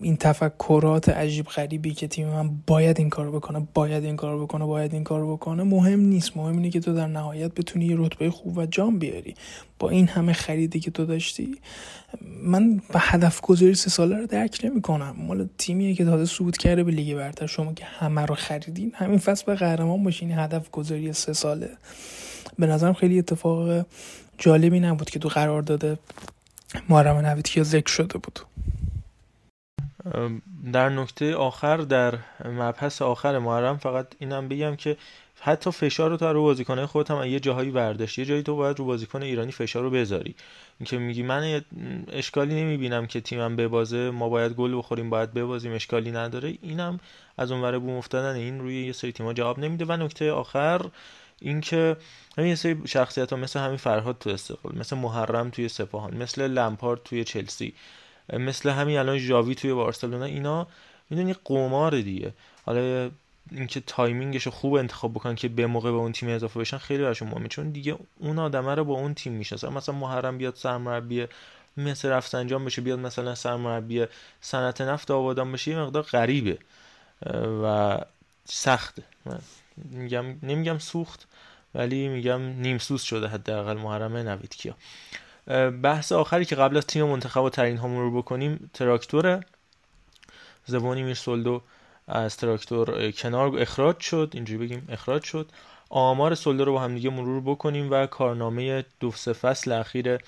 این 0.00 0.16
تفکرات 0.16 1.08
عجیب 1.08 1.46
غریبی 1.46 1.94
که 1.94 2.08
تیم 2.08 2.28
من 2.28 2.50
باید 2.66 2.98
این 2.98 3.10
کارو 3.10 3.32
بکنه 3.32 3.66
باید 3.74 4.04
این 4.04 4.16
کارو 4.16 4.46
بکنه 4.46 4.64
باید 4.64 4.94
این 4.94 5.04
کارو 5.04 5.36
بکنه 5.36 5.62
مهم 5.62 6.00
نیست. 6.00 6.36
مهم 6.36 6.56
اینه 6.56 6.70
که 6.70 6.80
تو 6.80 6.94
در 6.94 7.06
نهایت 7.06 7.54
بتونی 7.54 7.84
یه 7.84 7.96
رتبه 7.98 8.30
خوب 8.30 8.58
و 8.58 8.66
جام 8.66 8.98
بیاری. 8.98 9.34
با 9.78 9.90
این 9.90 10.08
همه 10.08 10.32
خریدی 10.32 10.80
که 10.80 10.90
تو 10.90 11.06
داشتی 11.06 11.58
من 12.42 12.76
به 12.76 12.98
هدف 12.98 13.40
گذاری 13.40 13.74
سه 13.74 13.90
ساله 13.90 14.16
رو 14.16 14.26
درک 14.26 14.60
نمی 14.64 14.82
کنم 14.82 15.14
مال 15.18 15.48
تیمیه 15.58 15.94
که 15.94 16.04
تازه 16.04 16.24
صعود 16.24 16.56
کرده 16.56 16.84
به 16.84 16.92
لیگ 16.92 17.16
برتر. 17.16 17.46
شما 17.46 17.72
که 17.72 17.84
همه 17.84 18.26
رو 18.26 18.34
خریدین 18.34 18.92
همین 18.94 19.18
فصل 19.18 19.44
به 19.46 19.54
قهرمان 19.54 20.04
باشین. 20.04 20.32
هدف 20.32 20.70
گذاری 20.70 21.12
سه 21.12 21.32
ساله. 21.32 21.70
به 22.58 22.66
نظرم 22.66 22.92
خیلی 22.92 23.18
اتفاق 23.18 23.86
جالبی 24.38 24.80
نبود 24.80 25.10
که 25.10 25.18
تو 25.18 25.28
قرار 25.28 25.62
داده 25.62 25.98
محرم 26.88 27.16
نوید 27.16 27.48
که 27.48 27.62
ذکر 27.62 27.92
شده 27.92 28.18
بود. 28.18 28.40
در 30.72 30.88
نکته 30.88 31.34
آخر 31.34 31.76
در 31.76 32.18
مبحث 32.44 33.02
آخر 33.02 33.38
محرم 33.38 33.76
فقط 33.76 34.06
اینم 34.18 34.48
بگم 34.48 34.76
که 34.76 34.96
حتی 35.40 35.70
فشار 35.70 36.10
رو 36.10 36.16
تو 36.16 36.32
رو 36.32 36.42
بازیکن 36.42 36.86
خودت 36.86 37.10
هم 37.10 37.24
یه 37.24 37.40
جاهایی 37.40 37.70
برداشت 37.70 38.18
یه 38.18 38.24
جایی 38.24 38.42
تو 38.42 38.56
باید 38.56 38.78
رو 38.78 38.84
بازیکن 38.84 39.22
ایرانی 39.22 39.52
فشار 39.52 39.82
رو 39.82 39.90
بذاری. 39.90 40.34
اینکه 40.80 40.98
میگی 40.98 41.22
من 41.22 41.62
اشکالی 42.08 42.62
نمی‌بینم 42.62 43.06
که 43.06 43.20
تیمم 43.20 43.56
ببازه 43.56 44.10
ما 44.10 44.28
باید 44.28 44.52
گل 44.52 44.78
بخوریم 44.78 45.10
باید 45.10 45.34
ببازیم 45.34 45.72
اشکالی 45.72 46.10
نداره. 46.10 46.58
اینم 46.62 47.00
از 47.38 47.50
اونور 47.50 47.78
بوم 47.78 47.96
افتادن 47.96 48.34
این 48.34 48.60
روی 48.60 48.86
یه 48.86 48.92
سری 48.92 49.12
تیم‌ها 49.12 49.32
جواب 49.32 49.58
نمیده. 49.58 49.84
و 49.84 49.92
نکته 49.92 50.32
آخر 50.32 50.80
اینکه 51.40 51.96
همین 52.38 52.54
سری 52.54 52.82
شخصیت 52.86 53.32
ها 53.32 53.36
مثل 53.38 53.60
همین 53.60 53.76
فرهاد 53.76 54.16
تو 54.20 54.30
استقلال 54.30 54.78
مثل 54.78 54.96
محرم 54.96 55.50
توی 55.50 55.68
سپاهان 55.68 56.16
مثل 56.16 56.48
لمپارد 56.48 57.00
توی 57.04 57.24
چلسی 57.24 57.74
مثل 58.32 58.70
همین 58.70 58.98
الان 58.98 59.18
ژاوی 59.18 59.54
توی 59.54 59.72
بارسلونا 59.72 60.24
اینا 60.24 60.66
می‌دونی 61.10 61.34
قمار 61.44 62.00
دیگه. 62.00 62.32
حالا 62.66 63.10
اینکه 63.50 63.80
timing 63.80 64.26
ش 64.26 64.42
رو 64.42 64.52
خوب 64.52 64.74
انتخاب 64.74 65.14
بکنن 65.14 65.34
که 65.34 65.48
به 65.48 65.66
موقع 65.66 65.90
به 65.90 65.96
اون 65.96 66.12
تیم 66.12 66.28
اضافه 66.28 66.60
بشن 66.60 66.78
خیلی 66.78 67.02
براشون 67.02 67.28
مهمه 67.28 67.48
چون 67.48 67.70
دیگه 67.70 67.96
اون 68.18 68.38
آدمه 68.38 68.74
رو 68.74 68.84
با 68.84 68.94
اون 68.94 69.14
تیم 69.14 69.32
می‌شناسن 69.32 69.68
مثلا 69.68 69.94
محرم 69.94 70.38
بیاد 70.38 70.54
سرمربی 70.54 71.26
مس 71.76 72.08
رفسنجان 72.08 72.64
بشه 72.64 72.82
بیاد 72.82 72.98
مثلا 72.98 73.34
سرمربی 73.34 74.06
صنعت 74.40 74.80
نفت 74.80 75.10
آبادان 75.10 75.52
بشه 75.52 75.70
یه 75.70 75.78
مقدار 75.78 76.02
غریبه 76.02 76.58
و 77.62 77.98
سخته. 78.44 79.02
من 79.26 79.38
میگم 79.76 80.24
نمیگم 80.42 80.78
سوخت 80.78 81.26
ولی 81.74 82.08
میگم 82.08 82.42
نیم 82.42 82.78
سوز 82.78 83.02
شده 83.02 83.28
حداقل 83.28 83.76
محرم 83.76 84.16
نوید 84.16 84.56
کیا. 84.56 84.74
بحث 85.82 86.12
آخری 86.12 86.44
که 86.44 86.56
قبل 86.56 86.76
از 86.76 86.86
تیم 86.86 87.06
منتخب 87.06 87.48
ترین 87.48 87.78
همون 87.78 88.00
رو 88.00 88.22
بکنیم 88.22 88.70
تراکتوره 88.74 89.40
زوونیمیر 90.66 91.14
سولدو 91.14 91.62
از 92.08 92.36
تراکتور 92.36 93.10
کنار 93.10 93.58
اخراج 93.58 94.00
شد. 94.00 94.30
اینجوری 94.34 94.66
بگیم 94.66 94.86
اخراج 94.88 95.22
شد. 95.22 95.50
آمار 95.90 96.34
سولدو 96.34 96.64
رو 96.64 96.72
با 96.72 96.80
هم 96.80 96.94
دیگه 96.94 97.10
مرور 97.10 97.40
بکنیم 97.40 97.90
و 97.90 98.06
کارنامه 98.06 98.84
دو 99.00 99.10
سه 99.10 99.32
فصل 99.32 99.72
اخیر 99.72 100.18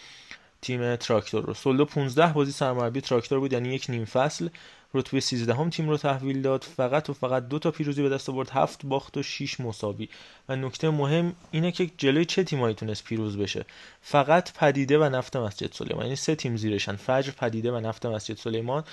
تیم 0.63 0.97
تراکتور 0.97 1.45
رو. 1.45 1.55
سولدو 1.55 1.85
15 1.85 2.33
بازی 2.33 2.53
سرمربی 2.53 3.01
تراکتور 3.01 3.41
بود 3.41 3.53
یعنی 3.53 3.69
یک 3.69 3.87
نیم 3.89 4.05
فصل 4.05 4.49
رتبه 4.95 5.21
13 5.21 5.55
هم 5.55 5.71
تیم 5.71 5.89
رو 5.89 5.97
تحویل 5.97 6.43
داد. 6.43 6.65
فقط 6.77 7.11
و 7.11 7.13
فقط 7.13 7.49
دو 7.49 7.59
تا 7.59 7.71
پیروزی 7.71 8.03
به 8.03 8.09
دست 8.09 8.29
آورد 8.29 8.51
هفت 8.51 8.87
باخت 8.87 9.17
و 9.17 9.23
6 9.23 9.61
مساوی. 9.61 10.09
و 10.49 10.57
نکته 10.57 10.91
مهم 10.91 11.33
اینه 11.51 11.73
که 11.73 11.91
جلوی 11.99 12.25
چه 12.25 12.45
تیمایی 12.45 12.75
تونست 12.75 13.05
پیروز 13.05 13.39
بشه؟ 13.39 13.65
فقط 14.03 14.53
پدیده 14.53 14.99
و 14.99 15.05
نفت 15.05 15.37
مسجد 15.37 15.73
سلیمان. 15.73 16.05
یعنی 16.05 16.17
سه 16.17 16.35
تیم 16.35 16.57
زیرشن. 16.57 16.97
فجر 16.97 17.31
پدیده 17.31 17.73
و 17.73 17.81
نفت 17.81 18.07
مسجد 18.07 18.37
سلیمان 18.37 18.85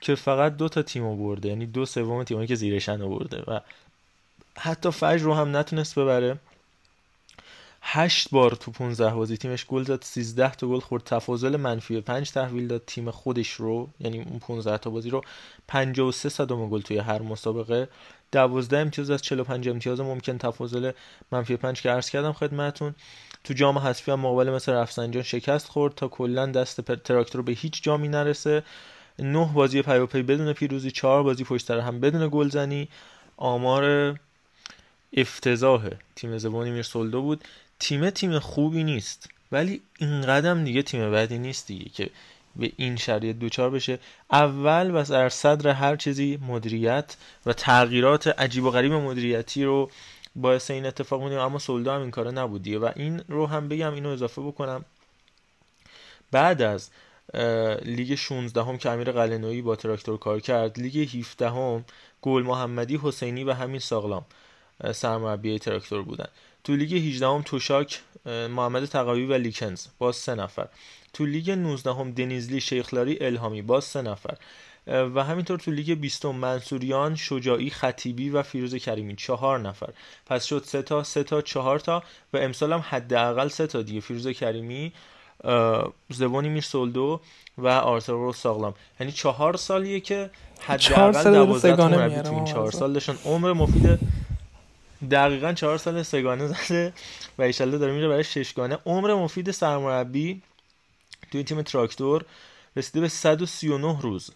که 0.00 0.14
فقط 0.14 0.56
دو 0.56 0.68
تا 0.68 0.82
تیم 0.82 1.16
برده 1.16 1.48
یعنی 1.48 1.66
دو 1.66 1.86
سوم 1.86 2.24
تیمایی 2.24 2.46
که 2.46 2.54
زیرشن 2.54 3.08
برده 3.08 3.42
و 3.42 3.60
حتی 4.58 4.90
فجر 4.90 5.24
رو 5.24 5.34
هم 5.34 5.56
نتونست 5.56 5.98
ببره. 5.98 6.38
هشت 7.82 8.30
بار 8.30 8.50
تو 8.50 8.70
15 8.70 9.14
بازی 9.14 9.36
تیمش 9.36 9.66
گل 9.66 9.82
داد 9.82 10.02
13 10.02 10.50
تا 10.50 10.66
گل 10.66 10.80
خورد. 10.80 11.04
تفاضل 11.04 11.56
منفی 11.56 12.00
5 12.00 12.30
تحویل 12.30 12.68
داد 12.68 12.82
تیم 12.86 13.10
خودش 13.10 13.52
رو 13.52 13.88
یعنی 14.00 14.18
اون 14.18 14.38
15 14.38 14.78
تا 14.78 14.90
بازی 14.90 15.10
رو. 15.10 15.22
53 15.68 16.28
صدم 16.28 16.68
گل 16.68 16.80
توی 16.80 16.98
هر 16.98 17.22
مسابقه. 17.22 17.88
12 18.32 18.78
امتیاز 18.78 19.10
از 19.10 19.22
45 19.22 19.68
امتیاز 19.68 20.00
ممکن 20.00 20.38
تفاضل 20.38 20.92
منفی 21.32 21.56
5 21.56 21.82
که 21.82 21.90
عرض 21.90 22.10
کردم 22.10 22.32
خدمتتون. 22.32 22.94
تو 23.44 23.54
جام 23.54 23.78
حذفی 23.78 24.10
هم 24.10 24.20
مقابل 24.20 24.50
مثل 24.50 24.72
رفسنجان 24.72 25.22
شکست 25.22 25.68
خورد 25.68 25.94
تا 25.94 26.08
کلا 26.08 26.46
دست 26.46 26.80
تراکتور 26.80 27.42
به 27.42 27.52
هیچ 27.52 27.82
جامی 27.82 28.08
نرسه. 28.08 28.62
نه 29.18 29.50
بازی 29.54 29.82
پیاپی 29.82 30.22
بدون 30.22 30.52
پیروزی 30.52 30.90
چهار 30.90 31.22
بازی 31.22 31.44
پشت 31.44 31.70
هم 31.70 32.00
بدون 32.00 32.28
گلزنی. 32.32 32.88
آمار 33.36 34.14
افتضاح 35.12 35.88
تیم 36.16 36.38
زبانی 36.38 36.70
میر 36.70 36.82
سولدو 36.82 37.22
بود. 37.22 37.44
تیم 37.80 38.10
تیم 38.10 38.38
خوبی 38.38 38.84
نیست. 38.84 39.28
ولی 39.52 39.82
این 39.98 40.22
قدم 40.22 40.64
دیگه 40.64 40.82
تیم 40.82 41.12
بدی 41.12 41.38
نیست 41.38 41.66
دیگه 41.66 41.90
که 41.90 42.10
به 42.56 42.72
این 42.76 42.96
شرایط 42.96 43.36
دوچار 43.36 43.70
بشه. 43.70 43.98
اول 44.32 44.90
و 44.94 45.02
در 45.02 45.28
صدر 45.28 45.70
هر 45.70 45.96
چیزی 45.96 46.38
مدیریت 46.48 47.16
و 47.46 47.52
تغییرات 47.52 48.26
عجیب 48.26 48.64
و 48.64 48.70
غریب 48.70 48.92
مدیریتی 48.92 49.64
رو 49.64 49.90
باعث 50.36 50.70
این 50.70 50.86
اتفاق 50.86 51.20
مونیم 51.20 51.38
اما 51.38 51.58
سولدا 51.58 51.94
هم 51.94 52.00
این 52.00 52.10
کاره 52.10 52.30
نبود 52.30 52.68
و 52.68 52.92
این 52.96 53.22
رو 53.28 53.46
هم 53.46 53.68
بگم 53.68 53.94
اینو 53.94 54.08
اضافه 54.08 54.42
بکنم. 54.42 54.84
بعد 56.30 56.62
از 56.62 56.90
لیگ 57.84 58.14
16 58.14 58.62
هم 58.62 58.78
که 58.78 58.90
امیر 58.90 59.12
قلعه‌نویی 59.12 59.62
با 59.62 59.76
تراکتور 59.76 60.18
کار 60.18 60.40
کرد 60.40 60.78
لیگ 60.80 61.16
17 61.16 61.50
هم 61.50 61.84
گل 62.22 62.42
محمدی 62.42 63.00
حسینی 63.02 63.44
و 63.44 63.52
همین 63.52 63.80
ساغلام 63.80 64.24
سرمربی 64.92 65.58
تراکتور 65.58 66.02
بودن. 66.02 66.28
تو 66.68 66.76
لیگ 66.76 66.94
18 66.94 67.26
هم 67.26 67.42
توشاک 67.42 68.00
محمد 68.26 68.84
تقوی 68.84 69.26
و 69.26 69.34
لیکنز 69.34 69.86
باز 69.98 70.16
سه 70.16 70.34
نفر. 70.34 70.68
تو 71.12 71.26
لیگ 71.26 71.50
19 71.50 71.92
هم 71.92 72.10
دنیزلی 72.10 72.60
شیخلاری 72.60 73.18
الهامی 73.20 73.62
باز 73.62 73.84
سه 73.84 74.02
نفر. 74.02 74.34
و 74.86 75.24
همینطور 75.24 75.58
تو 75.58 75.70
لیگ 75.70 76.00
20 76.00 76.24
منصوریان 76.24 77.16
شجاعی 77.16 77.70
خطیبی 77.70 78.30
و 78.30 78.42
فیروز 78.42 78.74
کریمی 78.74 79.16
چهار 79.16 79.58
نفر. 79.58 79.88
پس 80.26 80.44
شد 80.44 80.62
سه 80.66 80.82
تا 80.82 81.02
سه 81.02 81.22
تا 81.22 81.42
چهار 81.42 81.78
تا 81.78 82.02
و 82.32 82.36
امسال 82.36 82.72
هم 82.72 82.84
حداقل 82.88 83.48
سه 83.48 83.66
تا 83.66 83.82
دیگه. 83.82 84.00
فیروز 84.00 84.28
کریمی 84.28 84.92
زبانی 86.10 86.48
میر 86.48 86.62
سولدو 86.62 87.20
و 87.58 87.68
آرتورو 87.68 88.32
ساغلام. 88.32 88.74
یعنی 89.00 89.12
چهار 89.12 89.56
سالیه 89.56 90.00
که 90.00 90.30
حداقل 90.60 91.34
دوازده 91.34 91.76
تا 91.76 92.22
تو 92.22 92.34
این 92.34 92.44
چهار 92.44 92.70
سال 92.70 92.92
داشتن. 92.92 93.18
عمر 93.24 93.52
مفید 93.52 93.98
دقیقا 95.10 95.52
چهار 95.52 95.78
سال 95.78 96.02
سگانه 96.02 96.46
زده 96.46 96.92
و 97.38 97.42
ایشالله 97.42 97.78
داره 97.78 97.92
میره 97.92 98.08
برای 98.08 98.24
ششگانه. 98.24 98.78
عمر 98.86 99.14
مفید 99.14 99.50
سرمربی 99.50 100.42
توی 101.32 101.44
تیم 101.44 101.62
تراکتور 101.62 102.24
رسیده 102.76 103.00
به 103.00 103.08
139 103.08 104.00
روز. 104.00 104.30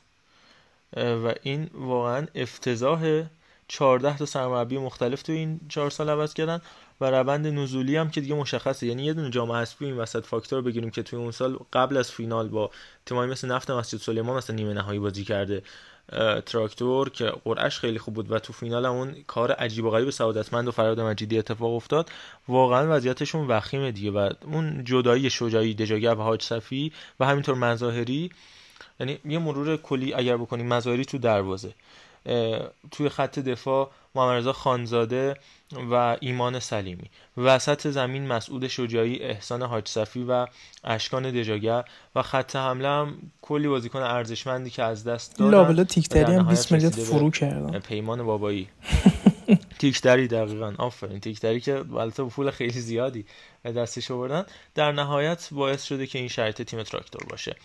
و 0.97 1.34
این 1.43 1.70
واقعا 1.74 2.26
افتضاح 2.34 3.22
14 3.68 4.16
تا 4.16 4.26
سرمربی 4.26 4.78
مختلف 4.78 5.22
تو 5.22 5.32
این 5.32 5.60
چهار 5.68 5.90
سال 5.90 6.10
عوض 6.10 6.34
کردن 6.34 6.60
و 7.01 7.05
روند 7.05 7.47
نزولی 7.47 7.97
هم 7.97 8.10
که 8.10 8.20
دیگه 8.20 8.34
مشخصه. 8.34 8.86
یعنی 8.86 9.05
یه 9.05 9.12
دونه 9.12 9.30
جام 9.30 9.52
حذفی 9.52 9.84
این 9.84 9.97
وسط 9.97 10.26
فاکتور 10.26 10.62
بگیریم 10.62 10.90
که 10.90 11.02
توی 11.02 11.18
اون 11.18 11.30
سال 11.30 11.59
قبل 11.72 11.97
از 11.97 12.10
فینال 12.10 12.48
با 12.48 12.70
تیمایی 13.06 13.30
مثل 13.30 13.48
نفت 13.48 13.70
مسجد 13.70 13.98
سلیمان 13.98 14.36
مثلا 14.36 14.56
نیمه 14.56 14.72
نهایی 14.72 14.98
بازی 14.98 15.24
کرده. 15.24 15.62
تراکتور 16.47 17.10
که 17.10 17.32
قرعش 17.44 17.78
خیلی 17.78 17.98
خوب 17.98 18.14
بود 18.14 18.32
و 18.32 18.39
تو 18.39 18.52
فینال 18.52 18.86
اون 18.86 19.14
کار 19.26 19.52
عجیب 19.52 19.84
و 19.84 19.90
غریب 19.90 20.10
سعادتمند 20.10 20.68
و 20.68 20.70
فراد 20.70 21.01
مجیدی 21.01 21.39
اتفاق 21.39 21.74
افتاد. 21.74 22.10
واقعا 22.48 22.97
وضعیتشون 22.97 23.47
وخیمه 23.47 23.93
دیگه 23.93 24.10
و 24.10 24.30
اون 24.44 24.84
جدایی 24.84 25.30
شجاعی 25.30 25.74
دجاگر 25.74 26.14
و 26.14 26.22
حاج 26.22 26.43
صفی 26.43 26.93
و 27.20 27.26
همینطور 27.26 27.55
مظاهری. 27.55 28.30
یعنی 29.01 29.18
یه 29.24 29.39
مرور 29.39 29.76
کلی 29.76 30.14
اگر 30.14 30.36
بکنیم 30.36 30.66
مظاهری 30.66 31.05
تو 31.05 31.18
دروازه. 31.18 31.74
توی 32.90 33.09
خط 33.09 33.39
دفاع 33.39 33.90
محمد 34.15 34.51
خانزاده 34.51 35.35
و 35.90 36.16
ایمان 36.20 36.61
سلیمی. 36.61 37.11
وسط 37.36 37.89
زمین 37.89 38.27
مسعود 38.27 38.69
شجاعی 38.69 39.19
احسان 39.19 39.62
حاج 39.62 39.89
صفی 39.89 40.24
و 40.28 40.47
اشکان 40.85 41.31
دجاگر 41.31 41.85
و 42.16 42.23
خط 42.23 42.57
حمله 42.57 42.89
هم 42.89 43.15
کلی 43.43 43.69
بازیکن 43.69 43.99
ارزشمندی 43.99 44.70
که 44.70 44.82
از 44.82 45.05
دست 45.05 45.39
دادن 45.39 45.51
لابلا 45.51 45.85
تیکتری 45.85 46.35
هم 46.35 46.49
20 46.49 46.73
میلیارد 46.73 46.94
فرو 46.94 47.31
کردن. 47.31 47.78
پیمان 47.78 48.23
بابایی. 48.23 48.69
تیکتری 49.78 50.28
دقیقا. 50.28 50.74
آفرین. 50.78 51.20
تیکتری 51.20 51.61
که 51.61 51.85
البته 51.97 52.24
پول 52.24 52.51
خیلی 52.51 52.81
زیادی 52.81 53.24
دستش 53.65 54.11
آوردن. 54.11 54.44
در 54.74 54.93
نهایت 54.93 55.49
باعث 55.53 55.85
شده 55.85 56.07
که 56.07 56.19
این 56.19 56.28
شرط 56.28 56.62
تیم 56.62 56.82
تراکتور 56.82 57.23
باشه. 57.31 57.57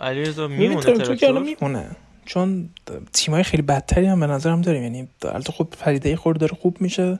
علیرضا 0.00 0.48
میمونه 0.48 0.80
تراکتور؟ 0.80 1.38
میمونه. 1.38 1.96
چون 2.26 2.68
تیمای 3.12 3.42
خیلی 3.42 3.62
بدتری 3.62 4.06
هم 4.06 4.20
به 4.20 4.26
نظرم 4.26 4.62
داریم. 4.62 4.82
یعنی 4.82 5.08
البته 5.22 5.52
خب 5.52 5.68
پریده 5.80 6.16
خورد 6.16 6.38
داره 6.38 6.56
خوب 6.60 6.76
میشه. 6.80 7.18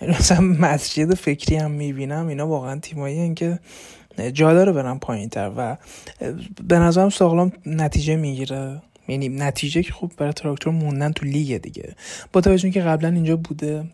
یعنی 0.00 0.14
مثلا 0.14 0.40
مسجد 0.40 1.14
فکری 1.14 1.56
هم 1.56 1.70
می‌بینم 1.70 2.26
اینا 2.26 2.46
واقعا 2.46 2.80
تیمایی 2.80 3.34
که 3.34 3.58
جا 4.32 4.54
داره 4.54 4.72
برن 4.72 4.98
پایین 4.98 5.28
تر 5.28 5.52
و 5.56 5.76
به 6.68 6.78
نظرم 6.78 7.10
ساغلام 7.10 7.52
نتیجه 7.66 8.16
می‌گیره. 8.16 8.82
یعنی 9.08 9.28
نتیجه 9.28 9.82
که 9.82 9.92
خوب 9.92 10.12
برای 10.16 10.32
تراکتور 10.32 10.72
موندن 10.72 11.12
تو 11.12 11.26
لیگ 11.26 11.56
دیگه. 11.56 11.94
با 12.32 12.40
توجه 12.40 12.70
که 12.70 12.80
قبلا 12.80 13.08
اینجا 13.08 13.36
بوده 13.36 13.84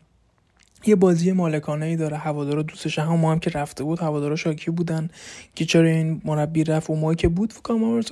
یه 0.86 0.96
بازی 0.96 1.32
مالکانه 1.32 1.86
ای 1.86 1.96
داره 1.96 2.16
هوادارا 2.16 2.62
دوستش 2.62 2.98
هم 2.98 3.14
ما 3.14 3.32
هم 3.32 3.38
که 3.38 3.50
رفته 3.50 3.84
بود 3.84 3.98
هوادارا 3.98 4.36
شاکی 4.36 4.70
بودن 4.70 5.10
که 5.54 5.64
چرا 5.64 5.88
این 5.88 6.22
مربی 6.24 6.64
رفت 6.64 6.90
و 6.90 6.94
ما 6.94 7.14
که 7.14 7.28
بود. 7.28 7.52
فکر 7.52 8.02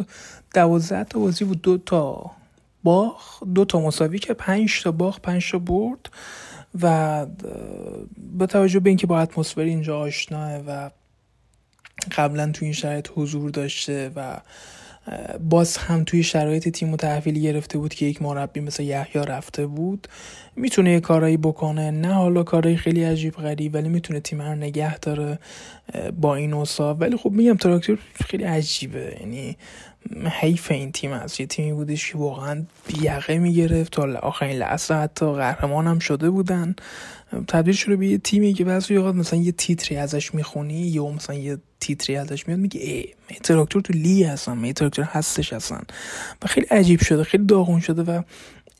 دوازده 0.54 1.04
تا 1.04 1.18
بازی 1.18 1.44
بود 1.44 1.62
دو 1.62 1.78
تا 1.78 2.30
باخ 2.82 3.42
دو 3.54 3.64
تا 3.64 3.80
مساوی 3.80 4.18
که 4.18 4.34
پنج 4.34 4.82
تا 4.82 4.92
باخ 4.92 5.20
پنج 5.20 5.50
تا 5.50 5.58
برد 5.58 6.10
و 6.82 7.26
با 8.16 8.46
توجه 8.46 8.80
به 8.80 8.90
اینکه 8.90 9.06
با 9.06 9.20
اتمسفر 9.20 9.60
اینجا 9.60 9.98
آشناه 9.98 10.58
و 10.66 10.90
قبلا 12.16 12.52
تو 12.52 12.64
این 12.64 12.74
شرایط 12.74 13.08
حضور 13.14 13.50
داشته 13.50 14.10
و 14.16 14.40
باز 15.50 15.76
هم 15.76 16.04
توی 16.04 16.22
شرایط 16.22 16.68
تیم 16.68 16.92
و 16.92 16.96
تحویل 16.96 17.38
گرفته 17.38 17.78
بود 17.78 17.94
که 17.94 18.06
یک 18.06 18.22
مربی 18.22 18.60
مثل 18.60 18.82
یحیی 18.82 19.24
رفته 19.24 19.66
بود. 19.66 20.08
می‌تونه 20.60 20.92
یه 20.92 21.00
کارایی 21.00 21.36
بکنه. 21.36 21.90
نه 21.90 22.12
حالا 22.14 22.42
کارایی 22.42 22.76
خیلی 22.76 23.04
عجیب 23.04 23.34
غریب 23.34 23.74
ولی 23.74 23.88
می‌تونه 23.88 24.20
تیم 24.20 24.42
رو 24.42 24.54
نگه 24.54 24.98
داره 24.98 25.38
با 26.20 26.34
این 26.34 26.54
اوصاف 26.54 26.96
ولی 27.00 27.16
خب 27.16 27.30
میگم 27.30 27.56
تراکتور 27.56 27.98
خیلی 28.26 28.44
عجیبه. 28.44 29.16
یعنی 29.20 29.56
حیف 30.40 30.70
این 30.70 30.92
تیم 30.92 31.12
است 31.12 31.40
یه 31.40 31.46
تیمی 31.46 31.72
بودش 31.72 32.12
که 32.12 32.18
واقعا 32.18 32.62
بیقه 32.86 33.38
می‌گرفت. 33.38 33.92
تا 33.92 34.02
آخرین 34.22 34.56
لحظه 34.56 34.94
حتی 34.94 35.26
قهرمان 35.26 35.86
هم 35.86 35.98
شده 35.98 36.30
بودن. 36.30 36.74
تبدیل 37.48 37.74
شده 37.74 37.96
به 37.96 38.06
یه 38.06 38.18
تیمی 38.18 38.52
که 38.52 38.64
بعضی 38.64 38.96
اوقات 38.96 39.14
مثلا 39.14 39.38
یه 39.38 39.52
تیتری 39.52 39.96
ازش 39.96 40.34
می‌خونی 40.34 40.74
یا 40.74 41.10
مثلا 41.10 41.36
یه 41.36 41.58
تیتری 41.80 42.16
ازش 42.16 42.48
میاد 42.48 42.60
میگه 42.60 42.80
ای 42.80 43.08
تراکتور 43.42 43.82
تو 43.82 43.92
لی 43.92 44.24
هستن 44.24 44.72
تراکتور 44.72 45.04
هستش 45.04 45.52
هستن 45.52 45.82
و 46.42 46.46
خیلی 46.46 46.66
عجیب 46.66 47.00
شده 47.00 47.24
خیلی 47.24 47.44
داغون 47.44 47.80
شده 47.80 48.02
و 48.02 48.22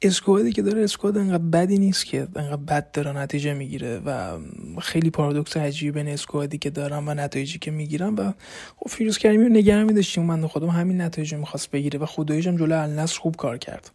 اسکوادی 0.03 0.53
که 0.53 0.63
داره 0.63 0.85
اسکواد 0.85 1.19
انقدر 1.19 1.43
بدی 1.43 1.79
نیست 1.79 2.07
که 2.07 2.29
انقدر 2.37 2.57
بد 2.57 2.91
داره 2.91 3.13
نتیجه 3.13 3.55
می‌گیره 3.55 4.03
و 4.07 4.39
خیلی 4.81 5.11
پارادوکس 5.11 5.57
عجیبی 5.57 5.93
بین 5.93 6.09
اسکوادی 6.09 6.59
که 6.59 6.71
دارم 6.71 7.09
و 7.09 7.15
نتایجی 7.15 7.59
که 7.59 7.71
می‌گیرم 7.71 8.17
و 8.17 8.33
خب 8.77 8.91
فیروز 8.91 9.19
کریمی 9.19 9.45
رو 9.45 9.51
نگه 9.51 9.83
میداشتیم 9.83 10.25
من 10.25 10.47
خودم 10.47 10.69
همین 10.69 11.01
نتایج 11.01 11.35
می‌خواست 11.35 11.71
بگیره 11.71 11.99
و 11.99 12.07
خداییش 12.07 12.47
هم 12.47 12.57
جلو 12.57 12.83
النصر 12.83 13.21
خوب 13.21 13.37
کار 13.37 13.59
کرد. 13.59 13.91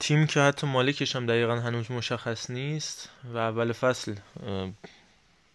تیم 0.00 0.26
که 0.26 0.40
حتی 0.40 0.66
مالکش 0.66 1.16
هم 1.16 1.26
دقیقا 1.26 1.56
هنوز 1.56 1.90
مشخص 1.90 2.50
نیست 2.50 3.08
و 3.34 3.36
اول 3.36 3.72
فصل 3.72 4.14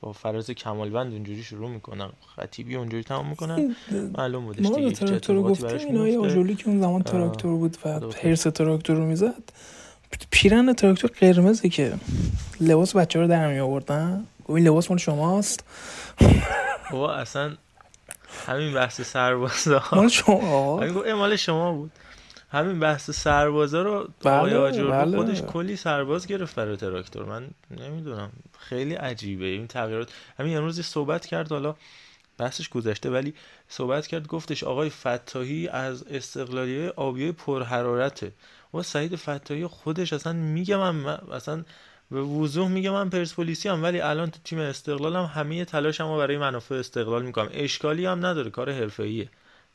با 0.02 0.12
فراز 0.12 0.52
کمالوند 0.52 1.14
اونجوری 1.14 1.44
شروع 1.44 1.70
می‌کنن 1.70 2.10
خطیبی 2.36 2.76
اونجوری 2.76 3.04
تمام 3.04 3.30
می‌کنن 3.30 3.76
معلوم 4.18 4.46
بودش 4.46 4.66
دیگه 4.66 4.92
تراکتور 4.92 5.36
رو 5.36 5.44
گفتیم 5.44 5.88
اینای 5.88 6.18
آجولی 6.18 6.56
که 6.56 6.68
اون 6.68 6.80
زمان 6.82 7.04
تراکتور 7.04 7.58
بود 7.58 7.78
و 7.86 8.00
هرس 8.24 8.42
تراکتور 8.42 8.96
رو 8.96 9.06
می‌زد. 9.06 9.44
پیرن 10.32 10.74
تراکتور 10.74 11.12
قرمزه 11.20 11.70
که 11.70 11.94
لباس 12.62 12.96
بچه 12.96 13.20
رو 13.20 13.28
در 13.28 13.54
می 13.54 13.60
آوردن 13.60 14.26
این 14.48 14.68
لباس 14.68 14.92
مال 14.92 14.98
شماست. 14.98 15.64
بابا 16.92 17.14
اصلا 17.14 17.52
همین 18.48 18.74
بحث 18.74 19.02
سربازا. 19.02 19.84
مال 19.92 20.08
شما. 20.08 20.80
مال 21.16 21.36
شما 21.36 21.74
بود. 21.74 21.92
همین 22.52 22.80
بحث 22.80 23.12
سربازا 23.12 23.82
رو 23.82 24.08
آقای 24.26 24.54
بله، 24.54 24.84
بله. 24.84 25.18
خودش 25.18 25.42
کلی 25.42 25.76
سرباز 25.76 26.28
گرفت 26.28 26.56
برای 26.56 26.78
تراکتور. 26.78 27.26
من 27.26 27.48
نمی‌دونم. 27.72 28.32
خیلی 28.60 28.94
عجیبه. 28.94 29.46
این 29.46 29.68
تغییرات. 29.68 30.10
همین 30.40 30.58
امروز 30.58 30.82
صحبت 30.82 31.26
کرد 31.26 31.52
حالا 31.52 31.76
بحثش 32.38 32.70
گذشته 32.70 33.10
ولی 33.10 33.34
صحبت 33.68 34.08
کرد 34.08 34.28
گفتش 34.28 34.64
آقای 34.64 34.90
فتاحی 34.90 35.68
از 35.68 36.04
استقلالیه 36.04 36.90
آبی 36.96 37.32
پرحرارته. 37.32 38.32
و 38.74 38.82
سعید 38.82 39.16
فتاحی 39.16 39.68
خودش 39.68 40.14
اصلا 40.14 40.34
میگه 40.34 40.78
من 40.78 41.06
اصلا 41.06 41.64
به 42.12 42.22
وضوح 42.22 42.68
میگه 42.68 42.90
من 42.90 43.10
پرسپولیسی 43.10 43.70
هم 43.70 43.84
ولی 43.84 44.02
الان 44.02 44.32
تو 44.32 44.40
تیم 44.44 44.60
استقلال 44.60 45.16
هم 45.16 45.24
همه 45.24 45.66
تلاشمو 45.66 46.18
برای 46.18 46.38
منافع 46.38 46.76
استقلال 46.76 47.24
می‌کنم. 47.26 47.50
اشکالی 47.52 48.06
هم 48.06 48.26
نداره 48.26 48.50
کار 48.50 48.72
حرفه‌ایه. 48.72 49.30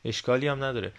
اشکالی 0.05 0.47
هم 0.47 0.63
نداره. 0.63 0.91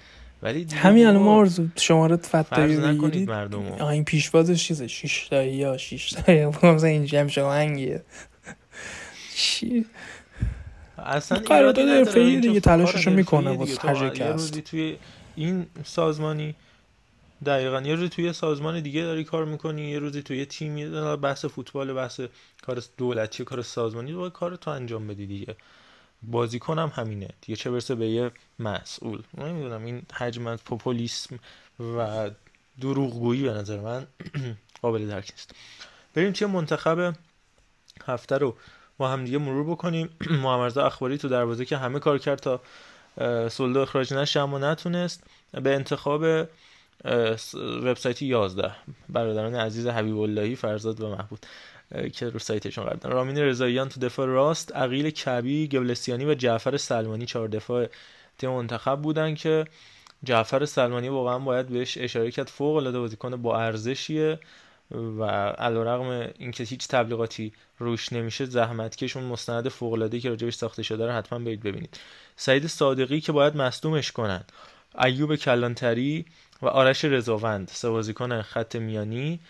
ولی 0.42 0.66
همین 0.74 1.06
الان 1.06 1.22
ما 1.22 1.34
آرزو 1.34 1.66
شماره 1.76 2.16
فتایی 2.16 2.76
بگیرید. 2.76 3.30
مردم 3.30 3.82
این 3.82 4.04
پیشوازش 4.04 4.64
چیزه؟ 4.64 4.86
6 4.86 5.28
تایی 5.28 5.54
یا 5.54 5.76
6 5.76 6.10
تایی؟ 6.10 6.44
مثلا 6.62 6.88
این 6.88 7.04
جمع 7.04 7.30
هنگیه 7.38 8.02
چی؟ 9.34 9.86
اصلا 10.98 11.38
قرارداد 11.38 11.88
حرفه‌ای 11.88 12.40
دیگه 12.40 12.60
تلاششو 12.60 13.10
می‌کنه 13.10 13.50
واسه 13.50 13.88
هر 13.88 14.16
یه 14.16 14.32
روزی 14.32 14.62
توی 14.62 14.96
این 15.36 15.66
سازمانی 15.84 16.54
دقیقا 17.46 17.80
یه 17.80 17.94
روزی 17.94 18.08
توی 18.08 18.32
سازمان 18.32 18.80
دیگه 18.80 19.02
داری 19.02 19.24
کار 19.24 19.44
می‌کنی 19.44 19.90
یه 19.90 19.98
روزی 19.98 20.22
توی 20.22 20.46
تیمی 20.46 20.86
بحث 21.16 21.44
فوتبال 21.44 21.92
بحث 21.92 22.20
کار 22.62 22.82
دولتی 22.96 23.44
کار 23.44 23.62
سازمانی 23.62 24.12
باید 24.12 24.32
کار 24.32 24.56
تو 24.56 24.70
انجام 24.70 25.06
بدی 25.06 25.26
دیگه. 25.26 25.56
بازیکن 26.22 26.78
هم 26.78 26.92
همینه. 26.94 27.28
دیگه 27.40 27.56
چه 27.56 27.70
برسه 27.70 27.94
به 27.94 28.06
یه 28.08 28.30
مسئول. 28.58 29.22
نمی‌دونم 29.38 29.84
این 29.84 30.02
حجم 30.12 30.46
از 30.46 30.64
پوپولیسم 30.64 31.38
و 31.96 32.30
دروغگویی 32.80 33.42
به 33.42 33.52
نظر 33.52 33.80
من 33.80 34.06
قابل 34.82 35.06
درک 35.06 35.30
نیست. 35.30 35.54
بریم 36.14 36.32
چه 36.32 36.46
منتخب 36.46 37.14
هفته 38.06 38.38
رو 38.38 38.56
با 38.98 39.08
هم 39.08 39.24
دیگه 39.24 39.38
مرور 39.38 39.70
بکنیم. 39.70 40.08
محمد 40.42 40.78
اخباری 40.78 41.18
تو 41.18 41.28
دروازه 41.28 41.64
که 41.64 41.76
همه 41.76 41.98
کار 41.98 42.18
کرد 42.18 42.38
تا 42.38 42.60
سولدو 43.48 43.80
اخراج 43.80 44.14
نشه 44.14 44.40
اما 44.40 44.58
نتونست. 44.58 45.24
به 45.52 45.74
انتخاب 45.74 46.48
وبسایت 47.84 48.22
11 48.22 48.72
برادران 49.08 49.54
عزیز 49.54 49.86
حبیب 49.86 50.18
اللهی 50.18 50.56
فرزاد 50.56 51.00
و 51.00 51.10
محبود 51.10 51.46
که 52.12 52.28
رو 52.28 52.38
سایتشون 52.38 52.84
قرار 52.84 52.96
دادن 52.96 53.14
رامین 53.14 53.38
رضاییان 53.38 53.88
تو 53.88 54.00
دفاع 54.00 54.26
راست 54.26 54.76
عقیل 54.76 55.10
کبی 55.10 55.68
گبلسیانی 55.68 56.24
و 56.24 56.34
جعفر 56.34 56.76
سلمانی 56.76 57.26
چهار 57.26 57.48
دفاع 57.48 57.86
تیم 58.38 58.50
منتخب 58.50 59.02
بودن 59.02 59.34
که 59.34 59.64
جعفر 60.24 60.64
سلمانی 60.64 61.08
واقعا 61.08 61.38
باید 61.38 61.66
بهش 61.66 61.98
اشاره 61.98 62.30
کرد. 62.30 62.48
فوق 62.48 62.76
العاده 62.76 62.98
بازیکن 62.98 63.42
با 63.42 63.60
ارزشیه 63.60 64.38
و 64.90 65.24
علیرغم 65.58 66.32
اینکه 66.38 66.64
هیچ 66.64 66.88
تبلیغاتی 66.88 67.52
روش 67.78 68.12
نمیشه 68.12 68.44
زحمتکشون 68.44 69.24
مستند 69.24 69.68
فوق 69.68 69.92
العاده 69.92 70.20
که 70.20 70.28
راجبش 70.28 70.54
ساخته 70.54 70.82
شده 70.82 71.06
رو 71.06 71.12
حتما 71.12 71.38
برید 71.38 71.62
ببینید. 71.62 72.00
سعید 72.36 72.66
صادقی 72.66 73.20
که 73.20 73.32
باید 73.32 73.56
مصدومش 73.56 74.12
کنن. 74.12 74.44
ایوب 75.04 75.36
کلانتری 75.36 76.26
و 76.62 76.66
آرش 76.66 77.04
رضاوند 77.04 77.68
سه 77.68 77.90
بازیکن 77.90 78.42
خط 78.42 78.76
میانی. 78.76 79.40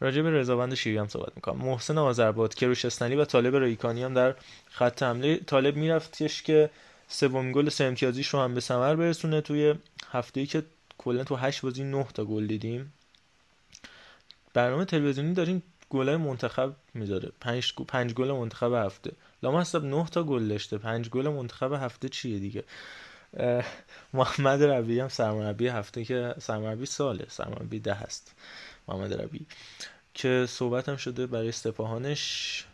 راجع 0.00 0.22
به 0.22 0.30
رضاوند 0.30 0.74
شیری 0.74 0.98
هم 0.98 1.08
صحبت 1.08 1.32
می‌کنم. 1.36 1.56
محسن 1.56 1.98
آذرباد 1.98 2.54
کروشستانی 2.54 3.14
و 3.14 3.24
طالب 3.24 3.56
ریکانی 3.56 4.02
هم 4.02 4.14
در 4.14 4.34
خط 4.70 5.02
حمله. 5.02 5.36
طالب 5.36 5.76
میرفتش 5.76 6.42
که 6.42 6.70
سومین 7.08 7.52
گل 7.52 7.68
سه 7.68 7.84
امتیازیش 7.84 8.28
رو 8.28 8.40
هم 8.40 8.54
به 8.54 8.60
ثمر 8.60 8.96
برسونه. 8.96 9.40
توی 9.40 9.74
هفته 10.10 10.46
که 10.46 10.62
کلا 10.98 11.24
تو 11.24 11.36
هشت 11.36 11.62
بازی 11.62 11.84
نه 11.84 12.06
تا 12.14 12.24
گل 12.24 12.46
دیدیم. 12.46 12.92
برنامه 14.54 14.84
تلویزیونی 14.84 15.34
داریم 15.34 15.62
گل 15.90 16.16
منتخب 16.16 16.72
می‌ذاره. 16.94 17.32
پنج 17.40 17.74
پنج 17.88 18.14
گل 18.14 18.32
منتخب 18.32 18.72
هفته. 18.72 19.12
لامصب 19.42 19.84
نه 19.84 20.06
تا 20.06 20.22
گل 20.22 20.48
داشته. 20.48 20.78
پنج 20.78 21.08
گل 21.08 21.28
منتخب 21.28 21.72
هفته 21.72 22.08
چیه 22.08 22.38
دیگه؟ 22.38 22.64
محمد 24.12 24.62
ربی 24.62 25.00
هم 25.00 25.08
سرمربی 25.08 25.68
هفته 25.68 26.04
که 26.04 26.34
سرمربی 26.38 26.86
ساله. 26.86 27.26
سرمربی 27.28 27.78
ده 27.78 27.94
هست. 27.94 28.32
محمد 28.88 29.20
ربی 29.20 29.46
که 30.14 30.46
صحبت 30.48 30.88
هم 30.88 30.96
شده 30.96 31.26
برای 31.26 31.48
استفاهانش 31.48 32.64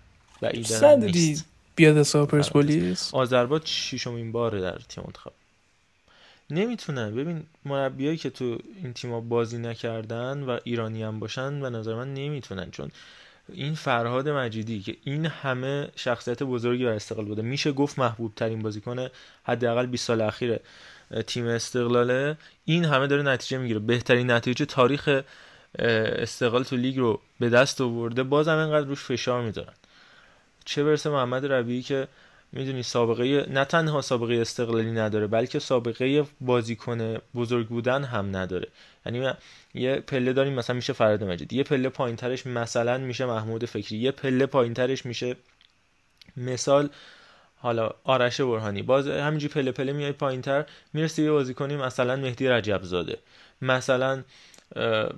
نیست 0.96 1.44
بیاد 1.76 1.96
حساب 1.96 2.28
پرسپولیس 2.28 3.14
آذربایجان 3.14 3.66
ششمین 3.66 4.32
باره 4.32 4.60
در 4.60 4.78
تیم 4.78 5.04
منتخب 5.06 5.32
نمی‌تونه 6.50 7.10
ببین 7.10 7.42
مربیایی 7.64 8.16
که 8.16 8.30
تو 8.30 8.58
این 8.82 8.92
تیما 8.92 9.20
بازی 9.20 9.58
نکردن 9.58 10.42
و 10.42 10.58
ایرانی 10.64 11.02
هم 11.02 11.18
باشن 11.18 11.60
به 11.60 11.70
نظر 11.70 11.94
من 11.94 12.14
نمی‌تونن 12.14 12.70
چون 12.70 12.90
این 13.52 13.74
فرهاد 13.74 14.28
مجیدی 14.28 14.80
که 14.80 14.96
این 15.04 15.26
همه 15.26 15.88
شخصیت 15.96 16.42
بزرگی 16.42 16.84
بر 16.84 16.92
استقلال 16.92 17.26
بوده 17.26 17.42
میشه 17.42 17.72
گفت 17.72 17.98
محبوب 17.98 18.32
ترین 18.34 18.62
بازیکن 18.62 19.08
حداقل 19.44 19.86
20 19.86 20.06
سال 20.06 20.20
اخیر 20.20 20.58
تیم 21.26 21.46
استقلاله. 21.46 22.36
این 22.64 22.84
همه 22.84 23.06
داره 23.06 23.22
نتیجه 23.22 23.58
می‌گیره. 23.58 23.78
بهترین 23.78 24.30
نتیجه 24.30 24.64
تاریخ 24.64 25.22
استقلال 25.78 26.64
تو 26.64 26.76
لیگ 26.76 26.98
رو 26.98 27.20
به 27.40 27.48
دست 27.48 27.80
آورده 27.80 28.22
بازم 28.22 28.56
اینقدر 28.56 28.86
روش 28.86 29.04
فشار 29.04 29.42
می‌ذارن. 29.42 29.74
چه 30.64 30.84
برسه 30.84 31.10
محمد 31.10 31.46
ربیعی 31.46 31.82
که 31.82 32.08
می‌دونی 32.52 32.82
سابقه 32.82 33.46
نه 33.50 33.64
تنها 33.64 34.00
سابقه 34.00 34.34
استقلالی 34.34 34.90
نداره 34.90 35.26
بلکه 35.26 35.58
سابقه 35.58 36.24
بازیکن 36.40 37.18
بزرگ 37.34 37.68
بودن 37.68 38.04
هم 38.04 38.36
نداره. 38.36 38.68
یعنی 39.06 39.32
یه 39.74 39.96
پله 39.96 40.32
داریم 40.32 40.52
مثلا 40.52 40.76
میشه 40.76 40.92
فراد 40.92 41.24
مجید. 41.24 41.52
یه 41.52 41.62
پله 41.62 41.88
پایینترش 41.88 42.46
مثلا 42.46 42.98
میشه 42.98 43.26
محمود 43.26 43.64
فکری. 43.64 43.98
یه 43.98 44.10
پله 44.10 44.46
پایینترش 44.46 45.06
میشه 45.06 45.36
مثال 46.36 46.88
حالا 47.56 47.90
آرش 48.04 48.40
برهانی. 48.40 48.82
باز 48.82 49.08
همینجوری 49.08 49.54
پله 49.54 49.72
پله 49.72 49.92
میای 49.92 50.12
پایینتر 50.12 50.64
می‌رسی 50.92 51.22
یه 51.22 51.30
بازیکنی 51.30 51.76
مثلا 51.76 52.16
مهدی 52.16 52.48
رجب 52.48 52.82
زاده 52.82 53.18
مثلا 53.62 54.22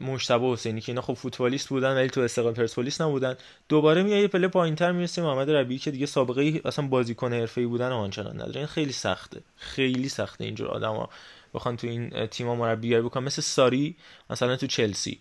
مشتبه 0.01 0.47
حسینی 0.47 0.81
که 0.81 0.93
اینا 0.93 1.03
خب 1.03 1.15
فوتبالیست 1.15 1.69
بودن 1.69 1.95
ولی 1.95 2.09
تو 2.09 2.20
استقلال 2.20 2.53
پرسپولیس 2.53 3.01
نبودن. 3.01 3.37
دوباره 3.69 4.03
میای 4.03 4.20
یه 4.20 4.29
پله 4.29 4.49
پایینتر 4.49 4.93
می‌رسه 4.93 5.23
محمد 5.23 5.51
ربیعی 5.51 5.79
که 5.79 5.91
دیگه 5.91 6.07
سابقه 6.07 6.43
ای 6.43 6.61
اصلا 6.65 6.87
بازیکن 6.87 7.33
حرفه‌ای 7.33 7.66
بودن 7.66 7.93
آنچنان 7.93 8.35
نداره. 8.35 8.57
این 8.57 8.66
خیلی 8.66 8.93
سخته. 8.93 9.41
خیلی 9.57 10.09
سخته 10.09 10.45
اینجور 10.45 10.69
آدما 10.69 11.09
بخوان 11.55 11.77
تو 11.77 11.87
این 11.87 12.27
تیم‌ها 12.27 12.55
مربیگری 12.55 13.03
بکنن. 13.03 13.24
مثل 13.24 13.43
ساری 13.43 13.97
مثلا 14.31 14.57
تو 14.57 14.66
چلسی 14.66 15.20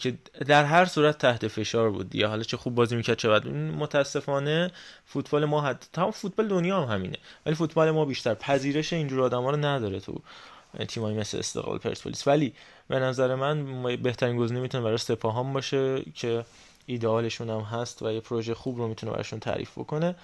که 0.00 0.14
در 0.46 0.64
هر 0.64 0.84
صورت 0.84 1.18
تحت 1.18 1.48
فشار 1.48 1.90
بود 1.90 2.10
دیگه. 2.10 2.26
حالا 2.26 2.42
چه 2.42 2.56
خوب 2.56 2.74
بازی 2.74 2.96
می‌کرد 2.96 3.16
چه 3.16 3.28
بد. 3.28 3.48
متاسفانه 3.48 4.70
فوتبال 5.06 5.44
ما 5.44 5.60
حد 5.60 5.84
تمام 5.92 6.10
فوتبال 6.10 6.48
دنیا 6.48 6.80
هم 6.82 6.94
همینه. 6.94 7.16
ولی 7.46 7.54
فوتبال 7.54 7.90
ما 7.90 8.04
بیشتر 8.04 8.34
پذیرش 8.34 8.92
اینجور 8.92 9.22
آدما 9.22 9.50
رو 9.50 9.56
نداره 9.56 10.00
تو 10.00 10.22
تیمایی 10.88 11.16
مثل 11.16 11.38
استقلال 11.38 11.78
پرسپولیس. 11.78 12.26
ولی 12.28 12.54
به 12.88 12.98
نظر 12.98 13.34
من 13.34 13.82
بهترین 13.96 14.36
گزینه 14.36 14.60
می‌تونه 14.60 14.84
برای 14.84 14.98
سپاهان 14.98 15.52
باشه 15.52 16.02
که 16.14 16.44
ایدئالشون 16.86 17.50
هم 17.50 17.60
هست 17.60 18.02
و 18.02 18.12
یه 18.12 18.20
پروژه 18.20 18.54
خوب 18.54 18.78
رو 18.78 18.88
می‌تونه 18.88 19.12
براشون 19.12 19.40
تعریف 19.40 19.78
بکنه. 19.78 20.14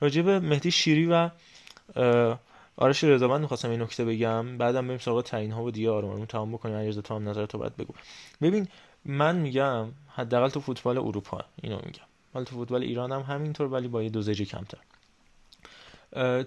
به 0.00 0.40
مهدی 0.40 0.70
شیری 0.70 1.06
و 1.06 1.30
آرش 2.76 3.04
رضاوند 3.04 3.40
می‌خواستم 3.40 3.70
این 3.70 3.82
نکته 3.82 4.04
بگم 4.04 4.58
بعدم 4.58 4.86
بریم 4.86 4.98
سراغ 4.98 5.22
تعیین 5.22 5.52
ها 5.52 5.62
و 5.62 5.70
دیگه 5.70 5.90
آروم 5.90 6.24
تمام 6.24 6.52
بکنیم. 6.52 6.76
علیرضا 6.76 7.00
تو 7.00 7.14
هم 7.14 7.28
نظر 7.28 7.46
تو 7.46 7.58
بعد 7.58 7.76
بگو. 7.76 7.94
ببین 8.42 8.68
من 9.04 9.36
میگم 9.36 9.88
حداقل 10.08 10.48
تو 10.48 10.60
فوتبال 10.60 10.98
اروپا 10.98 11.40
اینو 11.62 11.76
میگم. 11.86 12.04
حالا 12.34 12.44
تو 12.44 12.56
فوتبال 12.56 12.82
ایران 12.82 13.12
هم 13.12 13.20
همینطور 13.20 13.66
ولی 13.66 13.88
با 13.88 14.02
یه 14.02 14.08
دوزج 14.08 14.42
کمتر. 14.42 14.78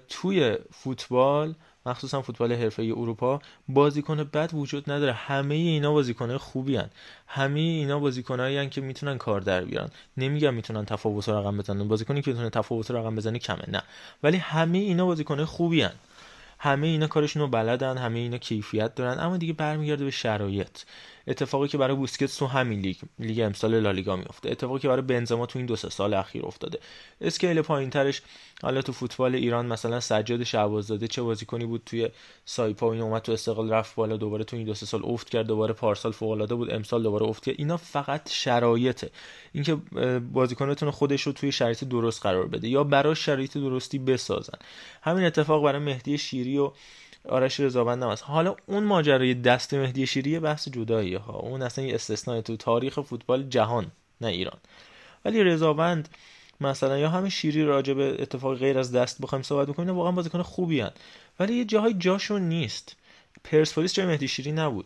توی 0.09 0.57
فوتبال 0.71 1.55
مخصوصا 1.85 2.21
فوتبال 2.21 2.53
حرفه 2.53 2.83
اروپا 2.83 3.39
بازیکن 3.67 4.23
بد 4.23 4.49
وجود 4.53 4.91
نداره. 4.91 5.13
همه 5.13 5.55
اینا 5.55 5.93
بازیکن 5.93 6.37
خوبی 6.37 6.75
هن. 6.75 6.89
همه 7.27 7.59
اینا 7.59 7.99
بازیکنایی 7.99 8.69
که 8.69 8.81
می‌تونن 8.81 9.17
کار 9.17 9.41
در 9.41 9.63
بیارن. 9.63 9.89
نمیگم 10.17 10.53
می‌تونن 10.53 10.85
تفاوت 10.85 11.29
رقم 11.29 11.57
بزنن. 11.57 11.87
بازیکنی 11.87 12.21
که 12.21 12.31
می‌تونه 12.31 12.49
تفاوت 12.49 12.91
رقم 12.91 13.15
بزنه 13.15 13.39
کمه. 13.39 13.63
نه. 13.67 13.83
ولی 14.23 14.37
همه 14.37 14.77
اینا 14.77 15.05
بازیکن 15.05 15.45
خوبی 15.45 15.81
هن. 15.81 15.93
همه 16.59 16.87
اینا 16.87 17.07
کارشون 17.07 17.41
رو 17.41 17.47
بلدن. 17.47 17.97
همه 17.97 18.19
اینا 18.19 18.37
کیفیت 18.37 18.95
دارن. 18.95 19.19
اما 19.19 19.37
دیگه 19.37 19.53
برمیگرده 19.53 20.05
به 20.05 20.11
شرایط. 20.11 20.79
اتفاقی 21.27 21.67
که 21.67 21.77
برای 21.77 21.95
بوسکتس 21.95 22.37
تو 22.37 22.45
همین 22.45 22.79
لیگ 22.79 22.97
لیگ 23.19 23.39
امسال 23.39 23.79
لالیگا 23.79 24.15
میفته 24.15 24.51
اتفاقی 24.51 24.79
که 24.79 24.87
برای 24.87 25.01
بنزما 25.01 25.45
تو 25.45 25.59
این 25.59 25.65
دو 25.65 25.75
سه 25.75 25.89
سال 25.89 26.13
اخیر 26.13 26.45
افتاده. 26.45 26.79
اسکیل 27.21 27.61
پایینترش 27.61 28.21
حالا 28.61 28.81
تو 28.81 28.91
فوتبال 28.91 29.35
ایران 29.35 29.65
مثلا 29.65 29.99
سجاد 29.99 30.43
شعبازاده 30.43 31.07
چه 31.07 31.21
بازیکنی 31.21 31.65
بود 31.65 31.81
توی 31.85 32.09
سایپا؟ 32.45 32.93
این 32.93 33.01
اومد 33.01 33.21
تو 33.21 33.31
استقلال 33.31 33.71
رفت 33.71 33.95
بالا 33.95 34.17
دوباره 34.17 34.43
تو 34.43 34.55
این 34.55 34.65
دو 34.65 34.73
سه 34.73 34.85
سال 34.85 35.01
افت 35.05 35.29
کرد 35.29 35.47
دوباره 35.47 35.73
پارسال 35.73 36.11
فوق 36.11 36.31
العاده 36.31 36.55
بود 36.55 36.73
امسال 36.73 37.03
دوباره 37.03 37.25
افت 37.25 37.43
کرد. 37.43 37.55
اینا 37.57 37.77
فقط 37.77 38.29
شرایطه. 38.29 39.09
اینکه 39.53 39.75
بازیکنتون 40.33 40.91
خودش 40.91 41.21
رو 41.21 41.31
توی 41.31 41.51
شرایط 41.51 41.83
درست 41.83 42.21
قرار 42.23 42.47
بده 42.47 42.67
یا 42.67 42.83
برای 42.83 43.15
شرایط 43.15 43.57
درستی 43.57 43.99
بسازن. 43.99 44.57
همین 45.01 45.25
اتفاق 45.25 45.63
برای 45.63 45.81
مهدی 45.81 46.17
شیری 46.17 46.57
و 46.57 46.71
آرش 47.29 47.59
رضاوند 47.59 48.03
هم 48.03 48.09
هست. 48.09 48.23
حالا 48.23 48.55
اون 48.65 48.83
ماجرای 48.83 49.33
دست 49.33 49.73
مهدی 49.73 50.07
شیری 50.07 50.39
بحث 50.39 50.67
جدایی 50.67 51.15
ها. 51.15 51.33
اون 51.33 51.61
اصلا 51.61 51.85
یه 51.85 51.95
استثناء 51.95 52.41
تو 52.41 52.57
تاریخ 52.57 53.01
فوتبال 53.01 53.43
جهان 53.43 53.91
نه 54.21 54.27
ایران. 54.27 54.57
ولی 55.25 55.43
رضاوند 55.43 56.09
مثلا 56.61 56.97
یا 56.97 57.09
همین 57.09 57.29
شیری 57.29 57.63
راجع 57.63 57.93
به 57.93 58.21
اتفاق 58.21 58.57
غیر 58.57 58.79
از 58.79 58.91
دست 58.91 59.21
بخوایم 59.21 59.43
صحبت 59.43 59.67
بکنیم 59.67 59.95
واقعا 59.95 60.11
بازیکن 60.11 60.41
خوبی 60.41 60.79
هن. 60.79 60.91
ولی 61.39 61.53
یه 61.53 61.65
جاهای 61.65 61.93
جاشون 61.93 62.41
نیست. 62.41 62.95
پرسپولیس 63.43 63.93
جای 63.93 64.05
مهدی 64.05 64.27
شیری 64.27 64.51
نبود. 64.51 64.85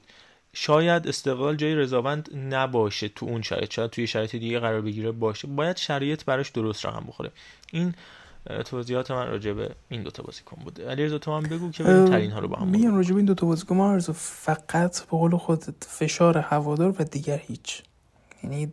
شاید 0.53 1.07
استقلال 1.07 1.55
جای 1.55 1.75
رضاوند 1.75 2.29
نباشه 2.35 3.09
تو 3.09 3.25
اون 3.25 3.41
شرایط. 3.41 3.73
شاید 3.73 3.91
توی 3.91 4.07
شرایط 4.07 4.35
دیگه 4.35 4.59
قرار 4.59 4.81
بگیره 4.81 5.11
باشه. 5.11 5.47
باید 5.47 5.77
شرایط 5.77 6.25
براش 6.25 6.49
درست 6.49 6.85
رقم 6.85 7.05
بخوره. 7.07 7.31
این 7.71 7.93
توضیحات 8.65 9.11
من 9.11 9.27
راجع 9.27 9.53
به 9.53 9.69
این 9.89 10.03
دوتا 10.03 10.23
بازیکن 10.23 10.61
بوده 10.63 10.89
علیرضا 10.89 11.17
تو 11.17 11.37
هم 11.37 11.43
بگو 11.43 11.71
که 11.71 11.83
بریم 11.83 12.05
ترین 12.05 12.31
ها 12.31 12.39
رو 12.39 12.47
با 12.47 12.57
هم 12.57 12.67
میگم 12.67 12.95
راجع 12.95 13.09
به 13.09 13.17
این 13.17 13.25
دوتا 13.25 13.47
بازیکن 13.47 13.75
ما 13.75 13.99
فقط 14.13 15.01
به 15.01 15.17
قول 15.17 15.37
خودت 15.37 15.83
فشار 15.87 16.37
هوادار 16.37 16.95
و 16.99 17.03
دیگر 17.03 17.37
هیچ. 17.37 17.83
یعنی 18.43 18.71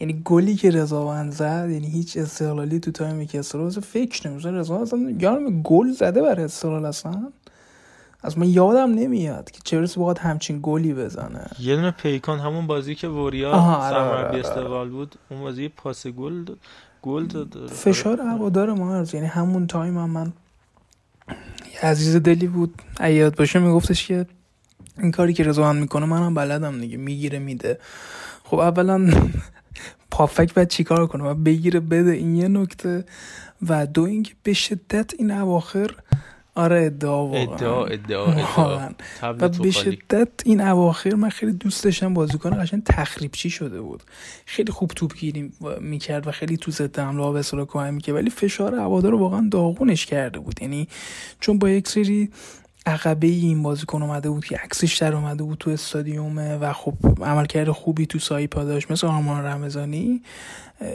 یعنی 0.00 0.22
گلی 0.24 0.54
که 0.54 0.70
رضاوند 0.70 1.32
زد 1.32 1.68
یعنی 1.70 1.90
هیچ 1.90 2.16
استقلالی 2.16 2.80
تو 2.80 2.90
تایمی 2.90 3.26
که 3.26 3.38
استقلال 3.38 3.70
فکر 3.70 4.28
نمیشه 4.28 4.48
رضا 4.48 4.78
اصلا 4.78 5.14
یارم 5.20 5.62
گل 5.62 5.90
زده 5.90 6.22
برای 6.22 6.44
استقلال 6.44 6.84
اصلا. 6.84 7.32
از 8.22 8.38
من 8.38 8.48
یادم 8.48 8.94
نمیاد 8.94 9.50
که 9.50 9.58
چرس 9.64 9.98
باید 9.98 10.18
همچین 10.18 10.60
گلی 10.62 10.94
بزنه. 10.94 11.46
یه 11.60 11.76
دونه 11.76 11.90
پیکان 11.90 12.38
همون 12.38 12.66
بازی 12.66 12.94
که 12.94 13.08
وریا 13.08 13.52
سرمربی 13.90 14.40
استقلال 14.40 14.88
بود 14.88 15.14
اون 15.30 15.40
بازی 15.40 15.68
پاس 15.68 16.06
گل 16.06 16.44
گل 17.02 17.26
داد 17.26 17.70
فشار 17.72 18.20
هوادار 18.20 18.72
ما 18.72 19.04
یعنی 19.12 19.26
همون 19.26 19.66
تایم 19.66 19.98
هم 19.98 20.10
من 20.10 20.32
عزیز 21.82 22.16
دلی 22.16 22.46
بود. 22.46 22.82
ایاد 23.00 23.36
باشه 23.36 23.58
میگفتش 23.58 24.06
که 24.06 24.26
این 24.98 25.10
کاری 25.10 25.32
که 25.32 25.44
رضوان 25.44 25.76
می‌کنه 25.76 26.06
منم 26.06 26.34
بلدم 26.34 26.80
دیگه. 26.80 26.96
می‌گیره 26.96 27.38
میده. 27.38 27.78
خب 28.44 28.58
اولا 28.58 29.10
پافک 30.10 30.54
باید 30.54 30.68
چیکار 30.68 31.06
کنه؟ 31.06 31.24
و 31.24 31.34
بگیره 31.34 31.80
بده. 31.80 32.10
این 32.10 32.34
یه 32.34 32.48
نکته. 32.48 33.04
و 33.68 33.86
دو 33.86 34.02
اینکه 34.02 34.34
به 34.42 34.52
شدت 34.52 35.14
این 35.18 35.30
اواخر 35.30 35.90
آره 36.56 36.84
ادعا 36.84 37.26
واقعا. 37.26 37.42
ادعا 37.42 37.84
ادعا 37.84 38.26
ادعا. 38.26 38.90
و 39.22 39.48
به 39.48 39.70
شدت 39.70 40.28
این 40.44 40.60
اواخر 40.60 41.14
من 41.14 41.28
خیلی 41.28 41.52
دوست 41.52 41.84
داشتم 41.84 42.14
بازیکن 42.14 42.62
قشنگ 42.62 42.82
تخریبچی 42.82 43.50
شده 43.50 43.80
بود. 43.80 44.02
خیلی 44.46 44.72
خوب 44.72 44.90
توپ 44.96 45.16
گیری 45.16 45.52
می‌کرد 45.80 46.26
و 46.26 46.30
خیلی 46.30 46.56
تو 46.56 46.70
ضد 46.70 46.98
حمله 46.98 47.32
به 47.32 47.38
اصلا 47.38 47.64
کمک 47.64 47.92
می‌کرد. 47.92 48.14
ولی 48.14 48.30
فشار 48.30 48.74
هوادار 48.74 49.12
رو 49.12 49.18
واقعا 49.18 49.48
داغونش 49.50 50.06
کرده 50.06 50.38
بود. 50.38 50.62
یعنی 50.62 50.88
چون 51.40 51.58
با 51.58 51.70
یک 51.70 51.88
سری 51.88 52.30
عقبه 52.86 53.26
این 53.26 53.62
بازیکن 53.62 54.02
اومده 54.02 54.30
بود 54.30 54.44
که 54.44 54.56
عکسش 54.56 54.96
در 54.96 55.14
اومده 55.14 55.42
بود 55.42 55.58
تو 55.58 55.70
استادیومه 55.70 56.56
و 56.56 56.72
خب 56.72 56.94
عملکرد 57.22 57.70
خوبی 57.70 58.06
تو 58.06 58.18
سایپا 58.18 58.64
داشت 58.64 58.90
مثل 58.90 59.06
آرمان 59.06 59.44
رمضانی. 59.44 60.22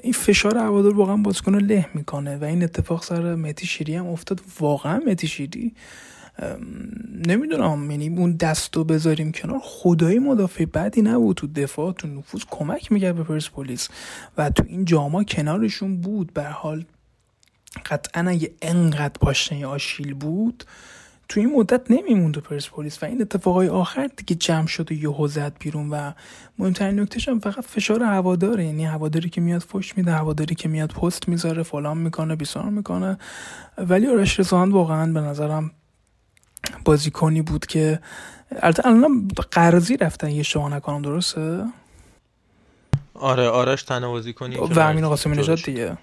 این 0.03 0.13
فشار 0.13 0.57
هوادار 0.57 0.95
واقعا 0.95 1.17
بازیکن 1.17 1.53
رو 1.53 1.59
له 1.59 1.85
می‌کنه 1.93 2.37
و 2.37 2.43
این 2.43 2.63
اتفاق 2.63 3.03
سر 3.03 3.35
متی 3.35 3.67
شیری 3.67 3.95
هم 3.95 4.07
افتاد. 4.07 4.41
واقعا 4.59 5.01
متی 5.07 5.27
شیری 5.27 5.73
نمی‌دونم 7.27 7.91
یعنی 7.91 8.09
اون 8.09 8.35
دستو 8.35 8.83
بذاریم 8.83 9.31
کنار. 9.31 9.59
خدایی 9.63 10.19
مدافع 10.19 10.65
بعدی 10.65 11.01
نبود 11.01 11.37
تو 11.37 11.47
دفاع 11.47 11.93
تو 11.93 12.07
نفوذ 12.07 12.41
کمک 12.49 12.91
میگه 12.91 13.13
به 13.13 13.23
پرسپولیس 13.23 13.89
و 14.37 14.49
تو 14.49 14.63
این 14.67 14.85
جاما 14.85 15.23
کنارشون 15.23 16.01
بود. 16.01 16.33
به 16.33 16.43
حال 16.43 16.85
قطعا 17.85 18.29
اگه 18.29 18.51
انقدر 18.61 19.19
پاشنه 19.21 19.65
آشیل 19.65 20.13
بود 20.13 20.63
تو 21.31 21.39
این 21.39 21.53
مدت 21.57 21.91
نمیموند 21.91 22.37
پرسپولیس 22.37 23.03
و 23.03 23.05
این 23.05 23.21
اتفاقای 23.21 23.67
آخر 23.67 24.09
دیگه 24.17 24.35
جمع 24.35 24.67
شد 24.67 24.91
و 24.91 24.95
یهو 24.95 25.27
زد 25.27 25.53
بیرون 25.59 25.89
و 25.89 26.11
مهمترین 26.59 26.99
نکتهش 26.99 27.29
هم 27.29 27.39
فقط 27.39 27.63
فشار 27.63 28.03
هواداره. 28.03 28.65
یعنی 28.65 28.85
هواداری 28.85 29.29
که 29.29 29.41
میاد 29.41 29.61
فش 29.61 29.97
میده 29.97 30.11
هواداری 30.11 30.55
که 30.55 30.69
میاد 30.69 30.91
پست 30.91 31.29
می‌ذاره 31.29 31.63
فلان 31.63 31.97
می‌کنه 31.97 32.35
بیسار 32.35 32.69
می‌کنه. 32.69 33.17
ولی 33.77 34.07
آرش 34.07 34.39
رضوان 34.39 34.71
واقعا 34.71 35.13
به 35.13 35.19
نظرم 35.19 35.71
بازیکنی 36.85 37.41
بود 37.41 37.65
که 37.65 37.99
البته 38.51 38.87
الان 38.87 39.27
قرضی 39.51 39.97
رفتن. 39.97 40.29
یه 40.29 40.43
شما 40.43 40.69
نکنم 40.69 41.01
درسته؟ 41.01 41.65
آره 43.13 43.47
آرش 43.47 43.83
تنها 43.83 44.11
بازیکنی 44.11 44.57
و 44.57 44.79
امین 44.79 45.07
قاسمی 45.07 45.37
نژاد 45.37 45.61
دیگه. 45.61 45.97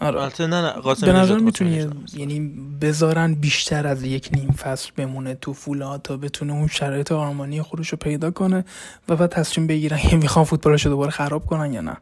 آره. 0.00 0.32
نه 0.40 0.46
نه 0.46 0.94
به 1.00 1.12
نظر 1.12 1.38
می‌تونی 1.38 1.90
یعنی 2.14 2.40
بذارن 2.80 3.34
بیشتر 3.34 3.86
از 3.86 4.02
یک 4.02 4.28
نیم 4.32 4.50
فصل 4.50 4.90
بمونه 4.96 5.34
تو 5.34 5.52
فولا 5.52 5.98
تا 5.98 6.16
بتونه 6.16 6.52
اون 6.52 6.66
شرایط 6.66 7.12
آرمانی 7.12 7.62
خودش 7.62 7.88
رو 7.88 7.98
پیدا 7.98 8.30
کنه 8.30 8.64
و 9.08 9.16
بعد 9.16 9.30
تصمیم 9.30 9.66
بگیرن 9.66 9.98
که 10.10 10.16
می‌خوان 10.16 10.44
فوتبالش 10.44 10.86
رو 10.86 10.90
دوباره 10.90 11.10
خراب 11.10 11.46
کنن 11.46 11.72
یا 11.72 11.80
نه. 11.80 11.96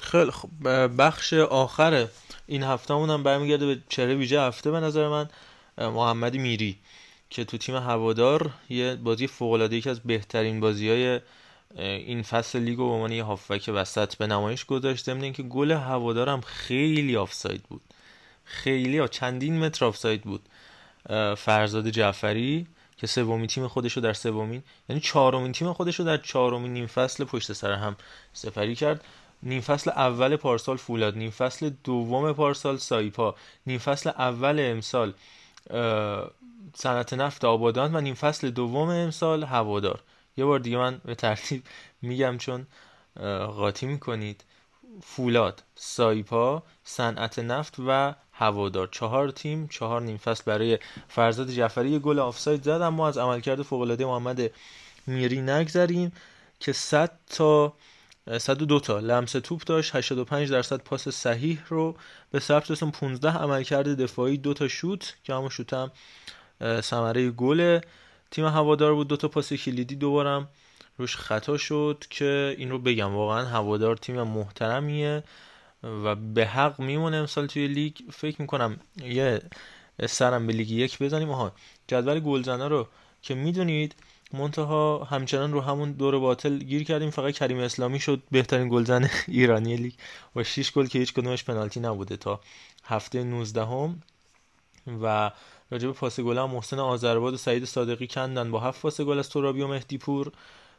خیلی 0.00 0.30
خب 0.30 0.48
بخش 0.98 1.32
آخر 1.32 2.06
این 2.46 2.62
هفته 2.62 2.94
هم 2.94 3.22
برمیگرده 3.22 3.66
به 3.66 3.78
چهره 3.88 4.14
ویژه 4.14 4.40
هفته 4.40 4.70
به 4.70 4.80
نظر 4.80 5.08
من 5.08 5.28
محمد 5.78 6.34
میری 6.34 6.76
که 7.30 7.44
تو 7.44 7.58
تیم 7.58 7.76
هوادار 7.76 8.50
یه 8.68 8.96
بازی 8.96 9.26
فوق 9.26 9.52
العاده 9.52 9.76
یکی 9.76 9.90
از 9.90 10.00
بهترین 10.00 10.60
بازی 10.60 10.88
های 10.88 11.20
این 11.76 12.22
فصل 12.22 12.58
لیگ 12.58 12.78
و 12.78 12.86
به 12.86 12.92
عنوان 12.92 13.12
یه 13.12 13.24
هافبک 13.24 13.70
وسط 13.74 14.16
به 14.16 14.26
نمایش 14.26 14.64
گذاشته 14.64 15.12
ضمن 15.12 15.22
اینکه 15.22 15.42
گل 15.42 15.70
هوادارم 15.70 16.40
خیلی 16.40 17.16
آفساید 17.16 17.62
بود. 17.62 17.80
خیلی 18.44 18.98
ها 18.98 19.08
چندین 19.08 19.58
متر 19.58 19.84
آفساید 19.84 20.22
بود. 20.22 20.42
فرزاد 21.36 21.88
جعفری 21.88 22.66
که 22.96 23.06
سومین 23.06 23.46
تیم 23.46 23.68
خودش 23.68 23.92
رو 23.92 24.02
در 24.02 24.12
سومین 24.12 24.62
یعنی 24.88 25.00
چهارمین 25.00 25.52
تیم 25.52 25.72
خودش 25.72 25.96
رو 25.96 26.04
در 26.04 26.16
چهارمین 26.16 26.72
نیم 26.72 26.86
فصل 26.86 27.24
پشت 27.24 27.52
سر 27.52 27.72
هم 27.72 27.96
سپری 28.32 28.74
کرد. 28.74 29.04
نیم 29.42 29.60
فصل 29.60 29.90
اول 29.90 30.36
پارسال 30.36 30.76
فولاد 30.76 31.16
نیم 31.16 31.30
فصل 31.30 31.70
دوم 31.84 32.32
پارسال 32.32 32.76
سایپا 32.76 33.34
نیم 33.66 33.78
فصل 33.78 34.10
اول 34.10 34.56
امسال 34.60 35.12
صنعت 36.74 37.12
نفت 37.12 37.44
آبادان 37.44 37.96
و 37.96 38.00
نیم 38.00 38.14
فصل 38.14 38.50
دوم 38.50 38.88
امسال 38.88 39.44
هوادار. 39.44 40.00
یه 40.36 40.44
بار 40.44 40.58
دیگه 40.58 40.76
من 40.76 41.00
به 41.04 41.14
ترتیب 41.14 41.62
میگم 42.02 42.38
چون 42.38 42.66
قاطی 43.46 43.86
می‌کنید. 43.86 44.44
فولاد 45.02 45.62
سایپا 45.74 46.62
صنعت 46.84 47.38
نفت 47.38 47.74
و 47.86 48.14
هوادار. 48.32 48.88
چهار 48.92 49.30
تیم 49.30 49.68
چهار 49.68 50.02
نیم 50.02 50.16
فصل 50.16 50.42
برای 50.46 50.78
فرزاد 51.08 51.50
جعفری. 51.50 51.90
یه 51.90 51.98
گل 51.98 52.18
آفساید 52.18 52.62
زد 52.62 52.68
اما 52.68 53.08
از 53.08 53.18
عملکرد 53.18 53.62
فوق 53.62 53.80
العاده 53.80 54.04
محمد 54.06 54.50
میری 55.06 55.40
نگذریم 55.40 56.12
که 56.60 56.72
100 56.72 57.18
تا 57.26 57.72
102 58.38 58.80
تا 58.80 58.98
لمس 58.98 59.32
توپ 59.32 59.62
داشت. 59.62 59.96
85 59.96 60.50
درصد 60.50 60.76
پاس 60.76 61.08
صحیح 61.08 61.60
رو 61.68 61.96
به 62.30 62.40
ثبت 62.40 62.70
رسوند. 62.70 62.90
15 62.90 63.30
عملکرد 63.30 63.88
دفاعی 63.88 64.36
دو 64.36 64.54
تا 64.54 64.68
شوت 64.68 65.14
که 65.24 65.34
همون 65.34 65.48
شوت 65.48 65.72
هم 65.72 65.90
ثمره 66.80 67.30
گل. 67.30 67.80
تیم 68.32 68.44
هوادار 68.44 68.94
بود 68.94 69.08
دو 69.08 69.16
تا 69.16 69.28
پاس 69.28 69.52
کلیدی 69.52 69.96
دوبارم 69.96 70.48
روش 70.98 71.16
خطا 71.16 71.56
شد 71.56 72.04
که 72.10 72.54
این 72.58 72.70
رو 72.70 72.78
بگم. 72.78 73.14
واقعا 73.14 73.46
هوادار 73.46 73.96
تیم 73.96 74.22
محترمیه 74.22 75.22
و 75.82 76.14
به 76.14 76.46
حق 76.46 76.80
میمونه 76.80 77.16
امسال 77.16 77.46
توی 77.46 77.68
لیگ. 77.68 77.96
فکر 78.12 78.40
می‌کنم 78.42 78.80
یه 79.04 79.42
سرم 80.06 80.46
به 80.46 80.52
لیگ 80.52 80.70
یک 80.70 80.98
بزنیم. 81.02 81.30
آها 81.30 81.52
جدول 81.88 82.20
گلزنا 82.20 82.66
رو 82.66 82.88
که 83.22 83.34
می‌دونید 83.34 83.94
منتها 84.32 85.04
همچنان 85.04 85.52
رو 85.52 85.60
همون 85.60 85.92
دور 85.92 86.18
باطل 86.18 86.58
گیر 86.58 86.84
کردیم. 86.84 87.10
فقط 87.10 87.34
کریم 87.34 87.58
اسلامی 87.58 88.00
شد 88.00 88.22
بهترین 88.30 88.68
گلزن 88.68 89.10
ایرانی 89.28 89.76
لیگ 89.76 89.92
و 90.36 90.44
6 90.44 90.72
گل 90.72 90.86
که 90.86 90.98
هیچ 90.98 91.12
کدومش 91.12 91.44
پنالتی 91.44 91.80
نبوده 91.80 92.16
تا 92.16 92.40
هفته 92.84 93.24
19 93.24 93.64
هم 93.64 94.02
و 95.02 95.30
راجب 95.72 95.92
پاس 95.92 96.20
گل 96.20 96.38
هم 96.38 96.50
محسن 96.50 96.78
آذرباد 96.78 97.34
و 97.34 97.36
سعید 97.36 97.64
صادقی 97.64 98.06
کندن. 98.06 98.50
با 98.50 98.60
هفت 98.60 98.82
پاس 98.82 99.00
گل 99.00 99.18
از 99.18 99.30
ترابی 99.30 99.62
و 99.62 99.66
مهدی 99.66 99.98
پور 99.98 100.32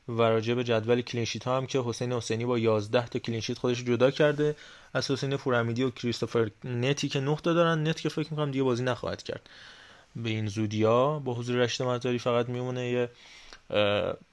و 0.08 0.22
راجب 0.22 0.62
جدول 0.62 1.02
clean 1.02 1.23
sheet 1.23 1.44
ها 1.44 1.58
هم 1.58 1.66
که 1.66 1.82
حسین 1.86 2.14
حسینی 2.14 2.46
با 2.46 2.60
11 2.60 3.08
تا 3.08 3.20
clean 3.20 3.39
sheet 3.39 3.58
خودش 3.58 3.84
جدا 3.84 4.12
کرده. 4.12 4.56
از 4.94 5.12
حسین 5.12 5.38
پورحمیدی 5.38 5.84
و 5.84 5.90
کریستوفر 5.90 6.50
نتی 6.64 7.10
که 7.10 7.20
9 7.20 7.36
تا 7.36 7.54
دارن. 7.54 7.88
نت 7.88 8.02
که 8.02 8.10
فکر 8.10 8.28
می‌کنم 8.32 8.52
دیگه 8.52 8.64
بازی 8.64 8.84
نخواهد 8.84 9.24
کرد. 9.24 9.50
به 10.16 10.30
این 10.30 10.48
زودیا 10.48 11.20
با 11.20 11.34
حضور 11.34 11.56
رشید 11.56 11.82
مظاهری 11.82 12.20
فقط 12.20 12.50
میمونه 12.50 12.90
یه 12.90 13.10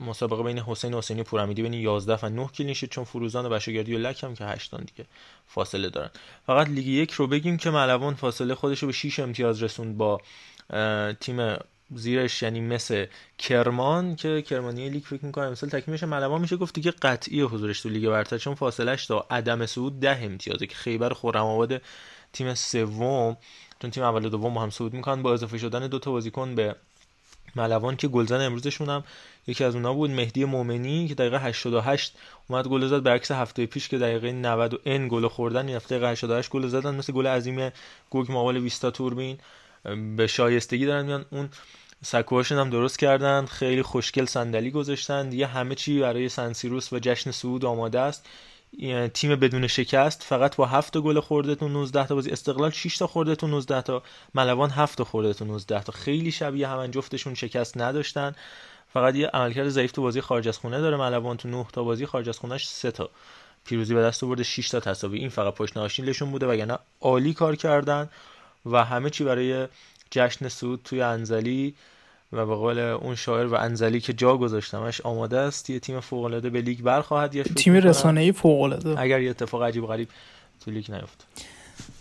مسابقه 0.01 0.43
بین 0.43 0.59
حسین 0.59 0.95
حسینی 0.95 1.23
پورحمیدی 1.23 1.63
بین 1.63 1.75
11 1.75 2.19
و 2.23 2.29
9 2.29 2.47
clean 2.47 2.69
sheet 2.69 2.91
چون 2.91 3.05
فروزان 3.05 3.47
و 3.47 3.49
بشاگردی 3.49 3.95
و 3.95 3.99
لک 3.99 4.25
هم 4.25 4.35
که 4.35 4.45
8 4.45 4.75
دیگه 4.75 5.09
فاصله 5.47 5.89
دارن. 5.89 6.11
فقط 6.47 6.69
لیگ 6.69 6.87
یک 6.87 7.11
رو 7.11 7.27
بگیم 7.27 7.57
که 7.57 7.71
ملوان 7.71 8.15
فاصله 8.15 8.55
خودش 8.55 8.79
رو 8.79 8.87
به 8.87 8.93
6 8.93 9.19
امتیاز 9.19 9.63
رسوند 9.63 9.97
با 9.97 10.21
تیم 11.21 11.57
زیرش 11.95 12.43
یعنی 12.43 12.61
مثل 12.61 13.07
کرمان 13.39 14.17
که 14.17 14.43
کرمانی 14.43 14.89
لیگ 14.89 15.03
فکر 15.03 15.25
می‌کنم 15.25 15.55
تکمیل 15.55 15.93
میشه 15.93 16.07
ملوان 16.07 16.41
میشه. 16.41 16.57
گفت 16.57 16.75
دیگه 16.75 16.91
قطعی 16.91 17.43
حضورش 17.43 17.81
تو 17.81 17.89
لیگ 17.89 18.09
برتر 18.09 18.39
چون 18.39 18.55
فاصلهش 18.55 19.07
تا 19.07 19.27
عدم 19.31 19.67
صعود 19.67 20.01
ده 20.01 20.19
امتیازه 20.23 20.67
که 20.67 20.75
خیبر 20.75 21.13
خرم 21.13 21.45
آباد 21.45 21.83
تیم 22.33 22.55
سوم. 22.55 23.37
چون 23.83 23.91
تیم 23.91 24.03
اول 24.05 24.25
و 24.25 24.29
دوم 24.29 24.59
هم 24.59 24.71
صعود 24.71 24.95
می‌کنن 24.95 25.23
با 25.23 25.33
اضافه 25.33 25.59
شدن 25.59 25.87
دو 25.87 25.99
تا 25.99 26.11
بازیکن 26.11 26.55
به 26.55 26.77
ملوان 27.57 27.97
که 27.97 28.09
گلزن 28.09 28.41
امروزشون 28.41 28.89
هم 28.89 29.05
یکی 29.47 29.65
از 29.65 29.75
اونها 29.75 29.95
بود 29.95 30.11
مهدی 30.11 30.45
مومنی 30.45 31.09
که 31.09 31.15
دقیقه 31.15 31.39
88 31.39 32.17
اومد 32.49 32.69
گل 32.69 32.87
زد 32.87 33.03
برعکس 33.03 33.31
هفته 33.31 33.67
پیش 33.67 33.89
که 33.89 33.99
دقیقه 33.99 34.33
90 34.33 34.75
و 34.75 34.79
ان 34.87 35.09
گل 35.09 35.29
خوردن. 35.29 35.67
این 35.67 35.77
هفته 35.77 35.89
دقیقه 35.95 36.11
88 36.11 36.51
گل 36.51 36.67
زدن 36.67 36.95
مثل 36.95 37.13
گل 37.13 37.27
عظیم 37.27 37.73
گوگ 38.11 38.33
مقابل 38.33 38.57
ویستا 38.57 38.91
توربین. 38.91 39.39
به 40.17 40.27
شایستگی 40.27 40.87
دارن 40.87 41.07
میان. 41.07 41.25
اون 41.31 41.49
سکوهاشون 42.05 42.59
هم 42.59 42.71
درست 42.71 42.99
کردن 42.99 43.47
خیلی 43.47 43.83
خوشگل 43.83 44.25
صندلی 44.25 44.71
گذاشتن. 44.71 45.29
دیگه 45.29 45.47
همه 45.47 45.75
چی 45.75 46.01
برای 46.01 46.29
سنسیروس 46.29 46.93
و 46.93 46.99
جشن 46.99 47.31
صعود 47.31 47.65
آماده 47.65 48.01
است. 48.01 48.27
تیم 49.15 49.37
بدون 49.37 49.67
شکست 49.67 50.23
فقط 50.23 50.57
با 50.57 50.67
7 50.67 50.99
گل 50.99 51.21
خورده 51.21 51.55
تو 51.55 51.69
19 51.69 52.07
تا 52.07 52.15
بازی. 52.15 52.31
استقلال 52.31 52.71
6 52.71 52.99
تا 52.99 53.07
خورده 53.07 53.35
تو 53.35 53.47
19 53.47 53.83
تا. 53.83 54.03
ملوان 54.35 54.71
7 54.71 54.99
تا 54.99 55.05
خورده 55.05 55.35
تو 55.35 55.45
19 55.45 55.83
تا. 55.83 55.93
خیلی 55.93 56.31
شبیه 56.31 56.69
همن 56.69 56.91
جفتشون 56.91 57.35
شکست 57.35 57.79
نداشتن. 57.79 58.35
فقط 58.93 59.15
یه 59.15 59.27
عملکرد 59.27 59.69
ضعیف 59.69 59.93
تو 59.93 60.03
بازی 60.03 60.21
خارج 60.21 60.49
از 60.49 60.59
خونه 60.59 60.81
داره 60.81 60.97
ملوان. 60.97 61.37
تو 61.37 61.49
9 61.49 61.67
تا 61.73 61.83
بازی 61.83 62.07
خارج 62.07 62.29
از 62.29 62.39
خونهش 62.39 62.69
3 62.69 62.91
تا. 62.91 63.11
پیروزی 63.65 63.95
به 63.95 64.03
دست 64.03 64.25
آورده 64.25 64.43
6 64.43 64.69
تا 64.69 64.81
تساوی 64.81 65.19
این 65.19 65.29
فقط 65.29 65.55
پشت 65.55 65.77
ناشیلشون 65.77 66.31
بوده 66.31 66.47
وگرنه 66.47 66.79
عالی 67.01 67.35
کار 67.35 67.57
کردن. 67.57 68.11
و 68.67 68.85
همه 68.85 69.11
چی 69.11 69.25
برای 69.25 69.69
جشن 70.11 70.49
سود 70.49 70.81
توی 70.85 71.03
انزلی 71.03 71.75
و 72.33 72.47
به 72.47 72.55
قول 72.55 72.79
اون 72.79 73.15
شاعر 73.15 73.47
و 73.47 73.55
انزلی 73.55 74.01
که 74.01 74.13
جا 74.13 74.37
گذاشتمش 74.37 75.01
آماده 75.01 75.39
است 75.39 75.71
یه 75.71 75.79
تیم 75.79 76.01
فوق 76.01 76.25
العاده 76.25 76.51
به 76.51 76.61
لیگ 76.61 76.81
برخواهد 76.81 77.37
گشت 77.37 77.55
تیم 77.55 77.75
رسانه‌ای 77.75 78.33
فوق 78.33 78.61
العاده 78.61 79.01
اگر 79.01 79.21
یه 79.21 79.31
اتفاق 79.31 79.63
عجیب 79.63 79.87
غریب 79.87 80.09
تو 80.65 80.71
لیگ 80.71 80.93
نیفته. 80.93 81.25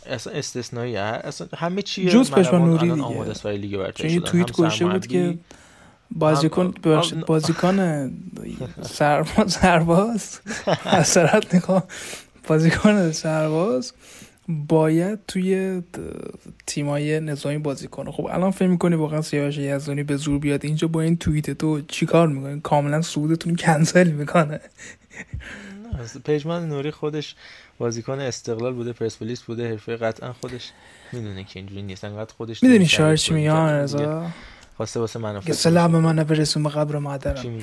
اصلا 0.05 0.33
استثنایی 0.33 0.97
اصلا 0.97 1.47
همه 1.57 1.81
چی 1.81 2.09
جوز 2.09 2.31
پشما 2.31 2.59
نوری 2.59 2.91
دیگه. 2.91 3.03
آماده 3.03 3.31
است 3.31 3.43
برای 3.43 3.57
لیگ 3.57 3.77
برتر 3.77 4.09
چون 4.09 4.19
توییت 4.19 4.51
گوشه 4.51 4.85
بود 4.85 5.07
که 5.07 5.37
بازیکن 6.11 6.71
ببخشید 6.71 7.25
بازیکن 7.31 8.11
سرباز 8.81 9.51
سرباز. 9.51 10.39
اثرات 10.85 11.55
نگاه 11.55 11.83
بازیکن 12.47 13.11
سرباز. 13.11 13.93
باید 14.49 15.19
توی 15.27 15.81
تیمای 16.67 17.19
نظامی 17.19 17.57
بازی 17.57 17.87
کنه. 17.87 18.11
خب 18.11 18.25
الان 18.25 18.51
فکر 18.51 18.67
می‌کنی 18.67 18.95
واقعا 18.95 19.21
سیاوش 19.21 19.57
یزدانی 19.57 20.03
به 20.03 20.15
زور 20.15 20.39
بیاد 20.39 20.65
اینجا 20.65 20.87
با 20.87 21.01
این 21.01 21.17
توییت 21.17 21.51
تو 21.51 21.81
چیکار 21.81 22.27
می‌کنه؟ 22.27 22.59
کاملا 22.59 23.01
سودتون 23.01 23.55
کنسل 23.55 24.11
می‌کنه. 24.11 24.59
پژمان 26.25 26.69
نوری 26.69 26.91
خودش 26.91 27.35
بازیکن 27.77 28.19
استقلال 28.19 28.73
بوده 28.73 28.93
پرسپولیس 28.93 29.41
بوده 29.41 29.69
حرفه 29.69 29.95
قطعا 29.95 30.33
خودش 30.33 30.71
می‌دونه 31.11 31.43
که 31.43 31.59
اینجوری 31.59 31.81
نیست. 31.81 32.03
انقدر 32.03 32.33
خودش 32.33 32.63
می‌دونی 32.63 32.85
شاعر 32.85 33.15
چی 33.15 33.33
میگه 33.33 33.53
رضا 33.53 34.27
خواسته 34.77 34.99
واسه 34.99 35.19
منو 35.19 35.41
که 35.41 35.53
سلام 35.53 35.91
من 35.91 36.23
برسون 36.23 36.63
به 36.63 36.69
قبر 36.69 36.97
مادرم. 36.97 37.59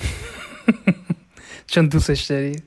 چون 1.67 1.87
دوستش 1.89 2.23
داری. 2.23 2.63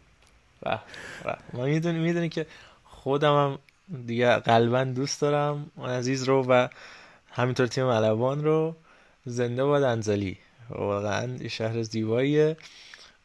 ما 1.54 1.66
می‌دونی 1.66 2.00
می‌دونی 2.00 2.30
که 2.30 2.46
خودم 2.84 3.34
هم 3.34 3.60
دیگه 4.06 4.36
قلبا 4.36 4.84
دوست 4.84 5.22
دارم. 5.22 5.72
عزیز 5.84 6.24
رو 6.24 6.44
و 6.44 6.68
همینطور 7.32 7.68
تیم 7.68 7.86
ملوان 7.86 8.44
رو 8.44 8.76
زنده 9.26 9.66
باد 9.66 9.84
انزلی. 9.84 10.38
واقعا 10.70 11.48
شهر 11.48 11.82
زیباییه. 11.82 12.58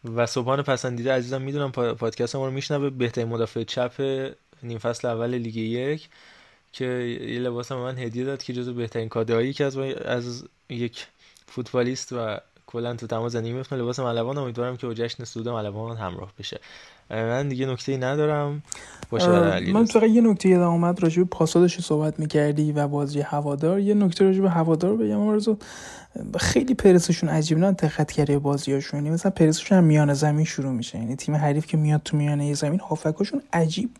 و 0.05 0.27
صبحان 0.27 0.63
پسندیده 0.63 1.13
عزیزم 1.13 1.43
می‌دونم 1.43 1.73
پادکست 1.73 2.37
ما 2.37 2.47
رو 2.47 2.53
میشنوه. 2.53 2.91
بهترین 2.91 3.29
مدافع 3.29 3.63
چپ 3.63 3.93
نیم 4.63 4.79
فصل 4.79 5.09
اول 5.09 5.35
لیگ 5.35 5.57
یک 5.57 6.09
که 6.73 6.85
یه 7.21 7.39
لباس 7.41 7.73
من 7.73 7.99
هدیه 7.99 8.25
داد 8.25 8.43
که 8.43 8.53
جزو 8.53 8.75
بهترین 8.75 9.09
کادهایی 9.09 9.53
که 9.53 9.65
از, 9.65 9.77
از 9.79 10.45
یک 10.69 11.07
فوتبالیست 11.47 12.13
و 12.13 12.39
کلا 12.67 12.97
تو 12.97 13.29
زندگی 13.29 13.53
میفتم 13.53 13.77
لباس 13.77 13.99
ملوان 13.99 14.39
امیدوارم 14.39 14.77
که 14.77 14.87
با 14.87 14.95
جشن 14.95 15.25
سود 15.25 15.49
ملوان 15.49 15.97
همراه 15.97 16.33
بشه. 16.39 16.61
من 17.11 17.49
دیگه 17.49 17.67
نکته 17.67 17.93
ای 17.93 17.99
ندارم. 17.99 18.63
باشه 19.11 19.29
من 19.73 19.85
فقط 19.85 20.03
یه 20.03 20.21
نکته 20.21 20.49
یادم 20.49 20.69
اومد 20.69 21.03
راجع 21.03 21.23
به 21.23 21.29
پاسادش 21.31 21.81
صحبت 21.81 22.21
می‌کردی 22.21 22.73
و 22.73 22.89
بازی 22.89 23.21
هوادار. 23.21 23.81
یه 23.81 23.95
نکته 23.95 24.25
راجع 24.25 24.41
به 24.41 24.51
هوادار 24.51 24.97
بگم 24.97 25.21
آرزو. 25.21 25.57
خیلی 26.39 26.75
پرسشون 26.75 27.29
عجیب 27.29 27.59
نه 27.59 27.73
دقت 27.73 28.13
کردی 28.13 28.37
بازیاشون. 28.37 29.01
یعنی 29.01 29.15
مثلا 29.15 29.31
پرسشون 29.31 29.79
هم 29.79 29.85
میان 29.85 30.15
زمین 30.15 30.45
شروع 30.45 30.73
میشه. 30.73 30.99
یعنی 30.99 31.17
تیم 31.17 31.37
حریف 31.37 31.67
که 31.67 31.77
میاد 31.77 32.01
تو 32.05 32.17
میانه 32.17 32.55
زمین 32.55 32.81
هافکاشون 32.81 33.43
عجیب. 33.53 33.91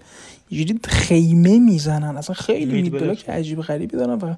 یه 0.51 0.67
خیمه 0.85 1.59
می‌زنن. 1.59 2.17
اصلا 2.17 2.35
خیلی 2.35 2.83
mid 2.83 2.93
block 2.93 3.29
عجیب 3.29 3.61
غریبی 3.61 3.97
دارن 3.97 4.37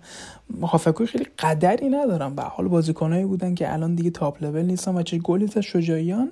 و 0.60 0.66
هافبکای 0.66 1.06
خیلی 1.06 1.26
قدری 1.38 1.88
ندارن. 1.88 2.34
به 2.34 2.42
حال 2.42 2.68
بازیکنایی 2.68 3.24
بودن 3.24 3.54
که 3.54 3.72
الان 3.72 3.94
دیگه 3.94 4.10
top 4.10 4.42
level 4.42 4.62
نیستن 4.62 4.94
و 4.94 5.02
چه 5.02 5.18
گلی 5.18 5.44
از 5.44 5.58
شجاعیان. 5.58 6.30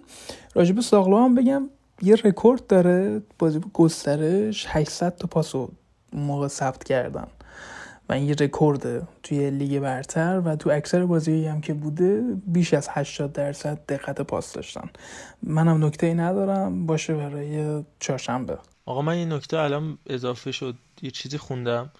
راجب 0.54 0.80
ساغلو 0.80 1.16
هم 1.16 1.34
بگم 1.34 1.68
یه 2.02 2.14
رکورد 2.24 2.66
داره 2.66 3.22
بازی 3.38 3.60
گسترش 3.72 4.66
800 4.68 5.16
تا 5.16 5.26
پاسو 5.26 5.68
موقع 6.12 6.48
ثبت 6.48 6.84
کردن 6.84 7.26
و 8.08 8.12
این 8.12 8.28
یه 8.28 8.34
رکورده 8.34 9.02
توی 9.22 9.50
لیگ 9.50 9.78
برتر 9.78 10.42
و 10.44 10.56
تو 10.56 10.70
اکثر 10.70 11.06
بازی 11.06 11.46
هم 11.46 11.60
که 11.60 11.74
بوده 11.74 12.22
بیش 12.46 12.74
از 12.74 12.88
80 12.90 13.32
درصد 13.32 13.78
دقت 13.88 14.20
پاس 14.20 14.52
داشتن. 14.52 14.90
منم 15.42 15.84
نکته 15.84 16.06
ای 16.06 16.14
ندارم 16.14 16.86
باشه 16.86 17.14
برای 17.14 17.84
چهارشنبه. 18.00 18.58
آقا 18.86 19.02
من 19.02 19.18
یه 19.18 19.24
نکته 19.24 19.58
الان 19.58 19.98
اضافه 20.06 20.52
شد 20.52 20.74
یه 21.02 21.10
چیزی 21.10 21.38
خوندم. 21.38 21.90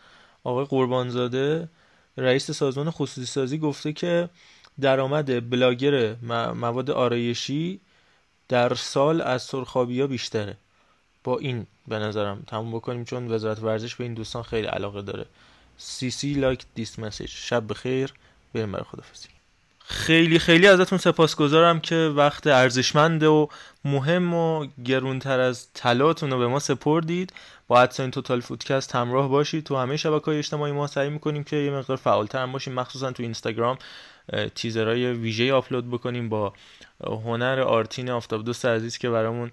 آقای 0.45 0.65
قربانزاده 0.65 1.69
رئیس 2.17 2.51
سازمان 2.51 2.91
خصوصی 2.91 3.27
سازی 3.27 3.59
گفته 3.59 3.93
که 3.93 4.29
درآمد 4.81 5.51
بلاگر 5.51 6.17
مواد 6.55 6.91
آرایشی 6.91 7.81
در 8.49 8.75
سال 8.75 9.21
از 9.21 9.43
سرخابی 9.43 10.01
ها 10.01 10.07
بیشتره. 10.07 10.57
با 11.25 11.39
این 11.39 11.67
به 11.89 11.99
نظرم 11.99 12.43
تموم 12.47 12.73
بکنیم 12.73 13.05
چون 13.05 13.33
وزارت 13.33 13.63
ورزش 13.63 13.95
به 13.95 14.05
این 14.05 14.15
دوستان 14.15 14.43
خیلی 14.43 14.67
علاقه 14.67 15.03
داره. 15.03 15.27
سی 15.79 16.11
سی 16.11 16.35
like 16.35 16.65
this 16.75 16.99
message 16.99 17.31
شب 17.31 17.69
بخیر. 17.69 18.13
بریم 18.55 18.73
برای 18.73 18.85
خدافزی 18.85 19.29
خیلی 19.87 20.39
خیلی 20.39 20.67
ازتون 20.67 20.99
سپاسگزارم 20.99 21.81
که 21.81 22.13
وقت 22.17 22.47
ارزشمند 22.47 23.23
و 23.23 23.49
مهم 23.85 24.35
و 24.35 24.67
گرونتر 24.85 25.41
از 25.41 25.67
طلاتون 25.75 26.31
رو 26.31 26.39
به 26.39 26.47
ما 26.47 26.59
سپردید. 26.59 27.33
با 27.69 27.89
این 27.99 28.11
توتال 28.11 28.41
فودکست 28.41 28.95
همراه 28.95 29.29
باشید. 29.29 29.65
تو 29.65 29.77
همه 29.77 29.97
شبکه 29.97 30.25
های 30.25 30.39
اجتماعی 30.39 30.73
ما 30.73 30.87
سعی 30.87 31.11
می‌کنیم 31.11 31.45
که 31.45 31.57
یه 31.57 31.71
مقدار 31.71 31.97
فعالتر 31.97 32.43
هم 32.43 32.53
باشیم. 32.53 32.75
مخصوصا 32.75 33.13
تو 33.13 33.23
اینستاگرام 33.23 33.79
تیزرهای 34.55 35.13
ویژه 35.13 35.53
آپلود 35.53 35.91
بکنیم 35.91 36.29
با 36.29 36.53
هنر 37.01 37.61
آرتین 37.61 38.11
آفتاب 38.11 38.45
دوست 38.45 38.67
عزیز 38.67 38.99
که 38.99 39.11
برامون 39.11 39.51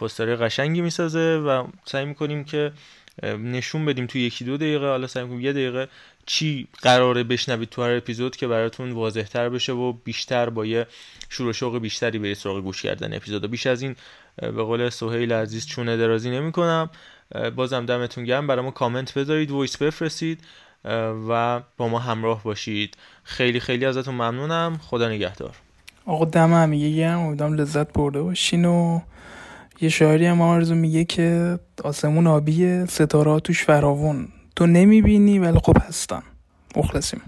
پسترهای 0.00 0.36
قشنگی 0.36 0.80
می‌سازه 0.80 1.36
و 1.36 1.66
سعی 1.84 2.04
می‌کنیم 2.04 2.44
که 2.44 2.72
نشون 3.22 3.84
بدیم 3.84 4.06
تو 4.06 4.18
یکی 4.18 4.44
دو 4.44 4.56
دقیقه 4.56 4.86
حالا 4.86 5.06
سعی 5.06 5.24
کنیم 5.24 5.40
یه 5.40 5.52
دقیقه 5.52 5.88
چی 6.26 6.68
قراره 6.82 7.22
بشنوید 7.22 7.68
تو 7.68 7.82
هر 7.82 7.90
اپیزود 7.90 8.36
که 8.36 8.46
براتون 8.46 8.92
واضح 8.92 9.22
تر 9.22 9.48
بشه 9.48 9.72
و 9.72 9.92
بیشتر 9.92 10.50
با 10.50 10.66
یه 10.66 10.86
شور 11.28 11.52
شوق 11.52 11.78
بیشتری 11.78 12.18
به 12.18 12.34
سراغ 12.34 12.60
گوش 12.60 12.82
کردن 12.82 13.14
اپیزود 13.14 13.50
بیش 13.50 13.66
از 13.66 13.82
این 13.82 13.96
به 14.36 14.50
قول 14.50 14.88
سهیل 14.88 15.32
عزیز 15.32 15.66
چونه 15.66 15.96
درازی 15.96 16.30
نمی 16.30 16.52
کنم 16.52 16.90
بازم 17.56 17.86
دمتون 17.86 18.24
گرم. 18.24 18.46
برای 18.46 18.70
کامنت 18.70 19.18
بذارید 19.18 19.50
voice 19.50 19.76
بفرستید 19.76 20.44
و 21.28 21.60
با 21.76 21.88
ما 21.88 21.98
همراه 21.98 22.42
باشید. 22.42 22.96
خیلی 23.24 23.60
خیلی 23.60 23.86
ازتون 23.86 24.14
ممنونم. 24.14 24.80
خدا 24.82 25.08
نگهدار. 25.08 25.54
آقا 26.10 26.24
دم 26.24 26.54
همه 26.54 26.90
گرم 26.96 27.18
امیدوارم 27.18 27.54
لذت 27.54 27.92
برده 27.92 28.22
باشین 28.22 28.64
و 28.64 29.00
یه 29.80 29.88
شاعری 29.88 30.26
هم 30.26 30.40
آرزو 30.40 30.74
میگه 30.74 31.04
که 31.04 31.58
آسمون 31.84 32.26
آبیه 32.26 32.84
ستاره 32.88 33.40
توش 33.40 33.64
فراون 33.64 34.28
تو 34.56 34.66
نمی‌بینی 34.66 35.38
ولی 35.38 35.58
خب 35.58 35.76
هستن. 35.80 36.22
مخلصیم. 36.76 37.20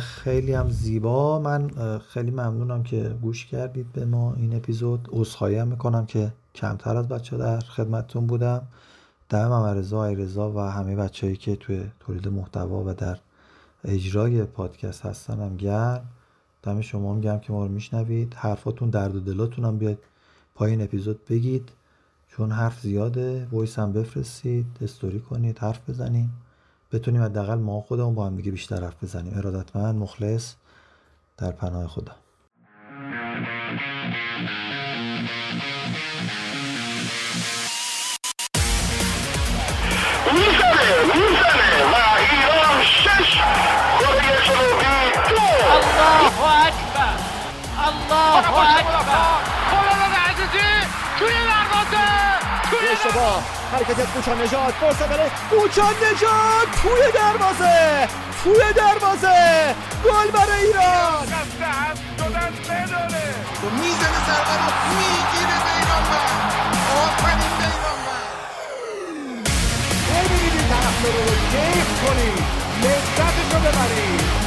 خیلی 0.00 0.52
هم 0.52 0.70
زیبا. 0.70 1.38
من 1.38 1.70
خیلی 1.98 2.30
ممنونم 2.30 2.82
که 2.82 3.14
گوش 3.22 3.46
کردید 3.46 3.92
به 3.92 4.04
ما 4.04 4.34
این 4.36 4.56
اپیزود. 4.56 5.08
عذرخواهی 5.12 5.56
هم 5.56 5.68
می‌کنم 5.68 6.06
که 6.06 6.32
کمتر 6.54 6.96
از 6.96 7.08
بچه 7.08 7.36
در 7.36 7.60
خدمتتون 7.60 8.26
بودم. 8.26 8.62
دم 9.28 9.52
هم 9.52 9.64
رضا 9.64 10.08
رضا 10.08 10.52
و 10.52 10.60
همه 10.60 10.96
بچههایی 10.96 11.36
که 11.36 11.56
توی 11.56 11.84
تولید 12.00 12.28
محتوا 12.28 12.84
و 12.84 12.94
در 12.94 13.18
اجرای 13.84 14.44
پادکست 14.44 15.06
هستن 15.06 15.40
هم 15.40 15.56
گرم. 15.56 16.00
دم 16.62 16.80
شما 16.80 17.14
هم 17.14 17.20
گرم 17.20 17.40
که 17.40 17.52
ما 17.52 17.66
رو 17.66 17.72
میشنوید. 17.72 18.34
حرفاتون 18.34 18.90
درد 18.90 19.16
و 19.16 19.20
دلاتون 19.20 19.64
هم 19.64 19.78
بیاد 19.78 19.98
پایین 20.54 20.82
اپیزود 20.82 21.24
بگید. 21.24 21.72
چون 22.28 22.52
حرف 22.52 22.80
زیاده 22.80 23.48
وایس 23.52 23.78
هم 23.78 23.92
بفرستید 23.92 24.66
استوری 24.82 25.20
کنید 25.20 25.58
حرف 25.58 25.90
بزنیم. 25.90 26.32
بتونیم 26.92 27.22
حداقل 27.22 27.58
ما 27.58 27.80
خودمون 27.80 28.14
با 28.14 28.26
هم 28.26 28.36
دیگه 28.36 28.50
بیشتر 28.50 28.84
حرف 28.84 29.04
بزنیم. 29.04 29.32
ارادتمند 29.36 29.94
مخلص 29.94 30.54
در 31.36 31.52
پناه 31.52 31.86
خدا. 31.86 32.12
می‌زنه 40.32 41.31
الله 45.72 46.66
اکبر 46.66 47.14
الله 47.88 48.36
اکبر 48.78 49.40
خلال 49.70 50.12
عزیزی 50.28 50.72
توی 51.18 51.34
دروازه 51.52 52.08
توی 52.70 52.88
اشتباه 52.88 53.42
حرکت 53.72 54.00
کوچا 54.14 54.34
نجات 54.34 54.74
فرصت 54.74 55.08
برای 55.08 55.30
کوچا 55.50 55.88
نجات 55.90 56.68
توی 56.82 57.12
دروازه 57.14 58.08
توی 58.44 58.72
دروازه 58.76 59.74
گل 60.04 60.30
برای 60.30 60.66
ایران 60.66 61.26
می‌زنه 63.82 64.20
ضربه 64.26 64.54
رو 64.62 64.70
می‌گیره 64.98 65.56
بیرانوند 65.64 66.52
آفرین 67.02 67.52
بیرانوند 67.58 68.28
ببینید 70.08 70.52
این 70.52 70.68
طرفدارا 70.68 71.24
رو 71.24 71.34
کیف 71.52 72.06
کنید 72.06 72.44
لذتش 72.82 73.54
رو 73.54 73.60
ببرید 73.60 74.41